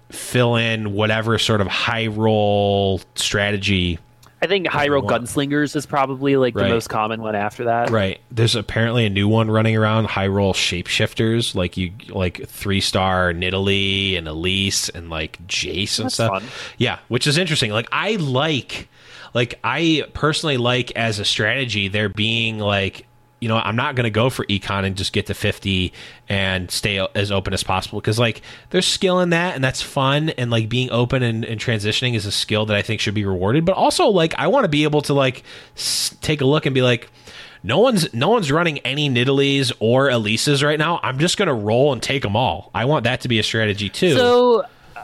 fill 0.10 0.56
in 0.56 0.94
whatever 0.94 1.40
sort 1.40 1.60
of 1.60 1.66
high 1.66 2.06
roll 2.06 3.02
strategy 3.16 3.98
I 4.44 4.48
think 4.48 4.68
high 4.68 4.90
roll 4.90 5.04
gunslingers 5.04 5.74
is 5.74 5.86
probably 5.86 6.36
like 6.36 6.54
right. 6.54 6.64
the 6.64 6.74
most 6.74 6.90
common 6.90 7.22
one 7.22 7.34
after 7.34 7.64
that. 7.64 7.90
Right. 7.92 8.20
There's 8.30 8.56
apparently 8.56 9.06
a 9.06 9.10
new 9.10 9.30
one 9.30 9.50
running 9.50 9.78
around, 9.78 10.08
high 10.08 10.28
roll 10.28 10.54
shapeshifters, 10.54 11.56
like 11.56 11.78
you 11.78 11.94
like 12.10 12.46
three 12.46 12.82
star 12.82 13.32
Nidalee 13.32 14.18
and 14.18 14.28
Elise 14.28 14.90
and 14.90 15.10
like 15.10 15.40
Jace 15.48 15.98
and 15.98 16.08
That's 16.08 16.16
stuff. 16.16 16.42
Fun. 16.42 16.44
Yeah, 16.78 17.00
which 17.08 17.26
is 17.26 17.38
interesting. 17.38 17.72
Like 17.72 17.88
I 17.94 18.18
like 18.18 18.90
like 19.34 19.62
I 19.64 20.04
personally 20.14 20.58
like 20.58 20.92
as 20.92 21.20
a 21.20 21.26
strategy 21.26 21.88
there 21.88 22.10
being 22.10 22.60
like 22.60 23.08
you 23.44 23.50
know, 23.50 23.58
I'm 23.58 23.76
not 23.76 23.96
going 23.96 24.06
to 24.06 24.10
go 24.10 24.30
for 24.30 24.46
econ 24.46 24.86
and 24.86 24.96
just 24.96 25.12
get 25.12 25.26
to 25.26 25.34
50 25.34 25.92
and 26.30 26.72
stay 26.72 27.06
as 27.14 27.30
open 27.30 27.54
as 27.54 27.62
possible 27.62 28.00
because, 28.00 28.18
like, 28.18 28.42
there's 28.70 28.88
skill 28.88 29.20
in 29.20 29.32
that 29.32 29.54
and 29.54 29.62
that's 29.62 29.82
fun. 29.82 30.30
And, 30.30 30.50
like, 30.50 30.70
being 30.70 30.90
open 30.92 31.22
and, 31.24 31.44
and 31.44 31.60
transitioning 31.60 32.14
is 32.16 32.26
a 32.26 32.32
skill 32.32 32.66
that 32.68 32.78
I 32.78 32.82
think 32.82 33.02
should 33.02 33.14
be 33.14 33.26
rewarded. 33.26 33.66
But 33.66 33.76
also, 33.76 34.08
like, 34.08 34.34
I 34.38 34.48
want 34.48 34.64
to 34.64 34.70
be 34.70 34.84
able 34.84 35.02
to, 35.02 35.14
like, 35.14 35.44
s- 35.76 36.16
take 36.22 36.40
a 36.40 36.46
look 36.46 36.66
and 36.66 36.74
be 36.74 36.82
like, 36.82 37.12
no 37.64 37.80
one's 37.80 38.14
no 38.14 38.30
one's 38.30 38.50
running 38.50 38.80
any 38.80 39.10
Nidalees 39.10 39.74
or 39.82 40.08
Elises 40.08 40.66
right 40.66 40.80
now. 40.80 41.02
I'm 41.04 41.20
just 41.20 41.38
going 41.38 41.48
to 41.48 41.54
roll 41.54 41.92
and 41.92 42.02
take 42.02 42.22
them 42.22 42.38
all. 42.38 42.72
I 42.74 42.86
want 42.86 43.04
that 43.04 43.20
to 43.22 43.28
be 43.28 43.40
a 43.40 43.44
strategy 43.44 43.90
too. 43.90 44.16
So 44.16 44.64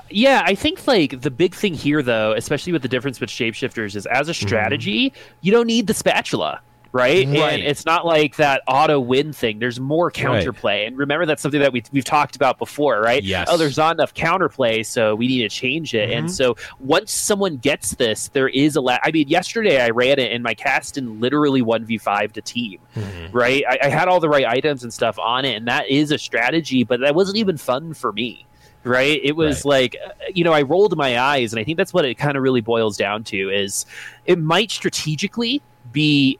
yeah, 0.09 0.43
I 0.45 0.55
think 0.55 0.87
like 0.87 1.21
the 1.21 1.31
big 1.31 1.55
thing 1.55 1.73
here 1.73 2.01
though, 2.01 2.31
especially 2.33 2.71
with 2.71 2.83
the 2.83 2.87
difference 2.87 3.19
with 3.19 3.29
shapeshifters, 3.29 3.97
is 3.97 4.05
as 4.05 4.29
a 4.29 4.31
mm-hmm. 4.31 4.47
strategy, 4.47 5.09
mm-hmm. 5.09 5.37
you 5.41 5.51
don't 5.51 5.67
need 5.67 5.87
the 5.87 5.93
spatula 5.93 6.61
right? 6.91 7.27
right? 7.27 7.37
And 7.37 7.63
it's 7.63 7.85
not 7.85 8.05
like 8.05 8.35
that 8.37 8.61
auto 8.67 8.99
win 8.99 9.33
thing. 9.33 9.59
There's 9.59 9.79
more 9.79 10.11
counterplay. 10.11 10.63
Right. 10.63 10.87
And 10.87 10.97
remember, 10.97 11.25
that's 11.25 11.41
something 11.41 11.61
that 11.61 11.73
we, 11.73 11.83
we've 11.91 12.03
talked 12.03 12.35
about 12.35 12.57
before, 12.57 13.01
right? 13.01 13.23
Yes. 13.23 13.47
Oh, 13.49 13.57
there's 13.57 13.77
not 13.77 13.95
enough 13.95 14.13
counterplay, 14.13 14.85
so 14.85 15.15
we 15.15 15.27
need 15.27 15.41
to 15.41 15.49
change 15.49 15.93
it. 15.93 16.09
Mm-hmm. 16.09 16.19
And 16.19 16.31
so 16.31 16.55
once 16.79 17.11
someone 17.11 17.57
gets 17.57 17.95
this, 17.95 18.29
there 18.29 18.49
is 18.49 18.75
a. 18.75 18.81
La- 18.81 18.99
I 19.03 19.11
mean, 19.11 19.27
yesterday 19.27 19.81
I 19.81 19.89
ran 19.89 20.19
it, 20.19 20.31
and 20.31 20.43
my 20.43 20.55
Kassadin 20.55 21.19
literally 21.19 21.61
1v5 21.61 22.31
to 22.33 22.41
team, 22.41 22.79
mm-hmm. 22.95 23.35
right? 23.35 23.63
I, 23.67 23.79
I 23.83 23.89
had 23.89 24.07
all 24.07 24.19
the 24.19 24.29
right 24.29 24.45
items 24.45 24.83
and 24.83 24.93
stuff 24.93 25.19
on 25.19 25.45
it, 25.45 25.55
and 25.55 25.67
that 25.67 25.89
is 25.89 26.11
a 26.11 26.17
strategy, 26.17 26.83
but 26.83 26.99
that 27.01 27.15
wasn't 27.15 27.37
even 27.37 27.57
fun 27.57 27.93
for 27.93 28.11
me 28.11 28.45
right 28.85 29.19
it 29.23 29.35
was 29.35 29.57
right. 29.57 29.65
like 29.65 29.97
uh, 30.05 30.11
you 30.33 30.41
know 30.43 30.53
i 30.53 30.61
rolled 30.61 30.95
my 30.95 31.19
eyes 31.19 31.51
and 31.51 31.59
i 31.59 31.63
think 31.65 31.77
that's 31.77 31.93
what 31.93 32.05
it 32.05 32.15
kind 32.15 32.37
of 32.37 32.43
really 32.43 32.61
boils 32.61 32.95
down 32.95 33.25
to 33.25 33.49
is 33.49 33.85
it 34.25 34.39
might 34.39 34.71
strategically 34.71 35.61
be 35.91 36.39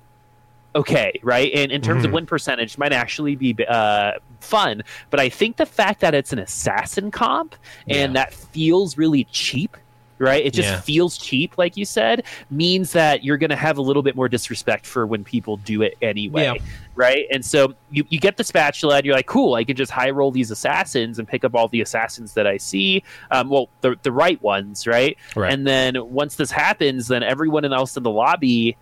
okay, 0.80 1.20
right? 1.24 1.52
And 1.54 1.72
in 1.72 1.82
terms 1.82 2.02
mm. 2.02 2.06
of 2.06 2.08
mm-hmm. 2.08 2.16
win 2.16 2.26
percentage, 2.26 2.78
might 2.78 2.94
actually 2.94 3.36
be 3.36 3.56
uh, 3.68 4.14
fun. 4.40 4.84
But 5.10 5.20
I 5.20 5.30
think 5.30 5.58
the 5.58 5.66
fact 5.66 6.02
that 6.02 6.14
it's 6.14 6.34
an 6.34 6.40
assassin 6.40 7.12
comp 7.12 7.56
and 7.88 8.14
yeah. 8.14 8.26
that 8.26 8.34
feels 8.34 8.98
really 8.98 9.26
cheap. 9.26 9.78
Right, 10.22 10.46
it 10.46 10.54
just 10.54 10.68
yeah. 10.68 10.82
feels 10.82 11.18
cheap, 11.18 11.58
like 11.58 11.78
you 11.78 11.86
said, 11.86 12.26
means 12.52 12.92
that 12.92 13.24
you're 13.24 13.38
going 13.38 13.52
to 13.52 13.56
have 13.56 13.78
a 13.78 13.82
little 13.82 14.04
bit 14.04 14.18
more 14.18 14.28
disrespect 14.28 14.86
for 14.86 15.08
when 15.08 15.24
people 15.24 15.56
do 15.56 15.82
it 15.82 15.98
anyway, 16.02 16.44
yeah. 16.44 16.56
right? 16.94 17.26
And 17.32 17.46
so 17.46 17.74
you, 17.90 18.04
you 18.10 18.20
get 18.20 18.36
the 18.36 18.44
spatula, 18.44 18.98
and 18.98 19.06
you're 19.06 19.16
like, 19.16 19.28
cool, 19.28 19.54
I 19.54 19.64
can 19.64 19.78
just 19.78 19.94
high 19.94 20.10
roll 20.10 20.30
these 20.30 20.52
assassins 20.52 21.20
and 21.20 21.26
pick 21.26 21.46
up 21.46 21.56
all 21.56 21.70
the 21.70 21.80
assassins 21.80 22.34
that 22.34 22.46
I 22.46 22.58
see. 22.58 23.02
Um, 23.32 23.48
well, 23.48 23.70
the 23.80 23.98
the 24.04 24.12
right 24.12 24.42
ones, 24.42 24.86
right? 24.86 25.18
right? 25.38 25.54
And 25.54 25.66
then 25.66 25.96
once 26.12 26.36
this 26.36 26.52
happens, 26.52 27.08
then 27.08 27.24
everyone 27.24 27.64
else 27.64 27.96
in 27.96 28.04
the 28.04 28.12
lobby 28.12 28.76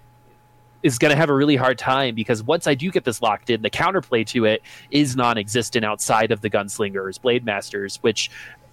is 0.84 0.98
going 0.98 1.12
to 1.12 1.16
have 1.16 1.30
a 1.30 1.34
really 1.34 1.56
hard 1.56 1.78
time 1.78 2.16
because 2.16 2.44
once 2.44 2.68
I 2.68 2.76
do 2.76 2.92
get 2.92 3.04
this 3.04 3.22
locked 3.22 3.50
in, 3.50 3.62
the 3.62 3.70
counterplay 3.70 4.26
to 4.28 4.46
it 4.46 4.62
is 4.92 5.16
non-existent 5.16 5.84
outside 5.84 6.32
of 6.32 6.42
the 6.42 6.50
gunslingers, 6.50 7.22
blade 7.22 7.44
masters, 7.44 7.98
which 8.02 8.30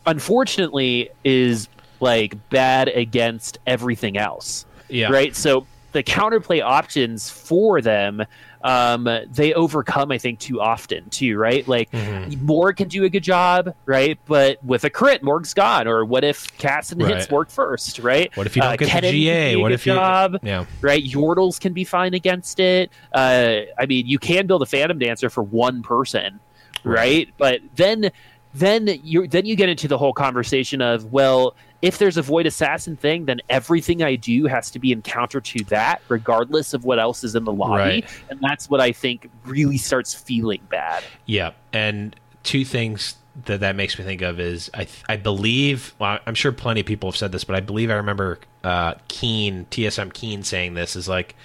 unfortunately 0.07 1.11
is 1.25 1.69
like 2.01 2.37
bad 2.51 2.89
against 2.89 3.59
everything 3.67 4.17
else. 4.17 4.67
Yeah. 4.89 5.11
Right. 5.11 5.35
So 5.35 5.67
the 5.95 6.03
counterplay 6.03 6.61
options 6.61 7.31
for 7.31 7.81
them 7.81 8.25
um, 8.65 9.07
they 9.31 9.53
overcome, 9.53 10.11
I 10.11 10.19
think, 10.19 10.41
too 10.41 10.61
often 10.61 11.09
too, 11.11 11.37
right? 11.39 11.67
Like 11.69 11.91
mm-hmm. 11.93 12.45
Morg 12.45 12.79
can 12.79 12.89
do 12.89 13.05
a 13.05 13.11
good 13.11 13.23
job, 13.23 13.75
right? 13.85 14.19
But 14.25 14.63
with 14.65 14.85
a 14.85 14.91
crit, 14.91 15.23
Morg's 15.23 15.55
gone. 15.55 15.87
Or 15.87 16.05
what 16.05 16.25
if 16.25 16.49
Kassadin 16.59 17.05
right. 17.05 17.15
hits 17.15 17.31
work 17.31 17.51
first, 17.51 17.99
right? 18.01 18.35
What 18.37 18.47
if 18.47 18.57
you 18.57 18.63
don't 18.63 18.73
uh, 18.73 18.77
get 18.77 19.03
the 19.03 19.11
GA? 19.11 19.57
What 19.57 19.71
if 19.71 19.87
you 19.87 19.93
job, 19.93 20.39
yeah, 20.43 20.65
right? 20.81 21.05
Yordles 21.05 21.61
can 21.61 21.75
be 21.75 21.85
fine 21.85 22.15
against 22.15 22.59
it. 22.59 22.91
Uh, 23.13 23.61
I 23.79 23.87
mean, 23.87 24.07
you 24.07 24.19
can 24.19 24.47
build 24.47 24.63
a 24.63 24.67
Phantom 24.67 24.99
Dancer 24.99 25.29
for 25.29 25.43
one 25.43 25.83
person, 25.83 26.41
right? 26.83 26.97
right? 26.97 27.35
But 27.37 27.61
then 27.77 28.11
then 28.55 28.89
you 29.03 29.29
then 29.29 29.45
you 29.45 29.57
get 29.57 29.69
into 29.69 29.89
the 29.89 29.99
whole 29.99 30.13
conversation 30.13 30.81
of 30.81 31.13
well 31.13 31.55
if 31.85 31.99
there's 31.99 32.17
a 32.17 32.23
void 32.23 32.47
assassin 32.47 32.97
thing, 32.97 33.27
then 33.27 33.43
everything 33.51 34.03
I 34.03 34.17
do 34.17 34.47
has 34.47 34.71
to 34.71 34.79
be 34.79 34.91
in 34.91 35.03
counter 35.03 35.39
to 35.39 35.65
that, 35.65 36.01
regardless 36.09 36.73
of 36.73 36.87
what 36.87 36.99
else 36.99 37.23
is 37.23 37.35
in 37.35 37.45
the 37.45 37.53
lobby. 37.53 37.75
Right. 37.75 38.23
And 38.31 38.41
that's 38.41 38.71
what 38.71 38.81
I 38.81 38.91
think 38.91 39.31
really 39.45 39.77
starts 39.77 40.15
feeling 40.15 40.63
bad. 40.71 41.05
Yeah. 41.27 41.51
And 41.75 42.17
two 42.43 42.65
things 42.65 43.17
that 43.45 43.61
that 43.61 43.77
makes 43.77 43.99
me 43.99 44.05
think 44.07 44.23
of 44.23 44.41
is 44.41 44.71
I 44.73 44.87
I 45.11 45.19
believe 45.19 45.95
well, 45.99 46.19
I'm 46.27 46.35
sure 46.35 46.53
plenty 46.53 46.81
of 46.81 46.87
people 46.87 47.11
have 47.11 47.19
said 47.19 47.33
this, 47.33 47.45
but 47.45 47.55
I 47.55 47.61
believe 47.61 47.91
I 47.91 47.97
remember 47.97 48.39
uh, 48.63 48.95
Keen 49.09 49.67
TSM 49.71 50.11
Keen 50.15 50.43
saying 50.43 50.73
this 50.73 50.97
is 50.97 51.07
like 51.07 51.37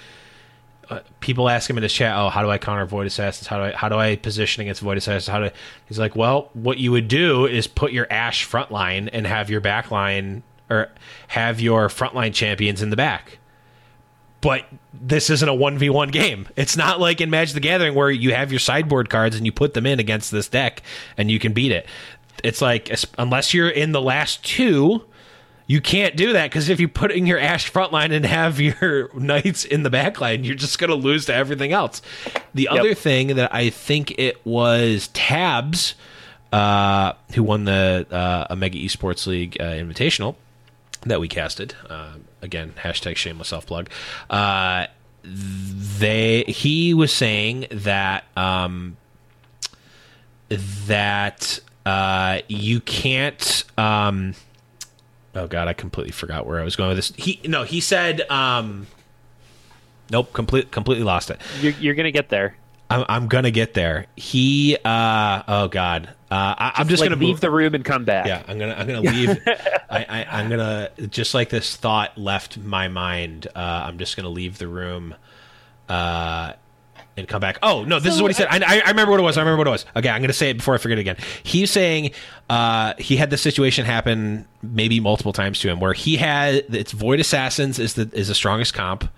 uh, 0.89 0.99
people 1.19 1.49
ask 1.49 1.69
him 1.69 1.77
in 1.77 1.83
his 1.83 1.93
chat, 1.93 2.15
"Oh, 2.17 2.29
how 2.29 2.41
do 2.41 2.49
I 2.49 2.57
counter 2.57 2.85
void 2.85 3.07
assassins? 3.07 3.47
How 3.47 3.57
do 3.57 3.63
I 3.63 3.71
how 3.71 3.89
do 3.89 3.95
I 3.95 4.15
position 4.15 4.61
against 4.61 4.81
void 4.81 4.97
assassins? 4.97 5.27
How 5.27 5.39
do?" 5.39 5.45
I? 5.45 5.51
He's 5.87 5.99
like, 5.99 6.15
"Well, 6.15 6.49
what 6.53 6.77
you 6.77 6.91
would 6.91 7.07
do 7.07 7.45
is 7.45 7.67
put 7.67 7.91
your 7.91 8.07
Ashe 8.11 8.43
front 8.43 8.71
line 8.71 9.07
and 9.09 9.27
have 9.27 9.49
your 9.49 9.61
back 9.61 9.91
line 9.91 10.43
or 10.69 10.89
have 11.29 11.59
your 11.59 11.87
frontline 11.89 12.33
champions 12.33 12.81
in 12.81 12.89
the 12.89 12.95
back." 12.95 13.37
But 14.41 14.65
this 14.93 15.29
isn't 15.29 15.49
a 15.49 15.53
1v1 15.53 16.11
game. 16.11 16.47
It's 16.55 16.77
not 16.77 16.99
like 16.99 17.19
in 17.19 17.29
Magic 17.29 17.55
the 17.55 17.59
Gathering 17.59 17.93
where 17.93 18.09
you 18.09 18.33
have 18.33 18.51
your 18.51 18.59
sideboard 18.59 19.09
cards 19.09 19.35
and 19.35 19.45
you 19.45 19.51
put 19.51 19.73
them 19.73 19.85
in 19.85 19.99
against 19.99 20.31
this 20.31 20.47
deck 20.47 20.81
and 21.17 21.29
you 21.29 21.39
can 21.39 21.51
beat 21.51 21.73
it. 21.73 21.85
It's 22.41 22.61
like 22.61 22.89
unless 23.17 23.53
you're 23.53 23.69
in 23.69 23.91
the 23.91 24.01
last 24.01 24.43
two, 24.45 25.03
you 25.69 25.81
can't 25.81 26.15
do 26.15 26.33
that 26.33 26.49
because 26.49 26.67
if 26.67 26.79
you 26.79 26.87
put 26.87 27.11
in 27.11 27.27
your 27.27 27.37
Ashe 27.37 27.69
front 27.69 27.93
line 27.93 28.11
and 28.11 28.25
have 28.25 28.59
your 28.81 29.11
knights 29.13 29.63
in 29.63 29.83
the 29.83 29.91
back 29.91 30.19
line, 30.19 30.43
you're 30.43 30.55
just 30.55 30.79
going 30.79 30.89
to 30.89 30.95
lose 30.95 31.27
to 31.27 31.33
everything 31.33 31.71
else. 31.71 32.01
The 32.55 32.63
yep. 32.63 32.79
other 32.79 32.95
thing 32.95 33.35
that 33.35 33.53
I 33.53 33.69
think 33.69 34.17
it 34.17 34.43
was 34.43 35.09
Tabs 35.09 35.93
uh, 36.51 37.13
who 37.35 37.43
won 37.43 37.65
the 37.65 38.07
uh, 38.09 38.47
Omega 38.49 38.79
Esports 38.79 39.27
League 39.27 39.57
uh, 39.59 39.65
Invitational 39.65 40.35
that 41.03 41.19
we 41.19 41.27
casted. 41.27 41.75
Uh, 41.87 42.13
again, 42.41 42.73
hashtag 42.83 43.15
shameless 43.15 43.49
self 43.49 43.67
plug. 43.67 43.91
Uh, 44.27 44.87
they 45.23 46.45
he 46.47 46.95
was 46.95 47.13
saying 47.13 47.67
that 47.69 48.23
um, 48.35 48.97
that 50.49 51.59
uh, 51.85 52.39
you 52.47 52.81
can't. 52.81 53.63
Um, 53.77 54.33
oh 55.35 55.47
God, 55.47 55.67
I 55.67 55.73
completely 55.73 56.11
forgot 56.11 56.45
where 56.45 56.59
I 56.59 56.63
was 56.63 56.75
going 56.75 56.89
with 56.89 56.97
this. 56.97 57.13
He 57.15 57.39
no, 57.45 57.63
he 57.63 57.79
said. 57.81 58.21
Um, 58.29 58.87
nope, 60.09 60.33
complete, 60.33 60.71
completely 60.71 61.03
lost 61.03 61.29
it. 61.29 61.39
You're, 61.61 61.73
you're 61.73 61.95
gonna 61.95 62.11
get 62.11 62.29
there. 62.29 62.55
I'm, 62.89 63.05
I'm 63.07 63.27
gonna 63.27 63.51
get 63.51 63.73
there. 63.73 64.07
He. 64.15 64.77
Uh, 64.83 65.43
oh 65.47 65.67
God. 65.67 66.09
Uh, 66.31 66.53
I, 66.57 66.71
I'm 66.75 66.87
just 66.87 67.01
like, 67.01 67.09
gonna 67.09 67.19
leave 67.19 67.35
move, 67.35 67.41
the 67.41 67.49
room 67.49 67.73
and 67.73 67.83
come 67.83 68.05
back. 68.05 68.27
yeah, 68.27 68.43
I'm 68.47 68.59
gonna 68.59 68.73
I'm 68.73 68.85
gonna 68.85 69.01
leave. 69.01 69.29
I, 69.89 70.05
I 70.07 70.27
I'm 70.29 70.49
gonna 70.49 70.91
just 71.09 71.33
like 71.33 71.49
this 71.49 71.75
thought 71.75 72.15
left 72.19 72.57
my 72.59 72.87
mind. 72.87 73.47
Uh, 73.55 73.59
I'm 73.85 73.97
just 73.97 74.15
gonna 74.15 74.29
leave 74.29 74.59
the 74.59 74.67
room, 74.67 75.15
uh, 75.87 76.53
and 77.19 77.27
come 77.27 77.41
back. 77.41 77.59
Oh 77.61 77.83
no, 77.83 77.99
this 77.99 78.15
is 78.15 78.21
what 78.21 78.31
he 78.31 78.35
said. 78.35 78.47
I, 78.49 78.57
I 78.57 78.81
I 78.85 78.89
remember 78.89 79.11
what 79.11 79.19
it 79.19 79.23
was. 79.23 79.37
I 79.37 79.41
remember 79.41 79.57
what 79.59 79.67
it 79.67 79.71
was. 79.71 79.85
Okay, 79.95 80.09
I'm 80.09 80.21
gonna 80.21 80.33
say 80.33 80.49
it 80.49 80.57
before 80.57 80.73
I 80.73 80.77
forget 80.77 80.97
it 80.97 81.01
again. 81.01 81.17
He's 81.43 81.69
saying 81.69 82.11
uh, 82.49 82.93
he 82.97 83.17
had 83.17 83.29
this 83.29 83.41
situation 83.41 83.85
happen 83.85 84.47
maybe 84.61 84.99
multiple 84.99 85.33
times 85.33 85.59
to 85.59 85.69
him 85.69 85.79
where 85.79 85.93
he 85.93 86.17
had 86.17 86.65
it's 86.69 86.91
Void 86.91 87.19
Assassins 87.19 87.79
is 87.79 87.93
the 87.93 88.09
is 88.13 88.27
the 88.27 88.35
strongest 88.35 88.73
comp. 88.73 89.09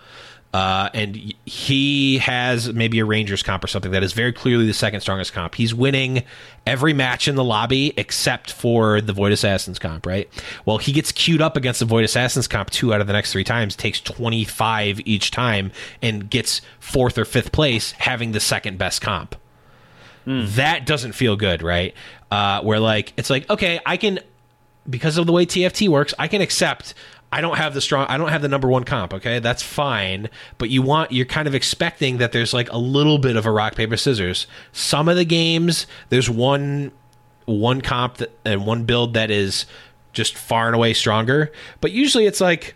Uh, 0.53 0.89
and 0.93 1.33
he 1.45 2.17
has 2.17 2.73
maybe 2.73 2.99
a 2.99 3.05
Rangers 3.05 3.41
comp 3.41 3.63
or 3.63 3.67
something 3.67 3.91
that 3.91 4.03
is 4.03 4.11
very 4.11 4.33
clearly 4.33 4.65
the 4.65 4.73
second 4.73 4.99
strongest 4.99 5.31
comp. 5.31 5.55
He's 5.55 5.73
winning 5.73 6.23
every 6.67 6.91
match 6.93 7.29
in 7.29 7.35
the 7.35 7.43
lobby 7.43 7.93
except 7.95 8.51
for 8.51 8.99
the 8.99 9.13
Void 9.13 9.31
Assassins 9.31 9.79
comp, 9.79 10.05
right? 10.05 10.29
Well, 10.65 10.77
he 10.77 10.91
gets 10.91 11.13
queued 11.13 11.41
up 11.41 11.55
against 11.55 11.79
the 11.79 11.85
Void 11.85 12.03
Assassins 12.03 12.49
comp 12.49 12.69
two 12.69 12.93
out 12.93 12.99
of 12.99 13.07
the 13.07 13.13
next 13.13 13.31
three 13.31 13.45
times, 13.45 13.77
takes 13.77 14.01
25 14.01 14.99
each 15.05 15.31
time, 15.31 15.71
and 16.01 16.29
gets 16.29 16.61
fourth 16.79 17.17
or 17.17 17.23
fifth 17.23 17.53
place, 17.53 17.93
having 17.93 18.33
the 18.33 18.41
second 18.41 18.77
best 18.77 19.01
comp. 19.01 19.35
That 20.25 20.85
doesn't 20.85 21.13
feel 21.13 21.35
good, 21.35 21.63
right? 21.63 21.95
Uh, 22.29 22.61
where 22.61 22.79
like 22.79 23.13
it's 23.17 23.29
like 23.29 23.49
okay, 23.49 23.79
I 23.85 23.97
can 23.97 24.19
because 24.89 25.17
of 25.17 25.25
the 25.25 25.31
way 25.31 25.45
TFT 25.45 25.89
works, 25.89 26.13
I 26.19 26.27
can 26.27 26.41
accept 26.41 26.93
I 27.31 27.41
don't 27.41 27.57
have 27.57 27.73
the 27.73 27.81
strong 27.81 28.07
I 28.07 28.17
don't 28.17 28.29
have 28.29 28.41
the 28.41 28.49
number 28.49 28.67
1 28.67 28.83
comp, 28.83 29.13
okay? 29.13 29.39
That's 29.39 29.63
fine, 29.63 30.29
but 30.57 30.69
you 30.69 30.81
want 30.81 31.11
you're 31.11 31.25
kind 31.25 31.47
of 31.47 31.55
expecting 31.55 32.17
that 32.17 32.31
there's 32.31 32.53
like 32.53 32.71
a 32.71 32.77
little 32.77 33.17
bit 33.17 33.35
of 33.35 33.45
a 33.45 33.51
rock 33.51 33.75
paper 33.75 33.97
scissors. 33.97 34.47
Some 34.71 35.07
of 35.07 35.15
the 35.15 35.25
games 35.25 35.87
there's 36.09 36.29
one 36.29 36.91
one 37.45 37.81
comp 37.81 38.17
that, 38.17 38.31
and 38.45 38.65
one 38.65 38.83
build 38.83 39.13
that 39.13 39.31
is 39.31 39.65
just 40.13 40.37
far 40.37 40.67
and 40.67 40.75
away 40.75 40.93
stronger, 40.93 41.51
but 41.79 41.91
usually 41.91 42.25
it's 42.25 42.41
like 42.41 42.75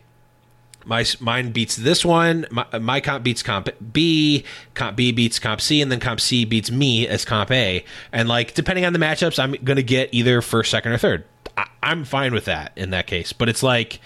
my 0.86 1.04
mine 1.20 1.52
beats 1.52 1.76
this 1.76 2.06
one. 2.06 2.46
My, 2.52 2.66
my 2.80 3.02
comp 3.02 3.24
beats 3.24 3.44
comp 3.44 3.70
B. 3.92 4.46
Comp 4.76 4.96
B 4.96 5.12
beats 5.12 5.40
comp 5.40 5.60
C, 5.60 5.82
and 5.82 5.92
then 5.92 6.00
comp 6.00 6.22
C 6.22 6.46
beats 6.46 6.72
me 6.72 7.08
as 7.08 7.26
comp 7.26 7.52
A. 7.52 7.84
And 8.12 8.30
like 8.30 8.54
depending 8.54 8.86
on 8.86 8.94
the 8.94 9.00
matchups, 9.00 9.40
I'm 9.40 9.54
gonna 9.64 9.82
get 9.82 10.10
either 10.14 10.42
first, 10.42 10.72
second, 10.72 10.92
or 10.94 10.98
third. 10.98 11.26
I, 11.58 11.68
I'm 11.82 12.06
fine 12.06 12.34
with 12.34 12.46
that 12.46 12.72
in 12.76 12.92
that 12.92 13.08
case. 13.08 13.34
But 13.34 13.50
it's 13.50 13.64
like 13.64 14.00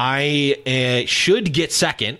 I 0.00 0.54
uh, 0.64 1.06
should 1.08 1.52
get 1.52 1.72
second, 1.72 2.18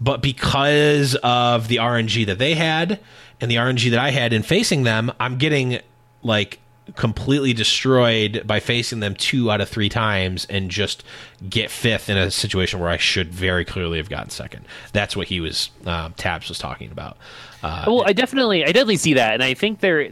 but 0.00 0.22
because 0.22 1.14
of 1.16 1.68
the 1.68 1.76
RNG 1.76 2.24
that 2.24 2.38
they 2.38 2.54
had 2.54 2.98
and 3.42 3.50
the 3.50 3.56
RNG 3.56 3.90
that 3.90 3.98
I 3.98 4.10
had 4.10 4.32
in 4.32 4.42
facing 4.42 4.84
them, 4.84 5.12
I'm 5.20 5.36
getting 5.36 5.80
like 6.22 6.60
completely 6.96 7.52
destroyed 7.52 8.42
by 8.46 8.58
facing 8.58 9.00
them 9.00 9.14
two 9.14 9.50
out 9.50 9.60
of 9.60 9.68
three 9.68 9.90
times 9.90 10.46
and 10.48 10.70
just 10.70 11.04
get 11.50 11.70
fifth 11.70 12.08
in 12.08 12.16
a 12.16 12.30
situation 12.30 12.80
where 12.80 12.88
I 12.88 12.96
should 12.96 13.34
very 13.34 13.66
clearly 13.66 13.98
have 13.98 14.08
gotten 14.08 14.30
second. 14.30 14.64
That's 14.94 15.14
what 15.14 15.28
he 15.28 15.40
was 15.40 15.68
um, 15.84 16.14
Tabs 16.14 16.48
was 16.48 16.58
talking 16.58 16.90
about. 16.90 17.18
Uh, 17.62 17.84
Well, 17.86 18.04
I 18.06 18.14
definitely, 18.14 18.62
I 18.64 18.68
definitely 18.68 18.96
see 18.96 19.12
that, 19.12 19.34
and 19.34 19.42
I 19.42 19.52
think 19.52 19.80
there, 19.80 20.08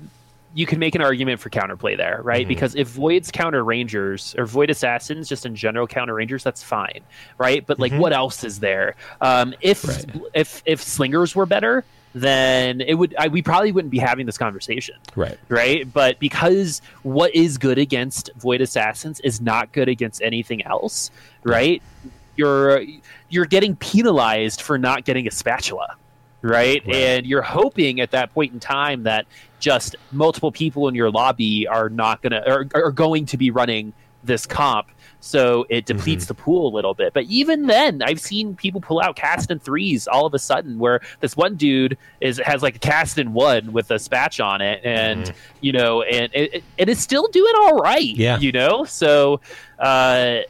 you 0.56 0.64
can 0.64 0.78
make 0.78 0.94
an 0.94 1.02
argument 1.02 1.38
for 1.38 1.50
counterplay 1.50 1.98
there, 1.98 2.20
right? 2.22 2.40
Mm-hmm. 2.40 2.48
Because 2.48 2.74
if 2.74 2.88
Voids 2.88 3.30
counter 3.30 3.62
Rangers 3.62 4.34
or 4.38 4.46
Void 4.46 4.70
Assassins, 4.70 5.28
just 5.28 5.44
in 5.44 5.54
general 5.54 5.86
counter 5.86 6.14
Rangers, 6.14 6.42
that's 6.42 6.62
fine, 6.62 7.02
right? 7.36 7.64
But 7.66 7.78
like, 7.78 7.92
what 7.92 8.14
else 8.14 8.42
is 8.42 8.58
there? 8.58 8.96
Um, 9.20 9.54
if 9.60 9.82
Mm-hmm. 9.82 10.18
Right. 10.18 10.30
if 10.34 10.62
if 10.64 10.82
Slingers 10.82 11.36
were 11.36 11.44
better, 11.46 11.84
then 12.14 12.80
it 12.80 12.94
would. 12.94 13.14
I, 13.18 13.28
we 13.28 13.42
probably 13.42 13.70
wouldn't 13.72 13.90
be 13.90 13.98
having 13.98 14.24
this 14.24 14.38
conversation 14.38 14.94
right. 15.14 15.38
right? 15.50 15.92
But 15.92 16.18
because 16.18 16.80
what 17.02 17.34
is 17.34 17.58
good 17.58 17.76
against 17.76 18.30
Void 18.36 18.62
Assassins 18.62 19.20
is 19.20 19.42
not 19.42 19.70
good 19.72 19.88
against 19.90 20.22
anything 20.22 20.64
else, 20.64 21.10
right? 21.44 21.82
You're 22.36 22.82
you're 23.28 23.44
getting 23.44 23.76
penalized 23.76 24.62
for 24.62 24.78
not 24.78 25.04
getting 25.04 25.28
a 25.28 25.30
spatula, 25.30 25.96
right? 26.50 26.82
Right. 26.86 26.94
And 26.94 27.26
you're 27.26 27.42
hoping 27.42 28.00
at 28.00 28.10
that 28.12 28.32
point 28.32 28.52
in 28.52 28.60
time 28.60 29.04
that 29.04 29.26
just 29.58 29.96
multiple 30.12 30.52
people 30.52 30.88
in 30.88 30.94
your 30.94 31.10
lobby 31.10 31.66
are 31.66 31.88
not 31.88 32.22
gonna 32.22 32.42
are, 32.46 32.66
are 32.74 32.92
going 32.92 33.26
to 33.26 33.36
be 33.36 33.50
running 33.50 33.92
this 34.26 34.46
comp. 34.46 34.88
So 35.20 35.66
it 35.68 35.86
depletes 35.86 36.26
the 36.26 36.34
pool 36.34 36.72
a 36.72 36.72
little 36.74 36.94
bit. 36.94 37.12
But 37.12 37.24
even 37.24 37.66
then, 37.66 38.02
I've 38.02 38.20
seen 38.20 38.54
people 38.54 38.80
pull 38.80 39.00
out 39.00 39.16
Kassadin 39.16 39.60
threes 39.60 40.06
all 40.06 40.26
of 40.26 40.34
a 40.34 40.38
sudden 40.38 40.78
where 40.78 41.00
this 41.20 41.36
one 41.36 41.56
dude 41.56 41.96
is 42.20 42.40
has 42.44 42.62
like 42.62 42.76
a 42.76 42.78
Kassadin 42.78 43.28
one 43.28 43.72
with 43.72 43.90
a 43.90 43.94
spatch 43.94 44.44
on 44.44 44.60
it 44.60 44.84
and 44.84 45.32
you 45.60 45.72
know, 45.72 46.02
and 46.02 46.30
it, 46.32 46.54
it, 46.54 46.64
it 46.78 46.88
is 46.88 47.00
still 47.00 47.26
doing 47.28 47.54
all 47.56 47.76
right. 47.78 48.02
Yeah. 48.02 48.38
You 48.38 48.52
know? 48.52 48.84
So 48.84 49.40
uh 49.78 50.40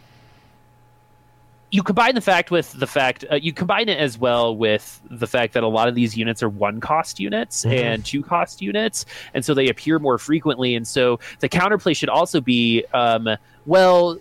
you 1.77 1.83
combine 1.83 2.15
the 2.15 2.21
fact 2.23 2.51
with 2.51 2.73
the 2.73 2.87
fact 2.87 3.25
uh, 3.31 3.35
you 3.35 3.53
combine 3.53 3.89
it 3.91 3.99
as 3.99 4.17
well 4.19 4.57
with 4.57 4.99
the 5.11 5.27
fact 5.27 5.53
that 5.53 5.63
a 5.63 5.69
lot 5.69 5.89
of 5.89 5.95
these 5.95 6.17
units 6.17 6.43
are 6.43 6.49
one 6.49 6.81
cost 6.81 7.21
units 7.21 7.65
Mhm. 7.67 7.83
and 7.83 8.05
two 8.05 8.23
cost 8.23 8.63
units 8.63 9.05
and 9.35 9.45
so 9.45 9.53
they 9.53 9.69
appear 9.69 9.99
more 9.99 10.17
frequently 10.17 10.75
and 10.75 10.89
so 10.89 11.21
the 11.41 11.49
counterplay 11.51 11.95
should 11.95 12.09
also 12.09 12.41
be 12.41 12.85
um, 12.95 13.29
well 13.67 14.17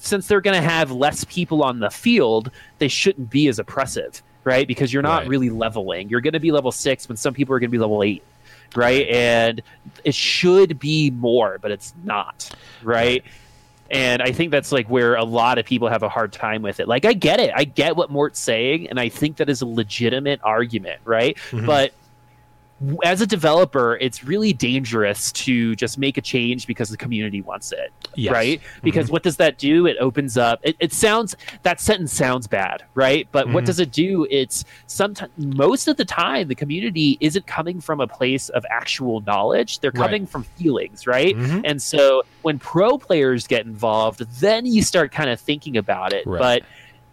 since 0.00 0.26
they're 0.26 0.40
going 0.40 0.60
to 0.60 0.68
have 0.68 0.90
less 0.90 1.22
people 1.24 1.62
on 1.62 1.78
the 1.78 1.90
field 1.90 2.50
they 2.78 2.88
shouldn't 2.88 3.30
be 3.30 3.46
as 3.46 3.60
oppressive 3.60 4.20
right 4.42 4.66
because 4.66 4.92
you're 4.92 5.02
not 5.02 5.20
Right. 5.22 5.28
really 5.28 5.50
leveling 5.50 6.08
you're 6.08 6.20
going 6.20 6.32
to 6.32 6.40
be 6.40 6.50
level 6.50 6.72
six 6.72 7.08
when 7.08 7.16
some 7.16 7.32
people 7.32 7.54
are 7.54 7.60
going 7.60 7.70
to 7.70 7.76
be 7.78 7.78
level 7.78 8.02
eight 8.02 8.24
right 8.74 9.06
and 9.08 9.62
it 10.04 10.14
should 10.16 10.78
be 10.80 11.10
more 11.12 11.58
but 11.62 11.70
it's 11.70 11.94
not 12.02 12.50
right 12.82 13.22
and 13.90 14.22
I 14.22 14.32
think 14.32 14.50
that's 14.50 14.72
like 14.72 14.88
where 14.88 15.14
a 15.14 15.24
lot 15.24 15.58
of 15.58 15.64
people 15.64 15.88
have 15.88 16.02
a 16.02 16.08
hard 16.08 16.32
time 16.32 16.62
with 16.62 16.80
it. 16.80 16.88
Like, 16.88 17.04
I 17.04 17.12
get 17.12 17.40
it. 17.40 17.50
I 17.54 17.64
get 17.64 17.96
what 17.96 18.10
Mort's 18.10 18.38
saying, 18.38 18.88
and 18.88 19.00
I 19.00 19.08
think 19.08 19.36
that 19.38 19.48
is 19.48 19.62
a 19.62 19.66
legitimate 19.66 20.40
argument, 20.42 21.00
right? 21.04 21.36
Mhm. 21.50 21.66
But 21.66 21.92
as 23.02 23.20
a 23.20 23.26
developer, 23.26 23.96
it's 24.00 24.22
really 24.22 24.52
dangerous 24.52 25.32
to 25.32 25.74
just 25.74 25.98
make 25.98 26.16
a 26.16 26.20
change 26.20 26.66
because 26.66 26.88
the 26.90 26.96
community 26.96 27.42
wants 27.42 27.72
it, 27.72 27.92
Yes. 28.14 28.32
right? 28.32 28.60
Because 28.84 29.10
what 29.10 29.24
does 29.24 29.36
that 29.38 29.58
do? 29.58 29.86
It 29.86 29.96
opens 29.98 30.36
up. 30.38 30.60
It, 30.62 30.76
it 30.78 30.92
sounds 30.92 31.36
that 31.64 31.80
sentence 31.80 32.12
sounds 32.12 32.46
bad, 32.46 32.84
right? 32.94 33.26
But 33.32 33.48
what 33.52 33.64
Mhm. 33.64 33.66
does 33.66 33.80
it 33.80 33.90
do? 33.90 34.26
It's 34.30 34.64
sometimes 34.86 35.32
most 35.36 35.88
of 35.88 35.96
the 35.96 36.04
time 36.04 36.46
the 36.46 36.54
community 36.54 37.16
isn't 37.20 37.46
coming 37.48 37.80
from 37.80 38.00
a 38.00 38.06
place 38.06 38.48
of 38.50 38.64
actual 38.70 39.22
knowledge. 39.22 39.80
They're 39.80 39.90
Right. 39.90 40.02
coming 40.04 40.26
from 40.26 40.44
feelings, 40.44 41.06
right? 41.06 41.36
Mhm. 41.36 41.62
And 41.64 41.82
so 41.82 42.22
when 42.42 42.60
pro 42.60 42.96
players 42.96 43.46
get 43.48 43.66
involved, 43.66 44.20
then 44.40 44.66
you 44.66 44.82
start 44.82 45.10
kind 45.10 45.30
of 45.30 45.40
thinking 45.40 45.76
about 45.76 46.12
it. 46.12 46.24
Right. 46.26 46.62
But 46.62 46.62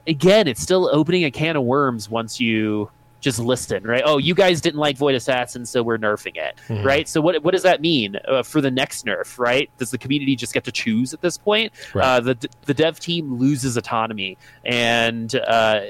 again, 0.07 0.47
it's 0.47 0.61
still 0.61 0.89
opening 0.93 1.23
a 1.23 1.31
can 1.31 1.55
of 1.55 1.63
worms 1.63 2.07
once 2.07 2.39
you 2.39 2.91
just 3.25 3.39
listen, 3.39 3.83
right? 3.83 4.03
Oh, 4.05 4.19
you 4.19 4.35
guys 4.35 4.61
didn't 4.61 4.79
like 4.79 4.97
Void 4.97 5.15
Assassin, 5.15 5.65
so 5.65 5.81
we're 5.83 5.97
nerfing 5.97 6.37
it, 6.37 6.55
Mhm. 6.69 6.85
right? 6.85 7.09
So 7.09 7.19
what 7.19 7.43
what 7.43 7.51
does 7.51 7.63
that 7.63 7.81
mean 7.81 8.17
uh, 8.27 8.43
for 8.43 8.61
the 8.61 8.69
next 8.71 9.03
nerf, 9.05 9.37
right? 9.39 9.69
Does 9.79 9.89
the 9.89 9.97
community 9.97 10.35
just 10.35 10.53
get 10.53 10.63
to 10.65 10.71
choose 10.71 11.11
at 11.13 11.21
this 11.21 11.35
point? 11.37 11.73
Right. 11.95 12.05
Uh, 12.05 12.19
the 12.19 12.49
the 12.65 12.73
dev 12.75 12.99
team 12.99 13.33
loses 13.39 13.75
autonomy, 13.77 14.37
and 14.63 15.35
uh, 15.35 15.81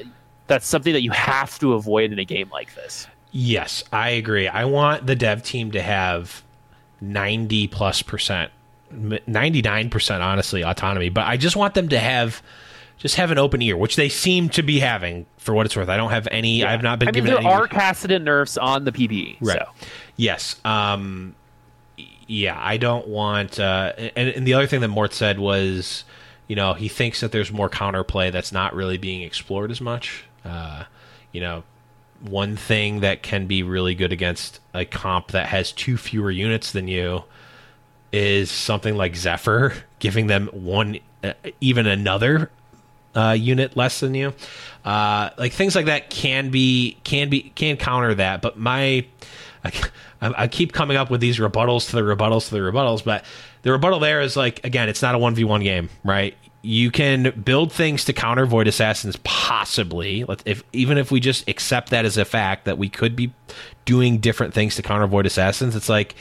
that's 0.48 0.66
something 0.66 0.94
that 0.94 1.02
you 1.04 1.12
have 1.12 1.60
to 1.60 1.74
avoid 1.74 2.12
in 2.14 2.20
a 2.20 2.26
game 2.26 2.50
like 2.54 2.74
this. 2.74 3.06
Yes, 3.32 3.84
I 3.92 4.12
agree. 4.12 4.48
I 4.48 4.64
want 4.64 5.06
the 5.06 5.16
dev 5.16 5.44
team 5.44 5.72
to 5.72 5.82
have 5.82 6.42
90 7.02 7.68
plus 7.68 8.02
percent, 8.02 8.50
99 9.28 9.90
percent, 9.90 10.24
honestly, 10.24 10.64
autonomy. 10.64 11.10
But 11.10 11.26
I 11.26 11.36
just 11.36 11.58
want 11.58 11.74
them 11.74 11.90
to 11.90 12.00
have 12.00 12.42
just 12.98 13.16
have 13.16 13.32
an 13.32 13.38
open 13.38 13.62
ear, 13.62 13.76
which 13.78 13.96
they 13.96 14.10
seem 14.10 14.50
to 14.50 14.64
be 14.64 14.80
having 14.80 15.26
for 15.38 15.54
what 15.54 15.66
it's 15.66 15.76
worth. 15.76 15.90
I 15.90 15.98
don't 15.98 16.12
have 16.12 16.28
any. 16.32 16.64
I've 16.64 16.82
not 16.82 17.00
been 17.00 17.10
I 17.10 17.12
mean, 17.12 17.24
given 17.26 17.32
there 17.32 17.40
any. 17.40 17.48
are 17.62 17.68
casted 17.68 18.22
nerfs 18.24 18.58
on 18.58 18.86
the 18.86 18.92
PBE, 18.92 19.38
Right. 19.42 19.60
so. 19.60 19.88
Yes. 20.16 20.56
Um, 20.66 21.36
yeah, 22.28 22.58
I 22.60 22.78
don't 22.78 23.08
want. 23.08 23.60
Uh, 23.60 23.94
and, 24.16 24.30
and 24.30 24.48
the 24.48 24.54
other 24.54 24.66
thing 24.68 24.82
that 24.82 24.88
Mort 24.88 25.14
said 25.14 25.40
was, 25.40 26.04
you 26.48 26.56
know, 26.56 26.74
he 26.74 26.88
thinks 26.88 27.22
that 27.22 27.32
there's 27.32 27.52
more 27.52 27.70
counterplay 27.70 28.32
that's 28.32 28.52
not 28.52 28.74
really 28.74 28.98
being 28.98 29.22
explored 29.22 29.72
as 29.72 29.82
much. 29.82 30.24
Uh, 30.44 30.86
you 31.32 31.42
know, 31.42 31.64
one 32.22 32.56
thing 32.56 33.02
that 33.02 33.22
can 33.22 33.46
be 33.46 33.62
really 33.62 33.94
good 33.94 34.12
against 34.14 34.60
a 34.74 34.86
comp 34.86 35.30
that 35.32 35.48
has 35.48 35.72
two 35.72 35.98
fewer 35.98 36.32
units 36.32 36.72
than 36.72 36.88
you 36.88 37.24
is 38.12 38.50
something 38.50 38.96
like 38.96 39.16
Zephyr, 39.16 39.74
giving 40.00 40.28
them 40.28 40.48
one, 40.54 40.98
uh, 41.24 41.34
even 41.62 41.86
another 41.86 42.50
uh, 43.16 43.32
unit 43.32 43.76
less 43.76 44.00
than 44.00 44.14
you. 44.14 44.34
Uh, 44.84 45.30
like 45.38 45.54
things 45.54 45.76
like 45.76 45.86
that 45.86 46.10
can 46.10 46.52
be 46.52 46.98
can 47.04 47.30
be 47.30 47.52
can 47.56 47.78
counter 47.78 48.14
that. 48.14 48.42
But 48.42 48.58
my 48.58 49.06
I, 49.64 49.72
I 50.22 50.48
keep 50.48 50.74
coming 50.74 50.98
up 50.98 51.10
with 51.10 51.22
these 51.22 51.40
rebuttals 51.40 51.90
to 51.90 51.96
the 51.96 52.02
rebuttals 52.02 52.50
to 52.50 52.56
the 52.56 52.60
rebuttals, 52.60 53.04
but 53.04 53.26
the 53.64 53.72
rebuttal 53.72 54.00
there 54.00 54.22
is 54.22 54.38
like 54.38 54.64
again, 54.64 54.90
it's 54.90 55.02
not 55.02 55.16
a 55.16 55.18
one 55.18 55.34
v 55.36 55.44
one 55.44 55.64
game, 55.64 55.90
right? 56.04 56.36
You 56.62 56.90
can 56.90 57.42
build 57.44 57.72
things 57.72 58.06
to 58.06 58.14
counter 58.14 58.48
void 58.48 58.68
assassins, 58.68 59.18
possibly. 59.24 60.26
If 60.46 60.64
even 60.74 60.98
if 60.98 61.12
we 61.12 61.20
just 61.20 61.48
accept 61.48 61.90
that 61.92 62.06
as 62.06 62.18
a 62.18 62.26
fact 62.26 62.66
that 62.66 62.78
we 62.78 62.90
could 62.90 63.16
be 63.16 63.34
doing 63.86 64.18
different 64.18 64.54
things 64.54 64.76
to 64.76 64.82
counter 64.82 65.08
void 65.08 65.26
assassins, 65.26 65.76
it's 65.76 65.90
like 65.90 66.16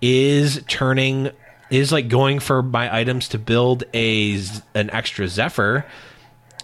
is 0.00 0.62
turning 0.68 1.30
is 1.70 1.92
like 1.92 2.08
going 2.08 2.38
for 2.38 2.62
my 2.62 2.94
items 2.96 3.28
to 3.28 3.38
build 3.38 3.84
a 3.92 4.40
an 4.74 4.90
extra 4.90 5.28
Zephyr 5.28 5.84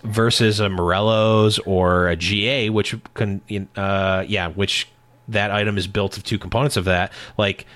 versus 0.05 0.61
a 0.61 0.69
Morello's 0.69 1.59
or 1.61 2.09
a 2.09 2.17
GA, 2.17 2.71
which 2.71 2.95
can, 3.15 3.41
uh, 3.77 4.25
yeah, 4.27 4.49
which 4.49 4.89
that 5.29 5.51
item 5.51 5.79
is 5.79 5.87
built 5.87 6.17
of 6.17 6.23
two 6.23 6.39
components 6.39 6.77
of 6.77 6.85
that. 6.85 7.13
Like, 7.39 7.67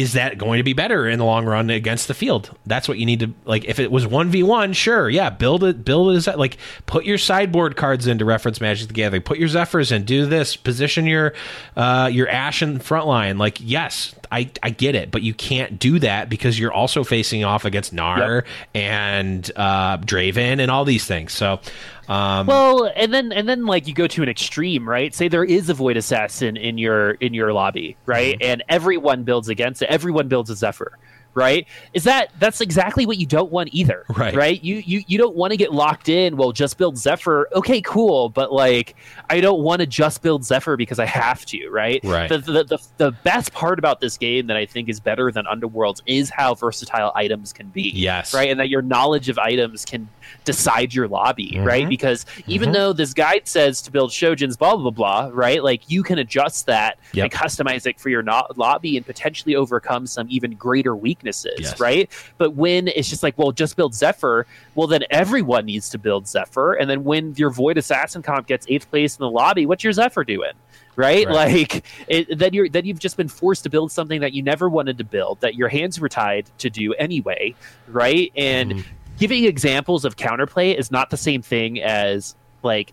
is 0.00 0.14
that 0.14 0.38
going 0.38 0.58
to 0.58 0.64
be 0.64 0.72
better 0.72 1.08
in 1.08 1.20
the 1.20 1.24
long 1.24 1.46
run 1.46 1.70
against 1.70 2.08
the 2.08 2.14
field? 2.14 2.50
That's 2.66 2.88
what 2.88 2.98
you 2.98 3.06
need 3.06 3.20
to 3.20 3.32
like. 3.44 3.64
If 3.64 3.78
it 3.78 3.92
was 3.92 4.04
one 4.04 4.28
v 4.28 4.42
one, 4.42 4.72
sure, 4.72 5.08
yeah, 5.08 5.30
build 5.30 5.62
it, 5.62 5.84
build 5.84 6.12
it 6.12 6.16
as 6.16 6.26
like 6.26 6.56
put 6.86 7.04
your 7.04 7.16
sideboard 7.16 7.76
cards 7.76 8.08
into 8.08 8.24
reference 8.24 8.60
Magic 8.60 8.88
the 8.88 8.94
Gathering, 8.94 9.22
put 9.22 9.38
your 9.38 9.46
Zephyrs 9.46 9.92
in, 9.92 10.02
do 10.02 10.26
this, 10.26 10.56
position 10.56 11.06
your 11.06 11.32
uh, 11.76 12.10
your 12.12 12.28
Ashe 12.28 12.62
in 12.62 12.80
front 12.80 13.06
line. 13.06 13.38
Like, 13.38 13.58
yes, 13.60 14.16
I 14.32 14.50
I 14.64 14.70
get 14.70 14.96
it, 14.96 15.12
but 15.12 15.22
you 15.22 15.32
can't 15.32 15.78
do 15.78 16.00
that 16.00 16.28
because 16.28 16.58
you're 16.58 16.72
also 16.72 17.04
facing 17.04 17.44
off 17.44 17.64
against 17.64 17.94
Gnar 17.94 18.42
yep. 18.42 18.46
and 18.74 19.48
uh, 19.54 19.98
Draven 19.98 20.58
and 20.58 20.72
all 20.72 20.84
these 20.84 21.06
things. 21.06 21.32
So 21.32 21.60
um, 22.08 22.46
well, 22.46 22.90
and 22.94 23.12
then 23.12 23.32
and 23.32 23.48
then 23.48 23.66
like 23.66 23.86
you 23.86 23.94
go 23.94 24.06
to 24.06 24.22
an 24.22 24.28
extreme, 24.28 24.88
right? 24.88 25.14
Say 25.14 25.28
there 25.28 25.44
is 25.44 25.68
a 25.68 25.74
void 25.74 25.96
assassin 25.96 26.56
in 26.56 26.78
your 26.78 27.12
in 27.12 27.34
your 27.34 27.52
lobby, 27.52 27.96
right? 28.06 28.38
Mm-hmm. 28.38 28.50
And 28.50 28.64
everyone 28.68 29.24
builds 29.24 29.48
against 29.48 29.82
it. 29.82 29.88
Everyone 29.88 30.28
builds 30.28 30.50
a 30.50 30.56
Zephyr 30.56 30.98
right? 31.34 31.66
Is 31.92 32.04
that 32.04 32.30
that's 32.38 32.60
exactly 32.60 33.06
what 33.06 33.18
you 33.18 33.26
don't 33.26 33.50
want 33.50 33.70
either 33.72 34.04
right. 34.16 34.34
right? 34.34 34.62
You 34.62 34.76
you, 34.76 35.02
you 35.06 35.18
don't 35.18 35.34
want 35.34 35.50
to 35.50 35.56
get 35.56 35.72
locked 35.72 36.08
in 36.08 36.36
well 36.36 36.52
just 36.52 36.78
build 36.78 36.96
zephyr. 36.96 37.48
Okay 37.54 37.80
cool. 37.82 38.28
But 38.28 38.52
like 38.52 38.96
i 39.28 39.40
don't 39.40 39.62
want 39.62 39.80
to 39.80 39.86
just 39.86 40.22
build 40.22 40.44
zephyr 40.44 40.76
because 40.76 40.98
i 40.98 41.04
have 41.06 41.44
to 41.46 41.68
right? 41.68 42.00
Right. 42.04 42.28
The, 42.28 42.38
the, 42.38 42.64
the, 42.64 42.78
the 42.96 43.10
best 43.10 43.52
part 43.52 43.78
about 43.78 44.00
this 44.00 44.16
game 44.16 44.46
that 44.46 44.56
i 44.56 44.66
think 44.66 44.88
is 44.88 45.00
better 45.00 45.30
than 45.30 45.44
Underlords 45.46 46.00
is 46.06 46.30
how 46.30 46.54
versatile 46.54 47.12
items 47.14 47.52
can 47.52 47.68
be 47.68 47.90
yes. 47.94 48.32
right? 48.32 48.50
And 48.50 48.60
that 48.60 48.68
your 48.68 48.82
knowledge 48.82 49.28
of 49.28 49.38
items 49.38 49.84
can 49.84 50.08
decide 50.44 50.94
your 50.94 51.08
lobby 51.08 51.52
mm-hmm. 51.54 51.64
right 51.64 51.88
because 51.88 52.26
even 52.46 52.68
mm-hmm. 52.68 52.74
though 52.74 52.92
this 52.92 53.14
guide 53.14 53.46
says 53.46 53.82
to 53.82 53.90
build 53.90 54.10
shojins 54.10 54.58
blah 54.58 54.76
blah 54.76 54.90
blah 54.90 55.30
right 55.32 55.62
like 55.62 55.90
you 55.90 56.02
can 56.02 56.18
adjust 56.18 56.66
that 56.66 56.98
yep. 57.12 57.24
and 57.24 57.32
customize 57.32 57.86
it 57.86 57.98
for 57.98 58.08
your 58.08 58.22
no- 58.22 58.46
lobby 58.56 58.96
and 58.96 59.06
potentially 59.06 59.54
overcome 59.54 60.06
some 60.06 60.26
even 60.30 60.54
greater 60.54 60.94
weaknesses 60.96 61.54
yes. 61.58 61.80
right? 61.80 62.10
But 62.38 62.54
when 62.54 62.88
it's 62.88 63.08
just 63.08 63.22
like, 63.22 63.36
well, 63.38 63.52
just 63.52 63.76
build 63.76 63.94
Zephyr, 63.94 64.46
well, 64.74 64.86
then 64.86 65.04
everyone 65.10 65.66
needs 65.66 65.88
to 65.90 65.98
build 65.98 66.26
Zephyr. 66.26 66.74
And 66.74 66.88
then 66.88 67.04
when 67.04 67.34
your 67.36 67.50
Void 67.50 67.78
Assassin 67.78 68.22
comp 68.22 68.46
gets 68.46 68.66
eighth 68.68 68.90
place 68.90 69.16
in 69.16 69.22
the 69.22 69.30
lobby, 69.30 69.66
what's 69.66 69.84
your 69.84 69.92
Zephyr 69.92 70.24
doing? 70.24 70.52
Right? 70.96 71.26
right. 71.26 71.34
Like 71.34 71.84
it, 72.06 72.38
then 72.38 72.54
you're 72.54 72.68
then 72.68 72.84
you've 72.84 73.00
just 73.00 73.16
been 73.16 73.28
forced 73.28 73.64
to 73.64 73.70
build 73.70 73.90
something 73.90 74.20
that 74.20 74.32
you 74.32 74.42
never 74.42 74.68
wanted 74.68 74.98
to 74.98 75.04
build, 75.04 75.40
that 75.40 75.56
your 75.56 75.68
hands 75.68 76.00
were 76.00 76.08
tied 76.08 76.48
to 76.58 76.70
do 76.70 76.94
anyway, 76.94 77.54
right? 77.88 78.32
And 78.36 78.72
mm. 78.72 78.84
Giving 79.18 79.44
examples 79.44 80.04
of 80.04 80.16
counterplay 80.16 80.74
is 80.74 80.90
not 80.90 81.10
the 81.10 81.16
same 81.16 81.42
thing 81.42 81.80
as 81.80 82.34
like 82.62 82.92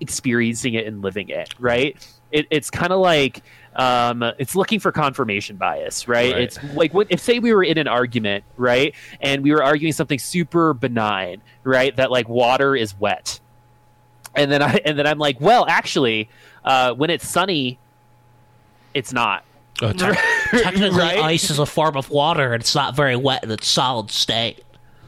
experiencing 0.00 0.74
it 0.74 0.86
and 0.86 1.02
living 1.02 1.28
it, 1.28 1.54
right? 1.58 1.96
It, 2.30 2.46
it's 2.50 2.70
kind 2.70 2.92
of 2.92 3.00
like 3.00 3.42
um, 3.76 4.22
it's 4.38 4.54
looking 4.54 4.80
for 4.80 4.92
confirmation 4.92 5.56
bias, 5.56 6.08
right? 6.08 6.32
right. 6.32 6.42
It's 6.42 6.62
like 6.74 6.92
what, 6.92 7.06
if 7.10 7.20
say 7.20 7.38
we 7.38 7.54
were 7.54 7.64
in 7.64 7.78
an 7.78 7.88
argument, 7.88 8.44
right, 8.56 8.94
and 9.20 9.42
we 9.42 9.52
were 9.52 9.62
arguing 9.62 9.92
something 9.92 10.18
super 10.18 10.74
benign, 10.74 11.40
right, 11.64 11.94
that 11.96 12.10
like 12.10 12.28
water 12.28 12.76
is 12.76 12.98
wet, 12.98 13.40
and 14.34 14.50
then 14.50 14.62
I 14.62 14.80
and 14.84 14.98
then 14.98 15.06
I'm 15.06 15.18
like, 15.18 15.40
well, 15.40 15.66
actually, 15.68 16.28
uh, 16.64 16.92
when 16.94 17.10
it's 17.10 17.28
sunny, 17.28 17.78
it's 18.94 19.12
not. 19.12 19.44
Oh, 19.80 19.92
te- 19.92 20.12
technically, 20.50 20.90
right? 20.90 21.18
ice 21.18 21.50
is 21.50 21.58
a 21.58 21.66
form 21.66 21.96
of 21.96 22.10
water, 22.10 22.52
and 22.52 22.62
it's 22.62 22.74
not 22.74 22.94
very 22.94 23.16
wet 23.16 23.42
in 23.44 23.50
its 23.50 23.66
solid 23.66 24.10
state. 24.10 24.62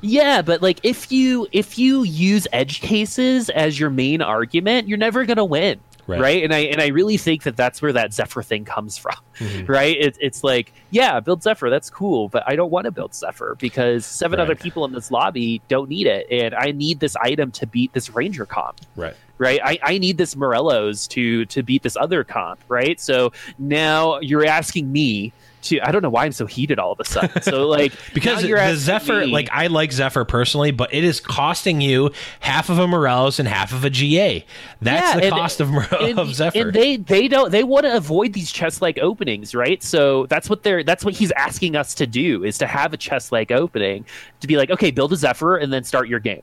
Yeah, 0.04 0.42
but 0.42 0.60
like 0.60 0.80
if 0.82 1.10
you 1.10 1.48
if 1.50 1.78
you 1.78 2.02
use 2.02 2.46
edge 2.52 2.80
cases 2.80 3.48
as 3.48 3.80
your 3.80 3.90
main 3.90 4.20
argument, 4.20 4.86
you're 4.86 4.98
never 4.98 5.24
gonna 5.24 5.44
win. 5.44 5.80
Right. 6.06 6.20
right. 6.20 6.44
and 6.44 6.52
i 6.52 6.58
and 6.58 6.82
i 6.82 6.88
really 6.88 7.16
think 7.16 7.44
that 7.44 7.56
that's 7.56 7.80
where 7.80 7.94
that 7.94 8.12
zephyr 8.12 8.42
thing 8.42 8.66
comes 8.66 8.98
from 8.98 9.16
mm-hmm. 9.38 9.64
right 9.64 9.96
it, 9.98 10.18
it's 10.20 10.44
like 10.44 10.70
yeah 10.90 11.18
build 11.18 11.42
zephyr 11.42 11.70
that's 11.70 11.88
cool 11.88 12.28
but 12.28 12.42
i 12.46 12.54
don't 12.56 12.70
want 12.70 12.84
to 12.84 12.90
build 12.90 13.14
zephyr 13.14 13.56
because 13.58 14.04
seven 14.04 14.38
right. 14.38 14.44
other 14.44 14.54
people 14.54 14.84
in 14.84 14.92
this 14.92 15.10
lobby 15.10 15.62
don't 15.68 15.88
need 15.88 16.06
it 16.06 16.26
and 16.30 16.54
i 16.56 16.72
need 16.72 17.00
this 17.00 17.16
item 17.16 17.50
to 17.52 17.66
beat 17.66 17.90
this 17.94 18.10
ranger 18.10 18.44
comp 18.44 18.82
right 18.96 19.16
right 19.38 19.60
I, 19.64 19.78
I 19.82 19.96
need 19.96 20.18
this 20.18 20.34
morellos 20.34 21.08
to 21.08 21.46
to 21.46 21.62
beat 21.62 21.82
this 21.82 21.96
other 21.96 22.22
comp 22.22 22.60
right 22.68 23.00
so 23.00 23.32
now 23.58 24.20
you're 24.20 24.44
asking 24.44 24.92
me 24.92 25.32
to 25.64 25.80
I 25.80 25.90
don't 25.90 26.02
know 26.02 26.10
why 26.10 26.24
I'm 26.24 26.32
so 26.32 26.46
heated 26.46 26.78
all 26.78 26.92
of 26.92 27.00
a 27.00 27.04
sudden. 27.04 27.42
So 27.42 27.66
like 27.66 27.92
because 28.14 28.42
the 28.42 28.74
Zephyr, 28.76 29.20
me, 29.20 29.26
like 29.26 29.48
I 29.52 29.66
like 29.68 29.92
Zephyr 29.92 30.24
personally, 30.24 30.70
but 30.70 30.92
it 30.94 31.04
is 31.04 31.20
costing 31.20 31.80
you 31.80 32.10
half 32.40 32.68
of 32.68 32.78
a 32.78 32.86
Morellos 32.86 33.38
and 33.38 33.48
half 33.48 33.72
of 33.72 33.84
a 33.84 33.90
GA. 33.90 34.44
That's 34.80 35.14
yeah, 35.14 35.20
the 35.20 35.26
and, 35.26 35.34
cost 35.34 35.60
of, 35.60 35.70
and, 35.70 36.18
of 36.18 36.34
Zephyr. 36.34 36.68
And 36.68 36.72
they 36.72 36.96
they 36.96 37.28
don't 37.28 37.50
they 37.50 37.64
want 37.64 37.86
to 37.86 37.96
avoid 37.96 38.32
these 38.32 38.52
chest 38.52 38.82
like 38.82 38.98
openings, 38.98 39.54
right? 39.54 39.82
So 39.82 40.26
that's 40.26 40.48
what 40.48 40.62
they're 40.62 40.84
that's 40.84 41.04
what 41.04 41.14
he's 41.14 41.32
asking 41.32 41.76
us 41.76 41.94
to 41.96 42.06
do 42.06 42.44
is 42.44 42.58
to 42.58 42.66
have 42.66 42.92
a 42.92 42.96
chest 42.96 43.32
like 43.32 43.50
opening 43.50 44.06
to 44.40 44.46
be 44.46 44.56
like, 44.56 44.70
okay, 44.70 44.90
build 44.90 45.12
a 45.12 45.16
Zephyr 45.16 45.56
and 45.56 45.72
then 45.72 45.84
start 45.84 46.08
your 46.08 46.20
game 46.20 46.42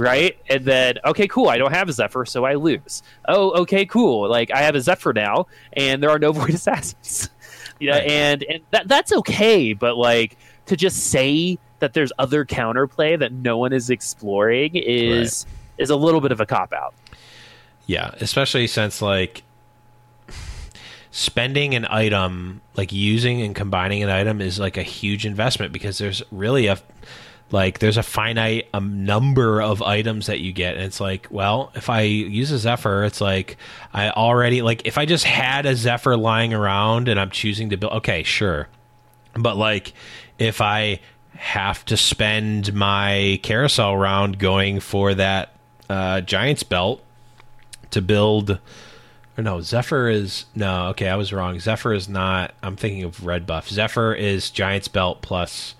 right? 0.00 0.36
And 0.48 0.64
then, 0.64 0.98
okay, 1.04 1.28
cool. 1.28 1.48
I 1.48 1.58
don't 1.58 1.72
have 1.72 1.88
a 1.88 1.92
Zephyr, 1.92 2.24
so 2.24 2.44
I 2.44 2.54
lose. 2.54 3.02
Oh, 3.28 3.62
okay, 3.62 3.86
cool. 3.86 4.28
Like 4.28 4.50
I 4.50 4.62
have 4.62 4.74
a 4.74 4.80
Zephyr 4.80 5.12
now, 5.12 5.46
and 5.74 6.02
there 6.02 6.10
are 6.10 6.18
no 6.18 6.32
Void 6.40 6.50
Assassins. 6.54 7.30
Yeah, 7.80 7.92
right. 7.92 8.10
and 8.10 8.42
and 8.44 8.62
that 8.70 8.86
that's 8.88 9.12
okay, 9.12 9.72
but 9.72 9.96
like 9.96 10.36
to 10.66 10.76
just 10.76 11.10
say 11.10 11.58
that 11.80 11.94
there's 11.94 12.12
other 12.18 12.44
counterplay 12.44 13.18
that 13.18 13.32
no 13.32 13.58
one 13.58 13.72
is 13.72 13.90
exploring 13.90 14.76
is 14.76 15.46
right. 15.48 15.82
is 15.82 15.90
a 15.90 15.96
little 15.96 16.20
bit 16.20 16.30
of 16.30 16.40
a 16.40 16.46
cop 16.46 16.72
out. 16.72 16.94
Yeah, 17.86 18.14
especially 18.20 18.66
since 18.66 19.02
like 19.02 19.42
spending 21.10 21.74
an 21.74 21.86
item, 21.90 22.60
like 22.76 22.92
using 22.92 23.42
and 23.42 23.54
combining 23.54 24.02
an 24.02 24.10
item 24.10 24.40
is 24.40 24.60
like 24.60 24.76
a 24.76 24.82
huge 24.82 25.26
investment 25.26 25.72
because 25.72 25.98
there's 25.98 26.22
really 26.30 26.66
a 26.66 26.78
like 27.52 27.78
there's 27.80 27.96
a 27.96 28.02
finite 28.02 28.68
um, 28.72 29.04
number 29.04 29.60
of 29.60 29.82
items 29.82 30.26
that 30.26 30.40
you 30.40 30.52
get 30.52 30.76
and 30.76 30.84
it's 30.84 31.00
like 31.00 31.26
well 31.30 31.72
if 31.74 31.90
i 31.90 32.02
use 32.02 32.50
a 32.50 32.58
zephyr 32.58 33.04
it's 33.04 33.20
like 33.20 33.56
i 33.92 34.10
already 34.10 34.62
like 34.62 34.86
if 34.86 34.98
i 34.98 35.04
just 35.04 35.24
had 35.24 35.66
a 35.66 35.74
zephyr 35.74 36.16
lying 36.16 36.54
around 36.54 37.08
and 37.08 37.18
i'm 37.18 37.30
choosing 37.30 37.70
to 37.70 37.76
build 37.76 37.92
okay 37.92 38.22
sure. 38.22 38.68
But 39.34 39.56
like 39.56 39.92
if 40.38 40.60
i 40.60 41.00
have 41.34 41.84
to 41.86 41.96
spend 41.96 42.74
my 42.74 43.40
carousel 43.42 43.96
round 43.96 44.38
going 44.38 44.80
for 44.80 45.14
that 45.14 45.54
uh, 45.88 46.20
giant's 46.20 46.62
belt 46.62 47.02
to 47.90 48.02
build 48.02 48.58
or 49.36 49.42
no 49.42 49.60
zephyr 49.60 50.08
is 50.08 50.44
no 50.54 50.88
okay 50.88 51.08
i 51.08 51.16
was 51.16 51.32
wrong. 51.32 51.58
Zephyr 51.58 51.94
is 51.94 52.08
not 52.08 52.54
i'm 52.62 52.76
thinking 52.76 53.04
of 53.04 53.24
red 53.24 53.46
buff. 53.46 53.68
Zephyr 53.68 54.14
is 54.14 54.50
giant's 54.50 54.88
belt 54.88 55.22
plus 55.22 55.74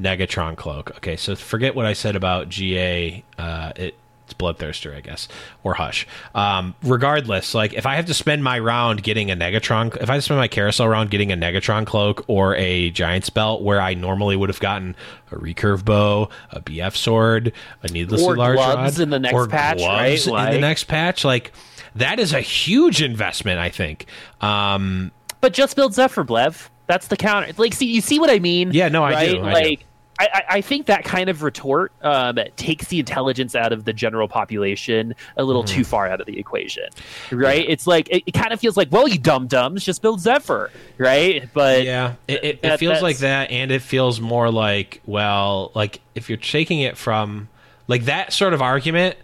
Negatron 0.00 0.56
cloak. 0.56 0.96
Okay, 0.96 1.16
so 1.16 1.36
forget 1.36 1.74
what 1.74 1.86
I 1.86 1.92
said 1.92 2.16
about 2.16 2.48
GA. 2.48 3.22
Uh, 3.38 3.72
it, 3.76 3.96
it's 4.24 4.34
Bloodthirster, 4.34 4.96
I 4.96 5.00
guess, 5.00 5.28
or 5.62 5.74
Hush. 5.74 6.06
Um, 6.34 6.74
regardless, 6.82 7.54
like 7.54 7.74
if 7.74 7.84
I 7.84 7.96
have 7.96 8.06
to 8.06 8.14
spend 8.14 8.42
my 8.42 8.58
round 8.58 9.02
getting 9.02 9.30
a 9.30 9.36
Negatron, 9.36 9.94
if 10.00 10.08
I 10.08 10.18
spend 10.20 10.38
my 10.38 10.48
carousel 10.48 10.88
round 10.88 11.10
getting 11.10 11.30
a 11.30 11.36
Negatron 11.36 11.86
cloak 11.86 12.24
or 12.26 12.56
a 12.56 12.90
Giant's 12.90 13.28
belt, 13.28 13.62
where 13.62 13.80
I 13.80 13.94
normally 13.94 14.34
would 14.36 14.48
have 14.48 14.60
gotten 14.60 14.96
a 15.30 15.36
recurve 15.36 15.84
bow, 15.84 16.30
a 16.50 16.60
BF 16.60 16.96
sword, 16.96 17.52
a 17.82 17.88
needlessly 17.88 18.26
or 18.26 18.36
large 18.36 18.56
gloves 18.56 18.98
rod, 18.98 19.02
in 19.02 19.10
the 19.10 19.18
next 19.18 19.34
or 19.34 19.46
patch, 19.46 19.78
gloves 19.78 20.26
right? 20.26 20.32
Like... 20.32 20.48
in 20.48 20.54
the 20.54 20.60
next 20.60 20.84
patch, 20.84 21.24
like 21.24 21.52
that 21.94 22.18
is 22.18 22.32
a 22.32 22.40
huge 22.40 23.02
investment. 23.02 23.58
I 23.58 23.68
think. 23.68 24.06
Um, 24.40 25.12
but 25.42 25.52
just 25.52 25.76
build 25.76 25.92
Zephyr 25.92 26.24
Blev. 26.24 26.70
That's 26.86 27.08
the 27.08 27.16
counter. 27.16 27.52
Like, 27.56 27.74
see, 27.74 27.86
you 27.86 28.00
see 28.00 28.18
what 28.18 28.30
I 28.30 28.38
mean? 28.38 28.72
Yeah, 28.72 28.88
no, 28.88 29.04
I 29.04 29.12
right? 29.12 29.30
do. 29.32 29.40
I 29.40 29.52
like, 29.52 29.78
do. 29.80 29.86
I, 30.18 30.42
I, 30.48 30.60
think 30.60 30.86
that 30.86 31.04
kind 31.04 31.28
of 31.28 31.42
retort 31.42 31.90
um, 32.02 32.38
takes 32.56 32.86
the 32.86 33.00
intelligence 33.00 33.56
out 33.56 33.72
of 33.72 33.84
the 33.84 33.92
general 33.92 34.28
population 34.28 35.14
a 35.36 35.42
little 35.42 35.64
mm-hmm. 35.64 35.74
too 35.74 35.84
far 35.84 36.06
out 36.06 36.20
of 36.20 36.26
the 36.26 36.38
equation, 36.38 36.84
right? 37.32 37.64
Yeah. 37.64 37.72
It's 37.72 37.86
like 37.88 38.08
it, 38.10 38.22
it, 38.26 38.32
kind 38.32 38.52
of 38.52 38.60
feels 38.60 38.76
like, 38.76 38.92
well, 38.92 39.08
you 39.08 39.18
dumb 39.18 39.48
dumbs, 39.48 39.84
just 39.84 40.02
build 40.02 40.20
Zephyr, 40.20 40.70
right? 40.98 41.48
But 41.52 41.84
yeah, 41.84 42.14
it, 42.28 42.44
it, 42.44 42.62
that, 42.62 42.74
it 42.74 42.78
feels 42.78 43.02
like 43.02 43.18
that, 43.18 43.50
and 43.50 43.72
it 43.72 43.82
feels 43.82 44.20
more 44.20 44.52
like, 44.52 45.00
well, 45.04 45.72
like 45.74 46.00
if 46.14 46.28
you're 46.28 46.38
taking 46.38 46.80
it 46.80 46.96
from 46.96 47.48
Like 47.88 48.04
that 48.04 48.32
sort 48.32 48.54
of 48.54 48.62
argument, 48.62 49.16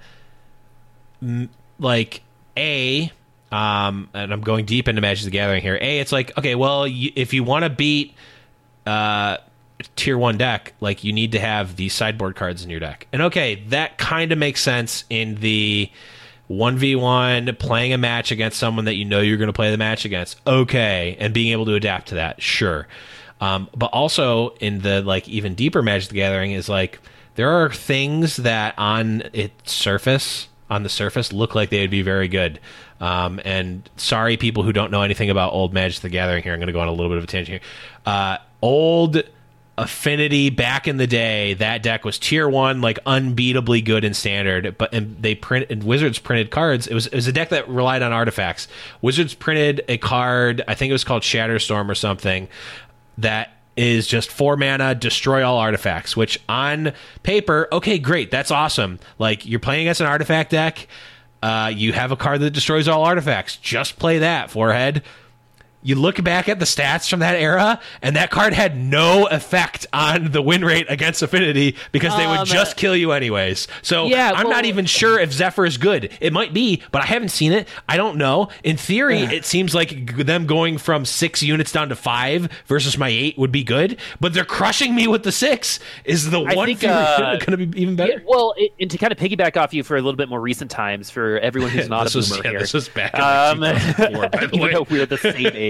like 1.79 2.23
a, 2.57 3.13
um, 3.53 4.09
and 4.15 4.33
I'm 4.33 4.41
going 4.41 4.65
deep 4.65 4.89
into 4.89 5.01
Magic 5.01 5.25
the 5.25 5.31
Gathering 5.31 5.63
here. 5.63 5.79
A, 5.81 5.99
it's 5.99 6.13
like 6.13 6.37
okay, 6.39 6.55
well, 6.55 6.87
if 6.89 7.33
you 7.35 7.45
want 7.45 7.65
to 7.65 7.71
beat 7.71 8.15
uh 8.87 9.39
tier 9.97 10.19
one 10.19 10.39
deck, 10.39 10.75
like 10.81 11.05
you 11.05 11.13
need 11.13 11.33
to 11.33 11.41
have 11.41 11.77
these 11.77 11.95
sideboard 11.95 12.37
cards 12.37 12.65
in 12.65 12.71
your 12.71 12.81
deck. 12.81 13.07
And 13.13 13.23
okay, 13.23 13.63
that 13.69 13.99
kind 13.99 14.33
of 14.33 14.39
makes 14.39 14.61
sense 14.61 15.05
in 15.09 15.37
the 15.37 15.91
1v1 16.51 17.59
playing 17.59 17.93
a 17.93 17.99
match 17.99 18.33
against 18.33 18.59
someone 18.59 18.87
that 18.87 18.95
you 18.95 19.05
know 19.05 19.21
you're 19.21 19.37
going 19.37 19.49
to 19.49 19.53
play 19.53 19.71
the 19.71 19.79
match 19.79 20.05
against. 20.05 20.41
Okay, 20.47 21.17
and 21.19 21.33
being 21.33 21.53
able 21.53 21.67
to 21.67 21.75
adapt 21.75 22.09
to 22.09 22.17
that. 22.17 22.43
Sure. 22.43 22.89
Um, 23.41 23.69
but 23.75 23.87
also 23.87 24.51
in 24.57 24.81
the 24.81 25.01
like 25.03 25.29
even 25.29 25.55
deeper 25.55 25.83
Magic 25.83 26.11
the 26.11 26.17
Gathering 26.17 26.53
is 26.53 26.69
like 26.69 27.01
there 27.37 27.51
are 27.51 27.73
things 27.73 28.37
that 28.37 28.75
on 28.77 29.23
its 29.33 29.73
surface 29.73 30.49
on 30.71 30.83
the 30.83 30.89
surface 30.89 31.33
look 31.33 31.55
like 31.55 31.71
they 31.71 31.81
would 31.81 31.91
be 31.91 32.03
very 32.03 32.29
good. 32.29 32.61
Um, 33.01 33.41
and 33.45 33.89
sorry, 33.97 34.37
people 34.37 34.63
who 34.63 34.73
don't 34.73 34.91
know 34.91 35.03
anything 35.03 35.31
about 35.31 35.53
old 35.53 35.75
Magic 35.75 36.01
the 36.01 36.09
Gathering 36.09 36.43
here. 36.43 36.53
I'm 36.53 36.61
going 36.61 36.69
to 36.69 36.73
go 36.73 36.81
on 36.81 36.89
a 36.89 36.93
little 36.93 37.09
bit 37.09 37.19
of 37.19 37.25
a 37.25 37.27
tangent 37.27 37.63
here. 37.63 37.71
Uh, 38.07 38.39
old 38.63 39.23
Affinity 39.79 40.51
back 40.51 40.87
in 40.87 40.99
the 40.99 41.07
day, 41.07 41.55
that 41.55 41.83
deck 41.83 42.05
was 42.05 42.19
tier 42.19 42.47
one, 42.47 42.83
like 42.83 43.03
unbeatably 43.05 43.83
good 43.83 44.05
in 44.05 44.13
standard. 44.13 44.77
But 44.77 44.93
and 44.93 45.17
they 45.23 45.35
print 45.35 45.71
and 45.71 45.83
Wizards 45.83 46.19
printed 46.19 46.51
cards. 46.51 46.87
It 46.87 46.93
was 46.93 47.07
it 47.07 47.15
was 47.15 47.27
a 47.27 47.33
deck 47.33 47.49
that 47.49 47.67
relied 47.67 48.03
on 48.03 48.13
artifacts. 48.13 48.69
Wizards 49.01 49.33
printed 49.33 49.83
a 49.89 49.97
card. 49.97 50.63
I 50.69 50.75
think 50.75 50.91
it 50.91 50.93
was 50.93 51.05
called 51.05 51.23
Shatterstorm 51.23 51.89
or 51.89 51.95
something. 51.95 52.49
That 53.17 53.55
is 53.77 54.07
just 54.07 54.31
four 54.31 54.57
mana, 54.57 54.95
destroy 54.95 55.45
all 55.45 55.59
artifacts. 55.59 56.17
Which 56.17 56.41
on 56.49 56.93
paper, 57.23 57.69
okay, 57.73 57.99
great, 57.99 58.31
that's 58.31 58.51
awesome. 58.51 58.99
Like 59.19 59.47
you're 59.47 59.61
playing 59.61 59.83
against 59.83 60.01
an 60.01 60.07
artifact 60.07 60.51
deck. 60.51 60.87
Uh, 61.43 61.73
you 61.75 61.93
have 61.93 62.13
a 62.13 62.17
card 62.17 62.41
that 62.41 62.51
destroys 62.51 62.87
all 62.87 63.03
artifacts. 63.03 63.57
Just 63.57 63.99
play 63.99 64.19
that, 64.19 64.51
forehead 64.51 65.03
you 65.83 65.95
look 65.95 66.23
back 66.23 66.49
at 66.49 66.59
the 66.59 66.65
stats 66.65 67.09
from 67.09 67.21
that 67.21 67.37
era, 67.37 67.81
and 68.03 68.15
that 68.17 68.31
card 68.31 68.53
had 68.53 68.77
no 68.77 69.27
effect 69.29 69.87
on 69.93 70.31
the 70.33 70.43
win 70.43 70.65
rate 70.65 70.87
against 70.89 71.23
Affinity 71.23 71.77
because 71.93 72.15
they 72.17 72.27
would 72.27 72.41
Um, 72.41 72.47
just 72.47 72.77
kill 72.77 72.95
you 72.95 73.13
anyways. 73.13 73.67
So 73.83 74.07
yeah, 74.07 74.33
I'm 74.35 74.49
not 74.51 74.65
even 74.67 74.85
sure 74.87 75.19
if 75.19 75.33
Zephyr 75.33 75.65
is 75.65 75.79
good. 75.79 76.11
It 76.21 76.33
might 76.33 76.53
be, 76.53 76.83
but 76.93 77.03
I 77.03 77.07
haven't 77.07 77.31
seen 77.31 77.53
it. 77.53 77.67
I 77.89 77.97
don't 77.97 78.17
know. 78.19 78.49
In 78.63 78.77
theory, 78.77 79.21
it 79.21 79.45
seems 79.45 79.75
like 79.75 80.17
them 80.17 80.47
going 80.47 80.77
from 80.79 81.05
six 81.05 81.43
units 81.43 81.73
down 81.73 81.89
to 81.89 81.97
five 81.97 82.49
versus 82.67 82.99
my 82.99 83.09
eight 83.09 83.39
would 83.39 83.53
be 83.53 83.65
good, 83.65 83.99
but 84.21 84.35
they're 84.35 84.45
crushing 84.45 84.95
me 84.95 85.07
with 85.07 85.23
the 85.23 85.33
six. 85.33 85.81
Is 86.05 86.31
the 86.31 86.41
I 86.43 86.55
one 86.55 86.71
uh, 86.85 87.39
going 87.39 87.59
to 87.59 87.67
be 87.67 87.81
even 87.81 87.97
Yeah, 87.97 88.07
better? 88.07 88.23
well, 88.27 88.55
it, 88.57 88.73
and 88.79 88.91
to 88.91 88.99
kind 88.99 89.13
of 89.13 89.19
piggyback 89.19 89.57
off 89.57 89.73
you 89.73 89.83
for 89.83 89.97
a 89.97 90.01
little 90.03 90.17
bit 90.17 90.29
more 90.29 90.41
recent 90.41 90.71
times, 90.71 91.11
for 91.11 91.39
everyone 91.39 91.71
who's 91.71 91.89
not 91.89 92.13
a 92.15 92.19
was, 92.19 92.29
boomer 92.29 92.43
yeah, 92.45 92.51
here, 92.51 92.59
this 92.61 92.75
was 92.75 92.89
back 92.89 93.15
in 93.15 93.61
like 93.61 93.77
2004, 93.79 94.29
by 94.29 94.39
the 94.47 94.47
even 94.47 94.61
way. 94.61 94.73
though 94.73 94.87
we're 94.91 95.07
the 95.07 95.17
same 95.19 95.47
age. 95.55 95.70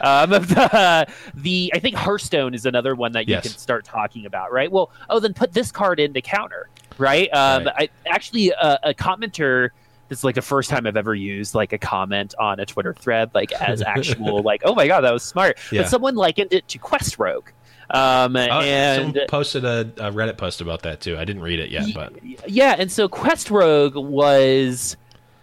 Um, 0.00 0.30
the, 0.30 1.06
the 1.34 1.72
I 1.74 1.78
think 1.80 1.96
Hearthstone 1.96 2.54
is 2.54 2.64
another 2.66 2.94
one 2.94 3.10
that 3.12 3.26
you 3.28 3.34
Yes. 3.34 3.42
can 3.42 3.52
start 3.52 3.84
talking 3.84 4.24
about, 4.26 4.52
right? 4.52 4.70
Well, 4.70 4.90
oh, 5.10 5.18
then 5.18 5.34
put 5.34 5.52
this 5.52 5.72
card 5.72 5.98
in 5.98 6.12
into 6.12 6.20
counter, 6.20 6.68
right? 6.98 7.28
Um, 7.32 7.64
Right. 7.64 7.90
I 8.06 8.08
actually 8.08 8.52
uh, 8.54 8.76
a 8.82 8.94
commenter. 8.94 9.70
This 10.08 10.18
is 10.18 10.24
like 10.24 10.34
the 10.34 10.42
first 10.42 10.68
time 10.68 10.86
I've 10.86 10.96
ever 10.98 11.14
used 11.14 11.54
like 11.54 11.72
a 11.72 11.78
comment 11.78 12.34
on 12.38 12.60
a 12.60 12.66
Twitter 12.66 12.92
thread, 12.92 13.30
like 13.32 13.50
as 13.52 13.80
actual, 13.96 14.42
like, 14.42 14.60
oh 14.64 14.74
my 14.74 14.86
god, 14.86 15.00
that 15.02 15.12
was 15.12 15.22
smart. 15.22 15.58
Yeah. 15.70 15.82
But 15.82 15.88
someone 15.90 16.16
likened 16.16 16.52
it 16.52 16.68
to 16.68 16.78
Quest 16.78 17.18
Rogue. 17.18 17.48
Um, 17.88 18.36
Oh, 18.36 18.40
and 18.40 19.18
posted 19.28 19.64
a, 19.64 19.80
a 19.98 20.10
Reddit 20.12 20.36
post 20.36 20.60
about 20.60 20.82
that 20.82 21.00
too. 21.00 21.16
I 21.16 21.24
didn't 21.24 21.42
read 21.42 21.60
it 21.60 21.70
yet, 21.70 21.86
but 21.94 22.12
yeah, 22.48 22.76
and 22.78 22.92
so 22.92 23.08
Quest 23.08 23.50
Rogue 23.50 23.96
was 23.96 24.96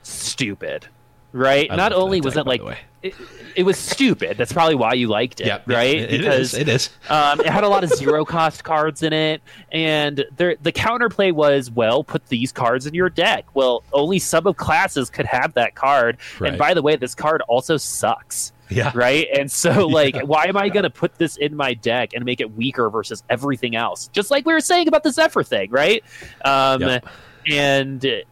stupid, 0.04 0.88
right? 1.32 1.72
I 1.72 1.76
Not 1.76 1.94
only 1.94 2.22
was 2.22 2.36
it 2.38 2.46
like 2.48 2.62
it, 3.02 3.16
it 3.56 3.64
was 3.64 3.78
stupid. 3.78 4.38
That's 4.38 4.52
probably 4.52 4.76
why 4.76 4.94
you 4.94 5.08
liked 5.08 5.40
it, 5.40 5.48
yeah, 5.48 5.62
right? 5.68 5.96
It, 5.98 6.14
it 6.14 6.22
because 6.22 6.54
is. 6.54 6.60
It 6.60 6.68
is. 6.68 6.90
um, 7.10 7.40
it 7.40 7.46
had 7.48 7.64
a 7.64 7.68
lot 7.70 7.84
of 7.86 7.90
zero 7.92 8.26
cost 8.26 8.64
cards 8.66 9.04
in 9.04 9.14
it, 9.14 9.42
and 9.72 10.26
there, 10.36 10.56
the 10.62 10.72
counterplay 10.74 11.32
was, 11.32 11.72
well, 11.72 12.04
put 12.04 12.26
these 12.28 12.52
cards 12.52 12.86
in 12.86 12.94
your 12.94 13.10
deck. 13.10 13.46
Well, 13.54 13.84
only 13.94 14.20
sub 14.20 14.48
of 14.48 14.58
classes 14.58 15.10
could 15.10 15.26
have 15.28 15.54
that 15.54 15.76
card, 15.76 16.18
Right. 16.40 16.50
and 16.50 16.58
by 16.58 16.74
the 16.74 16.82
way, 16.82 16.96
this 16.98 17.16
card 17.16 17.42
also 17.48 17.78
sucks. 17.78 18.52
Yeah. 18.70 18.92
Right. 18.96 19.28
And 19.36 19.52
so, 19.52 19.88
like, 19.88 20.16
why 20.28 20.46
am 20.46 20.56
I 20.58 20.70
going 20.70 20.84
to 20.84 20.92
put 20.92 21.16
this 21.16 21.38
in 21.38 21.56
my 21.56 21.74
deck 21.74 22.14
and 22.14 22.24
make 22.24 22.40
it 22.40 22.56
weaker 22.56 22.90
versus 22.92 23.24
everything 23.30 23.76
else? 23.76 24.10
Just 24.10 24.30
like 24.30 24.46
we 24.46 24.54
were 24.54 24.60
saying 24.60 24.88
about 24.88 25.02
the 25.04 25.12
Zephyr 25.12 25.42
thing, 25.44 25.72
right? 25.72 26.04
Um, 26.46 26.82
Yep. 26.82 27.06
And 27.50 28.24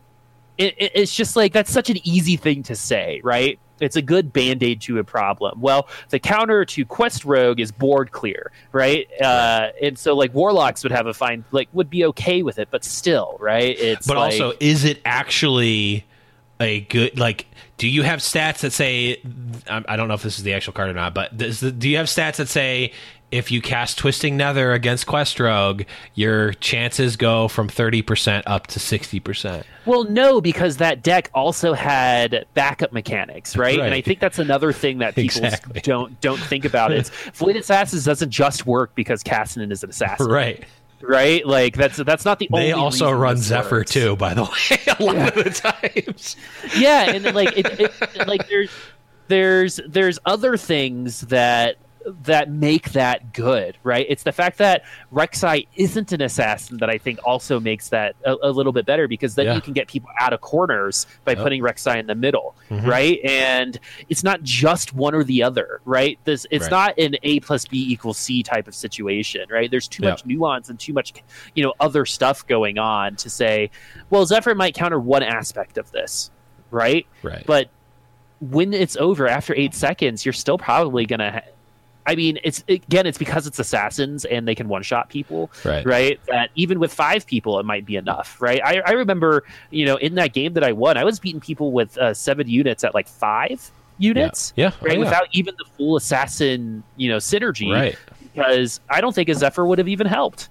it, 0.57 0.75
it, 0.77 0.91
it's 0.95 1.15
just 1.15 1.35
like 1.35 1.53
that's 1.53 1.71
such 1.71 1.89
an 1.89 1.97
easy 2.07 2.37
thing 2.37 2.63
to 2.63 2.75
say, 2.75 3.21
right? 3.23 3.59
It's 3.79 3.95
a 3.95 4.01
good 4.01 4.33
band 4.33 4.63
aid 4.63 4.81
to 4.81 4.97
a 4.97 5.03
problem. 5.03 5.61
Well, 5.61 5.87
the 6.09 6.19
counter 6.19 6.65
to 6.65 6.85
Quest 6.85 7.25
Rogue 7.25 7.59
is 7.59 7.71
board 7.71 8.11
clear, 8.11 8.51
right? 8.71 9.07
Uh, 9.21 9.69
and 9.81 9.97
so, 9.99 10.15
like, 10.15 10.33
Warlocks 10.33 10.81
would 10.83 10.91
have 10.91 11.05
a 11.05 11.13
fine, 11.13 11.45
like, 11.51 11.69
would 11.73 11.89
be 11.89 12.03
okay 12.05 12.41
with 12.41 12.57
it, 12.57 12.69
but 12.71 12.83
still, 12.83 13.37
right? 13.39 13.77
It's 13.79 14.07
But 14.07 14.17
like, 14.17 14.33
also, 14.33 14.53
is 14.59 14.83
it 14.83 14.99
actually 15.05 16.05
a 16.59 16.81
good 16.81 17.19
like? 17.19 17.45
Do 17.77 17.87
you 17.87 18.01
have 18.01 18.19
stats 18.19 18.61
that 18.61 18.73
say? 18.73 19.21
I 19.69 19.83
I 19.87 19.95
don't 19.95 20.07
know 20.07 20.15
if 20.15 20.23
this 20.23 20.39
is 20.39 20.43
the 20.43 20.53
actual 20.55 20.73
card 20.73 20.89
or 20.89 20.93
not, 20.93 21.13
but 21.13 21.37
does 21.37 21.59
the, 21.59 21.71
do 21.71 21.87
you 21.87 21.97
have 21.97 22.07
stats 22.07 22.37
that 22.37 22.47
say 22.49 22.93
if 23.31 23.51
you 23.51 23.61
cast 23.61 23.97
Twisting 23.97 24.37
Nether 24.37 24.71
against 24.71 25.05
Quest 25.07 25.39
Rogue, 25.39 25.83
your 26.15 26.53
chances 26.53 27.15
go 27.17 27.47
from 27.47 27.67
thirty 27.67 28.01
percent 28.01 28.47
up 28.47 28.67
to 28.67 28.79
sixty 28.79 29.19
percent? 29.19 29.65
Well, 29.85 30.05
no, 30.05 30.39
because 30.41 30.77
that 30.77 31.03
deck 31.03 31.29
also 31.33 31.73
had 31.73 32.45
backup 32.53 32.93
mechanics, 32.93 33.57
right? 33.57 33.79
And 33.79 33.93
I 33.93 34.01
think 34.01 34.19
that's 34.19 34.39
another 34.39 34.71
thing 34.71 34.99
that 34.99 35.15
people 35.15 35.43
Exactly. 35.43 35.81
don't 35.81 36.19
don't 36.21 36.39
think 36.39 36.65
about. 36.65 36.93
Is 36.93 37.09
Void 37.33 37.55
Assassins 37.57 38.05
doesn't 38.05 38.31
just 38.31 38.65
work 38.65 38.95
because 38.95 39.23
Kassadin 39.23 39.71
is 39.71 39.83
an 39.83 39.89
assassin, 39.89 40.27
Right. 40.27 40.63
right? 41.01 41.45
Like 41.45 41.75
that's 41.75 41.97
that's 41.97 42.23
not 42.25 42.39
the 42.39 42.47
only. 42.53 42.67
They 42.67 42.71
also 42.71 43.11
run 43.11 43.37
Zephyr 43.37 43.77
works. 43.79 43.91
too, 43.91 44.15
by 44.15 44.33
the 44.33 44.43
way. 44.43 44.95
A 44.99 45.03
lot 45.03 45.37
of 45.37 45.43
the 45.43 45.49
times. 45.51 46.35
yeah, 46.77 47.11
and 47.11 47.23
like 47.35 47.57
it, 47.57 47.79
it, 47.79 48.27
like 48.27 48.47
there's 48.47 48.69
there's 49.27 49.79
there's 49.87 50.17
other 50.25 50.55
things 50.57 51.21
that 51.21 51.75
that 52.23 52.49
make 52.49 52.91
that 52.93 53.33
good, 53.33 53.77
right? 53.83 54.05
It's 54.07 54.23
the 54.23 54.31
fact 54.31 54.57
that 54.59 54.83
Rek'Sai 55.13 55.67
isn't 55.75 56.11
an 56.13 56.21
assassin 56.21 56.77
that 56.77 56.89
I 56.89 56.97
think 56.97 57.19
also 57.25 57.59
makes 57.59 57.89
that 57.89 58.15
a, 58.25 58.35
a 58.43 58.51
little 58.51 58.71
bit 58.71 58.85
better 58.85 59.07
because 59.07 59.35
then 59.35 59.47
Yeah. 59.47 59.55
you 59.55 59.61
can 59.61 59.73
get 59.73 59.87
people 59.87 60.09
out 60.19 60.31
of 60.31 60.39
corners 60.39 61.05
by 61.25 61.33
Yep. 61.33 61.41
putting 61.43 61.61
Rek'Sai 61.61 61.97
in 61.99 62.07
the 62.07 62.15
middle, 62.15 62.55
Mhm. 62.69 62.87
right? 62.87 63.19
And 63.25 63.77
it's 64.07 64.23
not 64.23 64.41
just 64.43 64.93
one 64.93 65.13
or 65.13 65.23
the 65.25 65.43
other, 65.43 65.81
right? 65.85 66.17
This 66.23 66.47
it's 66.49 66.63
Right. 66.63 66.71
not 66.71 66.97
an 66.99 67.15
A 67.23 67.39
plus 67.41 67.65
B 67.65 67.91
equals 67.91 68.17
C 68.17 68.41
type 68.41 68.67
of 68.67 68.75
situation, 68.75 69.45
right? 69.49 69.69
There's 69.69 69.87
too 69.87 70.03
Yep. 70.03 70.11
much 70.13 70.25
nuance 70.25 70.69
and 70.69 70.79
too 70.79 70.93
much, 70.93 71.13
you 71.55 71.63
know, 71.63 71.73
other 71.79 72.05
stuff 72.05 72.47
going 72.47 72.77
on 72.77 73.15
to 73.17 73.29
say, 73.29 73.69
well, 74.09 74.25
Zephyr 74.25 74.55
might 74.55 74.73
counter 74.75 74.99
one 74.99 75.23
aspect 75.23 75.77
of 75.77 75.91
this, 75.91 76.31
right? 76.71 77.05
Right. 77.21 77.43
But 77.45 77.69
when 78.39 78.73
it's 78.73 78.95
over 78.97 79.27
after 79.27 79.53
eight 79.55 79.73
seconds, 79.73 80.25
you're 80.25 80.31
still 80.33 80.57
probably 80.57 81.05
gonna. 81.05 81.41
I 82.07 82.15
mean, 82.15 82.39
it's 82.43 82.63
again, 82.69 83.05
it's 83.05 83.17
because 83.17 83.45
it's 83.45 83.59
assassins 83.59 84.25
and 84.25 84.47
they 84.47 84.55
can 84.55 84.67
one 84.69 84.81
shot 84.81 85.09
people, 85.09 85.51
Right. 85.63 85.85
right? 85.85 86.19
That 86.27 86.49
even 86.55 86.79
with 86.79 86.91
five 86.93 87.27
people, 87.27 87.59
it 87.59 87.65
might 87.65 87.85
be 87.85 87.97
enough, 87.97 88.37
right? 88.41 88.61
I, 88.63 88.79
I 88.85 88.91
remember, 88.93 89.43
you 89.69 89.85
know, 89.85 89.97
in 89.97 90.15
that 90.15 90.33
game 90.33 90.53
that 90.53 90.63
I 90.63 90.71
won, 90.71 90.97
I 90.97 91.03
was 91.03 91.19
beating 91.19 91.41
people 91.41 91.71
with 91.71 91.97
uh, 91.97 92.13
seven 92.13 92.47
units 92.49 92.83
at 92.83 92.95
like 92.95 93.07
five 93.07 93.69
units, 93.99 94.53
Yeah. 94.55 94.71
Oh, 94.73 94.85
right? 94.85 94.93
yeah. 94.93 94.99
Without 94.99 95.27
even 95.33 95.53
the 95.57 95.65
full 95.77 95.97
assassin, 95.97 96.83
you 96.95 97.09
know, 97.09 97.17
synergy, 97.17 97.71
Right. 97.73 97.97
Because 98.33 98.79
I 98.89 99.01
don't 99.01 99.13
think 99.15 99.29
a 99.29 99.35
Zephyr 99.35 99.65
would 99.65 99.77
have 99.79 99.87
even 99.87 100.07
helped. 100.07 100.49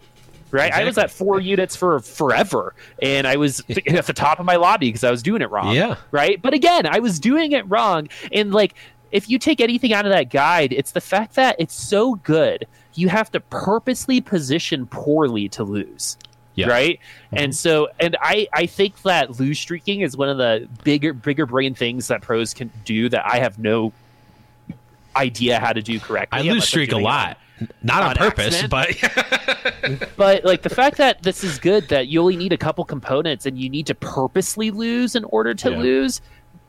Right, 0.53 0.73
I 0.73 0.85
was 0.85 0.97
at 0.97 1.11
four 1.11 1.41
units 1.41 1.75
for 1.75 1.99
forever, 1.99 2.73
and 3.03 3.27
I 3.27 3.37
was 3.37 3.61
at 3.69 4.07
the 4.07 4.13
top 4.13 4.39
of 4.39 4.47
my 4.47 4.55
lobby 4.57 4.87
because 4.89 5.03
I 5.03 5.11
was 5.11 5.21
doing 5.23 5.43
it 5.43 5.51
wrong 5.51 5.75
Yeah. 5.75 5.97
right? 6.13 6.41
But 6.41 6.55
again, 6.55 6.87
I 6.87 7.01
was 7.01 7.19
doing 7.19 7.51
it 7.53 7.69
wrong. 7.69 8.09
And 8.33 8.53
like, 8.55 8.75
if 9.13 9.29
you 9.29 9.39
take 9.39 9.61
anything 9.61 9.93
out 9.93 10.07
of 10.07 10.13
that 10.13 10.31
guide, 10.31 10.73
it's 10.73 10.93
the 10.93 11.01
fact 11.01 11.35
that 11.35 11.57
it's 11.59 11.75
so 11.75 12.15
good, 12.17 12.67
you 12.95 13.09
have 13.09 13.31
to 13.33 13.41
purposely 13.41 14.21
position 14.21 14.87
poorly 14.87 15.49
to 15.51 15.65
lose. 15.65 16.17
Yeah. 16.55 16.69
Right. 16.69 16.99
Mm-hmm. 17.27 17.37
And 17.39 17.57
so, 17.57 17.89
and 18.01 18.17
I, 18.21 18.49
I 18.53 18.65
think 18.67 19.03
that 19.03 19.39
lose 19.39 19.59
streaking 19.59 20.01
is 20.01 20.17
one 20.17 20.31
of 20.31 20.39
the 20.39 20.67
bigger, 20.85 21.13
bigger 21.13 21.45
brain 21.45 21.75
things 21.75 22.09
that 22.09 22.23
pros 22.23 22.55
can 22.55 22.71
do 22.87 23.11
that 23.11 23.27
I 23.27 23.39
have 23.41 23.59
no 23.59 23.93
idea 25.15 25.59
how 25.61 25.73
to 25.73 25.83
do 25.83 26.01
correctly. 26.01 26.39
I 26.39 26.43
lose 26.43 26.67
streak 26.67 26.93
a 26.93 26.99
lot. 26.99 27.39
Not 27.83 28.03
on, 28.03 28.09
on 28.11 28.17
purpose, 28.17 28.63
accident. 28.63 28.71
but 28.71 30.13
but 30.17 30.45
like 30.45 30.61
the 30.61 30.69
fact 30.69 30.99
that 30.99 31.23
this 31.23 31.43
is 31.43 31.59
good 31.59 31.89
that 31.89 32.07
you 32.07 32.21
only 32.21 32.37
need 32.37 32.53
a 32.53 32.59
couple 32.59 32.85
components 32.85 33.47
and 33.47 33.59
you 33.59 33.71
need 33.71 33.87
to 33.87 33.95
purposely 33.95 34.71
lose 34.71 35.17
in 35.17 35.25
order 35.25 35.55
to 35.55 35.71
Yeah. 35.71 35.79
lose 35.79 36.21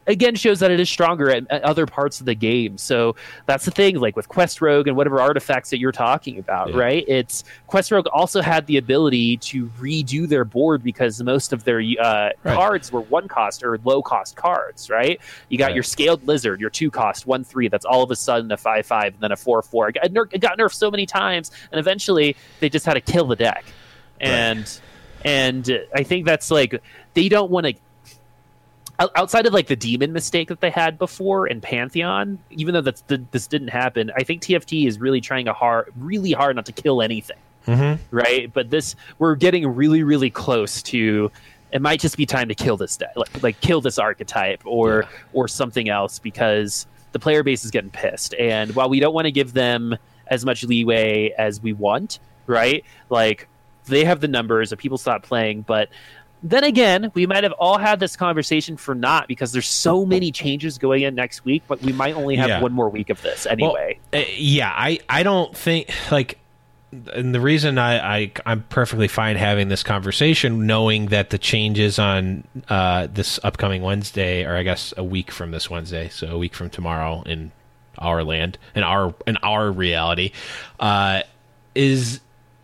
again 0.08 0.36
shows 0.36 0.60
that 0.62 0.72
it 0.72 0.80
is 0.80 0.90
stronger 0.90 1.30
at, 1.30 1.46
at, 1.52 1.64
other 1.64 1.86
parts 1.86 2.20
of 2.20 2.26
the 2.26 2.34
game. 2.34 2.78
So 2.78 3.16
that's 3.46 3.66
the 3.66 3.72
thing, 3.72 4.00
like 4.00 4.16
with 4.16 4.30
Quest 4.30 4.62
Rogue 4.62 4.88
and 4.88 4.96
whatever 4.96 5.20
artifacts 5.20 5.70
that 5.70 5.80
you're 5.80 5.92
talking 5.92 6.40
about, 6.40 6.70
yeah. 6.70 6.80
right? 6.80 7.06
It's 7.08 7.44
Quest 7.68 7.92
Rogue 7.92 8.08
also 8.08 8.42
had 8.42 8.66
the 8.68 8.78
ability 8.78 9.38
to 9.38 9.68
redo 9.80 10.28
their 10.28 10.46
board 10.46 10.82
because 10.82 11.22
most 11.22 11.54
of 11.54 11.64
their 11.66 11.80
uh, 11.80 11.84
right. 12.02 12.36
cards 12.44 12.92
were 12.92 13.02
one 13.02 13.28
cost 13.28 13.64
or 13.64 13.78
low 13.84 14.02
cost 14.02 14.36
cards, 14.36 14.90
right? 14.90 15.20
You 15.50 15.58
got 15.58 15.68
right. 15.68 15.76
your 15.76 15.84
scaled 15.84 16.26
lizard, 16.26 16.62
your 16.62 16.70
two 16.70 16.90
cost, 16.90 17.28
one 17.28 17.44
three. 17.44 17.68
That's 17.68 17.86
all 17.86 18.04
of 18.04 18.12
a 18.12 18.16
sudden 18.16 18.52
a 18.52 18.58
five 18.58 18.86
five, 18.86 19.14
and 19.14 19.22
then 19.22 19.32
a 19.32 19.38
four 19.38 19.62
four. 19.62 19.90
It 19.90 19.96
got, 19.96 20.34
it 20.34 20.40
got 20.40 20.58
nerfed 20.58 20.74
so 20.74 20.90
many 20.90 21.06
times, 21.06 21.52
and 21.72 21.80
eventually 21.80 22.36
they 22.60 22.70
just 22.70 22.86
had 22.86 22.94
to 22.94 23.02
kill 23.02 23.28
the 23.28 23.36
deck. 23.36 23.66
And 24.20 24.60
right. 24.60 24.82
and 25.26 25.86
I 25.94 26.04
think 26.04 26.26
that's 26.26 26.50
like 26.50 26.82
they 27.14 27.30
don't 27.30 27.52
want 27.52 27.68
to 27.68 27.74
outside 29.00 29.46
of 29.46 29.54
like 29.54 29.68
the 29.68 29.76
demon 29.76 30.14
mistake 30.14 30.48
that 30.48 30.62
they 30.62 30.70
had 30.70 30.98
before 30.98 31.48
in 31.48 31.62
Pantheon, 31.62 32.40
even 32.52 32.74
though 32.74 32.82
that's 32.82 33.04
this 33.08 33.48
didn't 33.48 33.70
happen, 33.70 34.12
I 34.16 34.24
think 34.24 34.42
TFT 34.42 34.88
is 34.88 35.00
really 35.00 35.22
trying 35.22 35.48
a 35.48 35.54
hard, 35.54 35.92
really 35.98 36.32
hard 36.32 36.56
not 36.56 36.66
to 36.66 36.72
kill 36.72 37.02
anything, 37.02 37.38
mm-hmm. 37.68 38.16
right? 38.16 38.52
But 38.52 38.70
this, 38.70 38.96
we're 39.20 39.36
getting 39.36 39.68
really, 39.68 40.04
really 40.04 40.30
close 40.30 40.82
to. 40.84 41.32
It 41.72 41.82
might 41.82 42.00
just 42.00 42.16
be 42.16 42.26
time 42.26 42.48
to 42.48 42.56
kill 42.56 42.78
this, 42.78 42.98
like, 43.16 43.44
like 43.44 43.62
kill 43.62 43.82
this 43.82 44.00
archetype 44.00 44.62
or 44.66 45.02
yeah. 45.02 45.20
or 45.34 45.48
something 45.50 45.90
else 45.90 46.18
because 46.18 46.88
the 47.12 47.20
player 47.20 47.44
base 47.44 47.66
is 47.66 47.72
getting 47.72 47.90
pissed. 47.90 48.34
And 48.36 48.74
while 48.74 48.90
we 48.90 49.00
don't 49.00 49.14
want 49.14 49.26
to 49.26 49.32
give 49.32 49.54
them 49.54 49.96
as 50.28 50.46
much 50.46 50.64
leeway 50.64 51.34
as 51.38 51.62
we 51.62 51.74
want, 51.74 52.20
right? 52.48 52.84
Like 53.10 53.48
they 53.86 54.06
have 54.06 54.22
the 54.22 54.28
numbers 54.28 54.70
that 54.70 54.78
people 54.78 54.98
stop 54.98 55.24
playing, 55.24 55.62
but 55.62 55.90
then 56.44 56.64
again, 56.64 57.12
we 57.14 57.26
might 57.26 57.44
have 57.44 57.54
all 57.54 57.78
had 57.78 58.00
this 58.00 58.16
conversation 58.16 58.78
for 58.78 58.94
not 58.94 59.28
because 59.28 59.52
there's 59.52 59.68
so 59.68 60.06
many 60.06 60.32
changes 60.32 60.78
going 60.78 61.04
in 61.04 61.16
next 61.16 61.46
week, 61.46 61.64
but 61.68 61.82
we 61.82 61.92
might 61.92 62.16
only 62.16 62.36
have 62.36 62.50
yeah. 62.50 62.62
one 62.62 62.74
more 62.74 62.90
week 62.90 63.10
of 63.10 63.22
this 63.22 63.46
anyway. 63.46 64.00
Well, 64.14 64.22
uh, 64.22 64.26
yeah, 64.36 64.72
I 64.76 65.00
I 65.10 65.24
don't 65.24 65.56
think 65.56 65.90
like 66.12 66.38
and 67.14 67.36
the 67.36 67.42
reason 67.42 67.78
I, 67.78 68.18
I 68.18 68.32
I'm 68.46 68.64
perfectly 68.64 69.08
fine 69.08 69.36
having 69.36 69.68
this 69.68 69.84
conversation, 69.84 70.66
knowing 70.66 71.08
that 71.08 71.32
the 71.32 71.38
changes 71.38 72.00
on 72.00 72.44
uh, 72.70 73.08
this 73.12 73.40
upcoming 73.44 73.82
Wednesday, 73.82 74.46
or 74.46 74.56
I 74.56 74.64
guess 74.64 74.94
a 74.96 75.04
week 75.04 75.32
from 75.32 75.52
this 75.52 75.70
Wednesday, 75.70 76.10
so 76.10 76.28
a 76.28 76.38
week 76.38 76.56
from 76.56 76.70
tomorrow 76.70 77.24
in 77.26 77.52
our 77.98 78.24
land, 78.24 78.58
in 78.76 78.84
our 78.84 79.14
in 79.26 79.38
our 79.38 79.72
reality, 79.72 80.32
uh, 80.80 81.24
is 81.76 82.22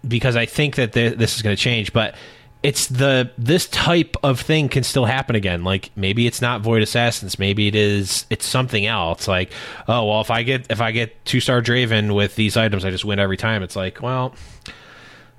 because 0.08 0.36
I 0.36 0.46
think 0.46 0.76
that 0.76 0.94
th- 0.94 1.18
this 1.18 1.36
is 1.36 1.42
going 1.42 1.56
to 1.56 1.62
change, 1.62 1.92
but 1.92 2.16
it's 2.64 2.88
the 2.88 3.30
this 3.38 3.68
type 3.68 4.16
of 4.24 4.40
thing 4.40 4.70
can 4.70 4.84
still 4.84 5.04
happen 5.04 5.36
again. 5.36 5.66
Like 5.66 5.92
maybe 5.98 6.26
it's 6.26 6.42
not 6.42 6.62
Void 6.62 6.82
Assassins, 6.82 7.38
maybe 7.38 7.68
it 7.68 7.76
is 7.76 8.26
it's 8.30 8.46
something 8.46 8.86
else. 8.86 9.28
Like 9.28 9.52
oh 9.90 10.06
well, 10.08 10.22
if 10.22 10.32
I 10.32 10.44
get 10.44 10.72
if 10.72 10.80
I 10.80 10.92
get 10.92 11.24
two 11.26 11.42
star 11.42 11.62
Draven 11.62 12.16
with 12.16 12.36
these 12.36 12.56
items, 12.56 12.86
I 12.86 12.90
just 12.90 13.04
win 13.04 13.20
every 13.20 13.36
time. 13.36 13.64
It's 13.64 13.76
like 13.76 14.02
well, 14.02 14.34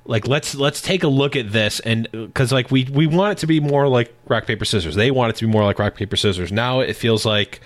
like 0.05 0.29
let's 0.29 0.55
let's 0.55 0.83
take 0.83 1.03
a 1.03 1.09
look 1.09 1.35
at 1.35 1.51
this 1.51 1.81
and 1.81 2.07
because 2.13 2.53
like 2.53 2.71
we 2.71 2.85
we 2.93 3.07
want 3.07 3.33
it 3.33 3.39
to 3.39 3.47
be 3.47 3.59
more 3.59 3.89
like 3.89 4.15
rock 4.29 4.47
paper 4.47 4.67
scissors. 4.67 4.95
They 4.95 5.11
want 5.11 5.31
it 5.31 5.37
to 5.37 5.47
be 5.47 5.51
more 5.51 5.65
like 5.65 5.79
rock 5.79 5.95
paper 5.95 6.17
scissors. 6.17 6.53
Now 6.53 6.81
it 6.81 6.95
feels 6.95 7.25
like 7.25 7.61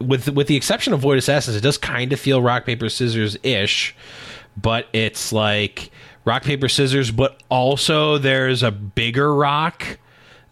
with 0.00 0.28
with 0.28 0.48
the 0.48 0.56
exception 0.56 0.92
of 0.92 1.00
Void 1.00 1.16
Assassins, 1.16 1.56
it 1.56 1.62
does 1.62 1.78
kind 1.78 2.12
of 2.12 2.20
feel 2.20 2.42
rock 2.42 2.66
paper 2.66 2.90
scissors 2.90 3.38
ish, 3.42 3.96
but 4.60 4.86
it's 4.92 5.32
like 5.32 5.90
rock 6.28 6.42
paper 6.42 6.68
scissors 6.68 7.10
but 7.10 7.42
also 7.48 8.18
there's 8.18 8.62
a 8.62 8.70
bigger 8.70 9.34
rock 9.34 9.98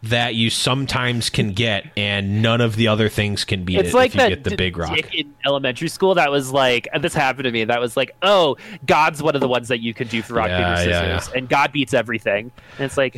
that 0.03 0.35
you 0.35 0.51
sometimes 0.51 1.31
can 1.31 1.53
get 1.53 1.85
and 1.97 2.41
none 2.43 2.61
of 2.61 2.77
the 2.77 2.87
other 2.89 3.09
things 3.09 3.45
can 3.45 3.65
beat 3.65 3.79
it's 3.79 3.91
it 3.91 3.95
like 3.95 4.15
if 4.15 4.21
you 4.21 4.29
get 4.29 4.45
the 4.45 4.57
big 4.57 4.77
rock. 4.77 5.15
In 5.15 5.35
elementary 5.45 5.89
school 5.89 6.15
that 6.15 6.31
was 6.31 6.53
like 6.53 6.89
this 7.01 7.15
happened 7.15 7.45
to 7.45 7.51
me 7.51 7.65
that 7.65 7.81
was 7.81 7.97
like 7.97 8.15
oh 8.23 8.57
god's 8.87 9.23
one 9.23 9.35
of 9.35 9.41
the 9.41 9.49
ones 9.49 9.69
that 9.69 9.81
you 9.81 9.93
can 9.95 10.09
do 10.09 10.23
for 10.23 10.35
rock 10.35 10.49
yeah, 10.49 10.59
paper 10.59 10.77
scissors 10.77 10.93
yeah, 10.93 11.33
yeah. 11.33 11.39
and 11.39 11.49
god 11.49 11.73
beats 11.73 11.95
everything. 11.95 12.51
And 12.79 12.87
it's 12.87 12.97
like 12.97 13.15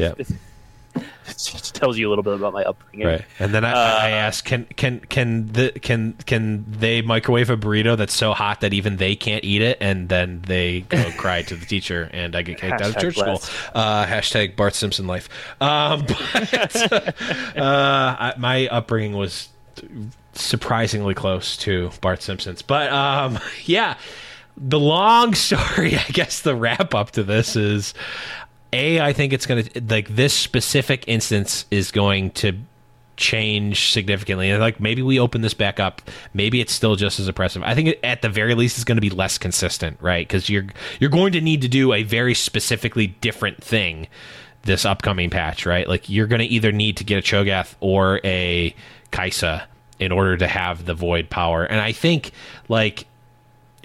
tells 1.72 1.98
you 1.98 2.08
a 2.08 2.10
little 2.10 2.22
bit 2.22 2.34
about 2.34 2.52
my 2.52 2.64
upbringing. 2.64 3.06
Right. 3.06 3.24
And 3.38 3.52
then 3.52 3.64
I, 3.64 3.72
uh, 3.72 3.98
I 4.00 4.10
asked, 4.10 4.44
can 4.44 4.64
can 4.76 5.00
can 5.00 5.46
the 5.48 5.70
can 5.70 6.14
can 6.26 6.64
they 6.68 7.02
microwave 7.02 7.50
a 7.50 7.56
burrito 7.56 7.96
that's 7.96 8.14
so 8.14 8.32
hot 8.32 8.60
that 8.60 8.74
even 8.74 8.96
they 8.96 9.16
can't 9.16 9.44
eat 9.44 9.62
it? 9.62 9.78
And 9.80 10.08
then 10.08 10.42
they 10.46 10.82
go 10.82 11.10
cry 11.16 11.42
to 11.42 11.54
the 11.54 11.66
teacher, 11.66 12.10
and 12.12 12.34
I 12.34 12.42
get 12.42 12.58
kicked 12.58 12.80
out 12.80 12.90
of 12.90 12.98
church 12.98 13.16
school. 13.16 13.40
Uh, 13.74 14.06
hashtag 14.06 14.56
Bart 14.56 14.74
Simpson 14.74 15.06
life. 15.06 15.28
Um, 15.60 16.06
but 16.06 16.54
uh, 17.56 18.16
I, 18.18 18.34
my 18.38 18.68
upbringing 18.68 19.16
was 19.16 19.48
surprisingly 20.32 21.14
close 21.14 21.56
to 21.58 21.90
Bart 22.00 22.22
Simpson's. 22.22 22.62
But 22.62 22.92
um, 22.92 23.38
yeah 23.64 23.96
the 24.60 24.78
long 24.78 25.34
story, 25.34 25.96
I 25.96 26.04
guess 26.12 26.40
the 26.40 26.54
wrap 26.54 26.94
up 26.94 27.12
to 27.12 27.22
this 27.22 27.56
is 27.56 27.94
a, 28.72 29.00
I 29.00 29.12
think 29.12 29.32
it's 29.32 29.46
going 29.46 29.64
to 29.64 29.82
like 29.88 30.08
this 30.08 30.34
specific 30.34 31.04
instance 31.06 31.64
is 31.70 31.90
going 31.90 32.30
to 32.32 32.58
change 33.16 33.90
significantly. 33.90 34.56
Like 34.56 34.80
maybe 34.80 35.02
we 35.02 35.18
open 35.18 35.40
this 35.42 35.54
back 35.54 35.80
up, 35.80 36.02
maybe 36.32 36.60
it's 36.60 36.72
still 36.72 36.96
just 36.96 37.20
as 37.20 37.28
oppressive. 37.28 37.62
I 37.62 37.74
think 37.74 37.96
at 38.02 38.22
the 38.22 38.28
very 38.28 38.54
least 38.54 38.78
it's 38.78 38.84
going 38.84 38.96
to 38.96 39.02
be 39.02 39.10
less 39.10 39.38
consistent, 39.38 39.98
right? 40.00 40.26
Because 40.26 40.48
you're 40.48 40.66
you're 41.00 41.10
going 41.10 41.32
to 41.32 41.40
need 41.40 41.62
to 41.62 41.68
do 41.68 41.92
a 41.92 42.02
very 42.02 42.34
specifically 42.34 43.08
different 43.08 43.62
thing 43.62 44.08
this 44.62 44.84
upcoming 44.84 45.30
patch, 45.30 45.66
right? 45.66 45.88
Like 45.88 46.08
you're 46.08 46.26
going 46.26 46.40
to 46.40 46.46
either 46.46 46.72
need 46.72 46.96
to 46.98 47.04
get 47.04 47.18
a 47.18 47.22
Cho'Gath 47.22 47.74
or 47.80 48.20
a 48.24 48.74
Kai'Sa 49.12 49.64
in 49.98 50.12
order 50.12 50.36
to 50.36 50.46
have 50.46 50.84
the 50.84 50.94
void 50.94 51.30
power. 51.30 51.64
And 51.64 51.80
I 51.80 51.92
think 51.92 52.32
like 52.68 53.06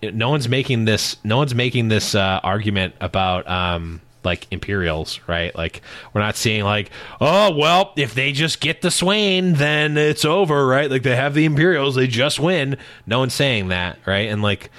no 0.02 0.30
one's 0.30 0.50
making 0.50 0.86
this 0.86 1.18
no 1.24 1.38
one's 1.38 1.56
making 1.56 1.88
this 1.88 2.16
uh, 2.16 2.40
argument 2.44 2.96
about 3.02 3.48
um, 3.50 4.02
like 4.24 4.48
Imperials, 4.52 5.20
right? 5.28 5.56
Like 5.56 5.82
we're 6.14 6.22
not 6.22 6.36
seeing 6.36 6.64
like, 6.64 6.90
oh 7.22 7.56
well, 7.56 7.94
if 7.96 8.14
they 8.14 8.32
just 8.32 8.60
get 8.60 8.82
the 8.82 8.92
Swain, 8.92 9.54
then 9.54 9.98
it's 9.98 10.26
over, 10.26 10.66
right? 10.66 10.90
Like 10.90 11.04
they 11.04 11.16
have 11.16 11.34
the 11.34 11.46
Imperials, 11.46 11.96
they 11.96 12.08
just 12.08 12.40
win. 12.40 12.78
No 13.06 13.20
one's 13.20 13.34
saying 13.34 13.70
that, 13.70 14.00
right? 14.06 14.30
And 14.30 14.42
like 14.42 14.70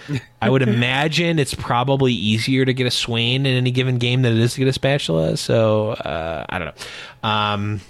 I 0.40 0.50
would 0.50 0.62
imagine 0.68 1.38
it's 1.38 1.54
probably 1.54 2.12
easier 2.12 2.64
to 2.64 2.74
get 2.74 2.86
a 2.86 2.90
Swain 2.90 3.46
in 3.46 3.56
any 3.56 3.70
given 3.70 3.98
game 3.98 4.22
than 4.22 4.32
it 4.32 4.38
is 4.38 4.54
to 4.54 4.60
get 4.60 4.68
a 4.68 4.72
spatula. 4.72 5.36
So 5.36 5.90
uh, 5.90 6.46
I 6.48 6.58
don't 6.58 6.68
know. 6.68 7.28
Um, 7.28 7.80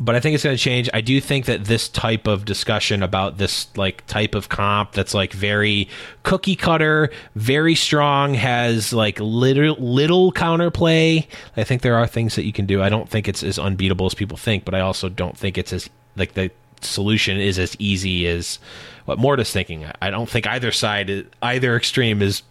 but 0.00 0.14
I 0.14 0.20
think 0.20 0.34
it's 0.34 0.42
going 0.42 0.56
to 0.56 0.62
change. 0.62 0.90
I 0.92 1.00
do 1.00 1.20
think 1.20 1.46
that 1.46 1.66
this 1.66 1.88
type 1.88 2.26
of 2.26 2.44
discussion 2.44 3.02
about 3.02 3.38
this 3.38 3.68
like 3.76 4.04
type 4.06 4.34
of 4.34 4.48
comp 4.48 4.92
that's 4.92 5.14
like 5.14 5.32
very 5.32 5.88
cookie 6.24 6.56
cutter, 6.56 7.10
very 7.36 7.74
strong, 7.74 8.34
has 8.34 8.92
like 8.92 9.20
little 9.20 9.76
little 9.76 10.32
counterplay. 10.32 11.26
I 11.56 11.64
think 11.64 11.82
there 11.82 11.96
are 11.96 12.06
things 12.06 12.34
that 12.34 12.44
you 12.44 12.52
can 12.52 12.66
do. 12.66 12.82
I 12.82 12.88
don't 12.88 13.08
think 13.08 13.28
it's 13.28 13.42
as 13.42 13.58
unbeatable 13.58 14.06
as 14.06 14.14
people 14.14 14.36
think, 14.36 14.64
but 14.64 14.74
I 14.74 14.80
also 14.80 15.08
don't 15.08 15.36
think 15.38 15.56
it's 15.56 15.72
as 15.72 15.88
like 16.16 16.34
the 16.34 16.50
solution 16.80 17.38
is 17.38 17.58
as 17.58 17.76
easy 17.78 18.26
as 18.26 18.58
what 19.04 19.18
Mort's 19.18 19.52
thinking. 19.52 19.86
I 20.02 20.10
don't 20.10 20.28
think 20.28 20.46
either 20.46 20.72
side, 20.72 21.26
either 21.40 21.76
extreme 21.76 22.20
is 22.20 22.42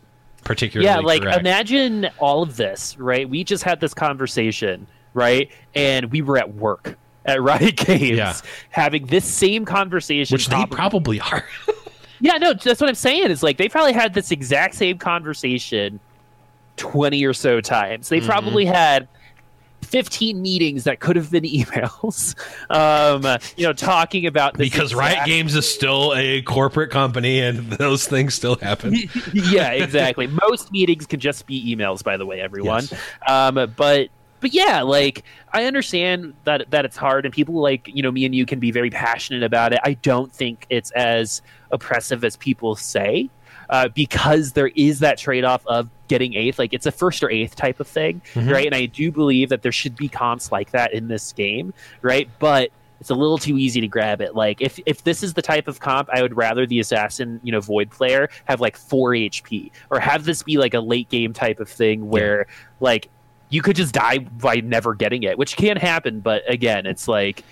particularly 0.45 0.85
yeah. 0.85 0.99
Like 0.99 1.23
correct. 1.23 1.39
imagine 1.39 2.09
all 2.19 2.41
of 2.41 2.55
this, 2.55 2.97
right? 2.97 3.29
We 3.29 3.43
just 3.43 3.63
had 3.63 3.81
this 3.81 3.93
conversation, 3.93 4.87
right? 5.13 5.51
And 5.75 6.05
we 6.05 6.21
were 6.21 6.37
at 6.37 6.53
work 6.55 6.97
at 7.25 7.41
Riot 7.41 7.77
Games 7.85 8.17
yeah. 8.17 8.35
having 8.69 9.05
this 9.05 9.25
same 9.25 9.65
conversation. 9.65 10.35
Which 10.35 10.47
they 10.47 10.65
probably 10.65 11.19
are. 11.19 11.45
yeah, 12.19 12.37
no, 12.37 12.53
that's 12.53 12.81
what 12.81 12.89
I'm 12.89 12.95
saying. 12.95 13.29
Is 13.31 13.43
like 13.43 13.57
they 13.57 13.69
probably 13.69 13.93
had 13.93 14.13
this 14.13 14.31
exact 14.31 14.75
same 14.75 14.97
conversation 14.97 15.99
20 16.77 17.23
or 17.25 17.33
so 17.33 17.61
times. 17.61 18.09
They 18.09 18.19
mm-hmm. 18.19 18.27
probably 18.27 18.65
had 18.65 19.07
15 19.83 20.41
meetings 20.41 20.85
that 20.85 20.99
could 20.99 21.15
have 21.15 21.29
been 21.29 21.43
emails 21.43 22.35
um, 22.69 23.39
you 23.57 23.65
know 23.65 23.73
talking 23.73 24.25
about 24.25 24.57
because 24.57 24.91
exact... 24.91 24.97
riot 24.97 25.25
games 25.25 25.55
is 25.55 25.71
still 25.71 26.13
a 26.15 26.41
corporate 26.43 26.89
company 26.89 27.39
and 27.39 27.71
those 27.73 28.07
things 28.07 28.33
still 28.33 28.55
happen 28.55 28.95
yeah 29.33 29.71
exactly 29.71 30.25
most 30.25 30.71
meetings 30.71 31.05
can 31.05 31.19
just 31.19 31.45
be 31.45 31.75
emails 31.75 32.03
by 32.03 32.17
the 32.17 32.25
way 32.25 32.39
everyone 32.39 32.83
yes. 32.89 33.01
um, 33.27 33.73
but 33.75 34.09
but 34.43 34.53
yeah, 34.53 34.81
like 34.81 35.23
I 35.53 35.63
understand 35.63 36.33
that 36.43 36.69
that 36.69 36.83
it's 36.83 36.97
hard, 36.97 37.25
and 37.25 37.33
people 37.33 37.55
like 37.55 37.87
you 37.87 38.03
know 38.03 38.11
me 38.11 38.25
and 38.25 38.35
you 38.35 38.45
can 38.45 38.59
be 38.59 38.71
very 38.71 38.89
passionate 38.89 39.41
about 39.41 39.71
it. 39.71 39.79
I 39.85 39.93
don't 39.93 40.33
think 40.33 40.65
it's 40.69 40.91
as 40.91 41.41
oppressive 41.71 42.25
as 42.25 42.35
people 42.35 42.75
say. 42.75 43.29
Uh, 43.69 43.87
because 43.87 44.51
there 44.51 44.67
is 44.75 44.99
that 44.99 45.17
trade 45.17 45.45
off 45.45 45.65
of 45.65 45.89
getting 46.09 46.33
eighth. 46.35 46.59
Like 46.59 46.73
it's 46.73 46.85
a 46.85 46.91
first 46.91 47.23
or 47.23 47.31
eighth 47.31 47.55
type 47.55 47.79
of 47.79 47.87
thing, 47.87 48.21
mm-hmm. 48.33 48.49
right? 48.49 48.65
And 48.65 48.75
I 48.75 48.85
do 48.85 49.09
believe 49.09 49.49
that 49.49 49.61
there 49.61 49.71
should 49.71 49.95
be 49.95 50.09
comps 50.09 50.51
like 50.51 50.71
that 50.71 50.93
in 50.93 51.07
this 51.07 51.31
game, 51.31 51.73
right? 52.01 52.29
But 52.39 52.71
it's 52.99 53.09
a 53.09 53.15
little 53.15 53.37
too 53.37 53.57
easy 53.57 53.79
to 53.79 53.87
grab 53.87 54.19
it. 54.19 54.35
Like 54.35 54.61
if 54.61 54.77
if 54.85 55.05
this 55.05 55.23
is 55.23 55.33
the 55.33 55.41
type 55.41 55.69
of 55.69 55.79
comp, 55.79 56.09
I 56.11 56.21
would 56.21 56.35
rather 56.35 56.67
the 56.67 56.81
assassin, 56.81 57.39
you 57.41 57.53
know, 57.53 57.61
void 57.61 57.89
player 57.89 58.29
have 58.45 58.59
like 58.59 58.75
four 58.75 59.11
HP, 59.11 59.71
or 59.89 59.99
have 60.01 60.25
this 60.25 60.43
be 60.43 60.57
like 60.57 60.73
a 60.73 60.81
late 60.81 61.09
game 61.09 61.31
type 61.31 61.61
of 61.61 61.69
thing 61.69 62.09
where 62.09 62.39
yeah. 62.39 62.53
like 62.81 63.09
you 63.49 63.61
could 63.61 63.75
just 63.75 63.93
die 63.93 64.19
by 64.19 64.55
never 64.55 64.93
getting 64.95 65.23
it, 65.23 65.37
which 65.37 65.55
can 65.57 65.77
happen. 65.77 66.19
But 66.19 66.43
again, 66.49 66.85
it's 66.85 67.07
like 67.07 67.43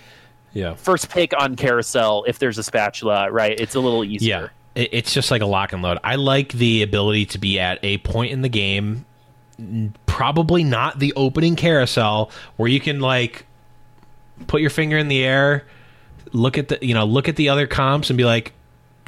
Yeah. 0.54 0.74
first 0.76 1.10
pick 1.10 1.34
on 1.40 1.56
carousel 1.56 2.24
if 2.28 2.40
there's 2.40 2.58
a 2.58 2.64
spatula, 2.64 3.32
right? 3.32 3.58
It's 3.60 3.76
a 3.76 3.80
little 3.80 4.04
easier. 4.04 4.52
Yeah. 4.76 4.84
It's 4.92 5.14
just 5.14 5.32
like 5.32 5.42
a 5.42 5.46
lock 5.46 5.74
and 5.74 5.82
load. 5.82 5.98
I 6.04 6.16
like 6.16 6.54
the 6.54 6.82
ability 6.82 7.26
to 7.28 7.38
be 7.38 7.60
at 7.60 7.80
a 7.84 7.98
point 8.00 8.32
in 8.32 8.42
the 8.42 8.48
game, 8.50 9.06
probably 10.06 10.64
not 10.64 10.98
the 11.00 11.14
opening 11.16 11.56
carousel, 11.56 12.32
where 12.56 12.70
you 12.70 12.80
can 12.80 13.00
like 13.02 13.46
put 14.48 14.62
your 14.62 14.70
finger 14.70 14.98
in 14.98 15.08
the 15.10 15.24
air, 15.24 15.66
look 16.32 16.58
at 16.58 16.70
the 16.70 16.80
you 16.82 16.94
know 16.94 17.04
look 17.06 17.28
at 17.28 17.36
the 17.36 17.50
other 17.50 17.68
comps 17.68 18.10
and 18.10 18.18
be 18.18 18.24
like, 18.24 18.54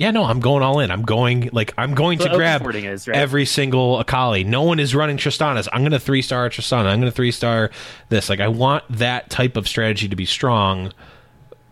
yeah, 0.03 0.11
no, 0.11 0.25
I'm 0.25 0.41
going 0.41 0.63
all 0.63 0.81
in. 0.81 0.91
I'm 0.91 1.03
going 1.03 1.49
like 1.53 1.73
I'm 1.77 1.95
going 1.95 2.17
That's 2.17 2.31
to 2.31 2.35
grab 2.35 2.67
is, 2.75 3.07
right? 3.07 3.15
every 3.15 3.45
single 3.45 3.99
Akali. 3.99 4.43
No 4.43 4.63
one 4.63 4.77
is 4.81 4.93
running 4.93 5.15
Tristanas. 5.15 5.69
I'm 5.71 5.81
going 5.81 5.93
to 5.93 5.99
three 5.99 6.21
star 6.21 6.49
Tristana. 6.49 6.87
I'm 6.87 6.99
going 6.99 7.03
to 7.03 7.11
three 7.11 7.31
star 7.31 7.71
this. 8.09 8.27
Like 8.27 8.41
I 8.41 8.49
want 8.49 8.83
that 8.89 9.29
type 9.29 9.55
of 9.55 9.65
strategy 9.65 10.09
to 10.09 10.15
be 10.17 10.25
strong, 10.25 10.91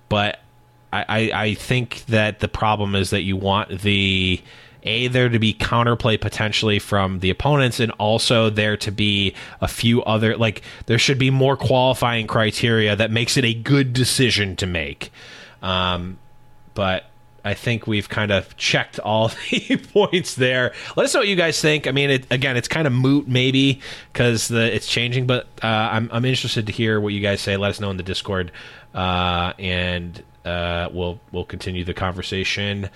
but 0.07 0.39
I, 0.93 1.05
I 1.09 1.41
I 1.43 1.53
think 1.55 2.05
that 2.05 2.39
the 2.39 2.47
problem 2.47 2.95
is 2.95 3.09
that 3.09 3.23
you 3.23 3.35
want 3.35 3.81
the 3.81 4.41
a 4.83 5.09
there 5.09 5.27
to 5.27 5.37
be 5.37 5.53
counterplay 5.53 6.19
potentially 6.19 6.79
from 6.79 7.19
the 7.19 7.29
opponents 7.29 7.81
and 7.81 7.91
also 7.99 8.49
there 8.49 8.77
to 8.77 8.91
be 8.91 9.35
a 9.59 9.67
few 9.67 10.01
other 10.03 10.37
like 10.37 10.61
there 10.85 10.97
should 10.97 11.19
be 11.19 11.29
more 11.29 11.57
qualifying 11.57 12.27
criteria 12.27 12.95
that 12.95 13.11
makes 13.11 13.35
it 13.35 13.43
a 13.43 13.53
good 13.53 13.93
decision 13.93 14.55
to 14.55 14.65
make 14.65 15.11
um 15.61 16.17
but 16.73 17.10
I 17.43 17.53
think 17.53 17.87
we've 17.87 18.07
kind 18.07 18.31
of 18.31 18.55
checked 18.57 18.99
all 18.99 19.29
the 19.51 19.77
points 19.91 20.35
there. 20.35 20.73
Let 20.95 21.05
us 21.05 21.13
know 21.13 21.21
what 21.21 21.27
you 21.27 21.35
guys 21.35 21.59
think. 21.61 21.87
I 21.87 21.91
mean, 21.91 22.09
it, 22.09 22.27
again, 22.31 22.57
it's 22.57 22.67
kind 22.67 22.87
of 22.87 22.93
moot 22.93 23.27
maybe 23.27 23.81
because 24.11 24.51
it's 24.51 24.87
changing, 24.87 25.27
but 25.27 25.47
uh, 25.63 25.67
I'm 25.67 26.09
I'm 26.11 26.25
interested 26.25 26.67
to 26.67 26.73
hear 26.73 26.99
what 26.99 27.13
you 27.13 27.21
guys 27.21 27.41
say. 27.41 27.57
Let 27.57 27.69
us 27.69 27.79
know 27.79 27.89
in 27.89 27.97
the 27.97 28.03
Discord, 28.03 28.51
uh, 28.93 29.53
and 29.57 30.23
uh, 30.45 30.89
we'll 30.91 31.19
we'll 31.31 31.45
continue 31.45 31.83
the 31.83 31.93
conversation 31.93 32.89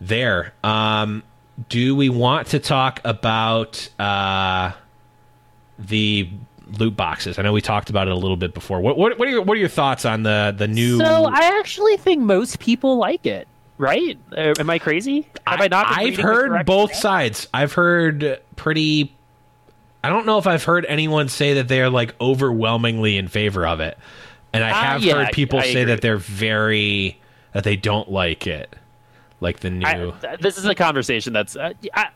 there. 0.00 0.54
Um, 0.64 1.22
do 1.68 1.94
we 1.94 2.08
want 2.08 2.48
to 2.48 2.58
talk 2.58 3.00
about 3.04 3.88
uh, 3.98 4.72
the 5.78 6.30
loot 6.78 6.96
boxes? 6.96 7.38
I 7.38 7.42
know 7.42 7.52
we 7.52 7.60
talked 7.60 7.90
about 7.90 8.08
it 8.08 8.12
a 8.12 8.16
little 8.16 8.36
bit 8.36 8.54
before. 8.54 8.80
What 8.80 8.96
what, 8.96 9.18
what 9.18 9.28
are 9.28 9.30
your 9.30 9.42
what 9.42 9.56
are 9.56 9.60
your 9.60 9.68
thoughts 9.68 10.04
on 10.04 10.22
the 10.22 10.54
the 10.56 10.68
new? 10.68 10.98
So 10.98 11.26
I 11.26 11.58
actually 11.58 11.96
think 11.96 12.22
most 12.22 12.58
people 12.58 12.96
like 12.96 13.26
it, 13.26 13.48
right? 13.82 14.18
Uh, 14.34 14.54
am 14.58 14.70
I 14.70 14.78
crazy? 14.78 15.26
Have 15.46 15.60
I, 15.60 15.68
not? 15.68 15.88
been 15.88 15.98
I've 16.08 16.16
heard 16.16 16.64
both 16.64 16.94
sides. 16.94 17.48
I've 17.52 17.72
heard 17.74 18.40
pretty. 18.56 19.14
I 20.04 20.08
don't 20.08 20.24
know 20.26 20.38
if 20.38 20.46
I've 20.46 20.64
heard 20.64 20.86
anyone 20.88 21.28
say 21.28 21.54
that 21.54 21.68
they're 21.68 21.90
like 21.90 22.14
overwhelmingly 22.20 23.16
in 23.18 23.28
favor 23.28 23.66
of 23.66 23.80
it, 23.80 23.98
and 24.52 24.64
I 24.64 24.70
Ah, 24.70 24.74
have 24.74 25.02
yeah, 25.04 25.24
heard 25.24 25.32
people 25.32 25.58
I 25.58 25.64
say 25.64 25.82
agree. 25.82 25.84
that 25.94 26.00
they're 26.00 26.16
very 26.16 27.20
that 27.52 27.64
they 27.64 27.76
don't 27.76 28.10
like 28.10 28.46
it, 28.46 28.74
like 29.40 29.60
the 29.60 29.70
new. 29.70 29.86
I, 29.86 29.94
th- 30.20 30.40
this 30.40 30.56
is 30.58 30.64
a 30.64 30.74
conversation 30.74 31.32
that's 31.32 31.54
uh, 31.56 31.72
I, 31.94 32.00
I, 32.02 32.08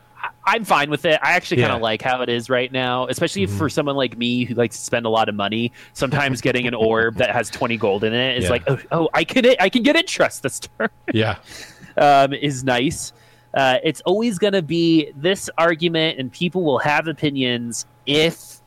I'm 0.47 0.63
fine 0.63 0.89
with 0.89 1.03
it. 1.05 1.19
I 1.21 1.33
actually 1.33 1.57
kind 1.57 1.71
Yeah. 1.71 1.75
of 1.75 1.81
like 1.81 2.01
how 2.01 2.21
it 2.21 2.29
is 2.29 2.49
right 2.49 2.71
now, 2.71 3.05
especially 3.07 3.45
Mm-hmm. 3.45 3.57
for 3.57 3.69
someone 3.69 3.95
like 3.97 4.17
me 4.17 4.45
who 4.45 4.55
likes 4.55 4.77
to 4.77 4.83
spend 4.83 5.05
a 5.05 5.09
lot 5.09 5.27
of 5.29 5.35
money. 5.35 5.73
Sometimes 5.93 6.39
getting 6.41 6.65
an 6.67 6.73
orb 6.73 7.15
that 7.17 7.31
has 7.31 7.49
20 7.49 7.75
gold 7.77 8.03
in 8.05 8.13
it 8.13 8.37
is 8.37 8.45
Yeah. 8.45 8.49
like, 8.49 8.63
oh, 8.67 8.79
oh, 8.91 9.09
I 9.13 9.23
can 9.25 9.45
I 9.59 9.67
can 9.69 9.83
get 9.83 9.95
interest 9.97 10.41
this 10.43 10.61
turn. 10.61 10.89
yeah, 11.13 11.35
um, 11.97 12.33
is 12.33 12.63
nice. 12.63 13.11
Uh, 13.53 13.77
it's 13.83 14.01
always 14.01 14.37
going 14.39 14.53
to 14.53 14.61
be 14.61 15.11
this 15.15 15.49
argument, 15.57 16.19
and 16.19 16.31
people 16.31 16.63
will 16.63 16.79
have 16.79 17.07
opinions 17.07 17.85
if 18.05 18.61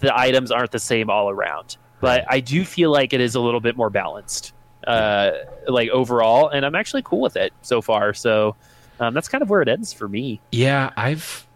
the 0.00 0.16
items 0.18 0.50
aren't 0.50 0.72
the 0.72 0.78
same 0.78 1.08
all 1.10 1.30
around. 1.30 1.76
But 2.00 2.24
I 2.28 2.40
do 2.40 2.64
feel 2.64 2.90
like 2.90 3.12
it 3.12 3.20
is 3.20 3.34
a 3.34 3.40
little 3.40 3.60
bit 3.60 3.76
more 3.76 3.90
balanced, 3.90 4.52
uh, 4.86 5.30
like 5.68 5.88
overall, 5.90 6.48
and 6.48 6.64
I'm 6.66 6.74
actually 6.74 7.02
cool 7.02 7.20
with 7.20 7.36
it 7.36 7.52
so 7.62 7.80
far. 7.80 8.12
So 8.14 8.56
um, 9.00 9.14
that's 9.14 9.28
kind 9.28 9.42
of 9.42 9.50
where 9.50 9.62
it 9.62 9.68
ends 9.68 9.92
for 9.92 10.08
me. 10.08 10.40
yeah. 10.52 10.90
I've 10.96 11.46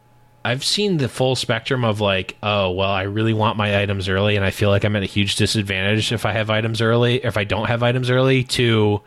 I've 0.44 0.64
seen 0.64 0.97
the 0.97 1.09
full 1.09 1.36
spectrum 1.36 1.85
of 1.85 2.01
like, 2.01 2.36
oh 2.43 2.70
well, 2.73 2.90
I 2.90 3.02
really 3.02 3.32
want 3.32 3.56
my 3.56 3.81
items 3.81 4.09
early, 4.09 4.35
and 4.36 4.44
I 4.44 4.51
feel 4.51 4.70
like 4.70 4.85
I'm 4.85 4.97
at 4.97 5.02
a 5.02 5.06
huge 5.06 5.36
disadvantage 5.36 6.10
if 6.12 6.27
I 6.27 6.32
have 6.32 6.51
items 6.51 6.81
early. 6.81 7.24
If 7.24 7.36
I 7.36 7.44
don't 7.44 7.66
have 7.69 7.82
items 7.85 8.10
early, 8.10 8.43
to 8.44 9.01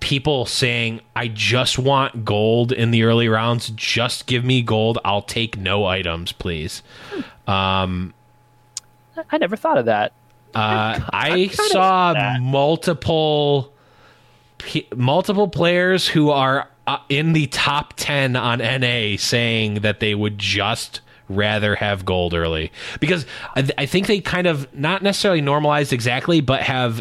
people 0.00 0.44
saying, 0.46 1.00
I 1.16 1.28
just 1.28 1.78
want 1.78 2.24
gold 2.24 2.72
in 2.72 2.90
the 2.90 3.04
early 3.04 3.28
rounds. 3.28 3.70
Just 3.74 4.26
give 4.26 4.44
me 4.44 4.60
gold. 4.62 4.98
I'll 5.04 5.20
take 5.22 5.56
no 5.58 5.84
items, 5.86 6.32
please. 6.32 6.82
Um, 7.46 8.12
I- 9.30 9.38
never 9.38 9.56
thought 9.56 9.76
of 9.78 9.86
that. 9.86 10.12
uh, 10.54 11.00
I 11.12 11.48
saw 11.48 12.36
multiple 12.40 13.72
multiple 14.94 15.48
players 15.48 16.06
who 16.08 16.30
are 16.30 16.68
uh, 16.94 17.02
in 17.08 17.32
the 17.32 17.46
top 17.48 17.94
10 17.96 18.36
on 18.36 18.58
NA 18.58 19.16
saying 19.16 19.74
that 19.80 20.00
they 20.00 20.14
would 20.14 20.38
just 20.38 21.00
rather 21.28 21.76
have 21.76 22.04
gold 22.04 22.34
early 22.34 22.72
because 22.98 23.24
I, 23.54 23.62
th- 23.62 23.74
I 23.78 23.86
think 23.86 24.06
they 24.08 24.20
kind 24.20 24.46
of 24.48 24.72
not 24.74 25.02
necessarily 25.02 25.40
normalized 25.40 25.92
exactly 25.92 26.40
but 26.40 26.62
have 26.62 27.00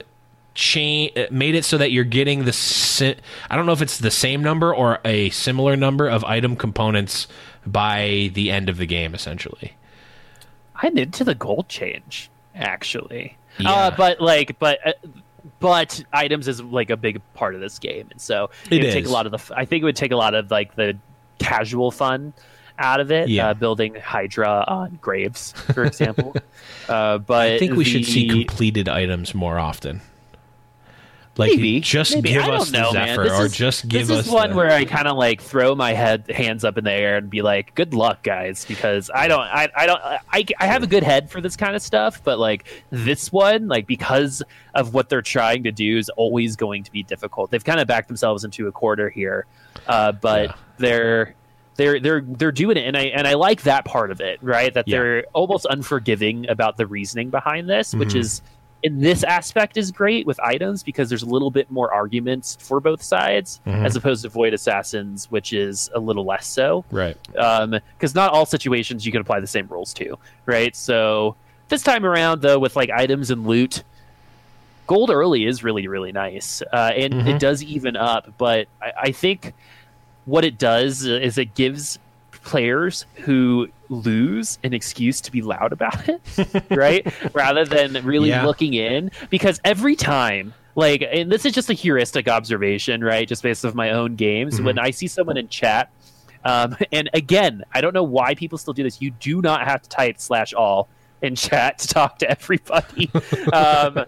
cha- 0.53 1.07
made 1.31 1.55
it 1.55 1.65
so 1.65 1.79
that 1.79 1.91
you're 1.91 2.03
getting 2.03 2.45
the 2.45 2.53
si- 2.53 3.15
I 3.49 3.55
don't 3.55 3.65
know 3.65 3.71
if 3.71 3.81
it's 3.81 3.97
the 3.97 4.11
same 4.11 4.43
number 4.43 4.73
or 4.73 4.99
a 5.03 5.31
similar 5.31 5.75
number 5.75 6.07
of 6.07 6.23
item 6.25 6.55
components 6.55 7.27
by 7.65 8.29
the 8.35 8.51
end 8.51 8.69
of 8.69 8.77
the 8.77 8.85
game 8.85 9.15
essentially 9.15 9.73
I'm 10.81 10.97
into 10.97 11.23
the 11.23 11.35
gold 11.35 11.67
change, 11.67 12.29
actually. 12.55 13.37
Yeah. 13.57 13.71
Uh, 13.71 13.95
but 13.95 14.21
like, 14.21 14.57
but 14.59 14.79
uh, 14.85 14.93
but 15.59 16.03
items 16.13 16.47
is 16.47 16.61
like 16.61 16.89
a 16.89 16.97
big 16.97 17.21
part 17.33 17.55
of 17.55 17.61
this 17.61 17.79
game, 17.79 18.07
and 18.11 18.21
so 18.21 18.49
It 18.69 18.83
would 18.83 18.91
take 18.91 19.05
a 19.05 19.09
lot 19.09 19.25
of 19.25 19.31
the. 19.31 19.55
I 19.55 19.65
think 19.65 19.81
it 19.81 19.85
would 19.85 19.95
take 19.95 20.11
a 20.11 20.17
lot 20.17 20.33
of 20.33 20.51
like 20.51 20.75
the 20.75 20.97
casual 21.39 21.91
fun 21.91 22.33
out 22.77 22.99
of 22.99 23.11
it. 23.11 23.29
Yeah. 23.29 23.49
Uh, 23.49 23.53
building 23.53 23.95
Hydra 23.95 24.63
on 24.67 24.99
graves, 25.01 25.51
for 25.73 25.83
example. 25.83 26.35
uh, 26.89 27.17
but 27.17 27.51
I 27.51 27.59
think 27.59 27.75
we 27.75 27.83
should 27.83 28.05
see 28.05 28.27
completed 28.27 28.87
items 28.89 29.35
more 29.35 29.59
often. 29.59 30.01
Like 31.39 31.51
Maybe 31.51 31.79
just 31.79 32.13
maybe. 32.15 32.33
give 32.33 32.43
I 32.43 32.49
us 32.49 32.69
don't 32.69 32.81
know. 32.83 32.91
Zephyr, 32.91 33.23
This 33.23 33.31
or 33.33 33.45
is- 33.45 33.53
just 33.55 33.87
give 33.87 34.07
this 34.09 34.19
us 34.19 34.25
is 34.27 34.31
one 34.31 34.49
the, 34.49 34.55
where 34.57 34.71
I 34.71 34.83
kind 34.83 35.07
of 35.07 35.15
like 35.15 35.41
throw 35.41 35.73
my 35.73 35.93
head 35.93 36.29
hands 36.29 36.65
up 36.65 36.77
in 36.77 36.83
the 36.83 36.91
air 36.91 37.15
and 37.15 37.29
be 37.29 37.41
like, 37.41 37.73
"Good 37.75 37.93
luck, 37.93 38.23
guys," 38.23 38.65
because 38.65 39.09
I 39.15 39.29
don't, 39.29 39.39
I, 39.39 39.69
I 39.75 39.85
don't, 39.85 40.01
I, 40.03 40.45
I 40.59 40.65
have 40.65 40.83
a 40.83 40.87
good 40.87 41.03
head 41.03 41.31
for 41.31 41.39
this 41.39 41.55
kind 41.55 41.77
of 41.77 41.81
stuff, 41.81 42.21
but 42.25 42.39
like 42.39 42.65
this 42.89 43.31
one, 43.31 43.69
like 43.69 43.87
because 43.87 44.43
of 44.75 44.93
what 44.93 45.07
they're 45.07 45.21
trying 45.21 45.63
to 45.63 45.71
do, 45.71 45.97
is 45.97 46.09
always 46.09 46.57
going 46.57 46.83
to 46.83 46.91
be 46.91 47.03
difficult. 47.03 47.51
They've 47.51 47.63
kind 47.63 47.79
of 47.79 47.87
backed 47.87 48.09
themselves 48.09 48.43
into 48.43 48.67
a 48.67 48.71
quarter 48.73 49.09
here, 49.09 49.45
uh, 49.87 50.11
but 50.11 50.49
Yeah. 50.49 50.55
they're. 50.77 51.35
They're 51.75 51.97
they're 52.01 52.19
they're 52.27 52.51
doing 52.51 52.75
it, 52.75 52.85
and 52.85 52.97
I 52.97 53.03
and 53.03 53.25
I 53.25 53.35
like 53.35 53.61
that 53.61 53.85
part 53.85 54.11
of 54.11 54.19
it, 54.19 54.39
right? 54.41 54.73
That 54.73 54.85
Yeah. 54.85 54.97
they're 54.97 55.23
almost 55.31 55.65
unforgiving 55.69 56.49
about 56.49 56.75
the 56.75 56.85
reasoning 56.85 57.29
behind 57.29 57.69
this, 57.69 57.93
which 57.95 58.09
Mhm. 58.09 58.19
is 58.19 58.41
in 58.81 59.01
this 59.01 59.23
aspect 59.23 59.75
is 59.75 59.91
great 59.91 60.25
with 60.25 60.39
items 60.39 60.83
because 60.83 61.09
there's 61.09 61.23
a 61.23 61.25
little 61.29 61.51
bit 61.51 61.69
more 61.69 61.93
arguments 61.93 62.57
for 62.61 62.79
both 62.79 63.01
sides 63.03 63.59
Mhm. 63.67 63.85
as 63.85 63.95
opposed 63.95 64.21
to 64.23 64.29
void 64.29 64.53
assassins 64.53 65.29
which 65.29 65.51
is 65.53 65.89
a 65.93 65.99
little 65.99 66.23
less 66.25 66.47
so 66.47 66.85
right. 66.91 67.17
because 67.33 68.15
not 68.15 68.31
all 68.31 68.45
situations 68.45 69.05
you 69.05 69.11
can 69.11 69.19
apply 69.21 69.39
the 69.41 69.47
same 69.47 69.67
rules 69.67 69.93
to 69.95 70.17
right 70.45 70.75
so 70.75 71.35
this 71.67 71.83
time 71.83 72.05
around 72.05 72.41
though 72.41 72.57
with 72.57 72.75
like 72.77 72.89
items 72.89 73.31
and 73.31 73.45
loot 73.45 73.83
gold 74.87 75.09
early 75.09 75.45
is 75.45 75.63
really 75.63 75.87
really 75.87 76.11
nice 76.11 76.61
uh, 76.73 76.91
and 76.95 77.13
Mhm. 77.13 77.35
it 77.35 77.39
does 77.39 77.61
even 77.63 77.95
up 77.95 78.33
but 78.37 78.67
I, 78.81 78.91
I 79.03 79.11
think 79.11 79.53
what 80.25 80.45
it 80.45 80.57
does 80.57 81.03
is 81.05 81.37
it 81.37 81.53
gives 81.53 81.99
players 82.43 83.05
who 83.15 83.67
lose 83.89 84.59
an 84.63 84.73
excuse 84.73 85.19
to 85.21 85.31
be 85.31 85.41
loud 85.41 85.71
about 85.73 86.07
it 86.07 86.21
right? 86.69 87.05
Rather 87.33 87.65
than 87.65 87.93
really 88.05 88.29
Yeah. 88.29 88.45
looking 88.45 88.73
in. 88.75 89.11
Because 89.29 89.59
every 89.65 89.95
time 89.95 90.53
like 90.75 91.03
and 91.11 91.31
this 91.31 91.45
is 91.45 91.53
just 91.53 91.69
a 91.69 91.73
heuristic 91.73 92.27
observation 92.27 93.03
right? 93.03 93.27
Just 93.27 93.43
based 93.43 93.65
off 93.65 93.73
my 93.73 93.91
own 93.91 94.15
games. 94.15 94.59
Mhm. 94.59 94.65
when 94.65 94.79
i 94.79 94.91
see 94.91 95.07
someone 95.07 95.37
in 95.37 95.47
chat 95.49 95.89
um, 96.45 96.77
and 96.91 97.09
again 97.13 97.63
i 97.73 97.81
don't 97.81 97.93
know 97.93 98.03
why 98.03 98.35
people 98.35 98.57
still 98.57 98.73
do 98.73 98.83
this. 98.83 99.01
You 99.01 99.11
do 99.11 99.41
not 99.41 99.67
have 99.67 99.81
to 99.81 99.89
type 99.89 100.19
slash 100.19 100.53
all 100.53 100.87
in 101.21 101.35
chat 101.35 101.79
to 101.79 101.87
talk 101.87 102.19
to 102.19 102.29
everybody. 102.29 103.09
Um, 103.51 104.05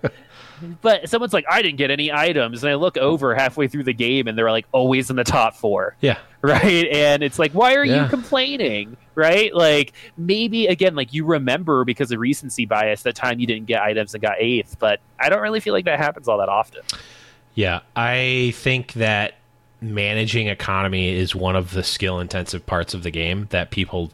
but 0.82 1.10
someone's 1.10 1.34
like 1.34 1.46
i 1.50 1.62
didn't 1.64 1.78
get 1.78 1.90
any 1.90 2.12
items. 2.12 2.64
And 2.64 2.70
i 2.72 2.76
look 2.76 2.96
over 2.98 3.34
halfway 3.34 3.68
through 3.68 3.84
the 3.84 3.94
game 3.94 4.28
and 4.28 4.38
they're 4.38 4.52
like 4.52 4.68
always 4.72 5.10
in 5.10 5.16
the 5.16 5.24
top 5.24 5.56
four. 5.56 5.96
Yeah. 6.02 6.20
right? 6.44 6.88
And 6.92 7.22
it's 7.24 7.38
like 7.40 7.52
why 7.54 7.76
are 7.76 7.84
Yeah. 7.86 8.04
you 8.04 8.10
complaining 8.10 8.98
right? 9.14 9.54
Like 9.54 9.94
maybe 10.18 10.68
again 10.68 10.96
like 10.96 11.14
you 11.14 11.26
remember 11.26 11.84
because 11.86 12.12
of 12.12 12.20
recency 12.20 12.66
bias 12.66 13.04
that 13.04 13.16
time 13.16 13.40
you 13.40 13.46
didn't 13.48 13.68
get 13.68 13.82
items 13.82 14.14
and 14.14 14.22
got 14.22 14.36
eighth 14.40 14.78
but 14.80 15.02
i 15.20 15.28
don't 15.30 15.42
really 15.42 15.60
feel 15.60 15.74
like 15.74 15.86
that 15.86 16.00
happens 16.00 16.28
all 16.28 16.38
that 16.40 16.50
often. 16.50 16.82
Yeah, 17.54 17.82
I 17.96 18.54
think 18.56 18.94
that 18.94 19.36
managing 19.82 20.48
economy 20.48 21.10
is 21.14 21.36
one 21.36 21.56
of 21.56 21.72
the 21.72 21.84
skill 21.84 22.20
intensive 22.20 22.66
parts 22.66 22.94
of 22.94 23.04
the 23.04 23.12
game 23.12 23.48
that 23.50 23.72
people 23.72 24.12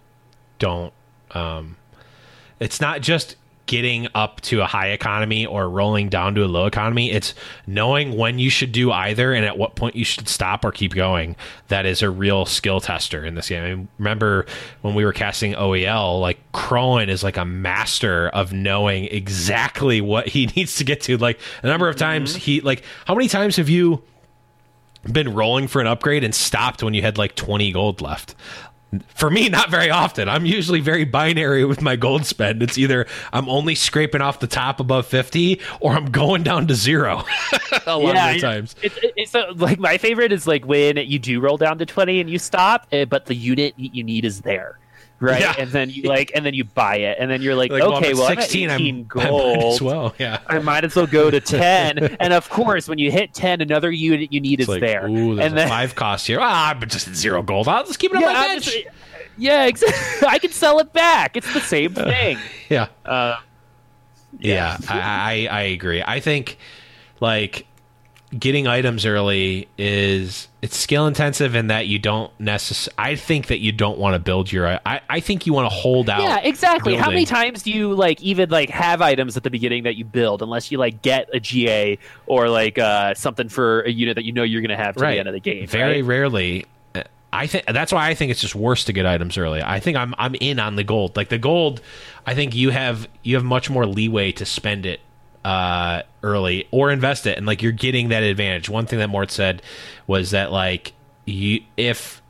don't 0.59 0.91
um 1.31 1.75
it's 2.59 2.81
not 2.81 3.01
just 3.01 3.35
getting 3.67 4.07
up 4.15 4.41
to 4.41 4.61
a 4.61 4.65
high 4.65 4.87
economy 4.87 5.45
or 5.45 5.69
rolling 5.69 6.09
down 6.09 6.33
to 6.35 6.43
a 6.43 6.47
low 6.47 6.65
economy. 6.65 7.11
It's 7.11 7.35
knowing 7.67 8.17
when 8.17 8.39
you 8.39 8.49
should 8.49 8.71
do 8.71 8.91
either 8.91 9.33
and 9.33 9.45
at 9.45 9.57
what 9.57 9.75
point 9.75 9.95
you 9.95 10.05
should 10.05 10.27
stop 10.27 10.65
or 10.65 10.71
keep 10.71 10.95
going. 10.95 11.35
That 11.67 11.85
is 11.85 12.01
a 12.01 12.09
real 12.09 12.45
skill 12.45 12.79
tester 12.79 13.23
in 13.23 13.35
this 13.35 13.49
game. 13.49 13.63
I 13.63 13.75
mean, 13.75 13.87
remember 13.99 14.45
when 14.81 14.95
we 14.95 15.05
were 15.05 15.13
casting 15.13 15.53
OEL, 15.53 16.19
like 16.19 16.39
Crowan 16.53 17.09
is 17.09 17.23
like 17.23 17.37
a 17.37 17.45
master 17.45 18.29
of 18.29 18.53
knowing 18.53 19.05
exactly 19.05 20.01
what 20.01 20.27
he 20.27 20.45
needs 20.55 20.75
to 20.77 20.83
get 20.83 21.01
to. 21.01 21.17
Like 21.17 21.39
a 21.61 21.67
number 21.67 21.87
of 21.89 21.95
times 21.95 22.31
mm-hmm. 22.31 22.39
he 22.39 22.61
like 22.61 22.83
how 23.05 23.13
many 23.13 23.27
times 23.27 23.57
have 23.57 23.69
you 23.69 24.01
been 25.11 25.33
rolling 25.33 25.67
for 25.67 25.79
an 25.79 25.87
upgrade 25.87 26.23
and 26.23 26.33
stopped 26.33 26.83
when 26.83 26.93
you 26.93 27.01
had 27.01 27.17
like 27.17 27.35
20 27.35 27.71
gold 27.71 28.01
left 28.01 28.35
for 29.09 29.29
me 29.29 29.49
not 29.57 29.69
very 29.69 29.89
often. 29.89 30.29
I'm 30.29 30.45
usually 30.45 30.79
very 30.79 31.05
binary 31.05 31.65
with 31.65 31.81
my 31.81 31.95
gold 31.95 32.25
spend. 32.25 32.63
It's 32.63 32.77
either 32.77 33.05
i'm 33.33 33.49
only 33.49 33.75
scraping 33.75 34.21
off 34.21 34.39
the 34.39 34.47
top 34.47 34.79
above 34.79 35.05
50 35.05 35.61
or 35.79 35.93
i'm 35.93 36.11
going 36.11 36.43
down 36.43 36.67
to 36.67 36.75
zero 36.75 37.23
a 37.85 37.97
lot 37.97 38.15
yeah, 38.15 38.29
of 38.29 38.35
the 38.35 38.41
times. 38.41 38.75
it's, 38.81 38.99
it's 39.01 39.35
a, 39.35 39.47
like 39.55 39.79
my 39.79 39.97
favorite 39.97 40.31
is 40.31 40.47
like 40.47 40.65
when 40.65 40.97
you 40.97 41.19
do 41.19 41.39
roll 41.39 41.57
down 41.57 41.77
to 41.77 41.85
20 41.85 42.19
and 42.19 42.29
you 42.29 42.39
stop 42.39 42.87
eh, 42.91 43.05
but 43.05 43.25
the 43.25 43.35
unit 43.35 43.73
you 43.77 44.03
need 44.03 44.25
is 44.25 44.41
there 44.41 44.79
right? 45.19 45.41
Yeah. 45.41 45.55
And 45.57 45.71
then 45.71 45.89
you 45.89 46.03
like, 46.09 46.31
and 46.35 46.45
then 46.45 46.53
you 46.53 46.63
buy 46.63 46.97
it, 46.97 47.17
and 47.19 47.29
then 47.29 47.41
you're 47.41 47.55
like, 47.55 47.71
like 47.71 47.83
okay, 47.83 48.13
well, 48.13 48.27
16, 48.27 48.69
I'm 48.69 48.81
18 48.81 49.03
gold. 49.05 49.25
I 49.25 49.55
might 49.55 49.63
as 49.65 49.81
well, 49.81 50.15
yeah. 50.17 50.39
I 50.47 50.59
might 50.59 50.83
as 50.83 50.95
well 50.95 51.07
go 51.07 51.31
to 51.31 51.39
10. 51.41 52.17
and 52.19 52.33
of 52.33 52.49
course, 52.49 52.87
when 52.87 52.97
you 52.97 53.11
hit 53.11 53.33
10, 53.33 53.61
another 53.61 53.91
unit 53.91 54.31
you 54.31 54.39
need 54.39 54.59
it's 54.59 54.63
is 54.63 54.69
like, 54.69 54.81
there. 54.81 55.07
Ooh, 55.07 55.39
and 55.39 55.57
then 55.57 55.67
five 55.67 55.95
cost 55.95 56.27
here. 56.27 56.39
Ah, 56.41 56.75
but 56.79 56.89
just 56.89 57.13
zero 57.13 57.41
gold. 57.41 57.67
I'll 57.67 57.85
just 57.85 57.99
keep 57.99 58.13
it 58.13 58.21
yeah, 58.21 58.27
on 58.27 58.33
my 58.33 58.47
bench. 58.47 58.65
Just, 58.65 58.87
yeah, 59.37 59.65
exactly. 59.65 60.27
I 60.27 60.39
can 60.39 60.51
sell 60.51 60.79
it 60.79 60.93
back. 60.93 61.37
It's 61.37 61.53
the 61.53 61.61
same 61.61 61.93
thing. 61.93 62.37
yeah. 62.69 62.87
Uh, 63.05 63.39
yeah, 64.39 64.77
yeah 64.81 64.87
I, 64.89 65.47
I 65.47 65.59
I 65.59 65.61
agree. 65.63 66.03
I 66.05 66.19
think 66.19 66.57
like 67.19 67.65
getting 68.37 68.67
items 68.67 69.05
early 69.05 69.67
is 69.77 70.47
it's 70.67 70.75
skill 70.75 71.07
intensive 71.07 71.55
in 71.55 71.67
that 71.67 71.87
you 71.87 71.97
don't 71.97 72.29
necessarily 72.41 72.93
i 72.97 73.15
think 73.15 73.47
that 73.47 73.59
you 73.59 73.71
don't 73.71 73.97
want 73.97 74.13
to 74.13 74.19
build 74.19 74.51
your 74.51 74.67
i, 74.85 74.99
I 75.09 75.21
think 75.21 75.45
you 75.45 75.53
want 75.53 75.71
to 75.71 75.73
hold 75.73 76.09
out 76.09 76.21
yeah 76.21 76.39
exactly 76.39 76.91
building. 76.91 77.03
how 77.03 77.09
many 77.09 77.25
times 77.25 77.63
do 77.63 77.71
you 77.71 77.93
like 77.93 78.21
even 78.21 78.49
like 78.49 78.69
have 78.69 79.01
items 79.01 79.37
at 79.37 79.43
the 79.43 79.49
beginning 79.49 79.83
that 79.83 79.95
you 79.95 80.03
build 80.03 80.41
unless 80.41 80.69
you 80.69 80.77
like 80.77 81.01
get 81.01 81.29
a 81.33 81.39
ga 81.39 81.97
or 82.25 82.49
like 82.49 82.77
uh, 82.77 83.13
something 83.13 83.47
for 83.47 83.81
a 83.83 83.89
unit 83.89 84.15
that 84.15 84.25
you 84.25 84.33
know 84.33 84.43
you're 84.43 84.61
going 84.61 84.77
to 84.77 84.83
have 84.83 84.95
to 84.97 85.03
right. 85.03 85.13
the 85.13 85.19
end 85.19 85.29
of 85.29 85.33
the 85.33 85.39
game 85.39 85.67
very 85.67 86.01
right? 86.01 86.05
rarely 86.05 86.65
I 87.31 87.45
think 87.47 87.65
that's 87.65 87.91
why 87.91 88.09
I 88.09 88.13
think 88.13 88.31
it's 88.31 88.41
just 88.41 88.55
worse 88.55 88.85
to 88.85 88.93
get 88.93 89.05
items 89.05 89.37
early. 89.37 89.61
I 89.61 89.81
think 89.81 89.97
I'm 89.97 90.15
I'm 90.17 90.33
in 90.35 90.59
on 90.59 90.77
the 90.77 90.83
gold. 90.85 91.17
Like 91.17 91.27
the 91.27 91.37
gold, 91.37 91.81
I 92.25 92.33
think 92.33 92.55
you 92.55 92.69
have 92.69 93.07
you 93.21 93.35
have 93.35 93.43
much 93.43 93.69
more 93.69 93.85
leeway 93.85 94.31
to 94.31 94.45
spend 94.45 94.85
it 94.85 95.01
uh, 95.47 96.03
early 96.23 96.67
or 96.71 96.91
invest 96.91 97.25
it, 97.25 97.37
and 97.37 97.47
like 97.47 97.61
you're 97.61 97.71
getting 97.71 98.09
that 98.09 98.21
advantage. 98.21 98.67
One 98.67 98.85
thing 98.85 98.99
that 98.99 99.07
Mort 99.07 99.31
said 99.31 99.61
was 100.05 100.31
that 100.31 100.51
like 100.51 100.91
you 101.23 101.61
if 101.77 102.21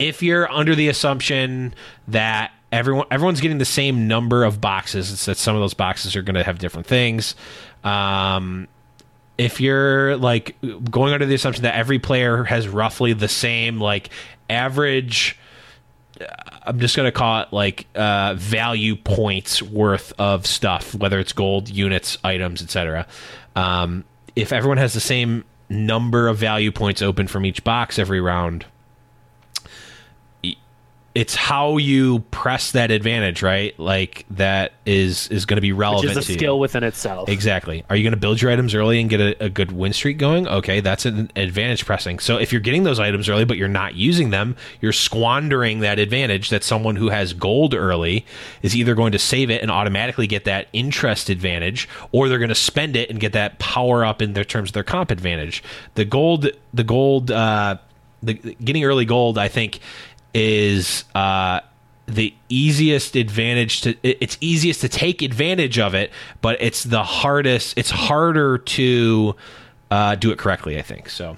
if 0.00 0.24
you're 0.24 0.50
under 0.50 0.74
the 0.74 0.88
assumption 0.88 1.72
that 2.08 2.50
everyone 2.72 3.06
everyone's 3.12 3.40
getting 3.40 3.58
the 3.58 3.64
same 3.64 4.08
number 4.08 4.42
of 4.42 4.60
boxes, 4.60 5.12
it's 5.12 5.24
that 5.26 5.36
some 5.36 5.54
of 5.54 5.60
those 5.60 5.72
boxes 5.72 6.16
are 6.16 6.22
going 6.22 6.34
to 6.34 6.42
have 6.42 6.58
different 6.58 6.88
things. 6.88 7.36
Um, 7.84 8.66
if 9.38 9.60
you're 9.60 10.16
like 10.16 10.56
going 10.90 11.12
under 11.12 11.26
the 11.26 11.34
assumption 11.36 11.62
that 11.62 11.76
every 11.76 12.00
player 12.00 12.42
has 12.42 12.66
roughly 12.66 13.12
the 13.12 13.28
same 13.28 13.80
like 13.80 14.10
average 14.50 15.38
I'm 16.62 16.78
just 16.78 16.96
going 16.96 17.06
to 17.06 17.12
call 17.12 17.42
it 17.42 17.52
like 17.52 17.86
uh, 17.94 18.34
value 18.34 18.96
points 18.96 19.62
worth 19.62 20.12
of 20.18 20.46
stuff, 20.46 20.94
whether 20.94 21.18
it's 21.18 21.32
gold, 21.32 21.68
units, 21.68 22.18
items, 22.24 22.62
etc. 22.62 23.06
Um, 23.56 24.04
if 24.36 24.52
everyone 24.52 24.78
has 24.78 24.94
the 24.94 25.00
same 25.00 25.44
number 25.68 26.28
of 26.28 26.36
value 26.36 26.72
points 26.72 27.02
open 27.02 27.26
from 27.26 27.44
each 27.44 27.64
box 27.64 27.98
every 27.98 28.20
round, 28.20 28.66
it's 31.14 31.36
how 31.36 31.76
you 31.76 32.20
press 32.32 32.72
that 32.72 32.90
advantage, 32.90 33.40
right? 33.40 33.78
Like 33.78 34.26
that 34.30 34.72
is 34.84 35.28
is 35.28 35.46
going 35.46 35.56
to 35.56 35.60
be 35.60 35.72
relevant. 35.72 36.16
Which 36.16 36.24
is 36.24 36.28
a 36.28 36.32
skill 36.32 36.54
you. 36.54 36.60
within 36.60 36.82
itself. 36.82 37.28
Exactly. 37.28 37.84
Are 37.88 37.94
you 37.94 38.02
going 38.02 38.14
to 38.14 38.18
build 38.18 38.42
your 38.42 38.50
items 38.50 38.74
early 38.74 39.00
and 39.00 39.08
get 39.08 39.20
a, 39.20 39.44
a, 39.44 39.48
good 39.48 39.70
win 39.70 39.92
streak 39.92 40.18
going? 40.18 40.48
Okay, 40.48 40.80
that's 40.80 41.06
an 41.06 41.30
advantage 41.36 41.86
pressing. 41.86 42.18
So 42.18 42.36
if 42.38 42.50
you're 42.50 42.60
getting 42.60 42.82
those 42.82 42.98
items 42.98 43.28
early 43.28 43.44
but 43.44 43.56
you're 43.56 43.68
not 43.68 43.94
using 43.94 44.30
them, 44.30 44.56
you're 44.80 44.92
squandering 44.92 45.80
that 45.80 46.00
advantage 46.00 46.50
that 46.50 46.64
someone 46.64 46.96
who 46.96 47.10
has 47.10 47.32
gold 47.32 47.74
early 47.74 48.26
is 48.62 48.74
either 48.74 48.96
going 48.96 49.12
to 49.12 49.18
save 49.18 49.50
it 49.50 49.62
and 49.62 49.70
automatically 49.70 50.26
get 50.26 50.44
that 50.44 50.66
interest 50.72 51.30
advantage, 51.30 51.88
or 52.10 52.28
they're 52.28 52.38
going 52.38 52.48
to 52.48 52.56
spend 52.56 52.96
it 52.96 53.08
and 53.08 53.20
get 53.20 53.32
that 53.32 53.60
power 53.60 54.04
up 54.04 54.20
in 54.20 54.32
their 54.32 54.44
terms 54.44 54.70
of 54.70 54.74
their 54.74 54.82
comp 54.82 55.12
advantage. 55.12 55.62
The 55.94 56.04
gold, 56.04 56.48
the 56.72 56.84
gold. 56.84 57.30
Uh, 57.30 57.76
the, 58.24 58.34
getting 58.34 58.84
early 58.84 59.04
gold, 59.04 59.36
I 59.36 59.48
think, 59.48 59.80
is 60.34 61.04
uh, 61.14 61.60
the 62.06 62.34
easiest 62.48 63.16
advantage 63.16 63.80
to 63.82 63.96
it's 64.02 64.36
easiest 64.40 64.82
to 64.82 64.88
take 64.88 65.22
advantage 65.22 65.78
of 65.78 65.94
it 65.94 66.10
but 66.42 66.60
it's 66.60 66.84
the 66.84 67.02
hardest 67.02 67.78
it's 67.78 67.90
harder 67.90 68.58
to 68.58 69.34
uh, 69.90 70.14
do 70.16 70.30
it 70.30 70.38
correctly 70.38 70.78
i 70.78 70.82
think. 70.82 71.08
So 71.08 71.36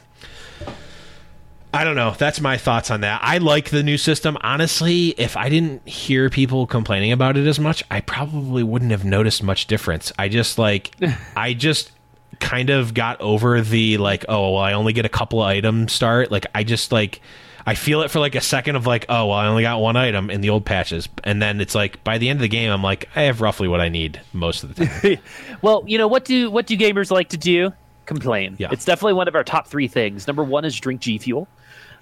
i 1.73 1.85
don't 1.85 1.95
know. 1.95 2.15
That's 2.19 2.41
my 2.41 2.57
thoughts 2.57 2.91
on 2.91 3.03
that. 3.03 3.21
I 3.23 3.39
like 3.39 3.69
the 3.71 3.83
new 3.83 3.99
system. 3.99 4.37
Honestly 4.41 5.09
if 5.19 5.37
i 5.37 5.49
didn't 5.49 5.87
hear 5.87 6.31
people 6.31 6.67
complaining 6.67 7.13
about 7.13 7.37
it 7.37 7.47
as 7.47 7.61
much 7.61 7.85
i 7.91 8.01
probably 8.01 8.63
wouldn't 8.63 8.91
have 8.91 9.05
noticed 9.05 9.43
much 9.43 9.67
difference. 9.67 10.13
I 10.19 10.29
just 10.29 10.59
like 10.59 10.91
i 11.37 11.55
just 11.55 11.93
kind 12.41 12.71
of 12.71 12.93
got 12.93 13.21
over 13.21 13.61
the 13.61 13.99
like 13.99 14.25
oh 14.29 14.53
well 14.53 14.61
i 14.61 14.73
only 14.73 14.93
get 14.93 15.05
a 15.05 15.11
couple 15.11 15.41
of 15.41 15.47
items 15.47 15.93
start. 15.93 16.33
Like 16.33 16.47
i 16.55 16.65
just 16.65 16.91
like 16.91 17.21
I 17.69 17.75
feel 17.75 18.03
it 18.03 18.13
for 18.13 18.21
like 18.21 18.37
a 18.37 18.41
second 18.41 18.77
of 18.77 18.87
like, 18.87 19.07
oh, 19.09 19.27
well, 19.27 19.39
I 19.39 19.49
only 19.49 19.65
got 19.65 19.81
one 19.81 19.97
item 19.97 20.31
in 20.31 20.41
the 20.41 20.51
old 20.51 20.65
patches, 20.65 21.09
and 21.25 21.43
then 21.43 21.61
it's 21.61 21.75
like 21.75 22.03
by 22.05 22.17
the 22.19 22.29
end 22.29 22.37
of 22.39 22.43
the 22.43 22.49
game, 22.49 22.71
I'm 22.71 22.83
like, 22.83 23.09
I 23.17 23.23
have 23.23 23.41
roughly 23.41 23.67
what 23.67 23.81
I 23.81 23.89
need 23.89 24.21
most 24.33 24.63
of 24.63 24.75
the 24.75 24.87
time. 24.87 25.19
well, 25.63 25.83
you 25.85 25.99
know 25.99 26.07
what 26.07 26.25
do 26.25 26.49
what 26.49 26.67
do 26.67 26.77
gamers 26.77 27.11
like 27.11 27.31
to 27.31 27.37
do? 27.37 27.73
Complain. 28.05 28.55
Yeah. 28.59 28.69
It's 28.71 28.85
definitely 28.85 29.15
one 29.15 29.27
of 29.27 29.35
our 29.35 29.43
top 29.43 29.67
three 29.67 29.89
things. 29.89 30.29
Number 30.29 30.45
one 30.45 30.65
is 30.65 30.79
drink 30.79 31.01
G 31.01 31.19
Fuel. 31.19 31.49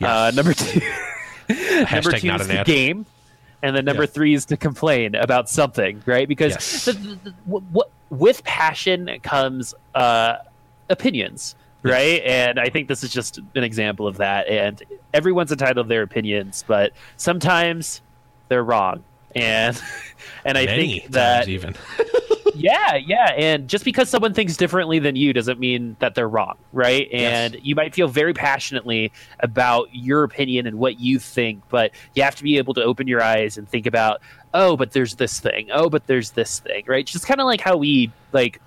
Yes. 0.01 0.11
Uh, 0.11 0.31
number 0.37 0.53
two, 0.53 0.81
number 1.49 2.13
two 2.13 2.31
is 2.31 2.47
the 2.47 2.59
ad. 2.59 2.67
game, 2.67 3.07
and 3.63 3.75
then 3.75 3.87
number 3.87 4.03
yeah. 4.03 4.11
three 4.11 4.35
is 4.35 4.45
to 4.47 4.59
complain 4.59 5.15
about 5.15 5.49
something, 5.49 6.03
right? 6.05 6.29
Because 6.29 6.53
yes. 6.53 6.85
the, 6.85 6.93
the, 6.93 7.15
the, 7.25 7.35
what, 7.47 7.91
with 8.11 8.45
passion 8.45 9.09
comes 9.23 9.75
uh, 9.95 10.37
opinions 10.91 11.55
right? 11.85 12.23
And 12.25 12.59
I 12.59 12.69
think 12.71 12.89
this 12.89 13.05
is 13.05 13.13
just 13.13 13.39
an 13.39 13.63
example 13.63 14.07
of 14.07 14.17
that. 14.17 14.49
And 14.49 14.83
everyone's 15.13 15.53
entitled 15.53 15.87
to 15.87 15.89
their 15.89 16.03
opinions, 16.03 16.65
but 16.67 16.93
sometimes 17.17 18.01
they're 18.49 18.65
wrong. 18.65 19.05
And 19.35 19.81
and 20.45 20.57
I 20.57 20.65
Many 20.67 21.01
think 21.01 21.13
that 21.13 21.49
even 21.49 21.77
yeah, 22.55 22.95
yeah. 22.95 23.33
And 23.37 23.69
just 23.69 23.85
because 23.85 24.09
someone 24.09 24.33
thinks 24.33 24.57
differently 24.57 24.99
than 24.99 25.17
you 25.17 25.33
doesn't 25.33 25.59
mean 25.59 25.97
that 25.99 26.15
they're 26.15 26.29
wrong, 26.29 26.57
right? 26.73 27.09
And 27.13 27.55
yes. 27.55 27.65
you 27.65 27.75
might 27.75 27.95
feel 27.95 28.09
very 28.09 28.33
passionately 28.33 29.13
about 29.41 29.89
your 29.93 30.23
opinion 30.23 30.67
and 30.67 30.79
what 30.79 31.01
you 31.01 31.19
think, 31.19 31.63
but 31.69 31.91
you 32.15 32.23
have 32.23 32.37
to 32.37 32.43
be 32.43 32.59
able 32.59 32.75
to 32.75 32.83
open 32.83 33.09
your 33.09 33.23
eyes 33.23 33.59
and 33.59 33.69
think 33.69 33.87
about, 33.87 34.21
oh, 34.55 34.77
but 34.77 34.93
there's 34.93 35.17
this 35.17 35.41
thing. 35.41 35.69
Oh, 35.73 35.91
but 35.91 36.07
there's 36.07 36.31
this 36.31 36.61
thing, 36.61 36.85
right? 36.87 37.05
Just 37.05 37.27
kind 37.27 37.41
of 37.41 37.47
like 37.47 37.61
how 37.61 37.77
we 37.77 38.11
like 38.33 38.61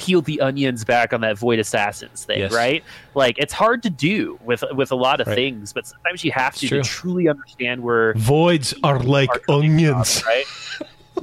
peel 0.00 0.22
the 0.22 0.40
onions 0.40 0.82
back 0.82 1.12
on 1.12 1.20
that 1.20 1.36
void 1.36 1.58
assassins 1.58 2.24
thing 2.24 2.38
yes. 2.38 2.52
right 2.52 2.82
like 3.14 3.36
it's 3.38 3.52
hard 3.52 3.82
to 3.82 3.90
do 3.90 4.38
with 4.42 4.64
with 4.72 4.90
a 4.90 4.96
lot 4.96 5.20
of 5.20 5.26
right. 5.26 5.34
things 5.34 5.74
but 5.74 5.86
sometimes 5.86 6.24
you 6.24 6.32
have 6.32 6.54
to, 6.56 6.66
to 6.66 6.82
truly 6.82 7.28
understand 7.28 7.82
where 7.82 8.14
voids 8.14 8.72
are 8.82 8.98
like 9.00 9.28
onions 9.50 10.20
from, 10.20 10.32
right 10.32 10.46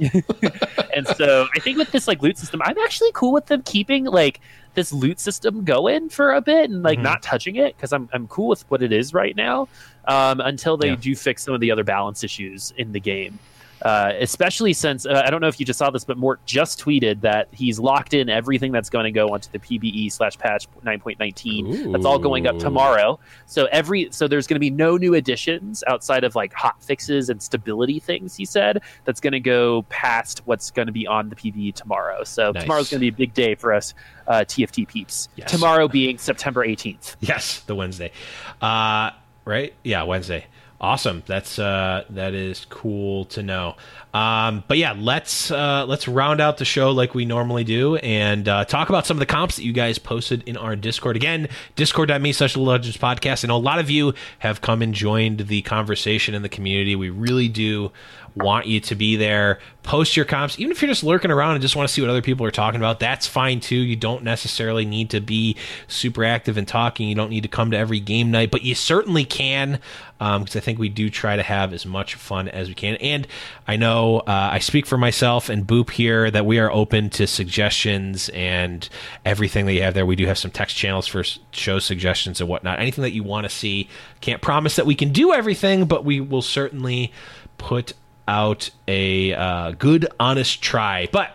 and 0.94 1.08
so 1.16 1.48
i 1.56 1.58
think 1.58 1.76
with 1.76 1.90
this 1.90 2.06
like 2.06 2.22
loot 2.22 2.38
system 2.38 2.62
i'm 2.62 2.78
actually 2.78 3.10
cool 3.14 3.32
with 3.32 3.46
them 3.46 3.60
keeping 3.62 4.04
like 4.04 4.40
this 4.74 4.92
loot 4.92 5.18
system 5.18 5.64
going 5.64 6.08
for 6.08 6.34
a 6.34 6.40
bit 6.40 6.70
and 6.70 6.84
like 6.84 6.98
mm-hmm. 6.98 7.02
not 7.02 7.20
touching 7.20 7.56
it 7.56 7.76
because 7.76 7.92
I'm, 7.92 8.08
I'm 8.12 8.28
cool 8.28 8.46
with 8.46 8.62
what 8.70 8.80
it 8.80 8.92
is 8.92 9.12
right 9.12 9.34
now 9.34 9.66
um, 10.04 10.38
until 10.38 10.76
they 10.76 10.90
yeah. 10.90 10.96
do 10.96 11.16
fix 11.16 11.42
some 11.42 11.52
of 11.52 11.60
the 11.60 11.72
other 11.72 11.82
balance 11.82 12.22
issues 12.22 12.72
in 12.76 12.92
the 12.92 13.00
game 13.00 13.40
uh, 13.82 14.12
especially 14.18 14.72
since 14.72 15.06
uh, 15.06 15.22
I 15.24 15.30
don't 15.30 15.40
know 15.40 15.48
if 15.48 15.60
you 15.60 15.66
just 15.66 15.78
saw 15.78 15.90
this, 15.90 16.04
but 16.04 16.18
Mort 16.18 16.44
just 16.46 16.80
tweeted 16.80 17.20
that 17.22 17.48
he's 17.52 17.78
locked 17.78 18.14
in 18.14 18.28
everything 18.28 18.72
that's 18.72 18.90
going 18.90 19.04
to 19.04 19.10
go 19.10 19.28
onto 19.28 19.50
the 19.50 19.58
PBE 19.58 20.10
slash 20.12 20.36
patch 20.38 20.66
9.19. 20.84 21.92
That's 21.92 22.04
all 22.04 22.18
going 22.18 22.46
up 22.46 22.58
tomorrow. 22.58 23.18
So 23.46 23.66
every 23.66 24.08
so 24.10 24.28
there's 24.28 24.46
going 24.46 24.56
to 24.56 24.60
be 24.60 24.70
no 24.70 24.96
new 24.96 25.14
additions 25.14 25.84
outside 25.86 26.24
of 26.24 26.34
like 26.34 26.52
hot 26.52 26.82
fixes 26.82 27.28
and 27.28 27.42
stability 27.42 28.00
things. 28.00 28.36
He 28.36 28.44
said 28.44 28.82
that's 29.04 29.20
going 29.20 29.32
to 29.32 29.40
go 29.40 29.82
past 29.82 30.42
what's 30.44 30.70
going 30.70 30.86
to 30.86 30.92
be 30.92 31.06
on 31.06 31.28
the 31.28 31.36
PBE 31.36 31.74
tomorrow. 31.74 32.24
So 32.24 32.52
nice. 32.52 32.62
tomorrow's 32.62 32.90
going 32.90 32.98
to 32.98 33.10
be 33.10 33.14
a 33.14 33.26
big 33.26 33.34
day 33.34 33.54
for 33.54 33.72
us 33.72 33.94
uh, 34.26 34.40
TFT 34.40 34.86
peeps. 34.86 35.28
Yes. 35.36 35.50
Tomorrow 35.50 35.88
being 35.88 36.18
September 36.18 36.66
18th. 36.66 37.16
Yes, 37.20 37.60
the 37.60 37.74
Wednesday. 37.74 38.12
Uh, 38.60 39.10
right? 39.44 39.74
Yeah, 39.82 40.02
Wednesday. 40.04 40.46
Awesome. 40.80 41.24
That's 41.26 41.58
uh, 41.58 42.04
that 42.10 42.34
is 42.34 42.64
cool 42.66 43.24
to 43.26 43.42
know. 43.42 43.74
Um, 44.14 44.64
but 44.66 44.78
yeah, 44.78 44.94
let's 44.96 45.50
uh, 45.50 45.84
let's 45.86 46.08
round 46.08 46.40
out 46.40 46.56
the 46.56 46.64
show 46.64 46.90
like 46.92 47.14
we 47.14 47.24
normally 47.24 47.64
do 47.64 47.96
and 47.96 48.48
uh, 48.48 48.64
talk 48.64 48.88
about 48.88 49.06
some 49.06 49.16
of 49.16 49.20
the 49.20 49.26
comps 49.26 49.56
that 49.56 49.64
you 49.64 49.72
guys 49.72 49.98
posted 49.98 50.42
in 50.44 50.56
our 50.56 50.76
Discord. 50.76 51.16
Again, 51.16 51.48
discord.me 51.76 52.32
slash 52.32 52.56
legends 52.56 52.96
podcast. 52.96 53.42
And 53.42 53.52
a 53.52 53.56
lot 53.56 53.78
of 53.78 53.90
you 53.90 54.14
have 54.38 54.60
come 54.60 54.80
and 54.80 54.94
joined 54.94 55.40
the 55.40 55.62
conversation 55.62 56.34
in 56.34 56.42
the 56.42 56.48
community. 56.48 56.96
We 56.96 57.10
really 57.10 57.48
do 57.48 57.92
want 58.34 58.66
you 58.66 58.80
to 58.80 58.94
be 58.94 59.16
there. 59.16 59.58
Post 59.82 60.16
your 60.16 60.26
comps, 60.26 60.58
even 60.58 60.70
if 60.70 60.82
you're 60.82 60.88
just 60.88 61.02
lurking 61.02 61.30
around 61.30 61.52
and 61.52 61.62
just 61.62 61.74
want 61.74 61.88
to 61.88 61.92
see 61.92 62.00
what 62.00 62.10
other 62.10 62.22
people 62.22 62.44
are 62.46 62.50
talking 62.50 62.80
about. 62.80 63.00
That's 63.00 63.26
fine 63.26 63.60
too. 63.60 63.76
You 63.76 63.96
don't 63.96 64.22
necessarily 64.22 64.84
need 64.84 65.10
to 65.10 65.20
be 65.20 65.56
super 65.86 66.24
active 66.24 66.56
and 66.56 66.68
talking. 66.68 67.08
You 67.08 67.14
don't 67.14 67.30
need 67.30 67.42
to 67.42 67.48
come 67.48 67.70
to 67.70 67.76
every 67.76 68.00
game 68.00 68.30
night, 68.30 68.50
but 68.50 68.62
you 68.62 68.74
certainly 68.74 69.24
can 69.24 69.80
because 70.18 70.56
um, 70.56 70.58
I 70.58 70.60
think 70.60 70.78
we 70.78 70.88
do 70.88 71.10
try 71.10 71.36
to 71.36 71.42
have 71.42 71.72
as 71.72 71.86
much 71.86 72.16
fun 72.16 72.48
as 72.48 72.68
we 72.68 72.74
can. 72.74 72.96
And 72.96 73.26
I 73.66 73.76
know 73.76 73.97
uh, 74.18 74.22
I 74.52 74.58
speak 74.58 74.86
for 74.86 74.98
myself 74.98 75.48
and 75.48 75.66
Boop 75.66 75.90
here 75.90 76.30
that 76.30 76.46
we 76.46 76.58
are 76.58 76.70
open 76.70 77.10
to 77.10 77.26
suggestions 77.26 78.28
and 78.30 78.88
everything 79.24 79.66
that 79.66 79.72
you 79.72 79.82
have 79.82 79.94
there. 79.94 80.06
We 80.06 80.16
do 80.16 80.26
have 80.26 80.38
some 80.38 80.50
text 80.50 80.76
channels 80.76 81.06
for 81.06 81.22
show 81.52 81.78
suggestions 81.78 82.40
and 82.40 82.48
whatnot. 82.48 82.78
Anything 82.80 83.02
that 83.02 83.12
you 83.12 83.22
want 83.22 83.44
to 83.44 83.50
see. 83.50 83.88
Can't 84.20 84.42
promise 84.42 84.76
that 84.76 84.86
we 84.86 84.94
can 84.94 85.12
do 85.12 85.32
everything, 85.32 85.86
but 85.86 86.04
we 86.04 86.20
will 86.20 86.42
certainly 86.42 87.12
put 87.56 87.92
out 88.26 88.70
a 88.86 89.34
uh, 89.34 89.72
good, 89.72 90.06
honest 90.18 90.62
try. 90.62 91.08
But 91.12 91.30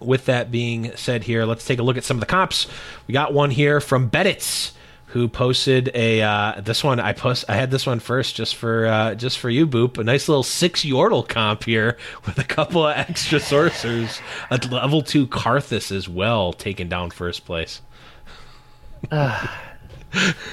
with 0.00 0.26
that 0.26 0.50
being 0.50 0.94
said, 0.96 1.24
here, 1.24 1.44
let's 1.44 1.66
take 1.66 1.78
a 1.78 1.82
look 1.82 1.96
at 1.96 2.04
some 2.04 2.16
of 2.16 2.20
the 2.20 2.26
comps. 2.26 2.66
We 3.06 3.12
got 3.12 3.32
one 3.32 3.50
here 3.50 3.80
from 3.80 4.10
Beddits 4.10 4.72
who 5.08 5.28
posted 5.28 5.90
a 5.94 6.22
uh, 6.22 6.60
this 6.60 6.84
one 6.84 7.00
I 7.00 7.12
post 7.12 7.44
I 7.48 7.56
had 7.56 7.70
this 7.70 7.86
one 7.86 8.00
first 8.00 8.36
just 8.36 8.56
for 8.56 8.86
uh, 8.86 9.14
just 9.14 9.38
for 9.38 9.50
you 9.50 9.66
Boop 9.66 9.98
a 9.98 10.04
nice 10.04 10.28
little 10.28 10.42
six 10.42 10.84
Yordle 10.84 11.26
comp 11.26 11.64
here 11.64 11.96
with 12.26 12.38
a 12.38 12.44
couple 12.44 12.86
of 12.86 12.96
extra 12.96 13.40
sorcerers 13.40 14.20
a 14.50 14.58
level 14.70 15.02
two 15.02 15.26
Karthus 15.26 15.90
as 15.90 16.08
well 16.08 16.52
taken 16.52 16.88
down 16.88 17.10
first 17.10 17.44
place. 17.44 17.80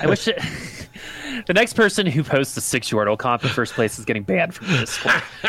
I 0.02 0.07
wish 0.07 0.27
it, 0.27 0.38
the 1.48 1.53
next 1.53 1.73
person 1.73 2.06
who 2.06 2.23
posts 2.23 2.56
a 2.57 2.61
six 2.61 2.90
Yordle 2.90 3.18
comp 3.18 3.44
in 3.44 3.49
first 3.49 3.73
place 3.73 3.99
is 3.99 4.06
getting 4.06 4.23
banned 4.23 4.53
from 4.53 4.68
Discord. 4.68 5.22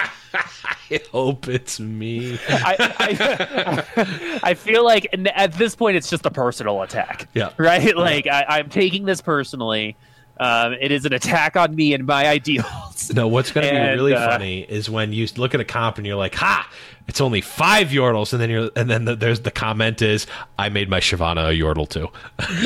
I 0.90 1.00
hope 1.10 1.48
it's 1.48 1.80
me. 1.80 2.38
I, 2.48 3.84
I, 3.96 4.38
I, 4.42 4.54
feel 4.54 4.84
like 4.84 5.08
at 5.34 5.52
this 5.54 5.74
point 5.74 5.96
it's 5.96 6.10
just 6.10 6.26
a 6.26 6.30
personal 6.30 6.82
attack. 6.82 7.28
Yeah. 7.34 7.50
Right? 7.56 7.96
Like 7.96 8.26
I, 8.26 8.60
am 8.60 8.68
taking 8.68 9.04
this 9.04 9.20
personally. 9.20 9.96
Um, 10.38 10.74
it 10.74 10.92
is 10.92 11.06
an 11.06 11.12
attack 11.12 11.56
on 11.56 11.74
me 11.74 11.94
and 11.94 12.06
my 12.06 12.28
ideals. 12.28 12.66
No, 13.14 13.28
what's 13.28 13.52
going 13.52 13.66
to 13.66 13.72
be 13.72 13.78
really 13.94 14.14
uh, 14.14 14.30
funny 14.30 14.60
is 14.60 14.88
when 14.88 15.12
you 15.12 15.26
look 15.36 15.54
at 15.54 15.60
a 15.60 15.64
comp 15.64 15.98
and 15.98 16.06
you're 16.06 16.16
like, 16.16 16.34
"Ha! 16.36 16.68
It's 17.08 17.20
only 17.20 17.40
five 17.40 17.88
Yordles," 17.88 18.32
and 18.32 18.40
then 18.40 18.50
you're, 18.50 18.70
and 18.74 18.90
then 18.90 19.04
the, 19.04 19.14
there's 19.14 19.40
the 19.40 19.50
comment 19.50 20.02
is, 20.02 20.26
"I 20.58 20.68
made 20.70 20.88
my 20.88 21.00
Shyvana 21.00 21.50
a 21.50 21.58
Yordle 21.58 21.88
too." 21.88 22.08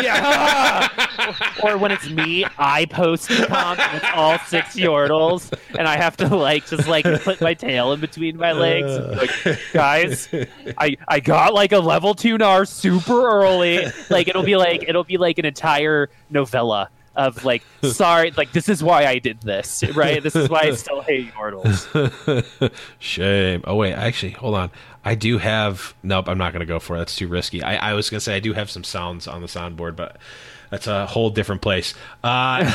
Yeah. 0.03 0.89
or, 1.63 1.73
or, 1.73 1.79
when 1.79 1.91
it's 1.91 2.09
me, 2.09 2.47
I 2.59 2.87
post 2.87 3.29
the 3.29 3.47
comp 3.47 3.81
and 3.81 3.97
it's 3.97 4.07
all 4.15 4.39
six 4.41 4.77
Yordles, 4.77 5.53
and 5.79 5.87
I 5.87 5.97
have 5.97 6.17
to 6.19 6.35
like 6.35 6.67
just 6.67 6.89
like 6.89 7.05
put 7.23 7.41
my 7.41 7.55
tail 7.55 7.93
in 7.93 8.01
between 8.01 8.37
my 8.37 8.53
legs. 8.53 8.91
Like, 9.45 9.59
guys, 9.73 10.29
I 10.79 10.97
I 11.09 11.21
got 11.21 11.55
like 11.55 11.73
a 11.73 11.81
level 11.81 12.15
two 12.15 12.39
Gnar 12.39 12.67
super 12.69 13.29
early. 13.31 13.87
Like 14.09 14.29
it'll 14.29 14.43
be 14.45 14.57
like 14.57 14.85
it'll 14.87 15.05
be 15.05 15.19
like 15.19 15.39
an 15.39 15.45
entire 15.45 16.09
novella 16.31 16.89
of 17.17 17.45
like 17.45 17.63
sorry 17.83 18.31
like 18.37 18.53
this 18.53 18.69
is 18.69 18.83
why 18.85 19.05
i 19.05 19.19
did 19.19 19.41
this 19.41 19.83
right? 19.95 20.23
This 20.23 20.37
is 20.37 20.49
why 20.49 20.61
i 20.61 20.75
still 20.75 21.01
hate 21.03 21.33
yordles 21.33 22.73
shame. 22.99 23.63
Oh 23.67 23.75
wait 23.77 23.93
actually 23.95 24.33
hold 24.33 24.55
on. 24.55 24.71
I 25.05 25.15
do 25.17 25.39
have 25.39 25.95
nope 26.03 26.29
i'm 26.29 26.39
not 26.39 26.53
gonna 26.53 26.67
go 26.67 26.79
for 26.79 26.97
it. 26.97 27.01
That's 27.01 27.17
too 27.17 27.27
risky. 27.29 27.63
I, 27.63 27.91
I 27.91 27.95
was 27.95 28.09
gonna 28.11 28.21
say 28.21 28.37
i 28.37 28.41
do 28.41 28.53
have 28.53 28.71
some 28.71 28.85
sounds 28.85 29.27
on 29.27 29.41
the 29.41 29.49
soundboard 29.49 29.97
but 29.97 30.19
that's 30.71 30.87
a 30.87 31.07
whole 31.07 31.31
different 31.31 31.61
place 31.61 31.95
uh 32.25 32.71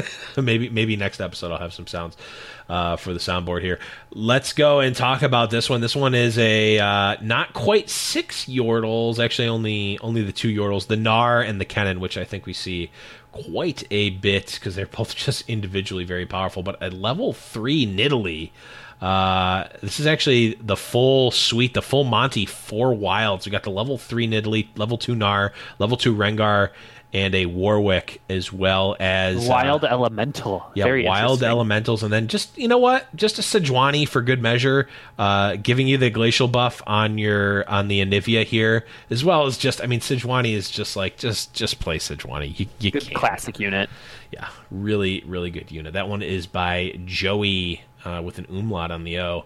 maybe 0.36 0.68
maybe 0.68 0.96
next 0.96 1.20
episode 1.20 1.50
i'll 1.50 1.58
have 1.58 1.72
some 1.72 1.86
sounds 1.86 2.16
uh, 2.68 2.96
for 2.96 3.12
the 3.12 3.18
soundboard 3.18 3.62
here. 3.62 3.78
Let's 4.10 4.52
go 4.52 4.80
and 4.80 4.94
talk 4.94 5.22
about 5.22 5.50
this 5.50 5.70
one. 5.70 5.80
This 5.80 5.96
one 5.96 6.14
is 6.14 6.38
a 6.38 6.78
uh, 6.78 7.16
not 7.22 7.54
quite 7.54 7.88
six 7.88 8.44
Yordles, 8.44 9.18
actually 9.18 9.48
only 9.48 9.98
only 10.00 10.22
the 10.22 10.32
two 10.32 10.54
Yordles, 10.54 10.86
the 10.86 10.96
Gnar 10.96 11.46
and 11.46 11.60
the 11.60 11.64
Kennen, 11.64 11.98
which 11.98 12.16
I 12.18 12.24
think 12.24 12.46
we 12.46 12.52
see 12.52 12.90
quite 13.32 13.84
a 13.90 14.10
bit 14.10 14.54
because 14.54 14.74
they're 14.74 14.86
both 14.86 15.14
just 15.16 15.48
individually 15.48 16.04
very 16.04 16.26
powerful. 16.26 16.62
But 16.62 16.82
at 16.82 16.92
level 16.92 17.32
three, 17.32 17.86
Nidalee. 17.86 18.50
Uh, 19.00 19.68
this 19.80 20.00
is 20.00 20.08
actually 20.08 20.54
the 20.54 20.76
full 20.76 21.30
suite, 21.30 21.72
the 21.72 21.80
full 21.80 22.02
Monty 22.02 22.44
four 22.44 22.92
wilds. 22.92 23.46
We 23.46 23.52
got 23.52 23.62
the 23.62 23.70
level 23.70 23.96
three 23.96 24.26
Nidalee, 24.26 24.66
level 24.76 24.98
two 24.98 25.14
Gnar, 25.14 25.52
level 25.78 25.96
two 25.96 26.16
Rengar, 26.16 26.70
and 27.12 27.34
a 27.34 27.46
Warwick 27.46 28.20
as 28.28 28.52
well 28.52 28.96
as 29.00 29.46
uh, 29.46 29.50
wild 29.50 29.84
uh, 29.84 29.88
elemental. 29.88 30.70
Yeah, 30.74 30.84
Very 30.84 31.04
wild 31.04 31.42
elementals, 31.42 32.02
and 32.02 32.12
then 32.12 32.28
just 32.28 32.56
you 32.58 32.68
know 32.68 32.78
what, 32.78 33.14
just 33.16 33.38
a 33.38 33.42
Sejuani 33.42 34.06
for 34.06 34.20
good 34.20 34.42
measure, 34.42 34.88
uh, 35.18 35.56
giving 35.56 35.88
you 35.88 35.96
the 35.96 36.10
glacial 36.10 36.48
buff 36.48 36.82
on 36.86 37.18
your 37.18 37.68
on 37.68 37.88
the 37.88 38.00
Anivia 38.00 38.44
here, 38.44 38.84
as 39.10 39.24
well 39.24 39.46
as 39.46 39.56
just 39.56 39.82
I 39.82 39.86
mean 39.86 40.00
Sejuani 40.00 40.52
is 40.52 40.70
just 40.70 40.96
like 40.96 41.16
just 41.16 41.54
just 41.54 41.80
play 41.80 41.98
Sejuani. 41.98 42.58
You, 42.58 42.66
you 42.80 42.90
good 42.90 43.02
can't. 43.02 43.14
classic 43.16 43.58
unit. 43.58 43.88
Yeah, 44.30 44.48
really 44.70 45.22
really 45.26 45.50
good 45.50 45.70
unit. 45.70 45.94
That 45.94 46.08
one 46.08 46.22
is 46.22 46.46
by 46.46 46.98
Joey 47.06 47.82
uh, 48.04 48.20
with 48.24 48.38
an 48.38 48.46
umlaut 48.50 48.90
on 48.90 49.04
the 49.04 49.18
O. 49.20 49.44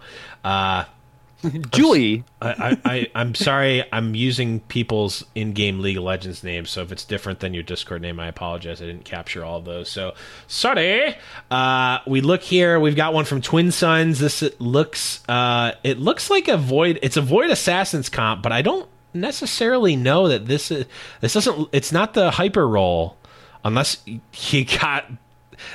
Julie. 1.71 2.25
I, 2.41 2.79
I, 2.85 3.09
I, 3.15 3.21
am 3.21 3.35
sorry. 3.35 3.85
I'm 3.93 4.15
using 4.15 4.61
people's 4.61 5.25
in-game 5.35 5.81
League 5.81 5.97
of 5.97 6.05
Legends 6.05 6.45
names, 6.45 6.71
so 6.71 6.83
if 6.83 6.93
it's 6.93 7.05
different 7.05 7.41
than 7.41 7.55
your 7.55 7.63
Discord 7.63 8.03
name, 8.03 8.21
I 8.21 8.29
apologize. 8.29 8.81
I 8.81 8.87
didn't 8.87 9.05
capture 9.05 9.45
all 9.45 9.61
those, 9.61 9.89
so 9.89 10.15
sorry. 10.47 11.17
Uh, 11.51 11.99
we 12.07 12.21
look 12.21 12.43
here. 12.43 12.79
We've 12.79 12.97
got 12.97 13.13
one 13.13 13.25
from 13.25 13.41
Twin 13.41 13.71
Suns. 13.71 14.19
This 14.19 14.43
looks. 14.59 15.27
Uh, 15.29 15.73
it 15.83 15.99
looks 15.99 16.31
like 16.31 16.49
a 16.49 16.57
void. 16.57 16.99
It's 17.03 17.17
a 17.17 17.23
void 17.23 17.51
assassins 17.51 18.09
comp, 18.09 18.43
but 18.43 18.53
I 18.53 18.63
don't 18.63 18.89
necessarily 19.15 19.97
know 19.97 20.29
that 20.29 20.47
this 20.47 20.71
is. 20.71 20.87
This 21.21 21.35
doesn't. 21.35 21.69
It's 21.73 21.93
not 21.93 22.15
the 22.15 22.31
hyper 22.31 22.69
roll, 22.69 23.17
unless 23.65 24.03
he 24.31 24.65
got 24.65 25.11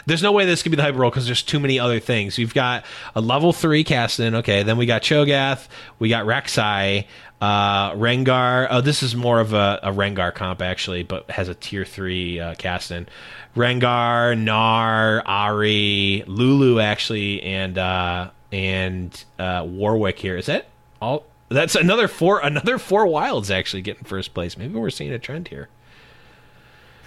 there's 0.05 0.23
no 0.23 0.31
way 0.31 0.45
this 0.45 0.63
could 0.63 0.71
be 0.71 0.75
the 0.75 0.83
hyper 0.83 0.97
roll 0.99 1.09
because 1.09 1.25
there's 1.25 1.43
too 1.43 1.59
many 1.59 1.79
other 1.79 1.99
things. 1.99 2.37
We've 2.37 2.53
got 2.53 2.85
a 3.15 3.21
level 3.21 3.53
three 3.53 3.83
Kassadin. 3.83 4.35
Okay, 4.35 4.63
then 4.63 4.77
we 4.77 4.85
got 4.85 5.01
Cho'Gath, 5.01 5.67
we 5.99 6.09
got 6.09 6.25
Rek'Sai, 6.25 7.05
uh, 7.41 7.91
Rengar. 7.93 8.67
Oh, 8.69 8.81
this 8.81 9.03
is 9.03 9.15
more 9.15 9.39
of 9.39 9.53
a, 9.53 9.79
a 9.83 9.91
Rengar 9.91 10.33
comp 10.33 10.61
actually, 10.61 11.03
but 11.03 11.29
has 11.29 11.49
a 11.49 11.55
tier 11.55 11.85
three 11.85 12.39
uh, 12.39 12.55
Kassadin. 12.55 13.07
Rengar, 13.55 14.35
Gnar, 14.35 15.23
Ahri, 15.25 16.23
Lulu 16.27 16.79
actually, 16.79 17.41
and 17.43 17.77
uh, 17.77 18.29
and 18.51 19.23
uh, 19.39 19.63
Warwick 19.67 20.19
here. 20.19 20.37
Is 20.37 20.45
that 20.47 20.67
all? 21.01 21.25
That's 21.49 21.75
another 21.75 22.07
four. 22.07 22.39
Another 22.39 22.77
four 22.77 23.05
wilds 23.07 23.49
actually 23.49 23.81
getting 23.81 24.03
first 24.03 24.33
place. 24.33 24.57
Maybe 24.57 24.75
we're 24.75 24.89
seeing 24.89 25.11
a 25.11 25.19
trend 25.19 25.47
here. 25.47 25.69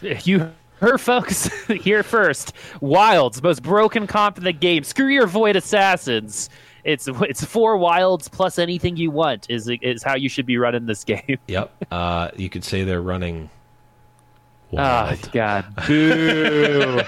You 0.01 0.53
her 0.81 0.99
folks 0.99 1.49
here 1.69 2.03
first. 2.03 2.53
Wilds, 2.81 3.43
most 3.43 3.63
broken 3.63 4.07
comp 4.07 4.39
in 4.39 4.45
the 4.45 4.53
game. 4.53 4.83
Screw 4.85 5.09
your 5.09 5.27
void 5.27 5.57
assassins. 5.57 6.51
It's 6.83 7.09
it's 7.09 7.45
four 7.45 7.77
wilds 7.77 8.29
plus 8.29 8.59
anything 8.59 8.97
you 8.97 9.11
want 9.11 9.49
is 9.51 9.71
is 9.83 10.03
how 10.03 10.17
you 10.17 10.29
should 10.29 10.47
be 10.47 10.57
running 10.57 10.87
this 10.87 11.05
game. 11.05 11.39
Yep. 11.47 11.71
Uh, 11.91 12.31
you 12.37 12.49
could 12.49 12.65
say 12.65 12.85
they're 12.85 13.03
running 13.03 13.51
Wild. 14.71 15.19
Oh 15.21 15.29
God! 15.33 15.65
Boo! 15.87 15.95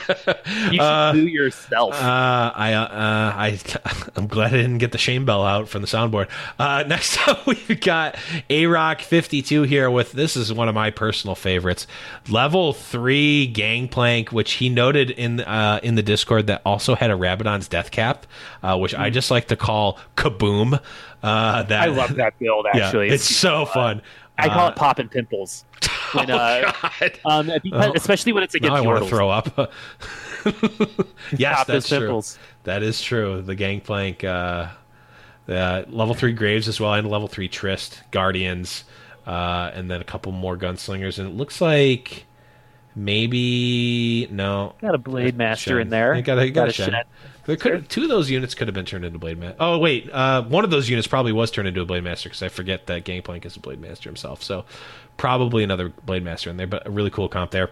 you 0.66 0.72
should 0.72 0.80
uh, 0.80 1.12
boo 1.12 1.26
yourself. 1.26 1.94
Uh, 1.94 2.52
I, 2.54 2.72
uh, 2.74 2.88
I, 2.90 3.58
I'm 4.16 4.26
glad 4.26 4.52
I 4.52 4.56
didn't 4.56 4.78
get 4.78 4.90
the 4.90 4.98
shame 4.98 5.24
bell 5.24 5.44
out 5.44 5.68
from 5.68 5.82
the 5.82 5.86
soundboard. 5.86 6.28
Uh, 6.58 6.82
next 6.88 7.16
up, 7.28 7.46
we've 7.46 7.80
got 7.80 8.16
A 8.50 8.66
Rock 8.66 9.00
52 9.00 9.62
here 9.62 9.88
with 9.90 10.10
this 10.10 10.36
is 10.36 10.52
one 10.52 10.68
of 10.68 10.74
my 10.74 10.90
personal 10.90 11.36
favorites, 11.36 11.86
level 12.28 12.72
three 12.72 13.46
Gangplank, 13.46 14.32
which 14.32 14.54
he 14.54 14.68
noted 14.68 15.10
in 15.10 15.40
uh, 15.40 15.78
in 15.84 15.94
the 15.94 16.02
Discord 16.02 16.48
that 16.48 16.62
also 16.66 16.96
had 16.96 17.12
a 17.12 17.14
Rabadon's 17.14 17.68
Death 17.68 17.92
Cap, 17.92 18.26
uh, 18.64 18.76
which 18.76 18.92
mm. 18.92 18.98
I 18.98 19.10
just 19.10 19.30
like 19.30 19.46
to 19.48 19.56
call 19.56 20.00
Kaboom. 20.16 20.80
Uh, 21.22 21.62
that 21.62 21.82
I 21.82 21.86
love 21.86 22.16
that 22.16 22.36
build. 22.40 22.66
Actually, 22.66 23.06
yeah, 23.06 23.14
it's, 23.14 23.30
it's 23.30 23.36
so 23.36 23.64
fun. 23.66 24.02
I 24.38 24.48
call 24.48 24.68
it 24.68 24.76
popping 24.76 25.08
pimples. 25.08 25.64
When, 26.12 26.30
oh, 26.30 26.36
uh, 26.36 27.08
um, 27.24 27.46
because, 27.46 27.86
oh, 27.86 27.92
especially 27.94 28.34
when 28.34 28.42
it's 28.42 28.54
against. 28.54 28.74
Now 28.74 28.82
I 28.82 28.86
want 28.86 29.02
to 29.02 29.08
throw 29.08 29.30
up. 29.30 29.48
yes, 31.38 31.64
that's 31.64 31.88
true. 31.88 32.00
Pimples. 32.00 32.38
That 32.64 32.82
is 32.82 33.00
true. 33.00 33.40
The 33.40 33.54
gangplank, 33.54 34.22
uh, 34.22 34.68
uh, 35.48 35.84
level 35.88 36.14
three 36.14 36.34
Graves 36.34 36.68
as 36.68 36.78
well, 36.78 36.92
and 36.92 37.08
level 37.08 37.28
three 37.28 37.48
Trist 37.48 38.02
Guardians, 38.10 38.84
uh, 39.26 39.70
and 39.72 39.90
then 39.90 40.02
a 40.02 40.04
couple 40.04 40.32
more 40.32 40.58
gunslingers. 40.58 41.18
And 41.18 41.30
it 41.30 41.34
looks 41.34 41.62
like 41.62 42.26
Maybe 42.94 44.28
no. 44.30 44.74
Got 44.80 44.94
a 44.94 44.98
Blade 44.98 45.36
Master 45.36 45.70
Shen. 45.70 45.80
in 45.80 45.88
there. 45.88 46.14
You 46.14 46.22
got 46.22 46.38
a, 46.38 46.46
you 46.46 46.52
got 46.52 46.66
Got 46.66 46.68
a 46.68 46.70
a 46.70 46.72
Shen. 46.72 46.90
Shen. 46.90 47.04
There 47.44 47.56
could 47.56 47.88
two 47.88 48.04
of 48.04 48.08
those 48.08 48.30
units 48.30 48.54
could 48.54 48.68
have 48.68 48.74
been 48.74 48.84
turned 48.84 49.04
into 49.04 49.18
Blade 49.18 49.38
Master. 49.38 49.56
Oh 49.58 49.78
wait, 49.78 50.08
uh, 50.12 50.42
one 50.42 50.64
of 50.64 50.70
those 50.70 50.88
units 50.88 51.08
probably 51.08 51.32
was 51.32 51.50
turned 51.50 51.66
into 51.66 51.80
a 51.80 51.84
Blade 51.84 52.04
Master 52.04 52.28
because 52.28 52.42
I 52.42 52.48
forget 52.48 52.86
that 52.86 53.04
Gangplank 53.04 53.44
is 53.44 53.56
a 53.56 53.60
Blade 53.60 53.80
Master 53.80 54.08
himself. 54.08 54.42
So 54.42 54.64
probably 55.16 55.64
another 55.64 55.88
Blade 55.88 56.22
Master 56.22 56.50
in 56.50 56.56
there, 56.56 56.66
but 56.68 56.86
a 56.86 56.90
really 56.90 57.10
cool 57.10 57.28
comp 57.28 57.50
there. 57.50 57.70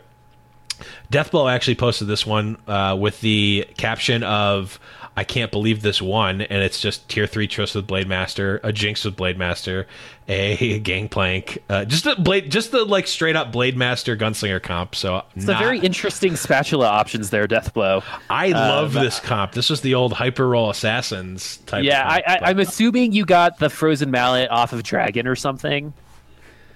Deathblow 1.12 1.52
actually 1.52 1.74
posted 1.74 2.08
this 2.08 2.26
one 2.26 2.56
uh, 2.66 2.96
with 2.98 3.20
the 3.20 3.68
caption 3.76 4.22
of 4.22 4.80
"I 5.20 5.24
can't 5.24 5.50
believe 5.50 5.82
this 5.82 6.00
one," 6.00 6.40
and 6.40 6.62
it's 6.62 6.80
just 6.80 7.06
tier 7.10 7.26
three 7.26 7.46
Triss 7.46 7.74
with 7.74 7.86
Blade 7.86 8.08
Master, 8.08 8.58
a 8.64 8.72
Jinx 8.72 9.04
with 9.04 9.16
Blade 9.16 9.36
Master, 9.36 9.86
a 10.28 10.78
Gangplank, 10.80 11.58
uh, 11.68 11.84
just 11.84 12.06
a 12.06 12.16
blade, 12.18 12.50
just 12.50 12.70
the 12.72 12.84
like 12.84 13.06
straight 13.06 13.36
up 13.36 13.52
Blade 13.52 13.76
Master 13.76 14.16
Gunslinger 14.16 14.62
comp. 14.62 14.94
So 14.94 15.22
It's 15.36 15.44
a 15.48 15.54
very 15.54 15.78
interesting 15.80 16.36
spatula 16.36 16.86
options 16.88 17.30
there, 17.30 17.46
Deathblow. 17.46 18.02
I 18.30 18.48
love 18.48 18.92
this 18.94 19.20
comp. 19.20 19.52
This 19.52 19.68
was 19.68 19.82
the 19.82 19.94
old 19.94 20.14
Hyper 20.14 20.48
Roll 20.48 20.70
Assassins 20.70 21.58
type. 21.66 21.84
Yeah, 21.84 22.02
I, 22.08 22.20
comp, 22.22 22.24
I, 22.28 22.40
but- 22.40 22.48
I'm 22.48 22.58
assuming 22.60 23.12
you 23.12 23.24
got 23.26 23.58
the 23.58 23.68
frozen 23.68 24.10
mallet 24.10 24.50
off 24.50 24.72
of 24.72 24.82
Dragon 24.82 25.26
or 25.26 25.36
something. 25.36 25.92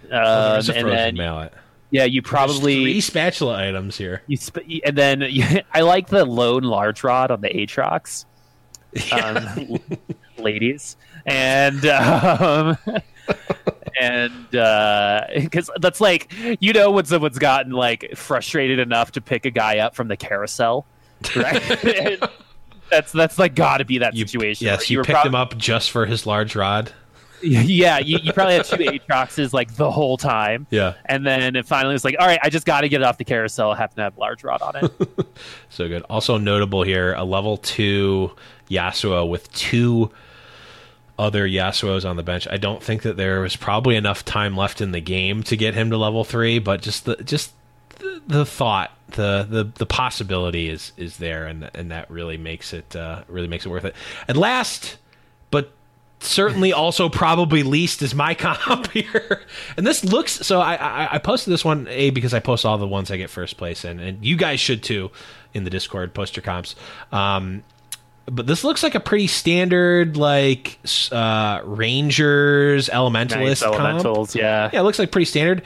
Um, 0.04 0.08
There's 0.10 0.68
a 0.68 0.76
and 0.76 0.88
then 0.88 1.16
mallet. 1.16 1.52
yeah, 1.90 2.04
you 2.04 2.20
There's 2.20 2.30
probably 2.30 2.82
three 2.82 3.00
spatula 3.00 3.56
items 3.68 3.96
here. 3.96 4.20
you 4.26 4.36
sp- 4.36 4.68
and 4.84 4.96
then 4.98 5.24
I 5.72 5.80
like 5.80 6.08
the 6.08 6.24
lone 6.26 6.64
large 6.64 7.02
rod 7.02 7.30
on 7.30 7.40
the 7.40 7.48
Aatrox, 7.48 8.26
um, 9.12 9.78
ladies, 10.38 10.96
and 11.26 11.84
um, 11.86 12.76
and 14.00 14.56
uh 14.56 15.22
because 15.34 15.70
that's 15.80 16.00
like 16.00 16.32
you 16.60 16.72
know 16.72 16.90
when 16.90 17.04
someone's 17.04 17.38
gotten 17.38 17.72
like 17.72 18.12
frustrated 18.16 18.78
enough 18.78 19.12
to 19.12 19.20
pick 19.20 19.46
a 19.46 19.50
guy 19.50 19.78
up 19.78 19.94
from 19.94 20.08
the 20.08 20.16
carousel, 20.16 20.86
right? 21.36 21.62
that's 22.90 23.12
that's 23.12 23.38
like 23.38 23.54
got 23.54 23.78
to 23.78 23.84
be 23.84 23.98
that 23.98 24.14
You, 24.14 24.26
situation. 24.26 24.66
yes, 24.66 24.90
you 24.90 24.98
were 24.98 25.04
picked 25.04 25.14
prob- 25.14 25.26
him 25.26 25.34
up 25.34 25.56
just 25.56 25.90
for 25.90 26.06
his 26.06 26.26
large 26.26 26.54
rod. 26.56 26.92
Yeah, 27.42 27.98
you, 27.98 28.18
you 28.22 28.32
probably 28.32 28.54
had 28.54 28.64
two 28.64 28.76
Aatroxes 28.76 29.52
like 29.52 29.74
the 29.76 29.90
whole 29.90 30.16
time. 30.16 30.66
Yeah, 30.70 30.94
And 31.04 31.26
then 31.26 31.56
it 31.56 31.66
finally 31.66 31.92
was 31.92 32.02
like, 32.02 32.16
all 32.18 32.26
right, 32.26 32.38
I 32.42 32.48
just 32.48 32.64
got 32.64 32.80
to 32.82 32.88
get 32.88 33.02
it 33.02 33.04
off 33.04 33.18
the 33.18 33.24
carousel. 33.26 33.70
I 33.72 33.76
happen 33.76 33.96
to 33.96 34.02
have 34.04 34.16
large 34.16 34.42
rod 34.44 34.62
on 34.62 34.76
it. 34.76 35.26
so 35.68 35.86
good. 35.86 36.02
Also 36.08 36.38
notable 36.38 36.82
here, 36.84 37.12
a 37.12 37.22
level 37.22 37.58
two 37.58 38.30
Yasuo 38.68 39.28
with 39.28 39.52
two 39.52 40.10
other 41.18 41.48
Yasuos 41.48 42.08
on 42.08 42.16
the 42.16 42.22
bench. 42.22 42.48
I 42.50 42.56
don't 42.56 42.82
think 42.82 43.02
that 43.02 43.16
there 43.16 43.40
was 43.40 43.56
probably 43.56 43.96
enough 43.96 44.24
time 44.24 44.56
left 44.56 44.80
in 44.80 44.92
the 44.92 45.00
game 45.00 45.42
to 45.44 45.56
get 45.56 45.74
him 45.74 45.90
to 45.90 45.96
level 45.96 46.24
three, 46.24 46.58
but 46.58 46.82
just 46.82 47.04
the 47.04 47.16
just 47.16 47.52
the, 47.98 48.20
the 48.26 48.46
thought, 48.46 48.90
the, 49.08 49.46
the 49.48 49.64
the 49.64 49.86
possibility 49.86 50.68
is 50.68 50.92
is 50.96 51.18
there, 51.18 51.46
and 51.46 51.70
and 51.74 51.90
that 51.90 52.10
really 52.10 52.36
makes 52.36 52.72
it 52.72 52.96
uh, 52.96 53.22
really 53.28 53.48
makes 53.48 53.64
it 53.64 53.68
worth 53.68 53.84
it. 53.84 53.94
And 54.26 54.36
last, 54.36 54.96
but 55.50 55.72
certainly 56.18 56.72
also 56.72 57.08
probably 57.08 57.62
least 57.62 58.02
is 58.02 58.14
my 58.14 58.34
comp 58.34 58.90
here. 58.90 59.42
And 59.76 59.86
this 59.86 60.04
looks 60.04 60.32
so. 60.32 60.60
I, 60.60 60.74
I 60.74 61.14
I 61.14 61.18
posted 61.18 61.52
this 61.52 61.64
one 61.64 61.86
a 61.88 62.10
because 62.10 62.34
I 62.34 62.40
post 62.40 62.66
all 62.66 62.78
the 62.78 62.88
ones 62.88 63.10
I 63.10 63.16
get 63.16 63.30
first 63.30 63.56
place 63.56 63.84
in, 63.84 64.00
and 64.00 64.24
you 64.24 64.36
guys 64.36 64.58
should 64.58 64.82
too 64.82 65.12
in 65.52 65.62
the 65.62 65.70
Discord. 65.70 66.12
Post 66.12 66.36
your 66.36 66.42
comps. 66.42 66.74
Um, 67.12 67.62
but 68.26 68.46
this 68.46 68.64
looks 68.64 68.82
like 68.82 68.94
a 68.94 69.00
pretty 69.00 69.26
standard 69.26 70.16
like 70.16 70.78
uh, 71.12 71.60
Rangers 71.64 72.88
Elementalist 72.88 73.44
nice 73.44 73.62
comp. 73.62 73.76
elementals, 73.76 74.34
yeah. 74.34 74.70
Yeah, 74.72 74.80
it 74.80 74.82
looks 74.82 74.98
like 74.98 75.10
pretty 75.12 75.26
standard. 75.26 75.62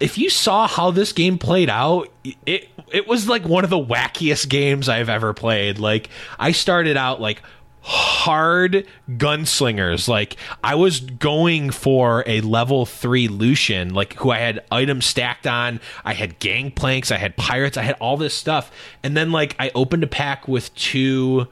If 0.00 0.16
you 0.16 0.30
saw 0.30 0.66
how 0.66 0.90
this 0.90 1.12
game 1.12 1.38
played 1.38 1.68
out, 1.68 2.08
it 2.46 2.68
it 2.90 3.06
was 3.06 3.28
like 3.28 3.44
one 3.44 3.64
of 3.64 3.70
the 3.70 3.78
wackiest 3.78 4.48
games 4.48 4.88
I've 4.88 5.08
ever 5.08 5.34
played. 5.34 5.78
Like 5.78 6.08
I 6.38 6.52
started 6.52 6.96
out 6.96 7.20
like 7.20 7.42
hard 7.82 8.86
gunslingers. 9.10 10.08
Like 10.08 10.36
I 10.62 10.74
was 10.74 11.00
going 11.00 11.70
for 11.70 12.24
a 12.26 12.40
level 12.40 12.86
3 12.86 13.28
Lucian, 13.28 13.94
like 13.94 14.14
who 14.14 14.30
I 14.30 14.38
had 14.38 14.64
items 14.70 15.06
stacked 15.06 15.46
on. 15.46 15.80
I 16.04 16.14
had 16.14 16.38
gangplanks, 16.38 17.10
I 17.10 17.16
had 17.16 17.36
pirates, 17.36 17.76
I 17.76 17.82
had 17.82 17.96
all 18.00 18.16
this 18.16 18.34
stuff. 18.34 18.70
And 19.02 19.16
then 19.16 19.32
like 19.32 19.54
I 19.58 19.70
opened 19.74 20.02
a 20.02 20.08
pack 20.08 20.48
with 20.48 20.74
two 20.74 21.46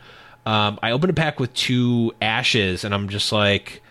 um, 0.49 0.79
I 0.83 0.93
opened 0.93 1.11
a 1.11 1.15
pack 1.15 1.39
with 1.39 1.53
two 1.53 2.13
Ashes 2.23 2.85
and 2.85 2.95
I'm 2.95 3.09
just 3.11 3.33
like 3.33 3.83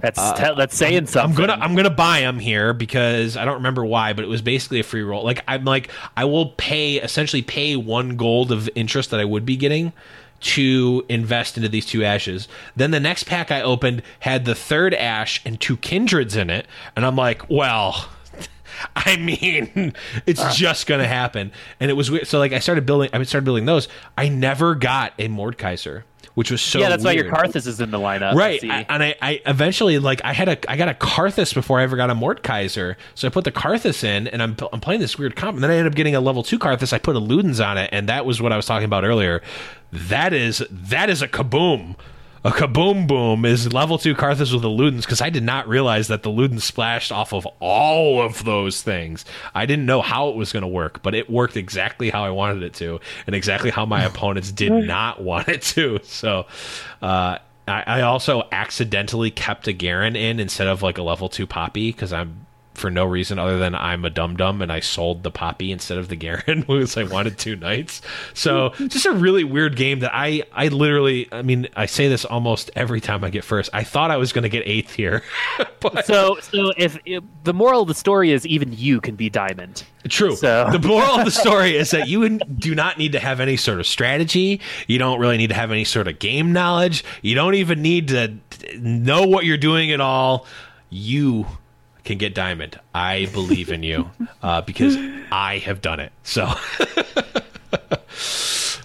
That's 0.00 0.18
te- 0.32 0.54
that's 0.56 0.76
saying 0.76 0.98
I'm 0.98 1.06
something. 1.06 1.46
gonna 1.46 1.58
I'm 1.60 1.74
gonna 1.74 1.90
buy 1.90 2.20
them 2.20 2.38
here 2.38 2.72
because 2.72 3.36
I 3.36 3.44
don't 3.44 3.56
remember 3.56 3.84
why, 3.84 4.12
but 4.12 4.24
it 4.24 4.28
was 4.28 4.40
basically 4.40 4.80
a 4.80 4.84
free 4.84 5.02
roll. 5.02 5.24
Like 5.24 5.42
I'm 5.48 5.64
like 5.64 5.90
I 6.16 6.24
will 6.26 6.50
pay 6.56 6.96
essentially 6.96 7.42
pay 7.42 7.74
one 7.76 8.16
gold 8.16 8.52
of 8.52 8.70
interest 8.74 9.10
that 9.10 9.20
I 9.20 9.24
would 9.24 9.44
be 9.44 9.56
getting 9.56 9.92
to 10.42 11.04
invest 11.08 11.56
into 11.58 11.68
these 11.68 11.84
two 11.84 12.02
Ashes. 12.04 12.48
Then 12.76 12.92
the 12.92 13.00
next 13.00 13.24
pack 13.24 13.50
I 13.50 13.60
opened 13.60 14.02
had 14.20 14.44
the 14.46 14.54
third 14.54 14.94
Ashe 14.94 15.42
and 15.44 15.60
two 15.60 15.76
kindreds 15.76 16.36
in 16.36 16.48
it, 16.50 16.66
and 16.96 17.04
I'm 17.04 17.16
like, 17.16 17.50
well. 17.50 18.08
I 18.96 19.16
mean, 19.16 19.94
it's 20.26 20.40
ah. 20.40 20.52
just 20.54 20.86
gonna 20.86 21.06
happen, 21.06 21.52
and 21.78 21.90
it 21.90 21.94
was 21.94 22.10
weird. 22.10 22.26
So, 22.26 22.38
like, 22.38 22.52
I 22.52 22.58
started 22.58 22.86
building. 22.86 23.10
I 23.12 23.22
started 23.24 23.44
building 23.44 23.66
those. 23.66 23.88
I 24.16 24.28
never 24.28 24.74
got 24.74 25.12
a 25.18 25.28
Mordekaiser, 25.28 26.04
which 26.34 26.50
was 26.50 26.60
so. 26.60 26.78
yeah, 26.78 26.88
that's 26.88 27.04
why 27.04 27.12
your 27.12 27.24
weird 27.24 27.34
Karthus 27.34 27.66
is 27.66 27.80
in 27.80 27.90
the 27.90 27.98
lineup. 27.98 28.34
right 28.34 28.62
I, 28.64 28.86
and 28.88 29.02
I, 29.02 29.14
I 29.20 29.42
eventually 29.46 29.98
like 29.98 30.20
i 30.24 30.32
had 30.32 30.48
a 30.48 30.70
i 30.70 30.76
got 30.76 30.88
a 30.88 30.94
karthus 30.94 31.52
before 31.52 31.80
i 31.80 31.82
ever 31.82 31.96
got 31.96 32.10
a 32.10 32.14
mordekaiser 32.14 32.96
so 33.14 33.26
i 33.28 33.30
put 33.30 33.44
the 33.44 33.52
karthus 33.52 34.04
in 34.04 34.28
and 34.28 34.42
i'm, 34.42 34.56
I'm 34.72 34.80
playing 34.80 35.00
this 35.00 35.18
weird 35.18 35.36
comp 35.36 35.56
and 35.56 35.64
then 35.64 35.70
i 35.70 35.74
ended 35.74 35.92
up 35.92 35.96
getting 35.96 36.14
a 36.14 36.20
level 36.20 36.42
2 36.42 36.58
karthus 36.58 36.92
i 36.92 36.98
put 36.98 37.16
a 37.16 37.20
ludens 37.20 37.64
on 37.64 37.78
it 37.78 37.90
and 37.92 38.08
that 38.08 38.26
was 38.26 38.40
what 38.40 38.52
i 38.52 38.56
was 38.56 38.66
talking 38.66 38.84
about 38.84 39.04
earlier 39.04 39.42
that 39.92 40.32
is 40.32 40.64
that 40.70 41.10
is 41.10 41.22
a 41.22 41.28
kaboom 41.28 41.96
a 42.42 42.50
kaboom 42.50 43.06
boom 43.06 43.44
is 43.44 43.72
level 43.72 43.98
2 43.98 44.14
karthus 44.14 44.52
with 44.52 44.64
a 44.64 44.68
ludens 44.68 45.02
because 45.02 45.20
i 45.20 45.28
did 45.28 45.42
not 45.42 45.68
realize 45.68 46.08
that 46.08 46.22
the 46.22 46.30
ludens 46.30 46.62
splashed 46.62 47.12
off 47.12 47.32
of 47.34 47.46
all 47.60 48.22
of 48.22 48.44
those 48.44 48.82
things. 48.82 49.24
I 49.54 49.66
didn't 49.66 49.86
know 49.86 50.00
how 50.00 50.30
it 50.30 50.36
was 50.36 50.52
going 50.52 50.62
to 50.62 50.68
work 50.68 51.02
but 51.02 51.14
it 51.14 51.28
worked 51.28 51.56
exactly 51.56 52.08
how 52.10 52.24
i 52.24 52.30
wanted 52.30 52.62
it 52.62 52.74
to 52.74 53.00
and 53.26 53.34
exactly 53.34 53.70
how 53.70 53.84
my 53.84 54.02
opponents 54.10 54.52
did 54.52 54.72
not 54.72 55.22
want 55.22 55.48
it 55.48 55.62
to. 55.62 56.00
So 56.02 56.46
uh 57.02 57.38
I, 57.68 57.84
I 57.86 58.00
also 58.02 58.48
accidentally 58.50 59.30
kept 59.30 59.68
a 59.68 59.72
Garen 59.72 60.16
in 60.16 60.40
instead 60.40 60.66
of 60.66 60.82
like 60.82 60.98
a 60.98 61.02
level 61.02 61.28
two 61.28 61.46
Poppy 61.46 61.92
because 61.92 62.12
I'm 62.12 62.46
for 62.80 62.90
no 62.90 63.04
reason 63.04 63.38
other 63.38 63.58
than 63.58 63.74
I'm 63.74 64.04
a 64.04 64.10
dum 64.10 64.36
dum 64.36 64.62
and 64.62 64.72
I 64.72 64.80
sold 64.80 65.22
the 65.22 65.30
Poppy 65.30 65.70
instead 65.70 65.98
of 65.98 66.08
the 66.08 66.16
Garen 66.16 66.60
because 66.66 66.96
I 66.96 67.04
wanted 67.04 67.38
two 67.38 67.54
knights. 67.56 68.00
So 68.34 68.70
just 68.88 69.06
a 69.06 69.12
really 69.12 69.44
weird 69.44 69.76
game 69.76 70.00
that 70.00 70.10
I 70.14 70.42
I 70.52 70.68
literally 70.68 71.28
I 71.30 71.42
mean 71.42 71.68
I 71.76 71.86
say 71.86 72.08
this 72.08 72.24
almost 72.24 72.70
every 72.74 73.00
time 73.00 73.22
I 73.22 73.30
get 73.30 73.44
first. 73.44 73.70
I 73.72 73.84
thought 73.84 74.10
I 74.10 74.16
was 74.16 74.32
going 74.32 74.42
to 74.42 74.48
get 74.48 74.62
eighth 74.66 74.92
here, 74.94 75.22
but 75.80 76.06
So, 76.06 76.38
so 76.40 76.72
if, 76.76 76.98
if 77.04 77.22
the 77.44 77.54
moral 77.54 77.82
of 77.82 77.88
the 77.88 77.94
story 77.94 78.32
is 78.32 78.46
even 78.46 78.72
you 78.72 79.00
can 79.00 79.14
be 79.14 79.30
diamond. 79.30 79.84
True. 80.08 80.34
So- 80.34 80.68
The 80.72 80.78
moral 80.86 81.18
of 81.18 81.24
the 81.26 81.30
story 81.44 81.76
is 81.76 81.90
that 81.90 82.08
you 82.08 82.38
do 82.38 82.74
not 82.74 82.96
need 82.98 83.12
to 83.12 83.20
have 83.20 83.38
any 83.40 83.56
sort 83.56 83.80
of 83.80 83.86
strategy. 83.86 84.60
You 84.86 84.98
don't 84.98 85.20
really 85.20 85.36
need 85.36 85.48
to 85.48 85.54
have 85.54 85.70
any 85.70 85.84
sort 85.84 86.08
of 86.08 86.18
game 86.18 86.52
knowledge. 86.52 87.04
You 87.22 87.34
don't 87.34 87.54
even 87.54 87.82
need 87.82 88.08
to 88.08 88.34
know 88.78 89.26
what 89.26 89.44
you're 89.44 89.58
doing 89.58 89.90
at 89.92 90.00
all. 90.00 90.46
You 90.88 91.46
can 92.04 92.18
get 92.18 92.34
diamond. 92.34 92.78
I 92.94 93.26
believe 93.26 93.70
in 93.70 93.82
you 93.82 94.10
uh, 94.42 94.62
because 94.62 94.96
I 95.30 95.58
have 95.58 95.80
done 95.80 96.00
it. 96.00 96.12
So. 96.22 96.52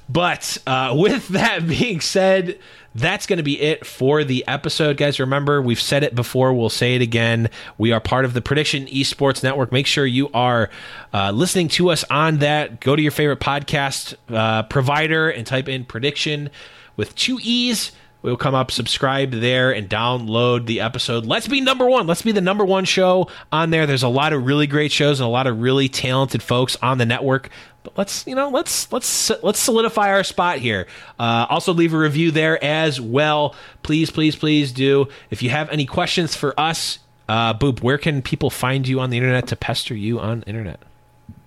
But 0.08 0.58
uh, 0.66 0.94
with 0.98 1.28
that 1.30 1.68
being 1.68 2.00
said, 2.00 2.60
that's 2.94 3.26
going 3.26 3.38
to 3.38 3.44
be 3.44 3.60
it 3.60 3.86
for 3.86 4.24
the 4.24 4.46
episode, 4.48 4.96
guys. 4.96 5.20
Remember, 5.20 5.62
we've 5.62 5.82
said 5.82 6.04
it 6.04 6.16
before, 6.16 6.54
we'll 6.54 6.70
say 6.70 6.96
it 6.96 7.02
again. 7.02 7.50
We 7.78 7.92
are 7.92 8.00
part 8.00 8.24
of 8.24 8.34
the 8.34 8.42
Prediction 8.42 8.86
Esports 8.86 9.44
Network. 9.44 9.74
Make 9.74 9.88
sure 9.88 10.06
you 10.06 10.30
are 10.34 10.70
uh, 11.14 11.32
listening 11.32 11.68
to 11.70 11.90
us 11.90 12.06
on 12.10 12.38
that. 12.38 12.80
Go 12.80 12.96
to 12.96 13.02
your 13.02 13.12
favorite 13.12 13.42
podcast 13.42 14.16
uh, 14.30 14.64
provider 14.64 15.30
and 15.30 15.46
type 15.46 15.68
in 15.68 15.84
prediction 15.84 16.50
with 16.96 17.14
two 17.16 17.38
E's. 17.42 17.92
We'll 18.26 18.38
come 18.38 18.56
up, 18.56 18.72
subscribe 18.72 19.30
there, 19.30 19.72
and 19.72 19.88
download 19.88 20.66
the 20.66 20.82
episode. 20.82 21.28
Let's 21.28 21.48
be 21.48 21.62
number 21.62 21.88
one. 21.88 22.08
Let's 22.08 22.24
be 22.24 22.32
the 22.32 22.42
number 22.42 22.66
one 22.66 22.84
show 22.84 23.30
on 23.52 23.70
there. 23.70 23.86
There's 23.86 24.02
a 24.02 24.08
lot 24.08 24.34
of 24.34 24.48
really 24.48 24.66
great 24.66 24.92
shows 24.92 25.20
and 25.20 25.28
a 25.28 25.30
lot 25.30 25.46
of 25.46 25.62
really 25.62 25.88
talented 25.88 26.42
folks 26.42 26.76
on 26.82 26.98
the 26.98 27.06
network. 27.06 27.52
But 27.84 27.96
let's 28.00 28.26
you 28.26 28.34
know 28.34 28.50
let's 28.50 28.92
let's 28.92 29.30
let's 29.44 29.60
solidify 29.60 30.10
our 30.10 30.24
spot 30.24 30.58
here. 30.58 30.88
Uh, 31.20 31.46
also, 31.52 31.72
leave 31.72 31.94
a 31.94 32.00
review 32.00 32.32
there 32.32 32.62
as 32.64 33.00
well. 33.00 33.54
Please, 33.84 34.10
please, 34.10 34.36
please 34.36 34.72
do. 34.72 35.08
If 35.30 35.44
you 35.44 35.52
have 35.52 35.70
any 35.70 35.86
questions 35.86 36.36
for 36.36 36.60
us, 36.60 36.98
uh, 37.30 37.54
Boop, 37.54 37.84
where 37.84 38.00
can 38.00 38.24
people 38.24 38.50
find 38.50 38.88
you 38.88 39.00
on 39.02 39.12
the 39.12 39.18
internet 39.18 39.46
to 39.50 39.56
pester 39.56 39.94
you 39.94 40.20
on 40.20 40.42
internet? 40.48 40.80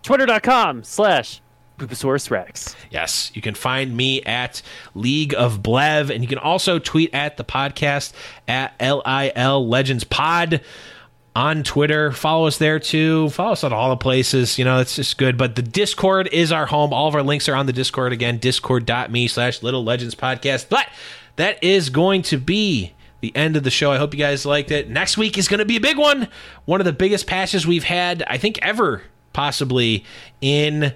Twitter.com 0.05 0.85
slash 0.85 1.41
Buposaurus 1.79 2.31
Rex. 2.31 2.77
Yes, 2.91 3.31
you 3.35 3.41
can 3.43 3.55
find 3.55 3.97
me 3.97 4.21
at 4.23 4.61
League 4.95 5.35
of 5.35 5.63
Blev, 5.63 6.11
and 6.11 6.23
you 6.23 6.29
can 6.29 6.39
also 6.39 6.79
tweet 6.79 7.15
at 7.15 7.37
the 7.37 7.45
podcast 7.45 8.13
at 8.47 8.75
LIL 8.81 9.67
Legends 9.69 10.05
Pod. 10.05 10.61
on 11.37 11.63
Twitter. 11.63 12.11
Follow 12.11 12.49
us 12.49 12.59
there 12.59 12.81
too. 12.81 13.29
Follow 13.31 13.53
us 13.53 13.63
on 13.63 13.73
all 13.73 13.91
the 13.91 13.97
places. 13.97 14.59
You 14.59 14.65
know, 14.65 14.81
it's 14.81 14.97
just 14.97 15.19
good. 15.19 15.37
But 15.39 15.55
the 15.55 15.63
Discord 15.63 16.29
is 16.33 16.51
our 16.51 16.67
home. 16.67 16.93
All 16.93 17.07
of 17.07 17.15
our 17.15 17.23
links 17.23 17.49
are 17.49 17.55
on 17.55 17.67
the 17.67 17.73
Discord 17.73 18.13
again, 18.13 18.39
discord.me 18.39 19.29
slash 19.29 19.63
little 19.63 19.85
legends 19.85 20.17
podcast. 20.17 20.69
But 20.69 20.87
that 21.37 21.63
is 21.63 21.91
going 21.91 22.23
to 22.23 22.39
be 22.39 22.93
the 23.21 23.35
end 23.37 23.57
of 23.57 23.63
the 23.63 23.71
show. 23.71 23.93
I 23.93 23.99
hope 23.99 24.15
you 24.15 24.19
guys 24.19 24.45
liked 24.45 24.73
it. 24.73 24.91
Next 24.91 25.17
week 25.17 25.39
is 25.39 25.47
going 25.47 25.59
to 25.61 25.65
be 25.65 25.77
a 25.77 25.81
big 25.81 25.97
one. 25.97 26.27
One 26.65 26.81
of 26.81 26.85
the 26.87 26.93
biggest 26.93 27.29
patches 27.29 27.65
we've 27.65 27.85
had, 27.85 28.25
I 28.27 28.37
think, 28.37 28.59
ever, 28.61 29.03
possibly 29.33 30.05
in 30.41 30.93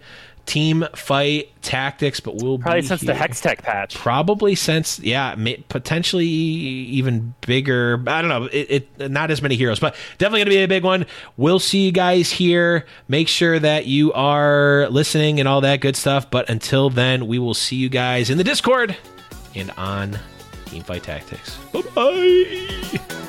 team 0.47 0.87
fight 0.95 1.51
tactics, 1.63 2.21
but 2.21 2.37
we'll 2.37 2.59
probably 2.59 2.83
since 2.83 3.01
here. 3.01 3.15
the 3.15 3.19
Hextech 3.19 3.63
patch. 3.63 3.95
Probably 3.95 4.55
since 4.55 4.99
yeah, 4.99 5.35
potentially 5.69 6.27
even 6.27 7.35
bigger. 7.47 8.03
I 8.07 8.21
don't 8.21 8.29
know. 8.29 8.45
It, 8.53 8.89
it, 8.99 9.11
not 9.11 9.31
as 9.31 9.43
many 9.43 9.57
heroes, 9.57 9.81
but 9.81 9.95
definitely 10.19 10.41
gonna 10.41 10.51
be 10.51 10.63
a 10.63 10.69
big 10.69 10.85
one. 10.85 11.07
We'll 11.37 11.61
see 11.61 11.87
you 11.87 11.93
guys 11.93 12.31
here. 12.31 12.87
Make 13.09 13.29
sure 13.29 13.59
that 13.59 13.87
you 13.87 14.13
are 14.13 14.89
listening 14.91 15.41
and 15.41 15.49
all 15.49 15.61
that 15.63 15.81
good 15.81 15.97
stuff. 15.97 16.31
But 16.31 16.51
until 16.51 16.91
then, 16.91 17.27
we 17.27 17.39
will 17.39 17.55
see 17.55 17.77
you 17.77 17.89
guys 17.89 18.31
in 18.31 18.39
the 18.39 18.45
Discord 18.45 18.97
and 19.55 19.71
on 19.73 20.19
Team 20.67 20.83
Fight 20.83 21.03
Tactics. 21.03 21.57
Bye 21.73 21.83
bye. 21.95 23.29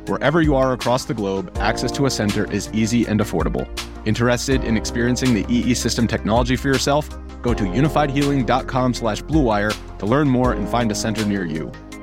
Wherever 0.11 0.41
you 0.41 0.55
are 0.55 0.73
across 0.73 1.05
the 1.05 1.13
globe, 1.13 1.57
access 1.59 1.89
to 1.93 2.05
a 2.05 2.09
center 2.09 2.43
is 2.51 2.69
easy 2.73 3.05
and 3.05 3.21
affordable. 3.21 3.65
Interested 4.05 4.65
in 4.65 4.75
experiencing 4.75 5.33
the 5.33 5.45
EE 5.47 5.73
System 5.73 6.05
technology 6.05 6.57
for 6.57 6.67
yourself? 6.67 7.07
Go 7.41 7.53
to 7.53 7.63
unifydhealing.com 7.63 8.93
slash 8.93 9.21
bluewire 9.21 9.73
to 9.99 10.05
learn 10.05 10.27
more 10.27 10.51
and 10.51 10.67
find 10.67 10.91
a 10.91 10.95
center 10.95 11.25
near 11.25 11.45
you. 11.45 11.71